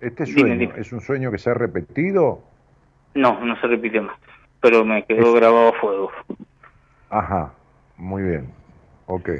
¿Este 0.00 0.24
Dime, 0.24 0.40
sueño 0.40 0.56
dime. 0.58 0.72
es 0.78 0.92
un 0.92 1.00
sueño 1.02 1.30
que 1.30 1.38
se 1.38 1.50
ha 1.50 1.54
repetido? 1.54 2.42
No, 3.14 3.38
no 3.44 3.60
se 3.60 3.66
repite 3.66 4.00
más. 4.00 4.16
Pero 4.60 4.84
me 4.86 5.04
quedó 5.04 5.28
Es- 5.28 5.34
grabado 5.34 5.68
a 5.68 5.72
fuego. 5.74 6.10
Ajá, 7.10 7.52
muy 7.96 8.22
bien. 8.22 8.48
Ok. 9.06 9.30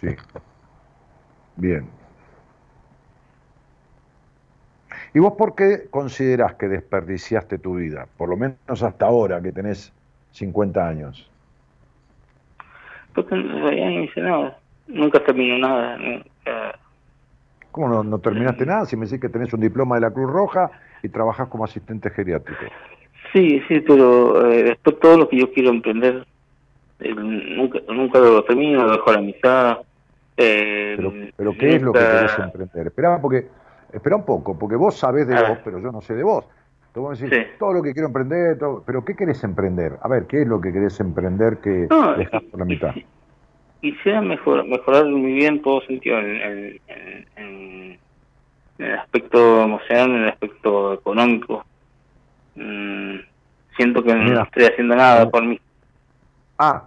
Sí. 0.00 0.08
Bien. 1.56 1.86
¿Y 5.14 5.18
vos 5.18 5.34
por 5.36 5.54
qué 5.54 5.88
considerás 5.90 6.54
que 6.54 6.68
desperdiciaste 6.68 7.58
tu 7.58 7.76
vida? 7.76 8.08
Por 8.16 8.28
lo 8.28 8.36
menos 8.36 8.82
hasta 8.82 9.06
ahora 9.06 9.42
que 9.42 9.52
tenés 9.52 9.92
50 10.30 10.86
años. 10.86 11.30
Porque 13.14 13.36
no 13.36 13.70
hice 14.02 14.20
nada. 14.20 14.58
Nunca 14.86 15.22
terminó 15.24 15.58
nada. 15.58 15.98
nunca- 15.98 16.78
¿Cómo 17.70 17.88
no, 17.88 18.04
no 18.04 18.18
terminaste 18.18 18.66
nada 18.66 18.84
si 18.84 18.96
me 18.96 19.06
decís 19.06 19.20
que 19.20 19.30
tenés 19.30 19.52
un 19.54 19.60
diploma 19.60 19.94
de 19.94 20.02
la 20.02 20.10
Cruz 20.10 20.30
Roja 20.30 20.70
y 21.02 21.08
trabajás 21.08 21.48
como 21.48 21.64
asistente 21.64 22.10
geriátrico? 22.10 22.60
Sí, 23.32 23.62
sí, 23.66 23.80
pero 23.80 24.50
eh, 24.50 24.62
después 24.62 24.98
todo 25.00 25.16
lo 25.16 25.28
que 25.28 25.38
yo 25.38 25.50
quiero 25.52 25.70
emprender, 25.70 26.26
eh, 27.04 27.14
nunca, 27.14 27.78
nunca 27.88 28.18
lo 28.18 28.44
termino, 28.44 28.84
lo 28.84 28.92
dejo 28.92 29.10
a 29.10 29.14
la 29.14 29.20
mitad. 29.20 29.78
Eh, 30.36 30.94
Pero, 30.96 31.12
pero 31.36 31.52
¿qué 31.58 31.76
es 31.76 31.82
lo 31.82 31.92
que 31.92 31.98
querés 31.98 32.38
emprender? 32.38 32.86
Espera, 32.86 33.20
porque, 33.20 33.48
espera 33.92 34.16
un 34.16 34.24
poco, 34.24 34.58
porque 34.58 34.76
vos 34.76 34.96
sabés 34.96 35.26
de 35.26 35.36
A 35.36 35.42
vos, 35.48 35.58
pero 35.64 35.78
yo 35.80 35.92
no 35.92 36.00
sé 36.00 36.14
de 36.14 36.22
vos. 36.22 36.46
A 36.94 37.10
decir, 37.10 37.30
Sí. 37.32 37.46
todo 37.58 37.72
lo 37.72 37.82
que 37.82 37.92
quiero 37.94 38.08
emprender, 38.08 38.58
todo- 38.58 38.82
pero 38.84 39.02
¿qué 39.04 39.14
querés 39.16 39.42
emprender? 39.44 39.92
A 40.02 40.08
ver, 40.08 40.26
¿qué 40.26 40.42
es 40.42 40.46
lo 40.46 40.60
que 40.60 40.72
querés 40.72 41.00
emprender 41.00 41.58
que 41.58 41.86
No, 41.88 42.14
dejás 42.16 42.42
por 42.44 42.60
la 42.60 42.66
mitad? 42.66 42.94
Quisiera 43.80 44.20
mejor, 44.20 44.66
mejorar 44.66 45.06
mi 45.06 45.32
vida 45.32 45.48
en 45.48 45.62
todo 45.62 45.80
sentido, 45.82 46.18
en, 46.18 46.26
en- 46.26 46.80
en- 46.86 47.26
en- 47.36 47.98
en 48.78 48.86
el 48.86 48.98
aspecto 48.98 49.62
emocional, 49.62 50.10
en 50.10 50.16
el 50.22 50.28
aspecto 50.28 50.92
económico. 50.94 51.64
Mm, 52.54 53.16
siento 53.76 54.02
que 54.04 54.14
Mira. 54.14 54.34
no 54.34 54.42
estoy 54.42 54.64
haciendo 54.64 54.94
nada 54.94 55.28
por 55.30 55.44
mí. 55.44 55.58
Ah, 56.58 56.84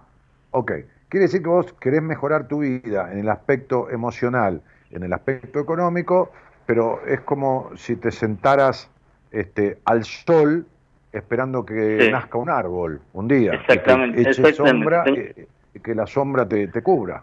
ok. 0.56 0.72
Quiere 1.08 1.26
decir 1.26 1.42
que 1.42 1.48
vos 1.48 1.72
querés 1.74 2.02
mejorar 2.02 2.48
tu 2.48 2.60
vida 2.60 3.12
en 3.12 3.18
el 3.20 3.28
aspecto 3.28 3.88
emocional, 3.90 4.60
en 4.90 5.02
el 5.04 5.12
aspecto 5.12 5.60
económico, 5.60 6.32
pero 6.66 7.00
es 7.06 7.20
como 7.20 7.70
si 7.76 7.96
te 7.96 8.10
sentaras 8.10 8.90
este, 9.30 9.78
al 9.84 10.04
sol 10.04 10.66
esperando 11.12 11.64
que 11.64 12.04
Sí. 12.06 12.10
nazca 12.10 12.38
un 12.38 12.50
árbol 12.50 13.00
un 13.12 13.28
día. 13.28 13.54
y 13.54 13.58
que 13.58 13.62
Exactamente, 13.74 14.20
eche 14.20 14.30
exactamente. 14.30 14.56
sombra, 14.56 15.04
Ten- 15.04 15.14
eh, 15.36 15.46
y 15.74 15.80
que 15.80 15.94
la 15.94 16.06
sombra 16.06 16.48
te, 16.48 16.66
te 16.68 16.82
cubra. 16.82 17.22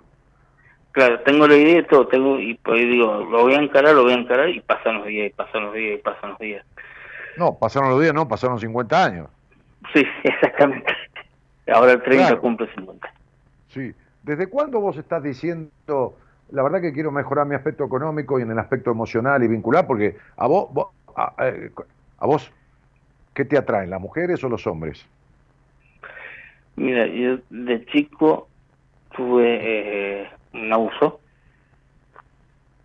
Claro, 0.92 1.20
tengo 1.22 1.48
la 1.48 1.56
idea 1.56 1.76
de 1.76 1.84
todo, 1.84 2.08
tengo, 2.08 2.40
y 2.40 2.54
pues 2.64 2.80
digo, 2.82 3.18
lo 3.26 3.42
voy 3.42 3.56
a 3.56 3.58
encarar, 3.60 3.96
lo 3.96 4.04
voy 4.04 4.14
a 4.14 4.18
encarar, 4.18 4.48
y 4.50 4.62
pasan 4.62 5.00
los 5.00 5.08
días, 5.08 5.32
y 5.32 5.34
pasan 5.34 5.64
los 5.66 5.74
días, 5.74 6.00
y 6.00 6.02
pasan 6.04 6.30
los 6.32 6.40
días. 6.40 6.64
No, 7.38 7.58
pasaron 7.58 7.90
los 7.90 8.00
días, 8.00 8.14
no, 8.14 8.28
pasaron 8.28 8.60
50 8.60 9.04
años. 9.04 9.28
Sí, 9.94 10.04
exactamente. 10.24 10.94
Ahora 11.68 11.94
el 11.94 12.04
30 12.04 12.28
Claro. 12.28 12.42
cumple 12.42 12.68
50. 12.76 13.12
Sí. 13.74 13.91
¿Desde 14.22 14.48
cuándo 14.48 14.80
vos 14.80 14.98
estás 14.98 15.22
diciendo, 15.24 15.72
la 16.52 16.64
verdad 16.64 16.82
que 16.82 16.94
quiero 16.94 17.12
mejorar 17.12 17.48
mi 17.48 17.56
aspecto 17.56 17.84
económico 17.84 18.40
y 18.40 18.44
en 18.44 18.52
el 18.52 18.60
aspecto 18.60 18.91
emocional 18.91 19.44
y 19.44 19.48
vincular? 19.48 19.88
Porque 19.88 20.16
a 20.38 20.48
vos, 20.48 20.68
vos- 20.72 20.88
a, 21.16 21.34
eh, 21.48 21.72
a 22.20 22.28
vos, 22.28 22.52
¿qué 23.34 23.45
te 23.45 23.58
atraen, 23.58 23.90
las 23.90 24.00
mujeres 24.00 24.44
o 24.44 24.50
los 24.50 24.66
hombres? 24.68 25.06
Mira, 26.76 27.08
yo 27.08 27.40
de 27.50 27.86
chico 27.88 28.48
tuve 29.16 29.60
eh, 30.22 30.30
un 30.54 30.72
abuso. 30.72 31.20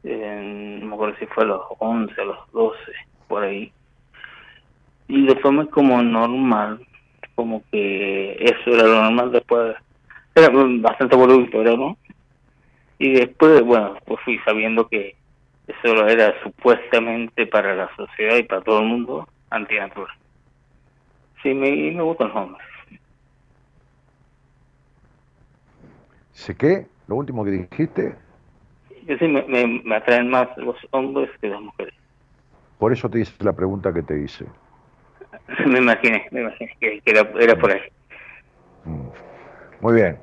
Eh, 0.05 0.78
no 0.81 0.86
me 0.86 0.94
acuerdo 0.94 1.16
si 1.19 1.27
fue 1.27 1.44
a 1.44 1.47
los 1.48 1.62
11, 1.78 2.20
a 2.20 2.24
los 2.24 2.39
12, 2.52 2.93
por 3.28 3.44
ahí. 3.44 3.73
Y 5.06 5.19
lo 5.19 5.35
tomé 5.36 5.69
como 5.69 6.02
normal, 6.02 6.81
como 7.35 7.62
que 7.70 8.32
eso 8.44 8.70
era 8.70 8.85
lo 8.85 9.02
normal 9.02 9.32
después. 9.32 9.77
Era 10.39 10.48
bastante 10.81 11.16
voluntario, 11.16 11.77
¿no? 11.77 11.98
Y 12.98 13.12
después, 13.15 13.62
bueno, 13.62 13.97
pues 14.06 14.20
fui 14.24 14.39
sabiendo 14.44 14.89
que 14.89 15.16
eso 15.66 16.06
era 16.09 16.35
supuestamente 16.43 17.47
para 17.47 17.74
la 17.74 17.89
sociedad 17.97 18.36
y 18.36 18.44
para 18.44 18.62
todo 18.62 18.81
el 18.81 18.86
mundo 18.86 19.28
antinatural. 19.51 20.15
Sí, 21.43 21.55
me, 21.55 21.70
me 21.93 22.02
gustan 22.02 22.28
los 22.28 22.36
hombres. 22.36 22.66
¿Sé 26.32 26.56
qué? 26.56 26.86
Lo 27.06 27.16
último 27.16 27.44
que 27.44 27.51
dijiste, 27.51 28.16
Yo 29.06 29.16
sí, 29.19 29.27
me, 29.28 29.43
me, 29.44 29.66
me 29.85 29.97
atraen 29.97 30.28
más 30.31 30.48
los 30.59 30.77
hombres 30.93 31.31
que 31.40 31.48
las 31.48 31.60
mujeres. 31.60 31.94
por 32.78 32.93
eso 32.93 33.09
te 33.10 33.20
hice 33.20 33.44
la 33.44 33.52
pregunta 33.55 33.93
que 33.93 34.02
te 34.02 34.20
hice. 34.23 34.47
me 35.66 35.78
imaginé, 35.78 36.27
me 36.31 36.40
imaginé 36.43 36.77
que, 36.81 37.01
que 37.01 37.10
era, 37.10 37.23
era 37.40 37.56
por 37.56 37.70
ahí. 37.73 37.81
Mm. 38.85 39.09
Muy 39.81 39.94
bien. 39.94 40.19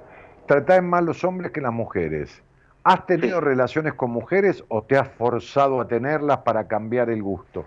Atraen 0.54 0.88
más 0.88 1.04
los 1.04 1.24
hombres 1.24 1.52
que 1.52 1.62
las 1.62 1.74
mujeres. 1.74 2.42
¿Has 2.84 3.06
tenido 3.08 3.42
relaciones 3.42 3.94
con 3.96 4.12
mujeres 4.12 4.64
o 4.68 4.84
te 4.84 4.96
has 4.96 5.10
forzado 5.10 5.82
a 5.82 5.88
tenerlas 5.88 6.40
para 6.40 6.68
cambiar 6.68 7.10
el 7.10 7.24
gusto? 7.24 7.66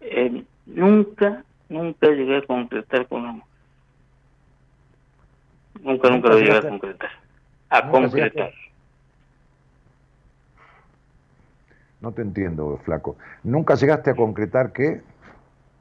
Eh, 0.00 0.44
nunca, 0.66 1.44
nunca 1.68 2.08
llegué 2.08 2.38
a 2.38 2.42
concretar 2.42 3.06
con 3.06 3.20
una 3.20 3.32
mujer. 3.32 3.48
Nunca, 5.80 6.10
nunca 6.10 6.28
lo 6.28 6.38
llegué 6.38 6.56
a 6.56 6.60
concretar. 6.62 7.10
A 7.70 7.88
concretar. 7.88 8.52
No 12.00 12.12
te 12.12 12.22
entiendo, 12.22 12.80
flaco. 12.84 13.16
¿Nunca 13.44 13.76
llegaste 13.76 14.10
a 14.10 14.14
concretar 14.14 14.72
qué? 14.72 15.00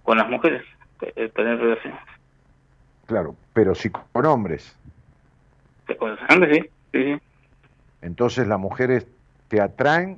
Con 0.04 0.18
las 0.18 0.30
mujeres, 0.30 0.64
eh, 1.02 1.30
tener 1.36 1.58
relaciones. 1.58 2.00
Claro, 3.06 3.36
pero 3.54 3.76
sí 3.76 3.90
con 3.90 4.26
hombres. 4.26 4.76
Con 6.00 6.18
hombres, 6.30 6.64
sí. 6.64 6.70
sí. 6.94 7.18
Entonces 8.02 8.48
las 8.48 8.60
mujeres 8.60 9.08
te 9.48 9.62
atraen 9.62 10.18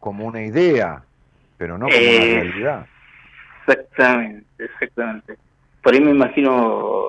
como 0.00 0.24
una 0.26 0.42
idea, 0.42 1.02
pero 1.58 1.78
no 1.78 1.86
como 1.86 1.98
una 1.98 2.06
Eh, 2.06 2.40
realidad. 2.42 2.86
Exactamente, 3.66 4.46
exactamente. 4.58 5.36
Por 5.82 5.94
ahí 5.94 6.00
me 6.00 6.10
imagino 6.10 7.04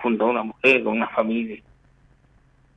junto 0.00 0.24
a 0.26 0.30
una 0.30 0.42
mujer, 0.42 0.82
con 0.84 0.94
una 0.94 1.08
familia, 1.08 1.62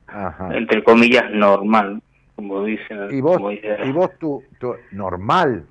Ajá. 0.06 0.56
entre 0.56 0.82
comillas, 0.84 1.30
normal, 1.32 2.00
como 2.36 2.64
dicen. 2.64 3.08
Y 3.10 3.20
vos, 3.20 3.36
como 3.36 3.50
dice- 3.50 3.78
y 3.84 3.90
vos 3.92 4.10
tu, 4.18 4.42
tu- 4.58 4.76
normal. 4.92 5.66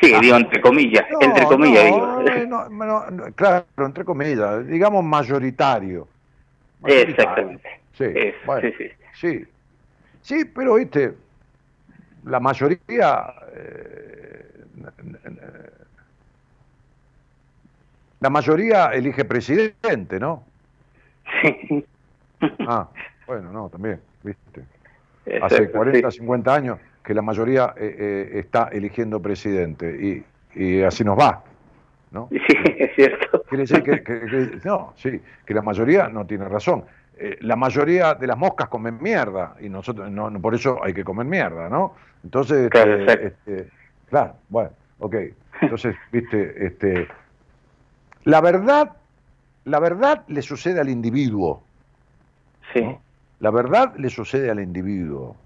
Sí, 0.00 0.12
digo, 0.20 0.36
entre 0.36 0.60
comillas, 0.60 1.04
No, 1.10 1.18
entre 1.22 1.44
comillas, 1.46 1.84
no, 1.90 2.18
digo. 2.18 2.46
no, 2.46 2.68
no, 2.68 3.10
no, 3.10 3.24
claro, 3.34 3.64
entre 3.78 4.04
comillas, 4.04 4.66
digamos 4.66 5.02
mayoritario. 5.04 6.06
Mayoritario. 6.80 7.12
Exactamente. 7.20 7.68
Sí, 7.96 8.04
Es- 8.14 8.34
bueno, 8.46 8.68
sí, 8.68 8.74
sí. 8.78 8.90
sí. 9.14 9.46
Sí, 10.22 10.44
pero 10.44 10.74
viste, 10.74 11.14
la 12.24 12.38
mayoría, 12.38 13.34
eh, 13.56 14.64
la 18.20 18.30
mayoría 18.30 18.86
elige 18.92 19.24
presidente, 19.24 20.20
¿no? 20.20 20.44
Sí. 21.42 21.84
Ah, 22.66 22.88
bueno, 23.26 23.50
no, 23.52 23.68
también, 23.68 24.00
viste. 24.22 24.62
Exacto, 25.26 25.46
Hace 25.56 25.70
40, 25.70 26.10
sí. 26.10 26.18
50 26.18 26.54
años 26.54 26.78
que 27.04 27.14
la 27.14 27.22
mayoría 27.22 27.74
eh, 27.76 27.96
eh, 27.98 28.38
está 28.38 28.68
eligiendo 28.72 29.20
presidente 29.20 30.22
y, 30.54 30.60
y 30.60 30.82
así 30.82 31.04
nos 31.04 31.18
va, 31.18 31.42
¿no? 32.10 32.28
Sí, 32.30 32.38
es 32.78 32.94
cierto. 32.94 33.42
Quiere 33.48 33.62
decir 33.64 33.82
que, 33.82 34.02
que- 34.02 34.20
que- 34.20 34.60
no, 34.64 34.92
sí, 34.96 35.20
que 35.44 35.54
la 35.54 35.62
mayoría 35.62 36.08
no 36.08 36.26
tiene 36.26 36.46
razón. 36.48 36.84
Eh, 37.18 37.36
la 37.40 37.56
mayoría 37.56 38.14
de 38.14 38.26
las 38.26 38.38
moscas 38.38 38.68
comen 38.68 38.98
mierda 39.02 39.54
y 39.60 39.68
nosotros 39.68 40.10
no, 40.10 40.30
no, 40.30 40.40
por 40.40 40.54
eso 40.54 40.82
hay 40.82 40.94
que 40.94 41.04
comer 41.04 41.26
mierda, 41.26 41.68
¿no? 41.68 41.94
Entonces, 42.24 42.70
Claro, 42.70 42.94
este, 42.96 43.12
exacto. 43.12 43.26
este, 43.52 43.68
claro, 44.08 44.34
bueno, 44.48 44.70
ok. 45.00 45.16
Entonces, 45.60 45.94
viste, 46.12 46.66
este, 46.66 47.08
la 48.24 48.40
verdad, 48.40 48.92
la 49.64 49.78
verdad 49.80 50.24
le 50.28 50.42
sucede 50.42 50.80
al 50.80 50.88
individuo, 50.88 51.62
Sí. 52.72 52.80
¿no? 52.82 53.00
La 53.40 53.50
verdad 53.50 53.92
le 53.96 54.08
sucede 54.08 54.50
al 54.50 54.60
individuo. 54.60 55.36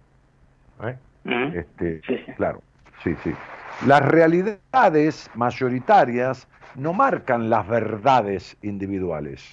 ¿eh? 0.84 0.96
Este, 1.26 2.00
Sí, 2.06 2.18
sí. 2.24 2.32
Claro, 2.32 2.62
sí, 3.02 3.14
sí. 3.24 3.32
Las 3.86 4.00
realidades 4.02 5.28
mayoritarias 5.34 6.48
no 6.76 6.92
marcan 6.92 7.50
las 7.50 7.66
verdades 7.66 8.56
individuales. 8.62 9.44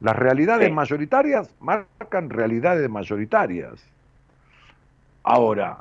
Las 0.00 0.16
realidades 0.16 0.68
Sí. 0.68 0.72
mayoritarias 0.72 1.50
marcan 1.60 2.30
realidades 2.30 2.88
mayoritarias. 2.88 3.84
Ahora, 5.22 5.78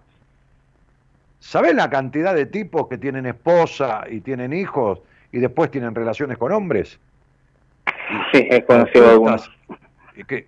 ¿sabés 1.39 1.75
la 1.75 1.89
cantidad 1.89 2.33
de 2.33 2.45
tipos 2.45 2.87
que 2.87 2.97
tienen 2.97 3.25
esposa 3.25 4.05
y 4.09 4.21
tienen 4.21 4.53
hijos 4.53 5.01
y 5.31 5.39
después 5.39 5.69
tienen 5.71 5.93
relaciones 5.93 6.37
con 6.37 6.51
hombres? 6.53 6.99
Sí, 8.31 8.47
he 8.49 8.63
conocido 8.63 9.09
algunos. 9.09 9.51
Que 10.27 10.47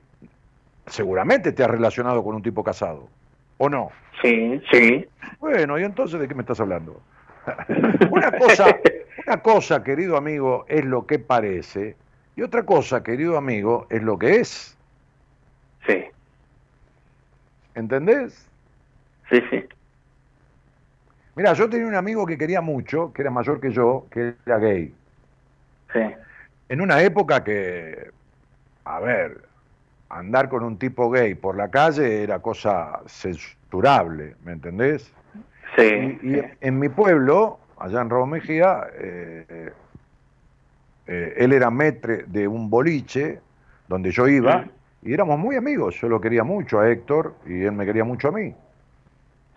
seguramente 0.88 1.52
te 1.52 1.64
has 1.64 1.70
relacionado 1.70 2.24
con 2.24 2.36
un 2.36 2.42
tipo 2.42 2.64
casado, 2.64 3.10
¿o 3.58 3.70
no? 3.70 3.92
Sí, 4.22 4.62
sí. 4.72 5.06
Bueno, 5.40 5.78
¿y 5.80 5.84
entonces 5.84 6.20
de 6.20 6.28
qué 6.28 6.36
me 6.36 6.42
estás 6.42 6.60
hablando? 6.60 7.02
una, 8.12 8.32
cosa, 8.32 8.80
una 9.26 9.42
cosa, 9.42 9.84
querido 9.84 10.18
amigo, 10.18 10.66
es 10.68 10.84
lo 10.86 11.06
que 11.06 11.20
parece, 11.20 11.96
y 12.36 12.42
otra 12.42 12.64
cosa, 12.64 13.04
querido 13.04 13.38
amigo, 13.38 13.88
es 13.90 14.02
lo 14.02 14.18
que 14.18 14.38
es. 14.38 14.76
Sí, 15.86 16.06
¿Entendés? 17.76 18.48
sí, 19.30 19.40
sí. 19.50 19.64
Mira, 21.36 21.54
yo 21.54 21.70
tenía 21.70 21.86
un 21.86 21.96
amigo 21.96 22.26
que 22.26 22.38
quería 22.38 22.62
mucho, 22.62 23.12
que 23.12 23.22
era 23.22 23.30
mayor 23.30 23.60
que 23.60 23.72
yo, 23.72 24.08
que 24.10 24.36
era 24.46 24.58
gay. 24.58 24.94
Sí, 25.92 26.00
En 26.70 26.82
una 26.82 27.02
época 27.02 27.44
que, 27.44 28.10
a 28.86 29.00
ver, 29.02 29.42
andar 30.10 30.50
con 30.50 30.64
un 30.64 30.78
tipo 30.78 31.10
gay 31.10 31.36
por 31.36 31.56
la 31.56 31.70
calle 31.70 32.24
era 32.24 32.40
cosa 32.40 33.02
censurable, 33.08 34.36
¿me 34.44 34.54
entendés? 34.54 35.12
sí. 35.76 36.20
Y, 36.24 36.42
en 36.62 36.80
mi 36.80 36.90
pueblo 36.90 37.60
allá 37.78 38.02
en 38.02 38.10
Raúl 38.10 38.30
Mejía, 38.30 38.88
eh, 38.94 39.72
eh, 41.08 41.34
él 41.38 41.54
era 41.54 41.70
metre 41.70 42.24
de 42.28 42.48
un 42.48 42.70
boliche 42.70 43.40
donde 43.88 44.12
yo 44.12 44.28
iba 44.28 44.66
y 45.02 45.14
éramos 45.14 45.38
muy 45.40 45.56
amigos. 45.56 45.96
Yo 46.02 46.10
lo 46.10 46.20
quería 46.20 46.44
mucho 46.44 46.80
a 46.80 46.90
Héctor 46.90 47.36
y 47.46 47.64
él 47.64 47.74
me 47.74 47.86
quería 47.86 48.04
mucho 48.04 48.30
a 48.30 48.32
mí. 48.32 48.54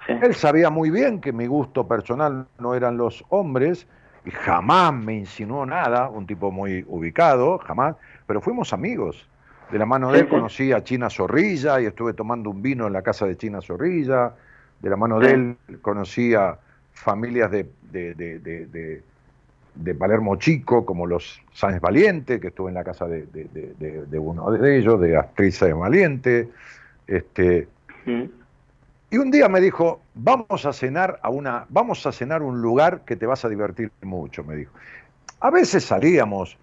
Sí. 0.06 0.12
Él 0.22 0.34
sabía 0.34 0.70
muy 0.70 0.90
bien 0.90 1.20
que 1.20 1.32
mi 1.32 1.46
gusto 1.46 1.86
personal 1.86 2.46
no 2.58 2.74
eran 2.74 2.96
los 2.96 3.24
hombres 3.30 3.86
y 4.24 4.30
jamás 4.30 4.92
me 4.92 5.14
insinuó 5.14 5.64
nada, 5.64 6.08
un 6.08 6.26
tipo 6.26 6.50
muy 6.50 6.84
ubicado, 6.88 7.58
jamás, 7.58 7.96
pero 8.26 8.40
fuimos 8.40 8.72
amigos. 8.72 9.26
De 9.70 9.78
la 9.78 9.84
mano 9.86 10.10
de 10.10 10.20
él 10.20 10.28
conocí 10.28 10.72
a 10.72 10.82
China 10.82 11.10
Zorrilla 11.10 11.80
y 11.80 11.86
estuve 11.86 12.14
tomando 12.14 12.50
un 12.50 12.62
vino 12.62 12.86
en 12.86 12.92
la 12.92 13.02
casa 13.02 13.26
de 13.26 13.36
China 13.36 13.60
Zorrilla. 13.60 14.32
De 14.80 14.88
la 14.88 14.96
mano 14.96 15.18
de 15.20 15.30
él 15.32 15.56
conocí 15.82 16.34
a 16.34 16.56
familias 16.92 17.50
de, 17.50 17.68
de, 17.90 18.14
de- 18.14 19.02
de- 19.74 19.94
Palermo 19.94 20.36
Chico, 20.36 20.84
como 20.84 21.06
los 21.06 21.40
Sáenz 21.52 21.80
Valiente, 21.80 22.40
que 22.40 22.48
estuve 22.48 22.68
en 22.70 22.74
la 22.74 22.84
casa 22.84 23.06
de, 23.06 23.26
uno 24.18 24.50
de 24.50 24.78
ellos, 24.78 25.00
de 25.00 25.16
Astrid 25.16 25.74
Valiente. 25.74 26.48
Este, 27.06 27.68
y 29.10 29.16
un 29.18 29.30
día 29.30 29.48
me 29.48 29.60
dijo, 29.60 30.00
vamos 30.14 30.66
a 30.66 30.72
cenar 30.72 31.18
a 31.22 31.30
una, 31.30 31.66
vamos 31.68 32.04
a 32.06 32.12
cenar 32.12 32.42
un 32.42 32.60
lugar 32.60 33.02
que 33.04 33.16
te 33.16 33.26
vas 33.26 33.44
a 33.44 33.48
divertir 33.48 33.90
mucho, 34.02 34.44
me 34.44 34.56
dijo. 34.56 34.72
A 35.40 35.50
veces 35.50 35.84
salíamos 35.84 36.58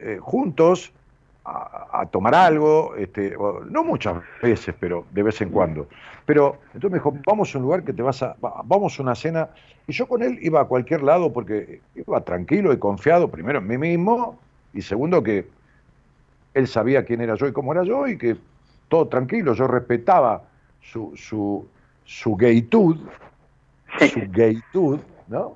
eh, 0.00 0.18
juntos 0.20 0.92
a, 1.50 2.00
a 2.02 2.06
tomar 2.06 2.34
algo, 2.34 2.94
este, 2.96 3.34
no 3.70 3.84
muchas 3.84 4.16
veces, 4.42 4.74
pero 4.78 5.04
de 5.12 5.22
vez 5.22 5.40
en 5.40 5.50
cuando. 5.50 5.88
Pero 6.26 6.58
entonces 6.74 6.90
me 6.90 6.98
dijo, 6.98 7.14
vamos 7.26 7.54
a 7.54 7.58
un 7.58 7.64
lugar 7.64 7.84
que 7.84 7.92
te 7.92 8.02
vas 8.02 8.22
a, 8.22 8.36
va- 8.44 8.62
vamos 8.64 8.98
a 8.98 9.02
una 9.02 9.14
cena. 9.14 9.48
Y 9.86 9.92
yo 9.92 10.06
con 10.06 10.22
él 10.22 10.38
iba 10.42 10.60
a 10.60 10.64
cualquier 10.66 11.02
lado 11.02 11.32
porque 11.32 11.80
iba 11.94 12.20
tranquilo 12.20 12.72
y 12.72 12.78
confiado, 12.78 13.28
primero 13.30 13.58
en 13.58 13.66
mí 13.66 13.78
mismo, 13.78 14.38
y 14.74 14.82
segundo 14.82 15.22
que 15.22 15.46
él 16.54 16.66
sabía 16.66 17.04
quién 17.04 17.20
era 17.20 17.34
yo 17.36 17.46
y 17.46 17.52
cómo 17.52 17.72
era 17.72 17.84
yo, 17.84 18.06
y 18.06 18.18
que 18.18 18.36
todo 18.88 19.08
tranquilo, 19.08 19.54
yo 19.54 19.66
respetaba 19.66 20.42
su, 20.80 21.12
su, 21.16 21.66
su 22.04 22.36
gaytud, 22.36 22.96
su 23.98 24.20
gaytud, 24.30 24.98
¿no? 25.28 25.54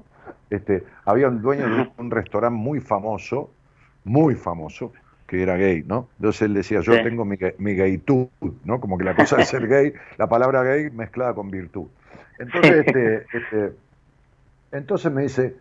Este, 0.51 0.85
había 1.05 1.29
un 1.29 1.41
dueño 1.43 1.65
de 1.69 1.87
un 1.97 2.11
restaurante 2.11 2.57
muy 2.59 2.81
famoso, 2.81 3.51
muy 4.05 4.35
famoso, 4.35 4.93
que 5.33 5.43
era 5.43 5.57
gay, 5.57 5.83
¿no? 5.87 6.09
Entonces 6.19 6.43
él 6.43 6.53
decía, 6.53 6.81
yo 6.83 6.93
Sí. 6.93 7.03
tengo 7.03 7.25
mi, 7.25 7.39
mi 7.57 7.75
gaytud, 7.75 8.27
¿no? 8.65 8.81
Como 8.81 8.99
que 8.99 9.05
la 9.05 9.17
cosa 9.17 9.39
de 9.39 9.47
ser 9.47 9.67
gay, 9.67 9.95
la 10.19 10.29
palabra 10.29 10.63
gay 10.63 10.91
mezclada 10.91 11.33
con 11.33 11.51
virtud. 11.51 11.87
Entonces, 12.39 12.85
este, 12.87 13.17
este, 13.33 13.73
entonces 14.73 15.11
me 15.11 15.23
dice, 15.23 15.57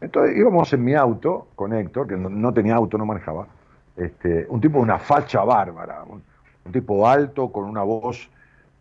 entonces 0.00 0.36
íbamos 0.36 0.72
en 0.72 0.82
mi 0.82 0.94
auto 0.94 1.46
con 1.54 1.72
Héctor, 1.72 2.08
que 2.08 2.16
no, 2.16 2.28
no 2.28 2.52
tenía 2.52 2.74
auto, 2.74 2.98
no 2.98 3.06
manejaba, 3.06 3.46
este, 3.96 4.46
un 4.48 4.60
tipo 4.60 4.78
de 4.78 4.82
una 4.82 4.98
facha 4.98 5.44
bárbara, 5.44 6.02
un, 6.02 6.20
un 6.64 6.72
tipo 6.72 7.06
alto, 7.08 7.52
con 7.52 7.66
una 7.66 7.84
voz 7.84 8.28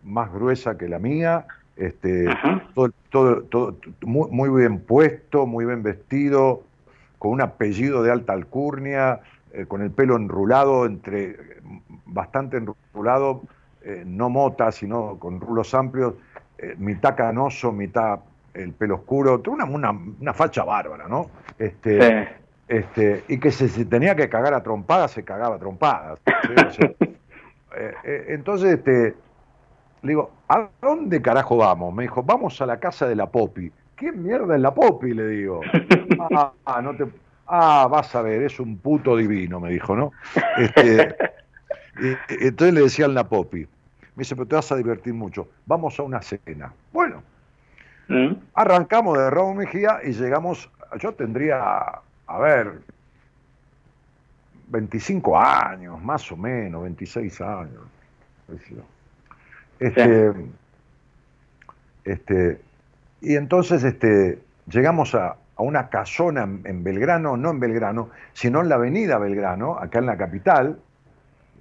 más 0.04 0.34
gruesa 0.34 0.80
que 0.80 0.88
la 0.90 0.98
mía, 0.98 1.46
este, 1.78 2.26
todo, 2.74 2.90
todo, 3.12 3.44
todo 3.44 3.78
muy, 4.02 4.32
muy 4.32 4.62
bien 4.62 4.80
puesto, 4.80 5.46
muy 5.46 5.66
bien 5.66 5.84
vestido, 5.84 6.64
con 7.20 7.32
un 7.34 7.42
apellido 7.42 8.02
de 8.02 8.12
alta 8.12 8.34
alcurnia, 8.34 9.22
eh, 9.54 9.66
con 9.66 9.82
el 9.82 9.92
pelo 9.92 10.16
enrulado, 10.16 10.86
entre 10.86 11.38
bastante 12.06 12.58
enrulado, 12.58 13.44
eh, 13.84 14.04
no 14.06 14.30
mota, 14.30 14.72
sino 14.72 15.18
con 15.20 15.40
rulos 15.40 15.74
amplios, 15.74 16.16
eh, 16.58 16.76
mitad 16.78 17.16
canoso, 17.16 17.72
mitad 17.72 18.20
el 18.54 18.74
pelo 18.74 18.96
oscuro, 18.96 19.42
una, 19.48 19.66
una, 19.66 19.92
una 19.92 20.34
facha 20.34 20.64
bárbara, 20.64 21.08
¿no? 21.08 21.30
Este, 21.58 22.00
Sí. 22.00 22.30
este, 22.68 23.24
y 23.28 23.40
que 23.40 23.52
se, 23.52 23.68
se 23.70 23.86
tenía 23.86 24.16
que 24.16 24.30
cagar 24.30 24.54
a 24.54 24.62
trompadas, 24.64 25.12
se 25.12 25.24
cagaba 25.24 25.56
a 25.56 25.60
trompadas. 25.60 26.20
¿sí? 26.26 26.54
O 26.68 26.72
sea, 26.72 26.92
entonces, 28.28 28.74
este, 28.76 29.16
le 30.04 30.10
digo, 30.10 30.32
¿a 30.50 30.68
dónde 30.82 31.22
carajo 31.22 31.58
vamos? 31.58 31.94
Me 31.94 32.04
dijo, 32.04 32.22
vamos 32.24 32.62
a 32.62 32.66
la 32.66 32.80
casa 32.80 33.08
de 33.08 33.16
la 33.16 33.28
Popi. 33.28 33.72
¿Qué 33.96 34.12
mierda 34.12 34.56
es 34.56 34.62
la 34.62 34.74
Popi? 34.74 35.14
Le 35.14 35.28
digo. 35.28 35.62
Ah, 36.36 36.54
ah, 36.66 36.82
no 36.82 36.96
te... 36.96 37.06
ah, 37.48 37.88
vas 37.90 38.14
a 38.16 38.22
ver, 38.22 38.44
es 38.44 38.60
un 38.60 38.78
puto 38.78 39.16
divino, 39.18 39.60
me 39.60 39.70
dijo, 39.72 39.96
¿no? 39.96 40.14
Este, 40.58 41.16
y- 42.02 42.46
entonces 42.46 42.74
le 42.74 42.82
decían 42.82 43.14
la 43.14 43.28
Popi. 43.28 43.60
Me 44.16 44.22
dice, 44.22 44.36
pero 44.36 44.48
te 44.48 44.56
vas 44.56 44.72
a 44.72 44.76
divertir 44.76 45.14
mucho. 45.14 45.50
Vamos 45.66 46.00
a 46.00 46.04
una 46.04 46.22
cena. 46.22 46.74
Bueno, 46.92 47.24
Mm. 48.08 48.34
Arrancamos 48.56 49.18
de 49.18 49.30
Raúl 49.30 49.56
Mejía 49.56 50.00
y 50.04 50.12
llegamos, 50.12 50.70
yo 51.00 51.14
tendría, 51.14 51.58
a 52.28 52.40
ver, 52.40 52.82
25 54.68 55.40
años, 55.40 56.02
más 56.02 56.30
o 56.32 56.38
menos, 56.38 56.84
26 56.84 57.40
años. 57.42 57.82
Este, 59.80 60.32
este, 62.04 62.62
y 63.22 63.36
entonces 63.36 63.84
este, 63.84 64.40
llegamos 64.68 65.16
a, 65.16 65.38
a 65.56 65.62
una 65.64 65.90
casona 65.90 66.44
en, 66.44 66.84
Belgrano, 66.84 67.38
no 67.38 67.52
en 67.52 67.60
Belgrano, 67.60 68.10
sino 68.34 68.62
en 68.62 68.70
la 68.70 68.76
avenida 68.76 69.18
Belgrano, 69.20 69.78
acá 69.78 70.00
en 70.00 70.06
la 70.08 70.18
capital, 70.18 70.80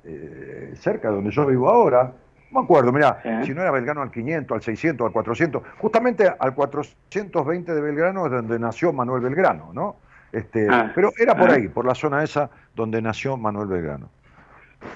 eh, 0.04 0.74
cerca 0.78 1.08
de 1.08 1.14
donde 1.16 1.30
yo 1.30 1.46
vivo 1.46 1.68
ahora. 1.68 2.12
No 2.50 2.60
me 2.60 2.64
acuerdo, 2.64 2.92
mira, 2.92 3.20
si 3.44 3.54
no 3.54 3.62
era 3.62 3.70
Belgrano 3.70 4.02
al 4.02 4.10
500, 4.10 4.54
al 4.54 4.62
600, 4.62 5.06
al 5.06 5.12
400, 5.12 5.62
justamente 5.78 6.30
al 6.38 6.54
420 6.54 7.74
de 7.74 7.80
Belgrano 7.80 8.26
es 8.26 8.32
donde 8.32 8.58
nació 8.58 8.92
Manuel 8.92 9.22
Belgrano, 9.22 9.70
¿no? 9.72 9.96
Este, 10.32 10.66
Ah. 10.70 10.90
pero 10.94 11.12
era 11.18 11.34
por 11.36 11.50
Ah. 11.50 11.54
ahí, 11.54 11.68
por 11.68 11.84
la 11.86 11.94
zona 11.94 12.22
esa 12.22 12.50
donde 12.74 13.00
nació 13.00 13.36
Manuel 13.36 13.68
Belgrano. 13.68 14.08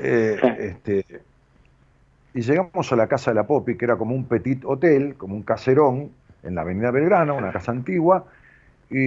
Eh, 0.03 0.39
este, 0.59 1.05
y 2.35 2.41
llegamos 2.43 2.93
a 2.93 2.97
la 2.97 3.07
casa 3.07 3.31
de 3.31 3.37
la 3.37 3.47
Popi, 3.47 3.77
que 3.77 3.85
era 3.87 3.97
como 3.97 4.15
un 4.15 4.25
petit 4.27 4.63
hotel, 4.65 5.15
como 5.17 5.35
un 5.35 5.43
caserón, 5.43 6.11
en 6.43 6.55
la 6.55 6.61
avenida 6.63 6.91
Belgrano, 6.91 7.37
una 7.37 7.53
casa 7.53 7.73
antigua, 7.73 8.25
y, 8.91 8.99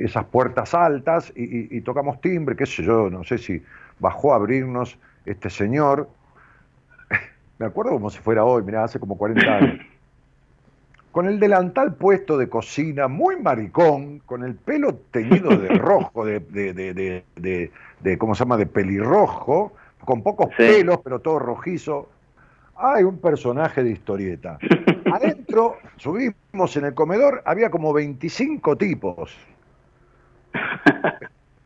y 0.00 0.04
esas 0.04 0.24
puertas 0.26 0.74
altas, 0.74 1.32
y, 1.36 1.80
tocamos 1.82 2.20
timbre, 2.20 2.56
qué 2.56 2.66
sé 2.66 2.82
yo, 2.82 3.10
no 3.10 3.24
sé 3.24 3.38
si 3.38 3.62
bajó 3.98 4.32
a 4.32 4.36
abrirnos 4.36 4.98
este 5.26 5.50
señor, 5.50 6.08
me 7.58 7.66
acuerdo 7.66 7.92
como 7.92 8.10
si 8.10 8.18
fuera 8.18 8.44
hoy, 8.44 8.62
mirá, 8.62 8.84
hace 8.84 8.98
como 8.98 9.16
40 9.18 9.56
años, 9.56 9.78
con 11.12 11.26
el 11.26 11.40
delantal 11.40 11.94
puesto 11.94 12.38
de 12.38 12.48
cocina, 12.48 13.08
muy 13.08 13.36
maricón, 13.40 14.20
con 14.20 14.44
el 14.44 14.54
pelo 14.54 14.94
teñido 15.10 15.50
de 15.56 15.68
rojo, 15.78 16.24
de, 16.24 16.40
de, 16.40 16.72
de, 16.72 16.94
de, 16.94 17.24
de- 17.36 17.72
de- 18.00 18.18
¿cómo 18.18 18.34
se 18.34 18.40
llama?, 18.44 18.56
de 18.56 18.66
pelirrojo, 18.66 19.72
con 20.04 20.22
pocos 20.22 20.48
Sí. 20.50 20.54
pelos, 20.58 21.00
pero 21.02 21.18
todo 21.20 21.38
rojizo. 21.38 22.08
Hay 22.76 23.02
un 23.02 23.18
personaje 23.18 23.82
de 23.82 23.90
historieta. 23.90 24.58
Adentro, 25.12 25.76
subimos 25.96 26.76
en 26.76 26.84
el 26.84 26.94
comedor, 26.94 27.42
había 27.44 27.70
como 27.70 27.92
25 27.92 28.76
tipos. 28.76 29.36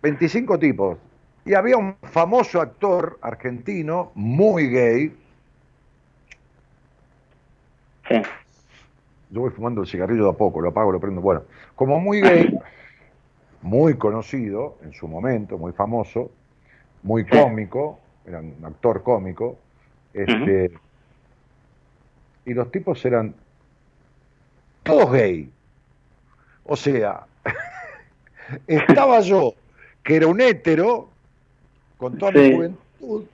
25 0.03 0.59
tipos. 0.59 0.99
Y 1.45 1.55
había 1.55 1.77
un 1.77 1.97
famoso 2.03 2.61
actor 2.61 3.19
argentino, 3.21 4.13
muy 4.15 4.69
gay. 4.69 5.17
Sí. 8.09 8.23
Yo 9.31 9.41
voy 9.41 9.51
fumando 9.51 9.81
el 9.81 9.87
cigarrillo 9.87 10.25
de 10.25 10.31
a 10.31 10.35
poco, 10.35 10.61
lo 10.61 10.69
apago, 10.69 10.93
lo 10.93 11.01
prendo. 11.01 11.21
Bueno, 11.21 11.43
como 11.75 11.99
muy 11.99 12.21
gay, 12.21 12.59
muy 13.63 13.95
conocido 13.95 14.77
en 14.83 14.93
su 14.93 15.09
momento, 15.09 15.57
muy 15.57 15.73
famoso, 15.73 16.31
muy 17.03 17.25
cómico, 17.25 17.99
era 18.27 18.41
un 18.41 18.57
actor 18.65 19.03
cómico. 19.03 19.57
Este, 20.13 20.73
Y 22.45 22.55
los 22.55 22.71
tipos 22.71 23.05
eran 23.05 23.35
todos 24.83 25.13
gay. 25.13 25.49
O 26.65 26.77
sea, 26.77 27.27
estaba 28.67 29.21
yo, 29.21 29.55
que 30.03 30.17
era 30.17 30.27
un 30.27 30.41
hétero, 30.41 31.09
con 31.99 32.19
toda 32.19 32.33
mi 32.33 32.53
juventud, 32.55 33.25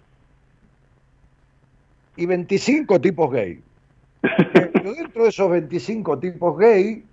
y 2.17 2.27
25 2.27 3.01
tipos 3.01 3.31
gay. 3.33 3.63
Pero 4.21 4.93
dentro 4.93 5.23
de 5.23 5.29
esos 5.29 5.51
25 5.51 6.19
tipos 6.19 6.59
gay, 6.59 7.05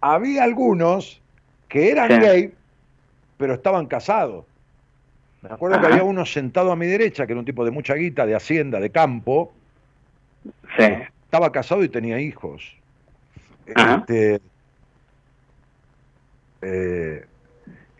había 0.00 0.44
algunos 0.44 1.20
que 1.68 1.90
eran 1.90 2.10
Sí. 2.10 2.18
gay, 2.20 2.54
pero 3.38 3.54
estaban 3.54 3.86
casados. 3.86 4.44
Me 5.42 5.50
acuerdo 5.50 5.80
que 5.80 5.86
había 5.86 6.04
uno 6.04 6.24
sentado 6.24 6.72
a 6.72 6.76
mi 6.76 6.86
derecha, 6.86 7.26
que 7.26 7.32
era 7.32 7.40
un 7.40 7.44
tipo 7.44 7.64
de 7.64 7.70
mucha 7.70 7.94
guita, 7.94 8.24
de 8.26 8.34
hacienda, 8.34 8.80
de 8.80 8.90
campo, 8.90 9.52
Sí. 10.76 10.84
Estaba 11.34 11.50
casado 11.50 11.82
y 11.82 11.88
tenía 11.88 12.20
hijos. 12.20 12.76
Este, 13.66 14.40
eh, 16.62 17.26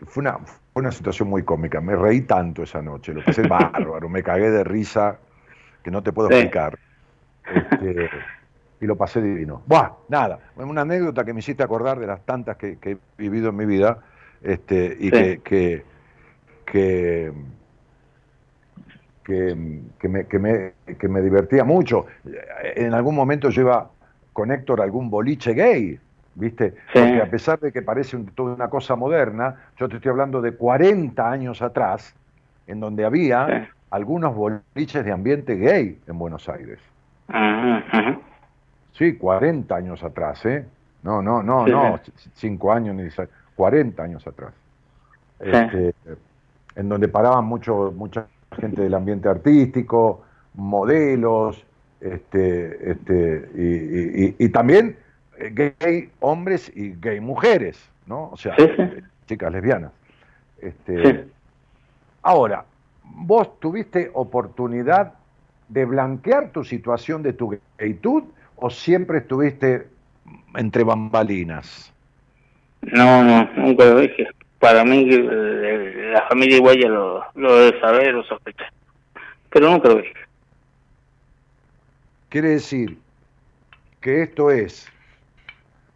fue, 0.06 0.20
una, 0.20 0.38
fue 0.38 0.82
una 0.82 0.92
situación 0.92 1.28
muy 1.28 1.42
cómica. 1.42 1.80
Me 1.80 1.96
reí 1.96 2.20
tanto 2.20 2.62
esa 2.62 2.80
noche, 2.80 3.12
lo 3.12 3.24
pasé 3.24 3.42
bárbaro, 3.48 4.08
me 4.08 4.22
cagué 4.22 4.52
de 4.52 4.62
risa 4.62 5.18
que 5.82 5.90
no 5.90 6.00
te 6.00 6.12
puedo 6.12 6.28
Sí. 6.28 6.34
explicar. 6.36 6.78
Este, 7.52 8.08
y 8.80 8.86
lo 8.86 8.96
pasé 8.96 9.20
divino. 9.20 9.62
Buah, 9.66 9.90
nada, 10.08 10.38
una 10.54 10.82
anécdota 10.82 11.24
que 11.24 11.32
me 11.32 11.40
hiciste 11.40 11.64
acordar 11.64 11.98
de 11.98 12.06
las 12.06 12.24
tantas 12.24 12.56
que, 12.56 12.78
que 12.78 12.92
he 12.92 12.98
vivido 13.18 13.48
en 13.48 13.56
mi 13.56 13.66
vida 13.66 13.98
este, 14.42 14.96
y 15.00 15.06
Sí. 15.06 15.10
que, 15.10 15.40
que, 15.42 15.84
que, 16.66 17.32
que- 19.24 19.80
que 19.98 20.08
me, 20.08 20.26
que, 20.26 20.38
me, 20.38 20.72
que 20.98 21.08
me 21.08 21.20
divertía 21.22 21.64
mucho. 21.64 22.06
En 22.76 22.94
algún 22.94 23.14
momento 23.14 23.48
iba 23.50 23.90
con 24.32 24.50
Héctor 24.52 24.80
algún 24.82 25.10
boliche 25.10 25.54
gay, 25.54 25.98
¿viste? 26.34 26.70
Sí. 26.92 26.98
Porque 26.98 27.22
a 27.22 27.30
pesar 27.30 27.58
de 27.60 27.72
que 27.72 27.82
parece 27.82 28.16
un- 28.16 28.26
toda 28.26 28.54
una 28.54 28.68
cosa 28.68 28.96
moderna, 28.96 29.56
yo 29.78 29.88
te 29.88 29.96
estoy 29.96 30.10
hablando 30.10 30.40
de 30.42 30.52
40 30.52 31.30
años 31.30 31.62
atrás, 31.62 32.14
en 32.66 32.80
donde 32.80 33.04
había 33.04 33.46
Sí. 33.46 33.68
algunos 33.90 34.34
boliches 34.34 35.04
de 35.04 35.12
ambiente 35.12 35.54
gay 35.56 35.98
en 36.06 36.18
Buenos 36.18 36.48
Aires. 36.48 36.78
Ajá, 37.28 37.84
ajá. 37.90 38.18
Sí, 38.92 39.16
40 39.16 39.76
años 39.76 40.02
atrás, 40.04 40.44
¿eh? 40.46 40.64
No, 41.02 41.20
no, 41.22 41.42
no, 41.42 41.64
Sí, 41.64 41.70
no, 41.70 41.98
sí. 42.04 42.12
c- 42.16 42.30
cinco 42.34 42.72
años 42.72 42.94
ni 42.94 43.10
seis, 43.10 43.28
40 43.56 44.02
años 44.02 44.26
atrás. 44.26 44.52
Este, 45.40 45.94
en 46.76 46.88
donde 46.88 47.08
paraban 47.08 47.44
mucho, 47.44 47.92
mucha 47.96 48.26
gente 48.54 48.82
del 48.82 48.94
ambiente 48.94 49.28
artístico, 49.28 50.22
modelos, 50.54 51.64
este, 52.00 52.90
este, 52.92 53.48
y, 53.56 53.62
y- 53.62 54.26
y- 54.38 54.44
y 54.44 54.48
también 54.50 54.96
eh, 55.38 55.74
gay 55.80 56.10
hombres 56.20 56.70
y 56.74 56.92
gay 57.00 57.20
mujeres, 57.20 57.78
¿no? 58.06 58.28
O 58.30 58.36
sea, 58.36 58.54
Sí, 58.56 58.64
sí. 58.76 58.82
eh, 58.82 59.02
chicas 59.26 59.52
lesbianas. 59.52 59.92
Este, 60.60 61.02
Sí. 61.02 61.30
Ahora, 62.22 62.64
¿vos 63.04 63.58
tuviste 63.60 64.10
oportunidad 64.14 65.12
de 65.68 65.84
blanquear 65.84 66.50
tu 66.50 66.64
situación 66.64 67.22
de 67.22 67.32
tu 67.34 67.58
gaytud 67.78 68.24
o 68.56 68.70
siempre 68.70 69.18
estuviste 69.18 69.86
entre 70.56 70.84
bambalinas? 70.84 71.92
No, 72.82 73.22
no, 73.24 73.48
nunca 73.56 73.84
lo 73.86 74.00
dije. 74.00 74.26
Para 74.64 74.82
mí, 74.82 75.06
eh, 75.10 76.10
la 76.14 76.26
familia 76.26 76.56
igual 76.56 76.78
ya 76.80 76.88
lo, 76.88 77.22
lo 77.34 77.54
debe 77.58 77.78
saber 77.80 78.14
o 78.14 78.24
sospechar. 78.24 78.72
Pero 79.50 79.70
nunca 79.70 79.90
lo 79.90 79.96
dije. 79.96 80.14
Quiere 82.30 82.48
decir 82.48 82.96
que 84.00 84.22
esto 84.22 84.50
es 84.50 84.90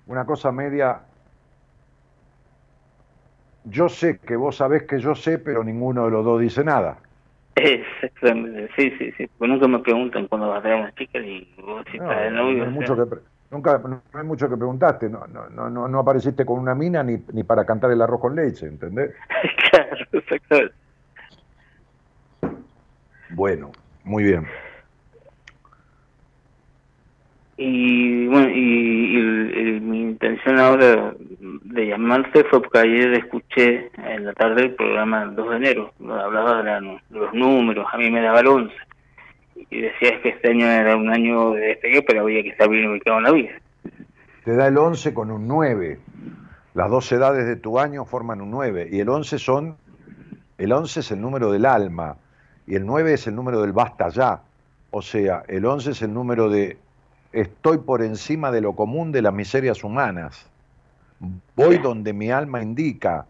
una 0.06 0.26
cosa 0.26 0.52
media. 0.52 1.00
Yo 3.64 3.88
sé 3.88 4.18
que 4.18 4.36
vos 4.36 4.56
sabés 4.56 4.82
que 4.82 5.00
yo 5.00 5.14
sé, 5.14 5.38
pero 5.38 5.64
ninguno 5.64 6.04
de 6.04 6.10
los 6.10 6.22
dos 6.26 6.38
dice 6.38 6.62
nada. 6.62 6.98
Exactamente, 7.54 8.68
sí, 8.76 8.92
sí, 8.98 9.12
sí. 9.16 9.30
Pues 9.38 9.50
nunca 9.50 9.66
me 9.66 9.78
preguntan 9.78 10.28
cuando 10.28 10.48
va 10.48 10.58
a 10.58 10.60
traer 10.60 10.76
una 10.80 10.94
chica 10.94 11.18
y 11.20 11.54
vos 11.56 11.86
si 11.90 11.96
No, 11.96 12.04
estás 12.04 12.22
de 12.24 12.30
no 12.32 12.42
novio. 12.44 12.64
hay 12.64 12.70
mucho 12.70 12.94
que 12.94 13.16
nunca, 13.50 13.78
no 13.78 14.02
hay 14.12 14.24
mucho 14.24 14.48
que 14.48 14.56
preguntaste. 14.56 15.08
No, 15.08 15.26
no, 15.26 15.48
no, 15.70 15.88
no, 15.88 15.98
apareciste 15.98 16.44
con 16.44 16.58
una 16.58 16.74
mina 16.74 17.02
ni, 17.02 17.18
ni 17.32 17.44
para 17.44 17.64
cantar 17.64 17.90
el 17.90 18.02
arroz 18.02 18.20
con 18.20 18.34
leche, 18.36 18.66
¿entendés? 18.66 19.14
claro, 19.70 19.96
exactamente. 20.12 20.74
Bueno, 23.30 23.70
muy 24.04 24.24
bien. 24.24 24.46
Y 27.60 28.26
bueno, 28.28 28.48
y, 28.50 29.16
y 29.16 29.16
el- 29.16 29.80
mi 29.80 30.00
intención 30.02 30.58
ahora 30.58 31.12
de 31.18 31.86
llamarte 31.88 32.44
fue 32.44 32.62
porque 32.62 32.78
ayer 32.78 33.14
escuché 33.14 33.90
en 33.96 34.26
la 34.26 34.32
tarde 34.34 34.62
el 34.62 34.74
programa 34.74 35.24
el 35.24 35.34
2 35.34 35.50
de 35.50 35.56
enero, 35.56 35.92
donde 35.98 36.22
hablaba 36.22 36.58
de, 36.58 36.64
la- 36.64 36.80
de 36.80 37.18
los 37.18 37.34
números, 37.34 37.86
a 37.92 37.98
mí 37.98 38.10
me 38.10 38.22
daba 38.22 38.40
el 38.40 38.46
11. 38.46 38.74
Y 39.70 39.80
decías 39.80 40.20
que 40.22 40.30
este 40.30 40.50
año 40.50 40.66
era 40.66 40.96
un 40.96 41.10
año 41.10 41.52
de 41.52 41.60
despegue, 41.60 42.02
pero 42.02 42.22
había 42.22 42.42
que 42.42 42.50
estar 42.50 42.68
bien 42.68 42.90
ubicado 42.90 43.18
en 43.18 43.24
la 43.24 43.32
vida. 43.32 43.50
Te 44.44 44.56
da 44.56 44.66
el 44.68 44.78
11 44.78 45.12
con 45.12 45.30
un 45.30 45.46
9. 45.46 45.98
Las 46.74 46.90
dos 46.90 47.10
edades 47.12 47.46
de 47.46 47.56
tu 47.56 47.78
año 47.78 48.04
forman 48.04 48.40
un 48.40 48.50
9. 48.50 48.88
Y 48.90 49.00
el 49.00 49.08
11 49.08 49.38
son. 49.38 49.76
El 50.56 50.72
11 50.72 51.00
es 51.00 51.10
el 51.10 51.20
número 51.20 51.52
del 51.52 51.66
alma. 51.66 52.16
Y 52.66 52.74
el 52.76 52.86
9 52.86 53.14
es 53.14 53.26
el 53.26 53.34
número 53.34 53.60
del 53.60 53.72
basta 53.72 54.08
ya. 54.08 54.42
O 54.90 55.02
sea, 55.02 55.42
el 55.48 55.64
11 55.64 55.90
es 55.90 56.02
el 56.02 56.14
número 56.14 56.48
de. 56.48 56.78
Estoy 57.32 57.78
por 57.78 58.02
encima 58.02 58.50
de 58.50 58.60
lo 58.60 58.74
común 58.74 59.12
de 59.12 59.22
las 59.22 59.34
miserias 59.34 59.84
humanas. 59.84 60.48
Voy 61.56 61.78
donde 61.78 62.12
mi 62.12 62.30
alma 62.30 62.62
indica. 62.62 63.26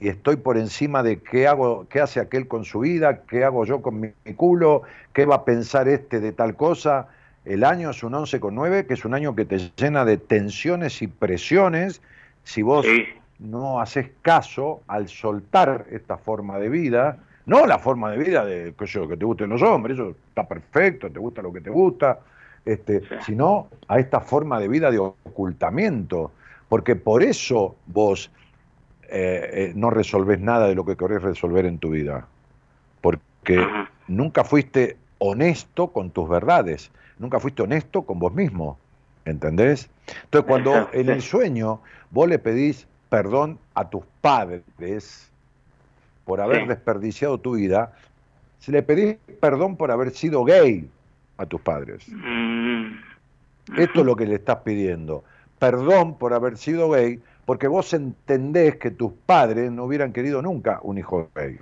Y 0.00 0.08
estoy 0.08 0.36
por 0.36 0.56
encima 0.56 1.02
de 1.02 1.18
qué 1.20 1.46
hago, 1.46 1.86
qué 1.90 2.00
hace 2.00 2.20
aquel 2.20 2.48
con 2.48 2.64
su 2.64 2.80
vida, 2.80 3.22
qué 3.28 3.44
hago 3.44 3.64
yo 3.66 3.82
con 3.82 4.00
mi, 4.00 4.08
mi 4.24 4.34
culo, 4.34 4.82
qué 5.12 5.26
va 5.26 5.36
a 5.36 5.44
pensar 5.44 5.88
este 5.88 6.20
de 6.20 6.32
tal 6.32 6.56
cosa. 6.56 7.08
El 7.44 7.64
año 7.64 7.90
es 7.90 8.02
un 8.02 8.14
11 8.14 8.40
con 8.40 8.54
9, 8.54 8.86
que 8.86 8.94
es 8.94 9.04
un 9.04 9.14
año 9.14 9.34
que 9.34 9.44
te 9.44 9.58
llena 9.76 10.04
de 10.04 10.16
tensiones 10.16 11.02
y 11.02 11.06
presiones. 11.06 12.00
Si 12.44 12.62
vos 12.62 12.86
Sí, 12.86 13.04
no 13.38 13.80
haces 13.80 14.10
caso 14.22 14.82
al 14.86 15.08
soltar 15.08 15.86
esta 15.90 16.16
forma 16.16 16.58
de 16.58 16.68
vida, 16.70 17.18
no 17.46 17.66
la 17.66 17.78
forma 17.78 18.10
de 18.10 18.18
vida 18.18 18.44
de 18.44 18.74
sé 18.78 18.86
yo, 18.86 19.08
que 19.08 19.16
te 19.16 19.24
gusten 19.24 19.50
los 19.50 19.62
hombres, 19.62 19.98
eso 19.98 20.14
está 20.28 20.46
perfecto, 20.46 21.10
te 21.10 21.18
gusta 21.18 21.42
lo 21.42 21.52
que 21.52 21.60
te 21.60 21.70
gusta, 21.70 22.20
este, 22.64 23.00
Sí. 23.00 23.14
sino 23.26 23.68
a 23.88 23.98
esta 23.98 24.20
forma 24.20 24.58
de 24.60 24.68
vida 24.68 24.90
de 24.90 24.98
ocultamiento, 24.98 26.32
porque 26.68 26.96
por 26.96 27.22
eso 27.22 27.76
vos 27.86 28.30
eh, 29.10 29.50
eh, 29.52 29.72
no 29.74 29.90
resolvés 29.90 30.40
nada 30.40 30.68
de 30.68 30.74
lo 30.74 30.84
que 30.84 30.96
querés 30.96 31.22
resolver 31.22 31.66
en 31.66 31.78
tu 31.78 31.90
vida, 31.90 32.26
porque 33.00 33.58
Ajá. 33.58 33.90
nunca 34.06 34.44
fuiste 34.44 34.96
honesto 35.18 35.92
con 35.92 36.10
tus 36.10 36.28
verdades, 36.28 36.90
nunca 37.18 37.40
fuiste 37.40 37.62
honesto 37.62 38.02
con 38.02 38.18
vos 38.18 38.32
mismo, 38.32 38.78
¿entendés? 39.24 39.90
Entonces 40.24 40.48
cuando 40.48 40.88
en 40.92 41.08
el 41.08 41.22
sueño 41.22 41.82
vos 42.10 42.28
le 42.28 42.38
pedís 42.38 42.86
perdón 43.08 43.58
a 43.74 43.90
tus 43.90 44.04
padres 44.20 45.30
por 46.24 46.40
haber 46.40 46.62
Sí. 46.62 46.68
desperdiciado 46.68 47.38
tu 47.38 47.56
vida, 47.56 47.92
si 48.58 48.70
le 48.72 48.82
pedís 48.82 49.16
perdón 49.40 49.76
por 49.76 49.90
haber 49.90 50.10
sido 50.10 50.44
gay 50.44 50.88
a 51.38 51.46
tus 51.46 51.60
padres. 51.60 52.06
Mm, 52.08 52.92
Esto 53.76 54.00
es 54.00 54.06
lo 54.06 54.16
que 54.16 54.26
le 54.26 54.36
estás 54.36 54.58
pidiendo. 54.58 55.24
Perdón 55.58 56.16
por 56.18 56.32
haber 56.32 56.56
sido 56.56 56.90
gay, 56.90 57.20
porque 57.50 57.66
vos 57.66 57.92
entendés 57.94 58.76
que 58.76 58.92
tus 58.92 59.10
padres 59.26 59.72
no 59.72 59.82
hubieran 59.82 60.12
querido 60.12 60.40
nunca 60.40 60.78
un 60.84 60.98
hijo 60.98 61.30
gay. 61.34 61.58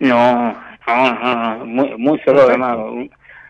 No, 0.00 0.52
no, 0.52 1.14
no, 1.14 1.58
no, 1.58 1.64
muy, 1.64 1.96
muy 1.96 2.18
solo 2.24 2.42
además. 2.42 2.76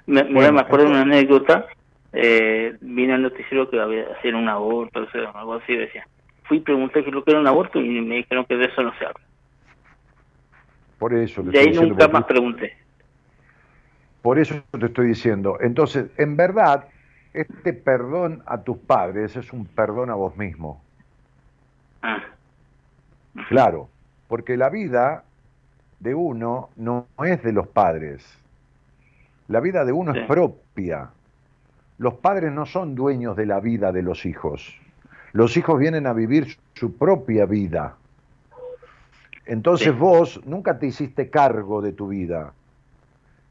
Me, 0.05 0.23
Bueno, 0.24 0.53
me 0.53 0.61
acuerdo 0.61 0.85
de 0.85 0.90
una 0.90 1.01
anécdota, 1.01 1.65
eh, 2.12 2.77
vine 2.82 3.15
al 3.15 3.23
noticiero 3.23 3.70
que 3.70 3.81
había 3.81 4.03
hacer 4.19 4.35
un 4.35 4.51
aborto, 4.51 5.01
o 5.01 5.11
sea, 5.12 5.31
algo 5.31 5.55
así, 5.55 5.74
decía. 5.74 6.07
Fui 6.43 6.59
y 6.59 6.61
pregunté 6.61 7.03
qué 7.03 7.11
lo 7.11 7.24
que 7.24 7.31
era 7.31 7.40
un 7.40 7.47
aborto 7.47 7.81
y 7.81 8.03
me 8.03 8.16
dijeron 8.16 8.44
que 8.44 8.59
de 8.59 8.66
eso 8.66 8.82
no 8.82 8.93
se 8.99 9.07
habla. 9.07 9.24
Por 10.99 11.15
eso 11.15 11.43
De 11.43 11.59
ahí 11.59 11.69
diciendo, 11.69 11.94
nunca 11.94 12.09
más 12.09 12.24
pregunté. 12.24 12.77
Por 14.20 14.39
eso 14.39 14.62
te 14.78 14.85
estoy 14.85 15.07
diciendo. 15.07 15.57
Entonces, 15.59 16.11
en 16.19 16.36
verdad, 16.36 16.89
este 17.32 17.73
perdón 17.73 18.43
a 18.44 18.62
tus 18.62 18.77
padres 18.77 19.36
es 19.36 19.55
un 19.55 19.65
perdón 19.65 20.11
a 20.11 20.15
vos 20.16 20.36
mismo. 20.36 20.82
Ah, 22.03 22.23
Claro, 23.49 23.89
porque 24.29 24.57
la 24.57 24.69
vida 24.69 25.24
de 26.01 26.15
uno 26.15 26.69
no 26.77 27.07
es 27.24 27.43
de 27.43 27.53
los 27.53 27.66
padres. 27.69 28.23
La 29.49 29.61
vida 29.61 29.85
de 29.85 29.93
uno 29.93 30.12
Sí. 30.12 30.19
es 30.20 30.27
propia. 30.27 31.09
Los 31.99 32.15
padres 32.15 32.53
no 32.53 32.66
son 32.66 32.95
dueños 32.95 33.37
de 33.37 33.47
la 33.47 33.61
vida 33.61 33.93
de 33.93 34.03
los 34.03 34.27
hijos. 34.27 34.74
Los 35.33 35.57
hijos 35.57 35.79
vienen 35.79 36.07
a 36.07 36.12
vivir 36.12 36.59
su 36.74 36.97
propia 36.97 37.47
vida. 37.47 37.95
Entonces 39.47 39.93
Sí. 39.93 39.99
vos 39.99 40.41
nunca 40.45 40.79
te 40.79 40.87
hiciste 40.87 41.31
cargo 41.31 41.81
de 41.81 41.93
tu 41.93 42.09
vida, 42.09 42.53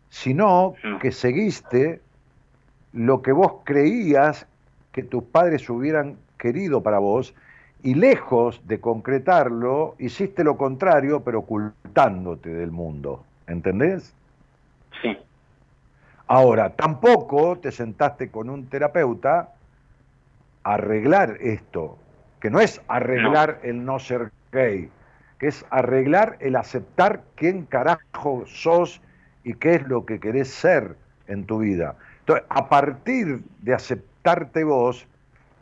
sino 0.09 0.75
No. 0.83 0.99
que 0.99 1.11
seguiste 1.11 2.01
lo 2.93 3.21
que 3.21 3.31
vos 3.31 3.61
creías 3.63 4.45
que 4.91 5.03
tus 5.03 5.23
padres 5.23 5.69
hubieran 5.69 6.17
querido 6.37 6.81
para 6.83 6.99
vos 6.99 7.33
y 7.83 7.95
lejos 7.95 8.61
de 8.67 8.79
concretarlo, 8.79 9.95
hiciste 9.99 10.43
lo 10.43 10.57
contrario, 10.57 11.21
pero 11.21 11.39
ocultándote 11.39 12.49
del 12.49 12.71
mundo. 12.71 13.23
¿Entendés? 13.47 14.13
sí, 15.01 15.17
Ahora, 16.27 16.69
tampoco 16.69 17.57
te 17.57 17.73
sentaste 17.73 18.31
con 18.31 18.49
un 18.49 18.67
terapeuta 18.67 19.49
a 20.63 20.73
arreglar 20.75 21.37
esto, 21.41 21.97
que 22.39 22.49
no 22.49 22.61
es 22.61 22.81
arreglar 22.87 23.59
el 23.63 23.83
no 23.83 23.99
ser 23.99 24.31
gay, 24.53 24.89
que 25.39 25.47
es 25.47 25.65
arreglar 25.71 26.37
el 26.39 26.55
aceptar 26.55 27.23
quién 27.35 27.65
carajo 27.65 28.45
sos 28.45 29.01
y 29.43 29.55
qué 29.55 29.75
es 29.75 29.87
lo 29.87 30.05
que 30.05 30.21
querés 30.21 30.47
ser 30.49 30.95
en 31.27 31.45
tu 31.45 31.59
vida. 31.59 31.95
Entonces, 32.19 32.45
a 32.47 32.69
partir 32.69 33.41
de 33.59 33.73
aceptarte 33.73 34.63
vos, 34.63 35.07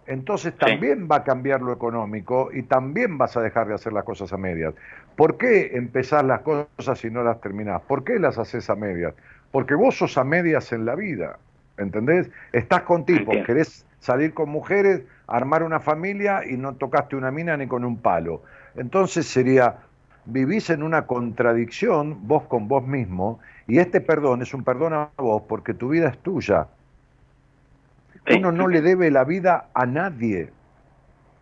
entonces 0.10 0.54
Sí. 0.54 0.60
también 0.60 1.08
va 1.10 1.18
a 1.18 1.24
cambiar 1.24 1.62
lo 1.62 1.72
económico 1.72 2.50
y 2.52 2.64
también 2.64 3.18
vas 3.20 3.38
a 3.38 3.42
dejar 3.42 3.68
de 3.68 3.76
hacer 3.76 3.94
las 3.94 4.04
cosas 4.04 4.34
a 4.34 4.38
medias. 4.38 4.74
¿Por 5.16 5.38
qué 5.38 5.78
empezás 5.78 6.24
las 6.26 6.42
cosas 6.42 7.06
y 7.06 7.12
no 7.12 7.24
las 7.24 7.40
terminás? 7.42 7.82
¿Por 7.84 8.04
qué 8.04 8.18
las 8.18 8.38
haces 8.40 8.70
a 8.70 8.76
medias? 8.76 9.14
Porque 9.52 9.76
vos 9.76 9.96
sos 9.98 10.18
a 10.18 10.24
medias 10.24 10.72
en 10.74 10.86
la 10.86 10.96
vida, 10.96 11.38
¿entendés? 11.78 12.30
Estás 12.54 12.82
con 12.82 13.06
tipos, 13.06 13.36
querés 13.46 13.86
salir 14.00 14.34
con 14.34 14.50
mujeres, 14.50 15.04
armar 15.28 15.62
una 15.62 15.80
familia 15.80 16.42
y 16.44 16.58
no 16.58 16.74
tocaste 16.74 17.16
una 17.16 17.30
mina 17.32 17.56
ni 17.56 17.68
con 17.68 17.86
un 17.86 17.98
palo. 17.98 18.42
Entonces 18.76 19.28
sería, 19.28 19.76
vivís 20.26 20.70
en 20.72 20.82
una 20.82 21.06
contradicción 21.06 22.28
vos 22.28 22.44
con 22.44 22.68
vos 22.68 22.86
mismo 22.86 23.40
y 23.68 23.78
este 23.78 24.02
perdón 24.02 24.42
es 24.42 24.54
un 24.56 24.64
perdón 24.64 24.94
a 24.94 25.10
vos 25.18 25.44
porque 25.48 25.74
tu 25.76 25.90
vida 25.90 26.10
es 26.10 26.18
tuya. 26.20 26.68
Uno 28.28 28.52
no 28.52 28.68
le 28.68 28.82
debe 28.82 29.10
la 29.12 29.24
vida 29.24 29.70
a 29.74 29.86
nadie, 29.86 30.52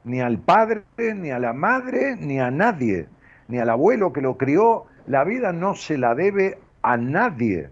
ni 0.04 0.22
al 0.22 0.38
padre, 0.38 0.84
ni 0.98 1.32
a 1.32 1.40
la 1.40 1.54
madre, 1.54 2.16
ni 2.18 2.40
a 2.40 2.50
nadie, 2.50 3.08
ni 3.48 3.60
al 3.60 3.70
abuelo 3.70 4.14
que 4.14 4.22
lo 4.22 4.38
crió. 4.38 4.86
La 5.06 5.24
vida 5.24 5.52
no 5.54 5.76
se 5.76 5.98
la 5.98 6.16
debe 6.16 6.58
a 6.84 6.96
nadie, 6.98 7.70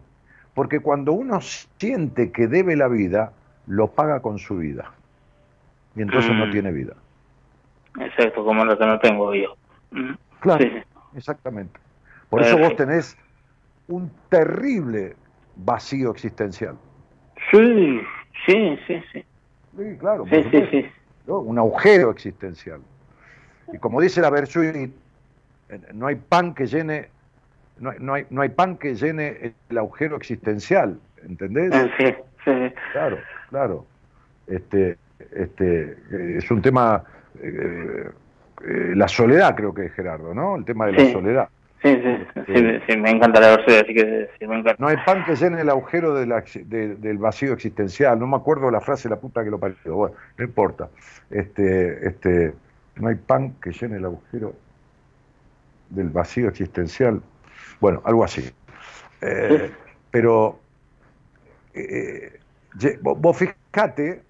porque 0.54 0.80
cuando 0.80 1.14
uno 1.14 1.40
siente 1.42 2.32
que 2.32 2.48
debe 2.48 2.76
la 2.76 2.88
vida, 2.88 3.32
lo 3.68 3.88
paga 3.88 4.22
con 4.22 4.38
su 4.40 4.58
vida. 4.58 4.92
Y 5.96 6.02
entonces 6.02 6.34
no 6.36 6.48
Mm. 6.48 6.52
tiene 6.52 6.72
vida. 6.72 6.94
Exacto, 8.00 8.44
como 8.44 8.66
lo 8.66 8.78
que 8.78 8.86
no 8.86 9.00
tengo 9.00 9.34
yo. 9.34 9.56
Mm. 9.92 10.14
Claro, 10.42 10.64
Sí, 10.66 10.72
exactamente. 11.16 11.80
Por 12.30 12.42
eso 12.42 12.58
vos 12.58 12.76
tenés 12.76 13.18
un 13.88 14.12
terrible 14.30 15.16
vacío 15.56 16.12
existencial. 16.12 16.76
Sí, 17.52 18.02
sí, 18.46 18.80
sí, 18.88 19.04
sí. 19.12 19.26
Sí, 19.78 19.98
claro, 20.00 20.26
Sí, 20.30 20.44
sí, 20.52 20.68
sí. 20.72 20.86
¿no? 21.28 21.40
un 21.40 21.58
agujero 21.58 22.12
existencial. 22.12 22.80
Y 23.74 23.78
como 23.80 24.00
dice 24.00 24.22
la 24.22 24.30
Bersuit, 24.30 24.76
eh, 25.70 25.80
no 25.94 26.08
hay 26.08 26.16
pan 26.16 26.54
que 26.54 26.66
llene, 26.68 27.10
no 27.80 27.92
no 28.00 28.14
hay, 28.14 28.26
no 28.30 28.42
hay 28.42 28.50
pan 28.50 28.78
que 28.78 28.96
llene 28.96 29.54
el 29.70 29.78
agujero 29.78 30.16
existencial, 30.16 31.00
¿entendés? 31.24 31.74
Eh, 31.74 31.92
Sí, 31.98 32.06
sí. 32.46 32.74
Claro, 32.94 33.18
claro. 33.50 33.86
Este, 34.48 34.98
este, 35.36 35.98
eh, 36.12 36.36
es 36.38 36.52
un 36.52 36.62
tema, 36.62 37.04
eh, 37.42 38.10
eh, 38.66 38.94
la 38.96 39.08
soledad 39.08 39.56
creo 39.56 39.74
que 39.74 39.86
es 39.86 39.94
Gerardo, 39.94 40.34
¿no? 40.34 40.56
El 40.56 40.64
tema 40.66 40.86
de 40.86 40.94
la 40.94 41.12
soledad. 41.12 41.50
Sí, 41.82 42.02
sí, 42.48 42.80
sí, 42.88 42.98
me 42.98 43.12
encanta 43.12 43.40
la 43.40 43.58
versión, 43.58 43.84
así 43.84 43.94
que 43.94 44.30
sí, 44.40 44.48
me 44.48 44.56
encanta. 44.60 44.76
No 44.80 44.88
hay 44.88 44.98
pan 45.06 45.24
que 45.24 45.36
llene 45.36 45.62
el 45.62 45.70
agujero 45.70 46.16
de 46.16 46.26
la 46.26 46.40
ex- 46.40 46.68
de- 46.68 46.96
del 46.96 47.18
vacío 47.20 47.54
existencial. 47.54 48.18
No 48.18 48.26
me 48.28 48.38
acuerdo 48.38 48.72
la 48.72 48.82
frase, 48.82 49.08
la 49.08 49.18
puta 49.18 49.44
que 49.44 49.52
lo 49.52 49.60
parió. 49.60 49.78
Bueno, 49.96 50.16
no 50.38 50.44
importa. 50.46 50.90
Este, 51.30 52.08
este, 52.08 52.54
no 52.96 53.10
hay 53.10 53.16
pan 53.16 53.54
que 53.62 53.72
llene 53.72 53.98
el 53.98 54.06
agujero 54.06 54.54
del 55.90 56.10
vacío 56.10 56.48
existencial. 56.50 57.22
Bueno, 57.80 58.02
algo 58.06 58.24
así. 58.24 58.50
Eh, 59.22 59.72
pero 60.10 60.60
eh, 61.74 62.40
vo- 63.02 63.16
vos 63.18 63.38
fijate 63.38 64.22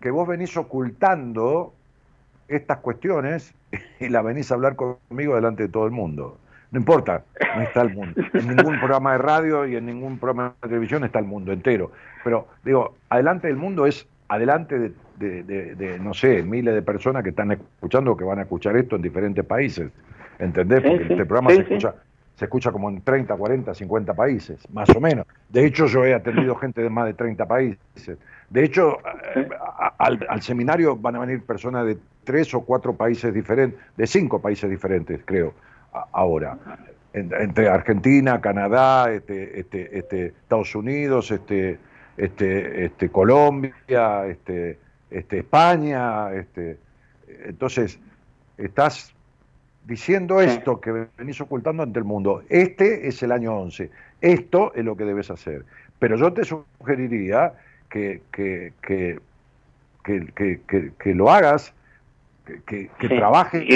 que 0.00 0.10
vos 0.10 0.28
venís 0.28 0.56
ocultando 0.56 1.74
estas 2.50 2.78
cuestiones 2.78 3.54
y 4.00 4.08
las 4.08 4.24
venís 4.24 4.50
a 4.50 4.54
hablar 4.54 4.76
conmigo 4.76 5.34
delante 5.34 5.64
de 5.64 5.68
todo 5.68 5.86
el 5.86 5.92
mundo. 5.92 6.38
No 6.72 6.78
importa, 6.78 7.24
no 7.56 7.62
está 7.62 7.82
el 7.82 7.94
mundo. 7.94 8.20
En 8.32 8.54
ningún 8.56 8.78
programa 8.78 9.12
de 9.12 9.18
radio 9.18 9.66
y 9.66 9.76
en 9.76 9.86
ningún 9.86 10.18
programa 10.18 10.54
de 10.62 10.68
televisión 10.68 11.02
está 11.04 11.18
el 11.18 11.24
mundo 11.24 11.52
entero. 11.52 11.90
Pero 12.22 12.46
digo, 12.64 12.94
adelante 13.08 13.48
del 13.48 13.56
mundo 13.56 13.86
es 13.86 14.06
adelante 14.28 14.78
de, 14.78 14.92
de- 15.18 15.42
de- 15.42 15.74
de, 15.74 15.98
no 15.98 16.14
sé, 16.14 16.42
miles 16.44 16.72
de 16.74 16.82
personas 16.82 17.22
que 17.24 17.30
están 17.30 17.50
escuchando 17.52 18.12
o 18.12 18.16
que 18.16 18.24
van 18.24 18.38
a 18.38 18.42
escuchar 18.42 18.76
esto 18.76 18.94
en 18.96 19.02
diferentes 19.02 19.44
países. 19.44 19.90
¿Entendés? 20.38 20.80
Porque 20.82 21.06
sí, 21.06 21.12
este 21.12 21.26
programa 21.26 21.50
sí, 21.50 21.56
se 21.56 21.62
escucha 21.62 21.94
se 22.36 22.46
escucha 22.46 22.72
como 22.72 22.88
en 22.88 23.02
30, 23.02 23.36
40, 23.36 23.74
50 23.74 24.14
países, 24.14 24.66
más 24.72 24.88
o 24.96 24.98
menos. 25.00 25.26
De 25.50 25.66
hecho, 25.66 25.84
yo 25.84 26.06
he 26.06 26.14
atendido 26.14 26.54
gente 26.54 26.80
de 26.80 26.88
más 26.88 27.04
de 27.04 27.12
30 27.12 27.44
países. 27.46 28.16
De 28.48 28.64
hecho, 28.64 28.96
al, 29.98 30.24
al 30.26 30.40
seminario 30.40 30.96
van 30.96 31.16
a 31.16 31.18
venir 31.18 31.42
personas 31.44 31.84
de 31.84 31.98
tres 32.24 32.52
o 32.54 32.60
cuatro 32.62 32.94
países 32.94 33.32
diferentes, 33.32 33.78
de 33.96 34.06
cinco 34.06 34.40
países 34.40 34.68
diferentes, 34.70 35.20
creo, 35.24 35.54
ahora. 36.12 36.58
En- 37.12 37.32
entre 37.34 37.68
Argentina, 37.68 38.40
Canadá, 38.40 39.10
este, 39.12 39.58
este, 39.60 39.98
este, 39.98 40.26
Estados 40.26 40.74
Unidos, 40.74 41.30
este, 41.30 41.78
este, 42.16 42.84
este, 42.84 43.08
Colombia, 43.08 44.26
este, 44.28 44.78
este, 45.10 45.38
España. 45.38 46.32
Este, 46.34 46.78
entonces, 47.46 47.98
estás 48.58 49.12
diciendo 49.86 50.40
esto 50.40 50.80
que 50.80 51.08
venís 51.18 51.40
ocultando 51.40 51.82
ante 51.82 51.98
el 51.98 52.04
mundo. 52.04 52.44
Este 52.48 53.08
es 53.08 53.22
el 53.24 53.32
año 53.32 53.56
11. 53.58 53.90
Esto 54.20 54.72
es 54.74 54.84
lo 54.84 54.96
que 54.96 55.04
debes 55.04 55.30
hacer. 55.30 55.64
Pero 55.98 56.16
yo 56.16 56.32
te 56.32 56.44
sugeriría 56.44 57.54
que, 57.88 58.22
que- 58.32 58.72
que- 58.84 59.18
que 60.98 61.14
lo 61.14 61.30
hagas, 61.30 61.72
que, 62.66 62.90
Sí. 63.00 63.08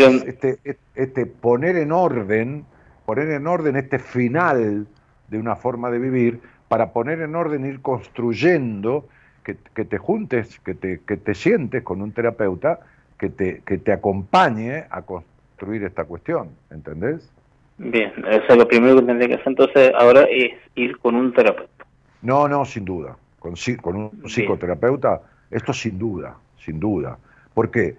don- 0.01 0.23
este, 0.27 0.59
este 0.95 1.27
poner 1.27 1.77
en 1.77 1.93
orden, 1.93 2.65
poner 3.07 3.31
en 3.31 3.47
orden 3.47 3.77
este 3.77 3.99
final 3.99 4.87
de 5.29 5.39
una 5.39 5.57
forma 5.57 5.91
de 5.91 5.99
vivir, 5.99 6.41
para 6.69 6.93
poner 6.93 7.21
en 7.21 7.35
orden, 7.35 7.65
ir 7.67 7.81
construyendo, 7.81 9.07
que, 9.45 9.57
que 9.75 9.85
te 9.85 9.99
juntes, 9.99 10.59
que 10.61 10.75
te, 10.75 11.01
que 11.07 11.17
te 11.17 11.35
sientes 11.35 11.83
con 11.83 12.01
un 12.01 12.13
terapeuta 12.13 12.81
que 13.19 13.29
te, 13.29 13.61
que 13.67 13.79
te 13.79 13.93
acompañe 13.93 14.85
a 14.91 15.03
construir 15.03 15.85
esta 15.85 16.05
cuestión, 16.05 16.49
¿entendés? 16.71 17.31
Bien, 17.77 18.13
eso 18.29 18.45
es 18.49 18.57
lo 18.57 18.67
primero 18.67 18.97
que 18.97 19.03
tendría 19.03 19.29
que 19.29 19.35
hacer 19.35 19.49
entonces 19.49 19.93
ahora 19.99 20.23
es 20.31 20.53
ir 20.75 20.99
con 20.99 21.15
un 21.15 21.33
terapeuta. 21.33 21.85
No, 22.23 22.49
no, 22.49 22.65
sin 22.65 22.85
duda. 22.85 23.17
Con, 23.39 23.55
con 23.83 23.97
un 23.97 24.11
Bien. 24.13 24.29
psicoterapeuta, 24.29 25.21
esto 25.51 25.73
sin 25.73 25.99
duda, 25.99 26.37
sin 26.57 26.81
duda. 26.81 27.19
¿Por 27.53 27.71
qué? 27.71 27.97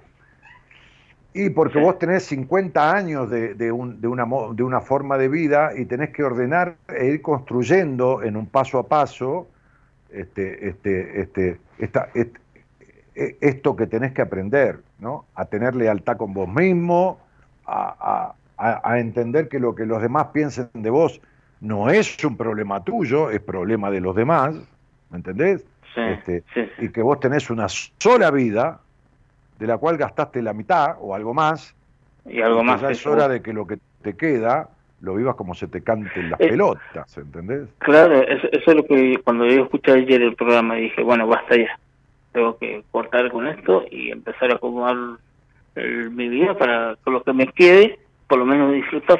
Y 1.37 1.49
porque 1.49 1.79
vos 1.79 1.99
tenés 1.99 2.23
50 2.27 2.93
años 2.95 3.29
de, 3.29 3.55
de 3.55 3.69
un- 3.69 3.99
de 3.99 4.07
una, 4.07 4.25
de 4.53 4.63
una 4.63 4.79
forma 4.79 5.17
de 5.17 5.27
vida 5.27 5.71
y 5.75 5.83
tenés 5.85 6.11
que 6.11 6.23
ordenar 6.23 6.75
e 6.87 7.07
ir 7.07 7.21
construyendo 7.21 8.23
en 8.23 8.37
un 8.37 8.45
paso 8.47 8.79
a 8.79 8.87
paso 8.87 9.47
este, 10.09 10.69
este, 10.69 11.19
este, 11.21 11.57
esta- 11.77 12.07
e- 12.15 12.31
esto 13.41 13.75
que 13.75 13.85
tenés 13.87 14.13
que 14.13 14.21
aprender, 14.21 14.79
¿no? 14.99 15.25
A 15.35 15.43
tener 15.45 15.75
lealtad 15.75 16.15
con 16.15 16.33
vos 16.33 16.47
mismo, 16.47 17.19
a, 17.65 18.33
a- 18.57 18.69
a- 18.69 18.91
a 18.93 18.99
entender 18.99 19.49
que 19.49 19.59
lo 19.59 19.75
que 19.75 19.85
los 19.85 20.01
demás 20.01 20.27
piensen 20.27 20.69
de 20.73 20.89
vos 20.89 21.19
no 21.59 21.89
es 21.89 22.23
un 22.23 22.37
problema 22.37 22.81
tuyo, 22.83 23.29
es 23.29 23.41
problema 23.41 23.91
de 23.91 23.99
los 23.99 24.15
demás, 24.15 24.55
¿me 25.09 25.17
entendés? 25.17 25.65
Sí, 25.93 26.01
Este, 26.01 26.43
sí, 26.53 26.61
sí. 26.77 26.85
Y 26.85 26.89
que 26.89 27.01
vos 27.01 27.19
tenés 27.19 27.49
una 27.49 27.67
sola 27.67 28.31
vida, 28.31 28.79
de 29.59 29.67
la 29.67 29.77
cual 29.77 29.97
gastaste 29.97 30.41
la 30.41 30.53
mitad 30.53 30.95
o 30.99 31.15
algo 31.15 31.33
más, 31.33 31.75
Y 32.25 32.41
algo 32.41 32.59
que 32.59 32.65
más. 32.65 32.81
ya 32.81 32.87
que 32.87 32.93
es 32.93 33.05
hora 33.07 33.27
de 33.27 33.41
que 33.41 33.53
lo 33.53 33.65
que 33.67 33.77
te 34.01 34.15
queda 34.15 34.69
lo 35.01 35.15
vivas 35.15 35.35
como 35.35 35.53
se 35.53 35.67
te 35.67 35.83
canten 35.83 36.31
las 36.31 36.39
Eh, 36.39 36.49
pelotas, 36.49 37.17
¿entendés? 37.17 37.67
Claro, 37.79 38.21
eso, 38.21 38.47
eso 38.51 38.71
es 38.71 38.75
lo 38.77 38.83
que 38.85 39.19
cuando 39.23 39.45
yo 39.45 39.63
escuché 39.63 39.91
ayer 39.91 40.21
el 40.21 40.35
programa 40.35 40.75
dije, 40.75 41.03
bueno, 41.03 41.27
basta 41.27 41.55
ya. 41.55 41.77
Tengo 42.31 42.57
que 42.57 42.83
cortar 42.91 43.31
con 43.31 43.45
esto 43.47 43.85
y 43.91 44.11
empezar 44.11 44.51
a 44.51 44.55
acomodar 44.55 44.95
el- 45.75 46.11
mi 46.11 46.27
vida 46.29 46.57
para 46.57 46.95
con 47.03 47.13
lo 47.13 47.23
que 47.23 47.33
me 47.33 47.47
quede, 47.47 47.99
por 48.27 48.39
lo 48.39 48.45
menos 48.45 48.73
disfrutar. 48.73 49.19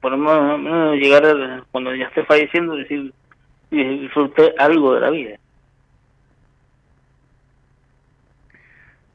Por 0.00 0.12
lo 0.12 0.18
menos, 0.18 0.58
menos 0.58 0.96
llegar 0.96 1.24
a, 1.26 1.62
cuando 1.70 1.94
ya 1.94 2.06
esté 2.06 2.24
falleciendo, 2.24 2.74
decir, 2.74 3.12
disfruté 3.70 4.54
algo 4.58 4.94
de 4.94 5.00
la 5.00 5.10
vida. 5.10 5.36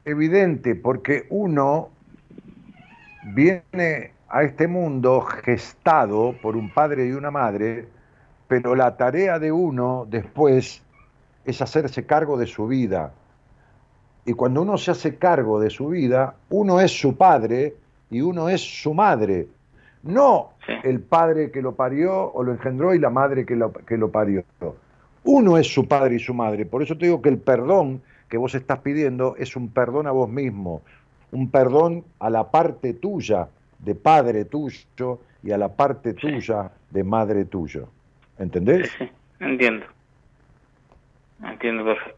Evidente, 0.06 0.76
porque 0.76 1.26
uno 1.30 1.88
viene 3.34 4.12
a 4.28 4.44
este 4.44 4.68
mundo 4.68 5.20
gestado 5.20 6.32
por 6.40 6.56
un 6.56 6.72
padre 6.72 7.08
y 7.08 7.10
una 7.10 7.32
madre, 7.32 7.88
pero 8.46 8.76
la 8.76 8.96
tarea 8.96 9.40
de 9.40 9.50
uno 9.50 10.06
después 10.08 10.80
es 11.44 11.60
hacerse 11.60 12.06
cargo 12.06 12.38
de 12.38 12.46
su 12.46 12.68
vida. 12.68 13.14
Y 14.24 14.34
cuando 14.34 14.62
uno 14.62 14.78
se 14.78 14.92
hace 14.92 15.16
cargo 15.16 15.58
de 15.58 15.70
su 15.70 15.88
vida, 15.88 16.36
uno 16.50 16.80
es 16.80 16.92
su 16.92 17.16
padre 17.16 17.74
y 18.08 18.20
uno 18.20 18.48
es 18.48 18.60
su 18.60 18.94
madre. 18.94 19.48
No 20.04 20.50
el 20.84 21.00
padre 21.00 21.50
que 21.50 21.62
lo 21.62 21.74
parió 21.74 22.32
o 22.32 22.44
lo 22.44 22.52
engendró 22.52 22.94
y 22.94 23.00
la 23.00 23.10
madre 23.10 23.44
que 23.44 23.56
lo, 23.56 23.72
que 23.72 23.96
lo 23.96 24.12
parió. 24.12 24.44
Uno 25.24 25.58
es 25.58 25.66
su 25.66 25.88
padre 25.88 26.14
y 26.14 26.20
su 26.20 26.32
madre. 26.32 26.64
Por 26.64 26.84
eso 26.84 26.96
te 26.96 27.06
digo 27.06 27.20
que 27.20 27.28
el 27.28 27.38
perdón 27.38 28.02
que 28.28 28.36
vos 28.36 28.54
estás 28.54 28.80
pidiendo 28.80 29.36
es 29.36 29.56
un 29.56 29.72
perdón 29.72 30.06
a 30.06 30.10
vos 30.10 30.28
mismo, 30.28 30.82
un 31.32 31.50
perdón 31.50 32.04
a 32.20 32.30
la 32.30 32.50
parte 32.50 32.94
tuya 32.94 33.48
de 33.78 33.94
padre 33.94 34.44
tuyo 34.46 35.20
y 35.42 35.52
a 35.52 35.58
la 35.58 35.68
parte 35.74 36.12
Sí. 36.12 36.18
tuya 36.20 36.70
de 36.90 37.04
madre 37.04 37.44
tuyo. 37.44 37.88
Sí, 38.36 38.42
¿Entendés? 38.42 38.90
sí, 38.98 39.10
entiendo. 39.40 39.86
Entiendo 41.42 41.84
perfecto. 41.84 42.16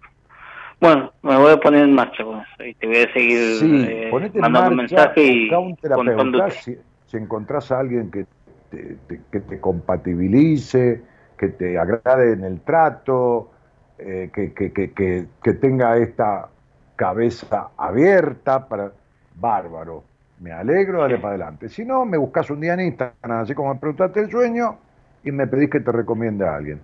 Bueno, 0.80 1.12
me 1.22 1.36
voy 1.36 1.52
a 1.52 1.56
poner 1.59 1.82
en 1.85 1.94
marcha 1.94 2.22
con 2.22 2.39
eso 2.40 2.64
y 2.64 2.74
te 2.74 2.86
voy 2.86 2.98
a 2.98 3.12
seguir 3.12 3.39
Sí, 3.59 3.85
eh, 3.89 4.10
mandando 4.36 4.70
mensajes 4.76 5.24
y 5.24 5.51
un 5.52 5.76
terapeuta, 5.76 6.51
si, 6.51 6.76
si 7.06 7.16
encontrás 7.16 7.72
a 7.72 7.80
alguien 7.80 8.10
que 8.10 8.24
te, 8.70 8.94
te- 9.09 9.22
que 9.30 9.40
te 9.40 9.60
compatibilice, 9.60 11.02
que 11.36 11.48
te 11.48 11.76
agrade 11.78 12.32
en 12.32 12.44
el 12.44 12.60
trato, 12.60 13.51
eh, 13.98 14.30
que, 14.32 14.52
que, 14.52 14.72
que, 14.72 15.26
que, 15.42 15.52
tenga 15.54 15.96
esta 15.96 16.48
cabeza 16.96 17.70
abierta 17.76 18.68
para... 18.68 18.92
Bárbaro, 19.40 20.02
me 20.40 20.50
alegro, 20.50 21.02
dale 21.02 21.18
para 21.18 21.34
adelante. 21.34 21.68
Si 21.68 21.84
no, 21.84 22.04
me 22.04 22.16
buscas 22.16 22.50
un 22.50 22.60
día 22.60 22.74
en 22.74 22.80
Instagram, 22.80 23.42
así 23.42 23.54
como 23.54 23.72
me 23.72 23.78
preguntaste 23.78 24.20
el 24.20 24.30
sueño, 24.30 24.78
y 25.24 25.32
me 25.32 25.46
pedís 25.46 25.70
que 25.70 25.80
te 25.80 25.92
recomiende 25.92 26.46
a 26.46 26.56
alguien. 26.56 26.80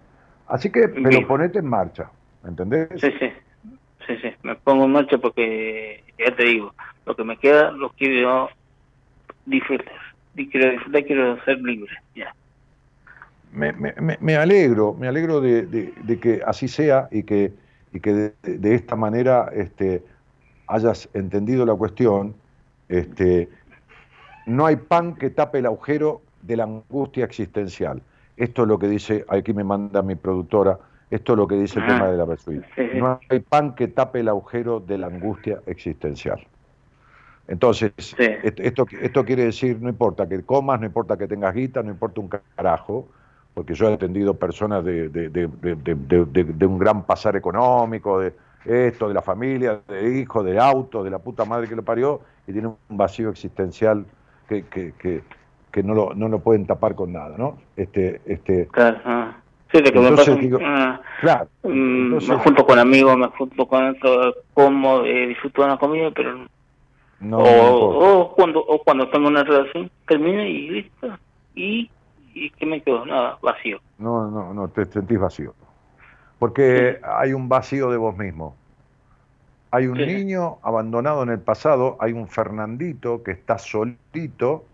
Así 0.46 0.70
que, 0.70 0.88
pero 0.88 1.26
ponete 1.26 1.58
en 1.58 1.66
marcha, 1.66 2.10
¿entendés? 2.46 2.88
Sí, 2.96 3.10
sí, 3.18 3.32
sí, 4.06 4.16
sí, 4.22 4.28
me 4.42 4.54
pongo 4.56 4.84
en 4.84 4.92
marcha 4.92 5.18
porque, 5.18 6.04
ya 6.18 6.34
te 6.36 6.44
digo, 6.44 6.74
lo 7.06 7.16
que 7.16 7.24
me 7.24 7.36
queda 7.38 7.70
lo 7.70 7.90
quiero 7.90 8.50
disfrutar, 9.46 9.94
quiero 10.34 10.70
disfrutar, 10.70 11.04
quiero 11.04 11.44
ser 11.44 11.58
libre, 11.58 11.92
ya. 12.14 12.34
Me, 13.54 13.72
me, 13.72 14.18
me 14.20 14.36
alegro, 14.36 14.94
me 14.94 15.06
alegro 15.06 15.40
de, 15.40 15.62
de, 15.62 16.18
que 16.18 16.42
así 16.44 16.66
sea 16.66 17.08
y 17.12 17.22
que, 17.22 17.52
y 17.92 18.00
que 18.00 18.12
de, 18.12 18.58
de, 18.58 18.74
esta 18.74 18.96
manera 18.96 19.48
este, 19.54 20.02
hayas 20.66 21.08
entendido 21.14 21.64
la 21.64 21.74
cuestión. 21.74 22.34
Este, 22.88 23.48
no 24.46 24.66
hay 24.66 24.76
pan 24.76 25.14
que 25.14 25.30
tape 25.30 25.60
el 25.60 25.66
agujero 25.66 26.20
de 26.42 26.56
la 26.56 26.64
angustia 26.64 27.24
existencial. 27.24 28.02
Esto 28.36 28.62
es 28.62 28.68
lo 28.68 28.78
que 28.78 28.88
dice, 28.88 29.24
aquí 29.28 29.54
me 29.54 29.62
manda 29.62 30.02
mi 30.02 30.16
productora, 30.16 30.78
esto 31.10 31.34
es 31.34 31.38
lo 31.38 31.46
que 31.46 31.54
dice 31.54 31.78
el 31.78 31.86
tema 31.86 32.08
de 32.08 32.16
la 32.16 32.24
Versuit. 32.24 32.64
No 32.94 33.20
hay 33.28 33.38
pan 33.38 33.74
que 33.76 33.86
tape 33.86 34.20
el 34.20 34.28
agujero 34.28 34.80
de 34.80 34.98
la 34.98 35.06
angustia 35.06 35.60
existencial. 35.66 36.44
Entonces, 37.46 37.92
esto, 38.18 38.86
esto 39.00 39.24
quiere 39.24 39.44
decir, 39.44 39.80
no 39.80 39.88
importa 39.88 40.26
que 40.28 40.42
comas, 40.42 40.80
no 40.80 40.86
importa 40.86 41.16
que 41.16 41.28
tengas 41.28 41.54
guita, 41.54 41.82
no 41.82 41.90
importa 41.90 42.20
un 42.20 42.28
carajo, 42.28 43.06
porque 43.54 43.74
yo 43.74 43.88
he 43.88 43.94
atendido 43.94 44.34
personas 44.34 44.84
de, 44.84 45.08
de, 45.08 46.66
un 46.66 46.78
gran 46.78 47.04
pasar 47.04 47.36
económico, 47.36 48.18
de 48.18 48.34
esto, 48.64 49.06
de 49.08 49.14
la 49.14 49.22
familia, 49.22 49.80
de 49.86 50.18
hijos, 50.18 50.44
de 50.44 50.58
auto, 50.58 51.04
de 51.04 51.10
la 51.10 51.20
puta 51.20 51.44
madre 51.44 51.68
que 51.68 51.76
lo 51.76 51.82
parió, 51.82 52.20
y 52.46 52.52
tienen 52.52 52.74
un 52.88 52.96
vacío 52.96 53.30
existencial 53.30 54.04
que, 54.48 54.64
que, 54.64 54.92
que, 54.98 55.22
que 55.70 55.82
no 55.82 55.94
lo, 55.94 56.14
no 56.14 56.28
lo 56.28 56.40
pueden 56.40 56.66
tapar 56.66 56.96
con 56.96 57.12
nada, 57.12 57.36
¿no? 57.38 57.58
Este, 57.76 58.20
este, 58.26 58.66
claro, 58.66 58.98
ah. 59.04 59.36
Sí, 59.72 59.82
de 59.82 59.90
que 59.90 59.98
entonces, 59.98 60.36
me 60.36 60.42
digo, 60.42 60.58
ah, 60.62 61.00
claro, 61.20 61.48
mm, 61.64 62.14
me 62.14 62.20
junto 62.20 62.64
con 62.64 62.78
amigos, 62.78 63.16
me 63.16 63.26
junto 63.28 63.66
con 63.66 63.88
otro, 63.88 64.34
como 64.52 65.02
eh, 65.02 65.28
disfruto 65.28 65.62
de 65.62 65.68
la 65.68 65.76
comida, 65.78 66.10
pero 66.14 66.46
no, 67.20 67.38
o, 67.38 68.20
o, 68.20 68.34
cuando 68.34 68.60
o 68.60 68.82
cuando 68.82 69.08
tengo 69.08 69.28
una 69.28 69.42
relación 69.42 69.90
termina 70.06 70.46
y 70.46 70.68
listo 70.68 71.18
y 71.54 71.90
y 72.34 72.50
qué 72.50 72.66
me 72.66 72.82
quedo 72.82 73.06
nada 73.06 73.38
vacío. 73.42 73.80
No 73.98 74.30
no 74.30 74.52
no 74.52 74.68
te 74.68 74.84
sentís 74.84 75.18
vacío. 75.18 75.54
Porque 76.38 77.00
hay 77.02 77.32
un 77.32 77.48
vacío 77.48 77.90
de 77.90 77.96
vos 77.96 78.16
mismo. 78.16 78.56
Hay 79.70 79.86
un 79.86 79.98
niño 79.98 80.58
abandonado 80.62 81.22
en 81.22 81.30
el 81.30 81.40
pasado 81.40 81.96
hay 82.00 82.12
un 82.12 82.28
Fernandito 82.28 83.22
que 83.22 83.32
está 83.32 83.58
solito 83.58 84.64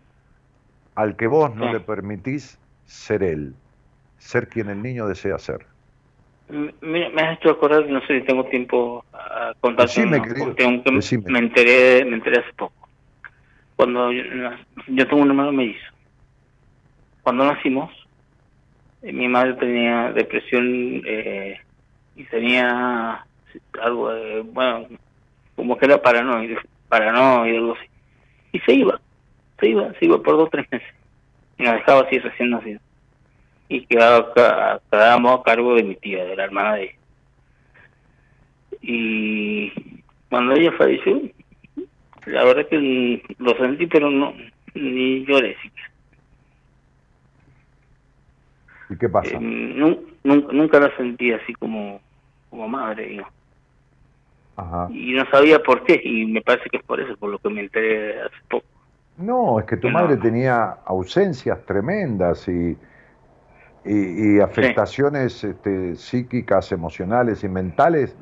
al 0.95 1.16
que 1.16 1.27
vos 1.27 1.55
no 1.55 1.73
le 1.73 1.81
permitís 1.81 2.59
ser 2.85 3.23
él, 3.23 3.55
ser 4.19 4.49
quien 4.49 4.69
el 4.69 4.82
niño 4.82 5.07
desea 5.07 5.39
ser. 5.39 5.65
Me, 6.51 7.07
has 7.07 7.39
hecho 7.39 7.51
acordar, 7.51 7.87
no 7.87 8.01
sé 8.07 8.20
si 8.20 8.27
tengo 8.27 8.45
tiempo 8.47 9.05
a 9.12 9.55
contar 9.61 9.89
me 9.97 11.39
enteré, 11.39 12.05
me 12.05 12.16
enteré 12.16 12.41
hace 12.41 12.53
poco. 12.55 12.89
Cuando 13.77 14.11
yo, 14.12 15.09
tengo 15.09 15.23
un 15.23 15.28
hermano 15.28 15.53
mellizo. 15.53 15.89
Cuando 17.31 17.44
nacimos, 17.44 17.93
eh, 19.02 19.12
mi 19.12 19.28
madre 19.28 19.55
tenía 19.55 20.11
depresión 20.11 21.01
eh, 21.07 21.61
y 22.16 22.24
tenía 22.24 23.24
algo 23.81 24.12
de, 24.12 24.40
bueno, 24.40 24.89
como 25.55 25.78
que 25.78 25.86
era 25.86 26.02
paranoide, 26.02 26.59
paranoide, 26.89 27.57
algo 27.57 27.74
así. 27.74 27.86
Y 28.51 28.59
se 28.59 28.73
iba 28.73 29.01
se 29.61 29.69
iba, 29.69 29.93
se 29.93 30.07
iba 30.07 30.20
por 30.20 30.39
dos 30.39 30.51
tres 30.51 30.66
meses. 30.73 30.89
Y 31.57 31.62
nos 31.62 31.74
dejaba 31.74 32.01
así 32.01 32.19
recién 32.19 32.51
nacido. 32.51 32.81
Y 33.69 33.86
quedábamos 33.86 35.40
a 35.40 35.43
cargo 35.44 35.77
de 35.77 35.85
mi 35.85 35.94
tía, 35.94 36.24
de 36.24 36.35
la 36.35 36.43
hermana 36.43 36.74
de 36.74 36.82
ella. 36.82 36.94
Y 38.82 40.02
cuando 40.28 40.55
ella 40.55 40.73
falleció, 40.73 41.23
la 42.27 42.43
verdad 42.43 42.66
que 42.69 43.23
lo 43.39 43.57
sentí, 43.57 43.86
pero 43.86 44.11
no, 44.11 44.35
ni 44.74 45.24
lloré 45.24 45.55
siquiera. 45.62 45.89
¿Y 48.90 48.96
qué 48.96 49.08
pasa? 49.08 49.36
Eh, 49.36 49.40
nunca, 49.40 50.52
nunca 50.52 50.80
la 50.80 50.94
sentí 50.96 51.32
así 51.32 51.54
como, 51.54 52.00
como 52.50 52.68
madre, 52.68 53.24
Ajá. 54.56 54.88
Y 54.90 55.12
no 55.12 55.24
sabía 55.30 55.62
por 55.62 55.84
qué, 55.84 55.98
y 56.04 56.26
me 56.26 56.42
parece 56.42 56.68
que 56.68 56.76
es 56.78 56.82
por 56.82 57.00
eso, 57.00 57.16
por 57.16 57.30
lo 57.30 57.38
que 57.38 57.48
me 57.48 57.62
enteré 57.62 58.20
hace 58.20 58.36
poco. 58.50 58.66
No, 59.16 59.58
es 59.58 59.64
que 59.66 59.76
tu 59.76 59.88
madre 59.88 60.16
tenía 60.16 60.78
ausencias 60.84 61.64
tremendas 61.64 62.46
y, 62.48 62.76
y, 63.84 64.40
afectaciones 64.40 65.44
este, 65.44 65.94
psíquicas, 65.96 66.72
emocionales 66.72 67.44
y 67.44 67.48
mentales. 67.48 68.16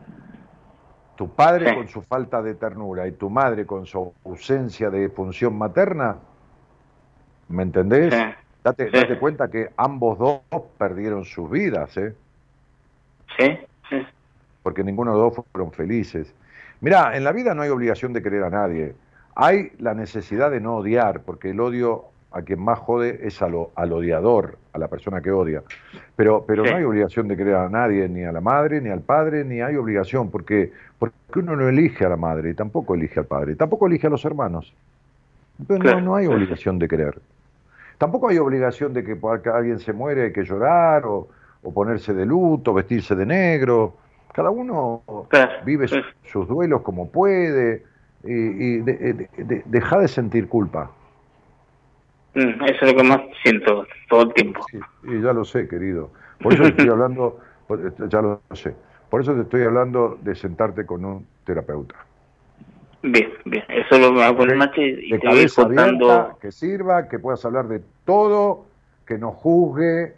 Tu 1.16 1.28
padre 1.28 1.74
con 1.74 1.88
su 1.88 2.02
falta 2.02 2.42
de 2.42 2.54
ternura 2.54 3.08
y 3.08 3.12
tu 3.12 3.30
madre 3.30 3.66
con 3.66 3.86
su 3.86 4.12
ausencia 4.24 4.90
de 4.90 5.08
función 5.08 5.56
materna, 5.58 6.16
¿me 7.48 7.64
entendés? 7.64 8.14
Date, 8.64 8.90
date, 8.90 9.18
cuenta 9.18 9.48
que 9.48 9.70
ambos 9.76 10.18
dos 10.18 10.40
perdieron 10.76 11.24
sus 11.24 11.50
vidas, 11.50 11.96
¿eh? 11.96 12.14
Sí, 13.38 13.58
sí. 13.88 14.06
Porque 14.62 14.82
ninguno 14.82 15.12
de 15.12 15.18
los 15.18 15.36
dos 15.36 15.46
fueron 15.52 15.72
felices. 15.72 16.34
Mirá, 16.80 17.16
en 17.16 17.24
la 17.24 17.32
vida 17.32 17.54
no 17.54 17.62
hay 17.62 17.70
obligación 17.70 18.12
de 18.12 18.22
querer 18.22 18.44
a 18.44 18.50
nadie. 18.50 18.94
Hay 19.34 19.72
la 19.78 19.94
necesidad 19.94 20.50
de 20.50 20.60
no 20.60 20.76
odiar, 20.76 21.22
porque 21.22 21.50
el 21.50 21.60
odio 21.60 22.06
a 22.30 22.42
quien 22.42 22.60
más 22.60 22.78
jode 22.78 23.26
es 23.26 23.40
al, 23.40 23.54
odiador, 23.54 24.58
a 24.72 24.78
la 24.78 24.88
persona 24.88 25.20
que 25.20 25.30
odia. 25.30 25.62
Pero, 26.14 26.44
pero 26.46 26.64
no 26.64 26.76
hay 26.76 26.84
obligación 26.84 27.26
de 27.28 27.36
querer 27.36 27.54
a 27.54 27.68
nadie, 27.68 28.08
ni 28.08 28.24
a 28.24 28.32
la 28.32 28.40
madre, 28.40 28.80
ni 28.80 28.90
al 28.90 29.00
padre, 29.00 29.44
ni 29.44 29.60
hay 29.60 29.76
obligación, 29.76 30.30
porque, 30.30 30.72
porque 30.98 31.14
uno 31.36 31.56
no 31.56 31.68
elige 31.68 32.04
a 32.04 32.10
la 32.10 32.16
madre, 32.16 32.54
tampoco 32.54 32.94
elige 32.94 33.20
al 33.20 33.26
padre, 33.26 33.54
tampoco 33.56 33.86
elige 33.86 34.06
a 34.06 34.10
los 34.10 34.24
hermanos. 34.24 34.74
Entonces 35.58 36.02
no, 36.02 36.14
hay 36.14 36.26
obligación 36.26 36.78
de 36.78 36.88
querer. 36.88 37.18
Tampoco 37.98 38.28
hay 38.28 38.38
obligación 38.38 38.94
de 38.94 39.04
que 39.04 39.16
porque 39.16 39.48
alguien 39.48 39.80
se 39.80 39.92
muere 39.92 40.24
hay 40.24 40.32
que 40.32 40.44
llorar, 40.44 41.04
o, 41.04 41.28
ponerse 41.74 42.14
de 42.14 42.24
luto, 42.24 42.72
vestirse 42.72 43.14
de 43.14 43.26
negro. 43.26 43.94
Cada 44.32 44.50
uno 44.50 45.02
vive 45.64 45.86
sus 46.22 46.48
duelos 46.48 46.82
como 46.82 47.10
puede 47.10 47.82
y, 48.24 48.78
de, 48.78 49.28
deja 49.66 49.98
de 49.98 50.08
sentir 50.08 50.48
culpa. 50.48 50.90
Mm, 52.34 52.64
eso 52.64 52.84
es 52.84 52.92
lo 52.92 52.96
que 52.96 53.02
más 53.02 53.20
siento 53.42 53.86
todo 54.08 54.22
el 54.22 54.32
tiempo. 54.32 54.64
y 55.02 55.20
ya 55.20 55.32
lo 55.32 55.44
sé, 55.44 55.68
querido. 55.68 56.10
Por 56.40 56.54
eso 56.54 56.64
estoy 56.64 56.88
hablando, 56.88 57.40
ya 58.08 58.22
lo 58.22 58.40
sé. 58.52 58.74
Por 59.10 59.22
eso 59.22 59.34
te 59.34 59.42
estoy 59.42 59.62
hablando 59.62 60.18
de 60.22 60.34
sentarte 60.34 60.86
con 60.86 61.04
un 61.04 61.26
terapeuta. 61.44 61.96
Bien, 63.02 63.32
bien. 63.44 63.64
Eso 63.68 63.98
lo 63.98 64.20
hago 64.22 64.42
en 64.44 64.58
noche 64.58 64.82
y 64.82 65.12
de 65.12 65.18
te 65.18 65.28
voy 65.28 65.48
contando. 65.48 66.36
que 66.40 66.50
sirva, 66.50 67.08
que 67.08 67.18
puedas 67.18 67.44
hablar 67.44 67.68
de 67.68 67.82
todo, 68.04 68.66
que 69.06 69.18
no 69.18 69.32
juzgue, 69.32 70.14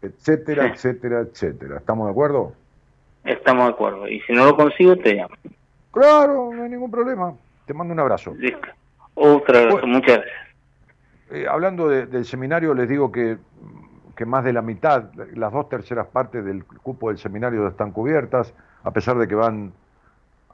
etcétera, 0.00 0.66
etcétera, 0.68 1.20
etcétera. 1.20 1.76
¿Estamos 1.78 2.06
de 2.06 2.12
acuerdo? 2.12 2.52
Estamos 3.24 3.66
de 3.66 3.70
acuerdo. 3.70 4.08
Y 4.08 4.20
si 4.20 4.32
no 4.32 4.46
lo 4.46 4.56
consigo, 4.56 4.96
te 4.96 5.14
llamo. 5.14 5.34
Claro, 5.90 6.50
no 6.54 6.62
hay 6.62 6.70
ningún 6.70 6.90
problema. 6.90 7.34
Te 7.66 7.74
mando 7.74 7.92
un 7.92 8.00
abrazo. 8.00 8.34
Listo. 8.38 8.68
Otra 9.14 9.66
vez, 9.66 9.74
muchas 9.84 10.18
gracias. 10.18 10.46
Eh, 11.30 11.46
hablando 11.48 11.88
del 11.88 12.24
seminario, 12.24 12.72
les 12.74 12.88
digo 12.88 13.10
que, 13.10 13.38
que, 14.14 14.24
más 14.24 14.44
de 14.44 14.52
la 14.52 14.62
mitad, 14.62 15.10
las 15.34 15.52
dos 15.52 15.68
terceras 15.68 16.06
partes 16.06 16.44
del 16.44 16.64
cupo 16.64 17.08
del 17.08 17.18
seminario 17.18 17.66
están 17.66 17.90
cubiertas, 17.90 18.54
a 18.84 18.92
pesar 18.92 19.18
de 19.18 19.26
que 19.26 19.34
van 19.34 19.72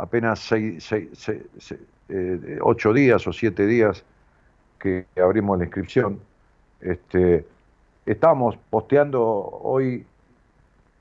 apenas 0.02 0.40
seis, 0.40 0.92
eh, 0.92 2.58
ocho 2.60 2.92
días 2.92 3.24
o 3.26 3.32
siete 3.32 3.66
días 3.66 4.04
que 4.78 5.06
abrimos 5.16 5.58
la 5.58 5.64
inscripción. 5.64 6.18
Este, 6.80 7.46
estábamos 8.04 8.58
posteando 8.68 9.22
hoy, 9.22 10.04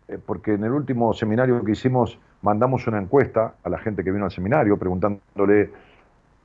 eh, 0.07 0.19
porque 0.23 0.53
en 0.53 0.63
el 0.63 0.71
último 0.71 1.13
seminario 1.15 1.63
que 1.65 1.71
hicimos 1.71 2.19
mandamos 2.43 2.85
una 2.87 2.99
encuesta 2.99 3.55
a 3.63 3.69
la 3.69 3.79
gente 3.79 4.03
que 4.03 4.11
vino 4.11 4.25
al 4.25 4.31
seminario 4.31 4.77
preguntándole 4.77 5.71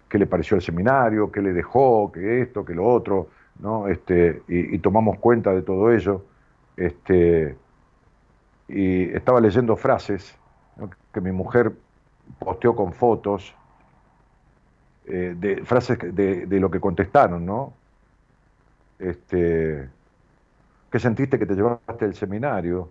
qué 0.08 0.18
le 0.18 0.26
pareció 0.26 0.56
el 0.56 0.62
seminario, 0.62 1.30
qué 1.30 1.42
le 1.42 1.52
dejó, 1.52 2.10
qué 2.10 2.40
esto, 2.40 2.64
qué 2.64 2.74
lo 2.74 2.86
otro, 2.86 3.28
¿no? 3.60 3.88
Este, 3.88 4.42
y, 4.48 4.78
tomamos 4.78 5.18
cuenta 5.18 5.52
de 5.52 5.62
todo 5.62 5.92
ello. 5.92 6.24
Este, 6.76 7.54
y 8.68 9.10
estaba 9.14 9.40
leyendo 9.40 9.76
frases 9.76 10.38
que 11.12 11.20
mi 11.20 11.32
mujer 11.32 11.72
posteó 12.38 12.74
con 12.74 12.92
fotos, 12.92 13.54
eh, 15.06 15.34
de 15.38 15.64
frases 15.64 15.98
de, 15.98 16.46
de, 16.46 16.60
lo 16.60 16.70
que 16.70 16.80
contestaron, 16.80 17.46
¿no? 17.46 17.72
Este, 18.98 19.88
¿Qué 20.90 20.98
sentiste 20.98 21.38
que 21.38 21.46
te 21.46 21.54
llevaste 21.54 22.04
el 22.04 22.14
seminario? 22.14 22.88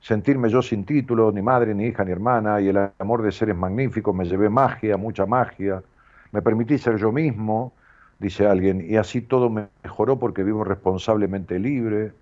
sentirme 0.00 0.48
yo 0.48 0.62
sin 0.62 0.84
título, 0.84 1.32
ni 1.32 1.42
madre, 1.42 1.74
ni 1.74 1.86
hija, 1.86 2.04
ni 2.04 2.12
hermana, 2.12 2.60
y 2.60 2.68
el 2.68 2.90
amor 2.98 3.22
de 3.22 3.32
seres 3.32 3.56
magníficos, 3.56 4.14
me 4.14 4.24
llevé 4.24 4.48
magia, 4.48 4.96
mucha 4.96 5.26
magia, 5.26 5.82
me 6.30 6.42
permití 6.42 6.78
ser 6.78 6.96
yo 6.96 7.10
mismo, 7.10 7.72
dice 8.18 8.46
alguien, 8.46 8.84
y 8.88 8.96
así 8.96 9.20
todo 9.20 9.50
me 9.50 9.68
mejoró 9.82 10.18
porque 10.18 10.42
vivo 10.42 10.62
responsablemente 10.62 11.58
libre. 11.58 12.12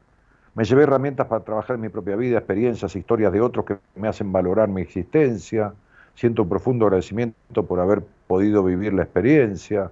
Me 0.54 0.64
llevé 0.64 0.84
herramientas 0.84 1.26
para 1.26 1.44
trabajar 1.44 1.76
en 1.76 1.82
mi 1.82 1.88
propia 1.88 2.16
vida, 2.16 2.38
experiencias, 2.38 2.94
historias 2.96 3.32
de 3.32 3.40
otros 3.40 3.66
que 3.66 3.76
me 3.96 4.08
hacen 4.08 4.32
valorar 4.32 4.68
mi 4.68 4.80
existencia. 4.82 5.74
Siento 6.14 6.42
un 6.42 6.48
profundo 6.48 6.86
agradecimiento 6.86 7.66
por 7.66 7.80
haber 7.80 8.02
podido 8.26 8.62
vivir 8.62 8.92
la 8.92 9.02
experiencia. 9.02 9.90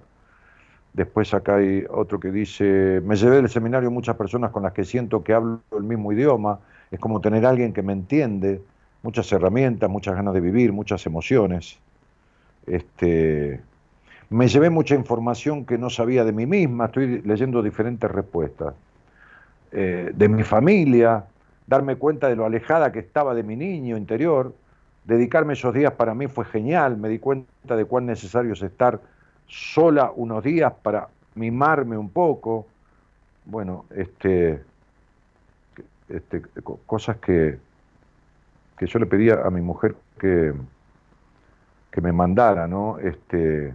Después 0.93 1.33
acá 1.35 1.57
hay 1.57 1.85
otro 1.91 2.21
que 2.21 2.31
dice, 2.31 3.01
me 3.05 3.17
llevé 3.17 3.37
del 3.37 3.49
seminario 3.49 3.91
muchas 3.91 4.17
personas 4.17 4.51
con 4.51 4.63
las 4.63 4.73
que 4.73 4.85
siento 4.85 5.25
que 5.25 5.33
hablo 5.33 5.61
el 5.77 5.83
mismo 5.83 6.13
idioma. 6.13 6.61
Es 6.91 7.01
como 7.01 7.21
tener 7.21 7.45
a 7.47 7.51
alguien 7.51 7.73
que 7.73 7.83
me 7.83 7.93
entiende, 7.93 8.61
muchas 9.03 9.31
herramientas, 9.33 9.91
muchas 9.91 10.15
ganas 10.15 10.35
de 10.35 10.41
vivir, 10.41 10.73
muchas 10.73 11.05
emociones. 11.07 11.79
Este, 12.67 13.61
me 14.31 14.49
llevé 14.49 14.71
mucha 14.71 14.95
información 14.95 15.65
que 15.67 15.79
no 15.79 15.91
sabía 15.91 16.25
de 16.25 16.33
mí 16.33 16.47
misma, 16.47 16.87
estoy 16.87 17.23
leyendo 17.23 17.63
diferentes 17.63 18.11
respuestas. 18.11 18.75
Eh, 19.73 20.13
de 20.15 20.29
mi 20.29 20.43
familia, 20.43 21.25
darme 21.67 21.97
cuenta 21.97 22.29
de 22.29 22.37
lo 22.37 22.45
alejada 22.45 22.93
que 22.93 22.99
estaba 22.99 23.35
de 23.35 23.43
mi 23.43 23.57
niño 23.57 23.97
interior, 23.97 24.55
dedicarme 25.05 25.55
esos 25.55 25.75
días 25.75 25.93
para 25.93 26.15
mí 26.15 26.29
fue 26.29 26.45
genial, 26.45 26.97
me 26.97 27.09
di 27.09 27.19
cuenta 27.19 27.77
de 27.77 27.85
cuán 27.85 28.07
necesario 28.07 28.53
es 28.53 28.63
estar 28.63 29.01
sola 29.47 30.13
unos 30.15 30.43
días 30.43 30.73
para 30.83 31.09
mimarme 31.35 31.97
un 31.97 32.11
poco, 32.11 32.67
bueno, 33.45 33.85
este, 33.91 34.63
este 36.09 36.43
cosas 36.87 37.17
que, 37.17 37.59
que 38.79 38.87
yo 38.87 38.99
le 38.99 39.07
pedía 39.07 39.43
a 39.45 39.51
mi 39.51 39.61
mujer 39.61 39.97
que, 40.19 40.53
que 41.91 42.01
me 42.01 42.13
mandara, 42.13 42.67
¿no? 42.67 42.99
Este, 42.99 43.75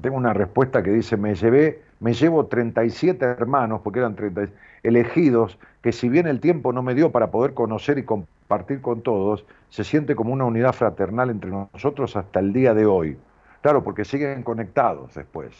tengo 0.00 0.16
una 0.16 0.32
respuesta 0.32 0.82
que 0.82 0.90
dice, 0.90 1.16
me 1.16 1.34
llevé, 1.34 1.82
me 2.02 2.14
llevo 2.14 2.46
37 2.46 3.24
hermanos, 3.24 3.80
porque 3.84 4.00
eran 4.00 4.16
30, 4.16 4.48
elegidos, 4.82 5.56
que 5.82 5.92
si 5.92 6.08
bien 6.08 6.26
el 6.26 6.40
tiempo 6.40 6.72
no 6.72 6.82
me 6.82 6.96
dio 6.96 7.12
para 7.12 7.30
poder 7.30 7.54
conocer 7.54 7.96
y 7.96 8.02
compartir 8.02 8.80
con 8.80 9.02
todos, 9.02 9.44
se 9.68 9.84
siente 9.84 10.16
como 10.16 10.32
una 10.32 10.44
unidad 10.44 10.72
fraternal 10.72 11.30
entre 11.30 11.50
nosotros 11.50 12.16
hasta 12.16 12.40
el 12.40 12.52
día 12.52 12.74
de 12.74 12.86
hoy. 12.86 13.16
Claro, 13.60 13.84
porque 13.84 14.04
siguen 14.04 14.42
conectados 14.42 15.14
después. 15.14 15.52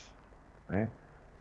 ¿eh? 0.73 0.89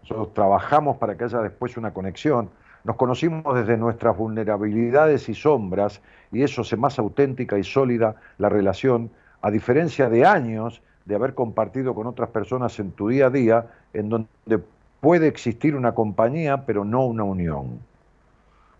Nosotros 0.04 0.36
trabajamos 0.36 0.98
para 0.98 1.18
que 1.18 1.24
haya 1.24 1.40
después 1.40 1.78
una 1.78 1.92
conexión. 1.96 2.52
Nos 2.84 2.96
conocimos 2.96 3.56
desde 3.56 3.78
nuestras 3.78 4.16
vulnerabilidades 4.16 5.30
y 5.30 5.34
sombras, 5.34 6.00
y 6.32 6.44
eso 6.44 6.62
hace 6.62 6.78
más 6.78 7.00
auténtica 7.00 7.58
y 7.58 7.64
sólida 7.64 8.18
la 8.38 8.50
relación, 8.50 9.10
a 9.42 9.50
diferencia 9.50 10.10
de 10.10 10.28
años 10.28 10.84
de 11.06 11.16
haber 11.16 11.34
compartido 11.34 11.96
con 11.96 12.06
otras 12.06 12.30
personas 12.30 12.80
en 12.80 12.92
tu 12.92 13.08
día 13.08 13.26
a 13.26 13.30
día, 13.32 13.66
en 13.94 14.10
donde 14.10 14.62
puede 15.02 15.28
existir 15.28 15.76
una 15.76 15.94
compañía, 15.94 16.66
pero 16.66 16.86
no 16.86 17.06
una 17.06 17.24
unión. 17.24 17.80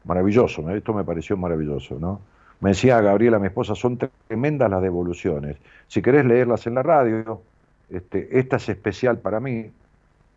Maravilloso, 0.06 0.70
esto 0.70 0.94
me 0.94 1.04
pareció 1.04 1.36
maravilloso, 1.36 1.98
¿no? 2.00 2.22
Me 2.62 2.70
decía 2.70 3.02
Gabriela, 3.02 3.40
mi 3.40 3.48
esposa, 3.48 3.76
son 3.76 3.98
tremendas 3.98 4.70
las 4.70 4.82
devoluciones. 4.82 5.58
Si 5.88 6.02
querés 6.02 6.26
leerlas 6.26 6.68
en 6.68 6.76
la 6.76 6.84
radio, 6.84 7.42
este, 7.90 8.40
esta 8.40 8.58
es 8.58 8.70
especial 8.70 9.18
para 9.18 9.40
mí, 9.40 9.72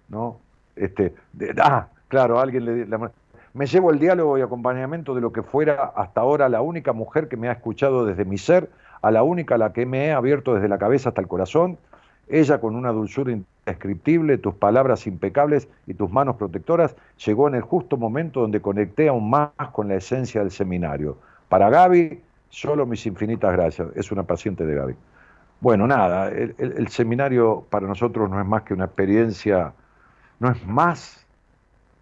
¿no? 0.08 0.40
Este, 0.74 1.14
ah, 1.62 1.88
claro, 2.08 2.40
alguien 2.40 2.64
le, 2.64 2.98
me 3.52 3.66
llevo 3.66 3.90
el 3.90 3.98
diálogo 3.98 4.38
y 4.38 4.42
acompañamiento 4.42 5.14
de 5.14 5.20
lo 5.20 5.32
que 5.32 5.42
fuera 5.42 5.92
hasta 5.94 6.22
ahora 6.22 6.48
la 6.48 6.62
única 6.62 6.92
mujer 6.92 7.28
que 7.28 7.36
me 7.36 7.48
ha 7.48 7.52
escuchado 7.52 8.04
desde 8.04 8.24
mi 8.24 8.38
ser 8.38 8.70
a 9.02 9.10
la 9.10 9.22
única 9.22 9.56
a 9.56 9.58
la 9.58 9.72
que 9.72 9.84
me 9.84 10.06
he 10.06 10.12
abierto 10.12 10.54
desde 10.54 10.68
la 10.68 10.78
cabeza 10.78 11.10
hasta 11.10 11.20
el 11.20 11.28
corazón, 11.28 11.78
ella 12.26 12.58
con 12.58 12.74
una 12.74 12.90
dulzura 12.90 13.32
indescriptible, 13.66 14.38
tus 14.38 14.54
palabras 14.54 15.06
impecables 15.06 15.68
y 15.86 15.94
tus 15.94 16.10
manos 16.10 16.36
protectoras, 16.36 16.96
llegó 17.24 17.48
en 17.48 17.54
el 17.54 17.62
justo 17.62 17.96
momento 17.96 18.40
donde 18.40 18.60
conecté 18.60 19.08
aún 19.08 19.30
más 19.30 19.50
con 19.72 19.88
la 19.88 19.96
esencia 19.96 20.40
del 20.40 20.50
seminario. 20.50 21.16
Para 21.48 21.70
Gaby, 21.70 22.20
solo 22.50 22.86
mis 22.86 23.06
infinitas 23.06 23.52
gracias. 23.52 23.88
Es 23.96 24.12
una 24.12 24.22
paciente 24.24 24.66
de 24.66 24.74
Gaby. 24.74 24.96
Bueno, 25.60 25.86
nada, 25.86 26.28
el, 26.28 26.88
seminario 26.88 27.66
para 27.70 27.86
nosotros 27.86 28.28
no 28.28 28.38
es 28.38 28.46
más 28.46 28.62
que 28.64 28.74
una 28.74 28.84
experiencia, 28.84 29.72
no 30.38 30.50
es 30.50 30.66
más, 30.66 31.26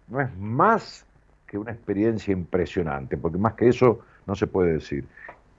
no 0.09 0.19
es 0.19 0.35
más 0.37 1.05
que 1.47 1.57
una 1.57 1.71
experiencia 1.71 2.33
impresionante, 2.33 3.15
porque 3.15 3.37
más 3.37 3.53
que 3.53 3.69
eso 3.69 3.99
no 4.25 4.35
se 4.35 4.47
puede 4.47 4.73
decir. 4.73 5.05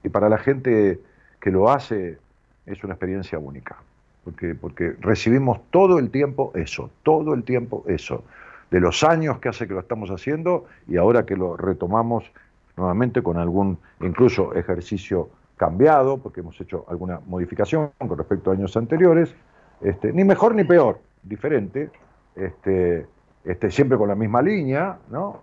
Y 0.03 0.09
para 0.09 0.29
la 0.29 0.37
gente 0.37 0.99
que 1.39 1.49
lo 1.49 1.71
hace 1.71 2.19
es 2.67 2.83
una 2.83 2.93
experiencia 2.93 3.39
única, 3.39 3.77
porque, 4.25 4.55
porque 4.55 4.95
recibimos 4.99 5.61
todo 5.69 5.99
el 5.99 6.09
tiempo 6.09 6.51
eso, 6.55 6.89
todo 7.03 7.33
el 7.33 7.43
tiempo 7.43 7.85
eso, 7.87 8.23
de 8.71 8.79
los 8.79 9.03
años 9.03 9.39
que 9.39 9.49
hace 9.49 9.67
que 9.67 9.73
lo 9.73 9.79
estamos 9.79 10.09
haciendo 10.09 10.65
y 10.87 10.97
ahora 10.97 11.25
que 11.25 11.37
lo 11.37 11.55
retomamos 11.55 12.29
nuevamente 12.75 13.21
con 13.21 13.37
algún 13.37 13.77
incluso 14.01 14.53
ejercicio 14.55 15.29
cambiado, 15.55 16.17
porque 16.17 16.41
hemos 16.41 16.59
hecho 16.59 16.85
alguna 16.89 17.21
modificación 17.27 17.91
con 17.97 18.17
respecto 18.17 18.51
a 18.51 18.55
años 18.55 18.75
anteriores, 18.75 19.33
este, 19.81 20.11
ni 20.11 20.23
mejor 20.25 20.55
ni 20.55 20.63
peor, 20.63 20.99
diferente, 21.23 21.89
este, 22.35 23.05
este, 23.45 23.71
siempre 23.71 23.97
con 23.97 24.09
la 24.09 24.15
misma 24.15 24.41
línea, 24.41 24.97
¿no? 25.09 25.41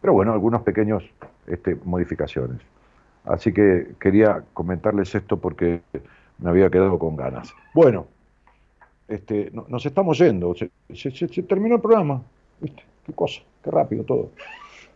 Pero 0.00 0.12
bueno, 0.12 0.32
algunos 0.32 0.62
pequeños 0.62 1.08
modificaciones. 1.84 2.60
Así 3.24 3.52
que 3.52 3.94
quería 3.98 4.42
comentarles 4.52 5.14
esto 5.14 5.38
porque 5.38 5.80
me 6.38 6.50
había 6.50 6.70
quedado 6.70 6.98
con 6.98 7.16
ganas. 7.16 7.54
Bueno, 7.74 8.06
este, 9.08 9.50
nos 9.52 9.84
estamos 9.84 10.18
yendo, 10.18 10.54
se, 10.54 11.42
terminó 11.42 11.76
el 11.76 11.80
programa, 11.80 12.22
Qué 13.04 13.12
cosa, 13.12 13.42
qué 13.62 13.70
rápido 13.70 14.04
todo. 14.04 14.30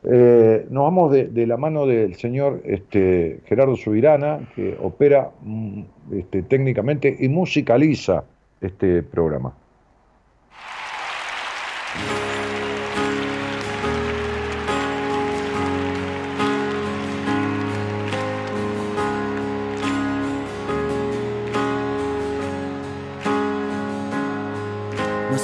Eh, 0.05 0.67
nos 0.71 0.85
vamos 0.85 1.13
de, 1.13 1.47
la 1.47 1.57
mano 1.57 1.87
del 1.87 2.15
señor 2.15 2.63
este, 2.65 3.41
Gerardo 3.47 3.77
Subirana, 3.77 4.49
que 4.55 4.77
opera 4.81 5.31
mm, 5.43 5.83
este, 6.13 6.43
técnicamente 6.43 7.15
y 7.19 7.29
musicaliza 7.29 8.25
este 8.61 9.03
programa. 9.03 9.53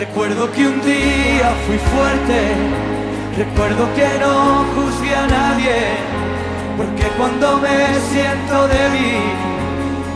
Recuerdo 0.00 0.50
que 0.52 0.66
un 0.66 0.80
día 0.80 1.52
fui 1.66 1.76
fuerte, 1.76 2.54
recuerdo 3.36 3.86
que 3.94 4.08
no 4.18 4.64
juzgué 4.74 5.14
a 5.14 5.26
nadie, 5.26 5.76
porque 6.78 7.06
cuando 7.18 7.58
me 7.58 7.94
siento 8.08 8.66
débil, 8.68 9.20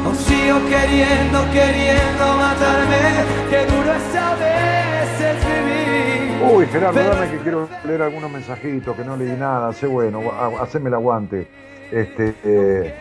aún 0.06 0.16
sigo 0.16 0.59
queriendo, 0.70 1.44
queriendo 1.52 2.24
matarme, 2.35 3.02
que 3.51 3.66
duro 3.66 3.93
es 3.93 4.16
a 4.16 4.35
veces 4.36 5.36
vivir. 5.44 6.51
Uy, 6.51 6.66
Gerardo, 6.66 7.05
dame 7.05 7.31
que 7.31 7.39
quiero 7.40 7.69
leer 7.85 8.01
algunos 8.01 8.31
mensajitos, 8.31 8.97
que 8.97 9.05
no 9.05 9.19
leí 9.19 9.36
nada, 9.36 9.70
sé 9.74 9.86
bueno, 9.86 10.23
haceme 10.62 10.89
el 10.89 10.94
aguante. 10.94 11.47
Este, 11.93 12.35
eh, 12.43 12.94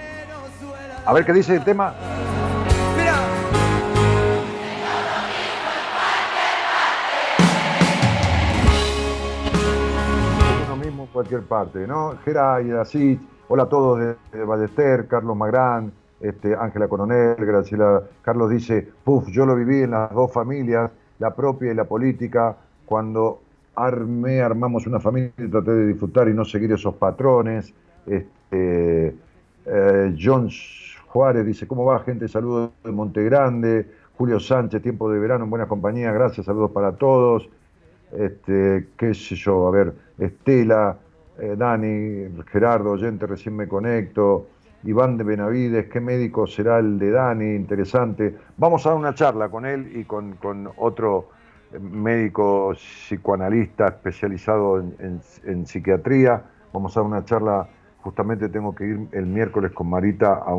a 1.06 1.14
ver 1.14 1.24
qué 1.24 1.32
dice 1.32 1.56
el 1.56 1.64
tema. 1.64 1.94
Cualquier 11.24 11.44
parte, 11.44 11.88
¿no? 11.88 12.18
Geray, 12.26 12.72
así, 12.72 13.18
hola 13.48 13.64
a 13.64 13.70
todos 13.70 14.00
de, 14.00 14.44
Ballester, 14.44 15.08
Carlos 15.08 15.38
Magrán, 15.38 15.94
este, 16.20 16.54
Ángela 16.54 16.90
Coronel, 16.90 17.36
Graciela. 17.38 18.04
Carlos 18.22 18.50
dice, 18.50 18.90
puf, 19.06 19.30
yo 19.30 19.46
lo 19.46 19.56
viví 19.56 19.84
en 19.84 19.92
las 19.92 20.12
dos 20.12 20.34
familias, 20.34 20.92
la 21.20 21.34
propia 21.34 21.72
y 21.72 21.76
la 21.76 21.86
política, 21.86 22.58
cuando 22.86 23.42
armé, 23.76 24.42
armamos 24.42 24.86
una 24.86 25.00
familia 25.00 25.32
y 25.38 25.48
traté 25.48 25.72
de 25.72 25.88
disfrutar 25.88 26.28
y 26.28 26.34
no 26.34 26.44
seguir 26.44 26.74
esos 26.74 26.96
patrones. 26.96 27.74
Este, 28.06 29.16
eh, 29.66 30.16
John 30.22 30.50
Juárez 31.08 31.46
dice, 31.46 31.68
¿cómo 31.68 31.86
va 31.86 32.00
gente? 32.00 32.28
Saludos 32.28 32.72
de 32.84 32.92
Montegrande. 32.92 33.90
Julio 34.18 34.42
Sánchez, 34.42 34.82
tiempo 34.82 35.10
de 35.10 35.20
verano 35.20 35.46
en 35.46 35.50
buena 35.50 35.68
compañía, 35.68 36.12
gracias, 36.12 36.46
saludos 36.46 36.72
para 36.72 36.92
todos. 36.92 37.48
Este, 38.12 38.90
qué 38.98 39.14
sé 39.14 39.36
yo, 39.36 39.68
a 39.68 39.72
ver, 39.72 39.94
Estela, 40.20 40.98
eh, 41.40 41.56
Dani, 41.58 42.44
Gerardo, 42.52 42.92
oyente, 42.92 43.26
recién 43.26 43.56
me 43.56 43.68
conecto. 43.68 44.48
Iván 44.84 45.18
de 45.18 45.24
Benavides, 45.24 45.88
¿qué 45.88 46.02
médico 46.02 46.46
será 46.46 46.80
el 46.80 47.00
de 47.00 47.12
Dani? 47.12 47.56
Interesante. 47.56 48.36
Vamos 48.58 48.86
a 48.86 48.90
dar 48.90 48.98
una 48.98 49.14
charla 49.14 49.50
con 49.50 49.66
él 49.66 49.92
y 49.96 50.04
con, 50.04 50.38
otro 50.78 51.30
médico 51.80 52.74
psicoanalista 52.74 53.88
especializado 53.88 54.80
en, 54.80 55.66
psiquiatría. 55.66 56.44
Vamos 56.74 56.96
a 56.96 57.00
dar 57.00 57.08
una 57.08 57.24
charla, 57.24 57.68
justamente 58.02 58.50
tengo 58.50 58.76
que 58.76 58.86
ir 58.86 59.08
el 59.14 59.26
miércoles 59.26 59.72
con 59.72 59.90
Marita 59.90 60.34
a, 60.34 60.54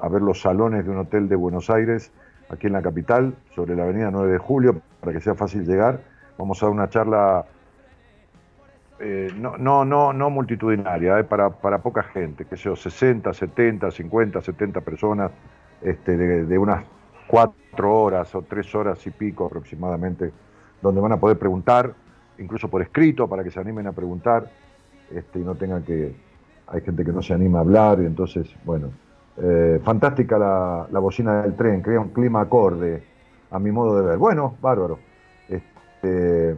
a 0.00 0.08
ver 0.08 0.22
los 0.22 0.42
salones 0.42 0.84
de 0.84 0.90
un 0.90 0.98
hotel 0.98 1.28
de 1.28 1.36
Buenos 1.36 1.70
Aires, 1.70 2.12
aquí 2.50 2.66
en 2.66 2.74
la 2.74 2.82
capital, 2.82 3.34
sobre 3.54 3.74
la 3.74 3.84
avenida 3.84 4.10
9 4.10 4.30
de 4.30 4.38
Julio, 4.38 4.82
para 5.00 5.12
que 5.12 5.20
sea 5.20 5.34
fácil 5.34 5.64
llegar. 5.64 6.02
Vamos 6.36 6.62
a 6.62 6.66
dar 6.66 6.72
una 6.74 6.88
charla 6.90 7.46
eh, 9.00 9.32
no, 9.36 9.56
no, 9.58 9.84
no, 9.84 10.12
no 10.12 10.30
multitudinaria, 10.30 11.18
eh, 11.18 11.24
para, 11.24 11.50
para 11.50 11.78
poca 11.78 12.02
gente, 12.02 12.44
que 12.44 12.56
sea 12.56 12.76
60, 12.76 13.32
70, 13.32 13.90
50, 13.90 14.40
70 14.40 14.80
personas, 14.82 15.32
este, 15.82 16.16
de, 16.16 16.58
unas 16.58 16.84
cuatro 17.26 17.92
horas 17.92 18.34
o 18.34 18.42
tres 18.42 18.72
horas 18.74 19.04
y 19.06 19.10
pico 19.10 19.46
aproximadamente, 19.46 20.32
donde 20.80 21.00
van 21.00 21.12
a 21.12 21.16
poder 21.16 21.38
preguntar, 21.38 21.92
incluso 22.38 22.68
por 22.68 22.82
escrito, 22.82 23.28
para 23.28 23.42
que 23.42 23.50
se 23.50 23.58
animen 23.58 23.86
a 23.88 23.92
preguntar 23.92 24.50
este, 25.10 25.40
y 25.40 25.42
no 25.42 25.54
tengan 25.54 25.82
que. 25.82 26.14
Hay 26.66 26.80
gente 26.80 27.04
que 27.04 27.12
no 27.12 27.20
se 27.20 27.34
anima 27.34 27.58
a 27.58 27.60
hablar, 27.62 28.00
y 28.00 28.06
entonces, 28.06 28.48
bueno. 28.64 28.90
Eh, 29.36 29.80
fantástica 29.82 30.38
la, 30.38 30.86
la, 30.92 31.00
bocina 31.00 31.42
del 31.42 31.56
tren, 31.56 31.82
crea 31.82 31.98
un 31.98 32.10
clima 32.10 32.40
acorde 32.42 33.02
a 33.50 33.58
mi 33.58 33.72
modo 33.72 33.96
de 33.96 34.06
ver. 34.06 34.16
Bueno, 34.16 34.56
bárbaro. 34.62 35.00
Este, 35.48 36.54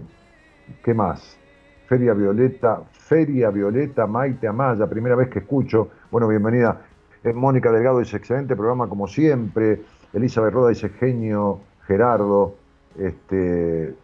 ¿Qué 0.84 0.94
más? 0.94 1.38
Feria 1.86 2.14
Violeta, 2.14 2.82
Feria 2.90 3.50
Violeta, 3.50 4.06
Maite 4.06 4.48
Amaya, 4.48 4.86
primera 4.86 5.14
vez 5.14 5.28
que 5.28 5.38
escucho. 5.38 5.90
Bueno, 6.10 6.26
bienvenida. 6.26 6.82
Eh, 7.22 7.32
Mónica 7.32 7.70
Delgado 7.70 8.00
dice, 8.00 8.16
excelente 8.16 8.56
programa 8.56 8.88
como 8.88 9.06
siempre. 9.06 9.82
Elizabeth 10.12 10.52
Roda 10.52 10.70
dice, 10.70 10.88
genio, 10.88 11.60
Gerardo. 11.86 12.56
Este, 12.98 13.94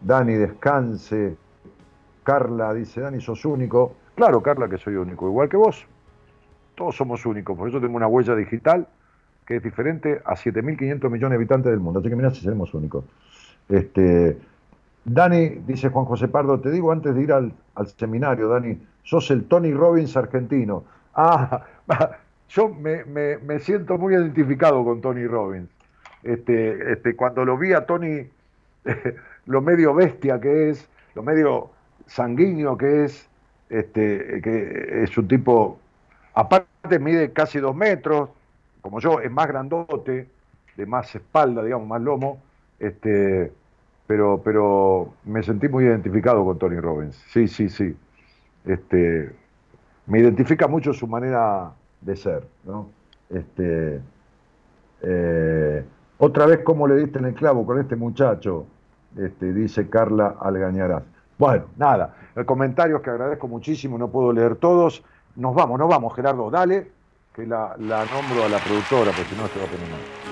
Dani, 0.00 0.34
descanse. 0.34 1.36
Carla 2.22 2.74
dice, 2.74 3.00
Dani, 3.00 3.20
sos 3.20 3.44
único. 3.44 3.94
Claro, 4.14 4.42
Carla, 4.42 4.68
que 4.68 4.76
soy 4.76 4.96
único, 4.96 5.26
igual 5.26 5.48
que 5.48 5.56
vos. 5.56 5.86
Todos 6.74 6.94
somos 6.96 7.24
únicos, 7.24 7.56
por 7.56 7.68
eso 7.68 7.80
tengo 7.80 7.96
una 7.96 8.06
huella 8.06 8.34
digital 8.34 8.86
que 9.46 9.56
es 9.56 9.62
diferente 9.62 10.20
a 10.24 10.34
7.500 10.34 11.10
millones 11.10 11.30
de 11.30 11.36
habitantes 11.36 11.70
del 11.72 11.80
mundo. 11.80 12.00
Así 12.00 12.08
que 12.08 12.16
mirá 12.16 12.30
si 12.30 12.42
seremos 12.42 12.72
únicos. 12.74 13.04
Este, 13.68 14.38
Dani, 15.04 15.48
dice 15.66 15.88
Juan 15.88 16.04
José 16.04 16.28
Pardo, 16.28 16.60
te 16.60 16.70
digo 16.70 16.92
antes 16.92 17.14
de 17.14 17.22
ir 17.22 17.32
al, 17.32 17.52
seminario, 17.96 18.48
Dani, 18.48 18.80
sos 19.02 19.30
el 19.30 19.44
Tony 19.44 19.72
Robbins 19.72 20.16
argentino. 20.16 20.84
Ah, 21.14 21.64
yo 22.48 22.68
me, 22.68 23.58
siento 23.60 23.98
muy 23.98 24.14
identificado 24.14 24.84
con 24.84 25.00
Tony 25.00 25.26
Robbins. 25.26 25.68
Este, 26.22 26.92
este, 26.92 27.16
cuando 27.16 27.44
lo 27.44 27.58
vi 27.58 27.72
a 27.72 27.84
Tony, 27.84 28.28
lo 29.46 29.60
medio 29.60 29.92
bestia 29.94 30.40
que 30.40 30.70
es, 30.70 30.88
lo 31.14 31.22
medio 31.22 31.70
sanguíneo 32.06 32.76
que 32.76 33.04
es, 33.04 33.28
este, 33.70 34.40
que 34.42 35.02
es 35.02 35.18
un 35.18 35.26
tipo, 35.26 35.78
aparte 36.34 36.98
mide 37.00 37.32
casi 37.32 37.58
dos 37.58 37.74
metros, 37.74 38.30
como 38.82 39.00
yo, 39.00 39.20
es 39.20 39.30
más 39.30 39.48
grandote, 39.48 40.28
de 40.76 40.86
más 40.86 41.14
espalda, 41.14 41.62
digamos, 41.62 41.88
más 41.88 42.00
lomo, 42.00 42.40
este, 42.78 43.52
pero, 44.06 44.40
pero 44.44 45.12
me 45.24 45.42
sentí 45.42 45.68
muy 45.68 45.84
identificado 45.84 46.44
con 46.44 46.58
Tony 46.58 46.80
Robbins. 46.80 47.16
Sí, 47.28 47.48
sí, 47.48 47.68
sí. 47.68 47.96
Este, 48.64 49.32
me 50.06 50.20
identifica 50.20 50.68
mucho 50.68 50.92
su 50.92 51.06
manera 51.06 51.72
de 52.00 52.16
ser, 52.16 52.46
¿no? 52.64 52.90
Este, 53.30 54.00
eh, 55.02 55.84
otra 56.18 56.46
vez, 56.46 56.60
¿cómo 56.64 56.86
le 56.86 56.96
diste 56.96 57.18
en 57.18 57.26
el 57.26 57.34
clavo 57.34 57.66
con 57.66 57.80
este 57.80 57.96
muchacho? 57.96 58.66
Este, 59.16 59.52
dice 59.52 59.88
Carla 59.88 60.36
Algañarás. 60.40 61.02
Bueno, 61.38 61.64
nada, 61.76 62.14
comentarios 62.46 63.02
que 63.02 63.10
agradezco 63.10 63.48
muchísimo, 63.48 63.98
no 63.98 64.08
puedo 64.08 64.32
leer 64.32 64.56
todos. 64.56 65.02
Nos 65.34 65.54
vamos, 65.54 65.78
nos 65.78 65.88
vamos, 65.88 66.14
Gerardo, 66.14 66.50
dale, 66.50 66.92
que 67.34 67.46
la, 67.46 67.74
la 67.78 68.04
nombro 68.04 68.44
a 68.44 68.48
la 68.48 68.58
productora, 68.58 69.12
porque 69.12 69.30
si 69.30 69.34
no 69.34 69.48
se 69.48 69.58
va 69.58 69.64
a 69.64 69.68
poner 69.68 69.88
mal. 69.88 70.31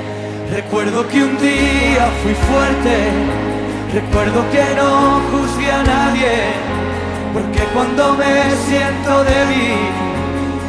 Recuerdo 0.51 1.07
que 1.07 1.23
un 1.23 1.37
día 1.37 2.11
fui 2.21 2.33
fuerte, 2.33 3.09
recuerdo 3.93 4.43
que 4.51 4.75
no 4.75 5.21
juzgué 5.31 5.71
a 5.71 5.81
nadie, 5.81 6.51
porque 7.31 7.63
cuando 7.73 8.15
me 8.15 8.51
siento 8.67 9.23
débil, 9.23 9.93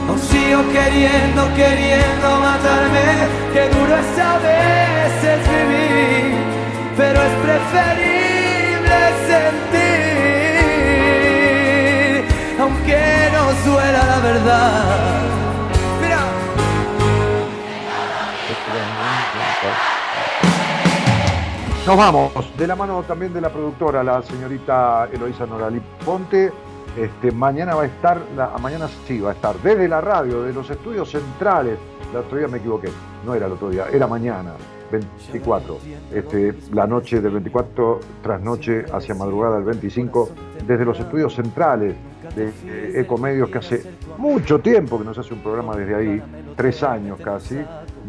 aún 0.09 0.21
sigo 0.21 0.63
queriendo, 0.71 1.53
queriendo 1.57 2.39
matarme, 2.39 3.27
que 3.53 3.69
duro 3.75 3.97
es 3.97 4.19
a 4.21 4.39
veces 4.39 5.39
vivir, 5.51 6.37
pero 6.97 7.21
es 7.21 7.35
preferible 7.43 8.99
sentir, 9.27 9.91
aunque 12.61 13.01
nos 13.35 13.65
duela 13.65 14.03
la 14.07 14.19
verdad 14.21 15.42
Nos 21.87 21.97
vamos, 21.97 22.33
de 22.57 22.67
la 22.67 22.77
mano 22.77 23.03
también 23.03 23.33
de 23.33 23.41
la 23.41 23.49
productora, 23.49 24.05
la 24.05 24.23
señorita 24.23 25.09
Eloisa 25.13 25.47
Norali 25.47 25.81
Ponte. 26.05 26.53
Este, 26.97 27.33
mañana 27.33 27.75
va 27.75 27.83
a 27.83 27.87
estar, 27.87 28.21
mañana 28.61 28.89
sí 29.07 29.21
va 29.21 29.31
a 29.31 29.33
estar 29.33 29.57
desde 29.57 29.89
la 29.89 30.01
radio, 30.03 30.43
de 30.43 30.53
los 30.53 30.69
estudios 30.69 31.11
centrales. 31.11 31.79
El 32.11 32.19
otro 32.19 32.37
día 32.37 32.47
me 32.47 32.59
equivoqué, 32.59 32.89
no 33.25 33.35
era 33.35 33.47
el 33.47 33.53
otro 33.53 33.71
día, 33.71 33.87
era 33.91 34.07
mañana, 34.07 34.53
24. 34.93 35.79
Este, 36.13 36.55
la 36.73 36.87
noche 36.87 37.21
del 37.21 37.33
24, 37.33 38.01
tras 38.23 38.41
noche 38.43 38.85
hacia 38.93 39.15
madrugada 39.15 39.57
del 39.57 39.65
25, 39.65 40.29
desde 40.67 40.85
los 40.85 41.01
estudios 41.01 41.35
centrales 41.35 41.97
de 42.37 43.01
Ecomedios, 43.01 43.49
que 43.51 43.59
hace 43.59 43.83
mucho 44.19 44.61
tiempo 44.61 44.99
que 44.99 45.05
nos 45.05 45.19
hace 45.19 45.33
un 45.35 45.41
programa 45.41 45.75
desde 45.75 45.95
ahí, 45.95 46.23
tres 46.55 46.83
años 46.83 47.19
casi, 47.21 47.59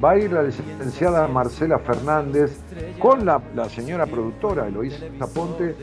va 0.02 0.11
a 0.11 0.18
ir 0.18 0.32
la 0.32 0.44
licenciada 0.44 1.28
Marcela 1.28 1.80
Fernández 1.80 2.60
con 2.99 3.26
la, 3.26 3.41
señora 3.70 4.06
productora 4.06 4.68
Eloísa 4.68 5.06
Ponte, 5.34 5.76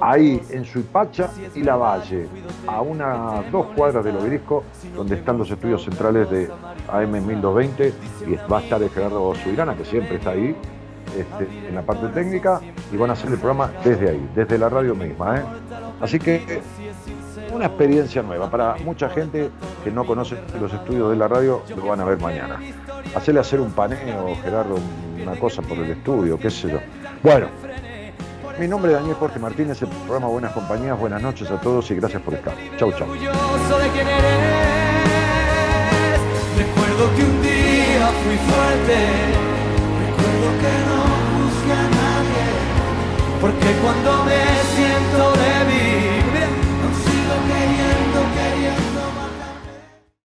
ahí 0.00 0.40
en 0.50 0.64
Suipacha 0.64 1.30
y 1.54 1.62
La 1.62 1.76
Valle, 1.76 2.26
a 2.66 2.80
unas 2.80 3.50
dos 3.50 3.66
cuadras 3.76 4.04
del 4.04 4.16
obelisco, 4.16 4.64
donde 4.94 5.16
están 5.16 5.38
los 5.38 5.50
estudios 5.50 5.84
centrales 5.84 6.30
de 6.30 6.50
AM 6.88 7.12
1220, 7.12 7.92
y 8.26 8.34
va 8.50 8.58
a 8.58 8.62
estar 8.62 8.88
Gerardo 8.90 9.34
Subirana, 9.34 9.76
que 9.76 9.84
siempre 9.84 10.16
está 10.16 10.30
ahí, 10.30 10.56
este, 11.16 11.68
en 11.68 11.74
la 11.74 11.82
parte 11.82 12.08
técnica, 12.08 12.60
y 12.92 12.96
van 12.96 13.10
a 13.10 13.12
hacer 13.12 13.30
el 13.30 13.38
programa 13.38 13.70
desde 13.84 14.10
ahí, 14.10 14.30
desde 14.34 14.58
la 14.58 14.68
radio 14.68 14.94
misma. 14.94 15.38
¿eh? 15.38 15.42
Así 16.00 16.18
que 16.18 16.62
una 17.52 17.66
experiencia 17.66 18.22
nueva 18.22 18.50
para 18.50 18.76
mucha 18.84 19.08
gente 19.08 19.50
que 19.84 19.90
no 19.90 20.04
conoce 20.04 20.36
los 20.60 20.72
estudios 20.72 21.10
de 21.10 21.16
la 21.16 21.28
radio, 21.28 21.62
lo 21.76 21.86
van 21.86 22.00
a 22.00 22.04
ver 22.04 22.20
mañana. 22.20 22.58
Hacerle 23.14 23.40
hacer 23.40 23.60
un 23.60 23.70
paneo, 23.72 24.36
Gerardo, 24.42 24.76
una 25.20 25.38
cosa 25.38 25.62
por 25.62 25.78
el 25.78 25.90
estudio, 25.90 26.38
qué 26.38 26.50
sé 26.50 26.70
yo. 26.70 26.80
Bueno, 27.22 27.48
mi 28.58 28.68
nombre 28.68 28.92
es 28.92 28.98
Daniel 28.98 29.16
Jorge 29.16 29.38
Martínez, 29.38 29.82
el 29.82 29.88
programa 29.88 30.28
Buenas 30.28 30.52
Compañías. 30.52 30.98
Buenas 30.98 31.20
noches 31.22 31.50
a 31.50 31.60
todos 31.60 31.90
y 31.90 31.96
gracias 31.96 32.22
por 32.22 32.34
estar. 32.34 32.54
Chau, 32.76 32.92
chau. 32.92 33.08
Recuerdo 36.56 37.16
que 37.16 37.22
un 37.24 37.42
día 37.42 38.10
fui 38.22 38.36
fuerte, 38.36 38.96
recuerdo 40.06 40.48
que 40.60 40.72
no 40.86 41.04
a 41.72 41.88
nadie, 41.88 42.44
porque 43.40 43.70
cuando 43.82 44.24
me 44.24 44.42
siento 44.76 45.32
débil 45.32 46.03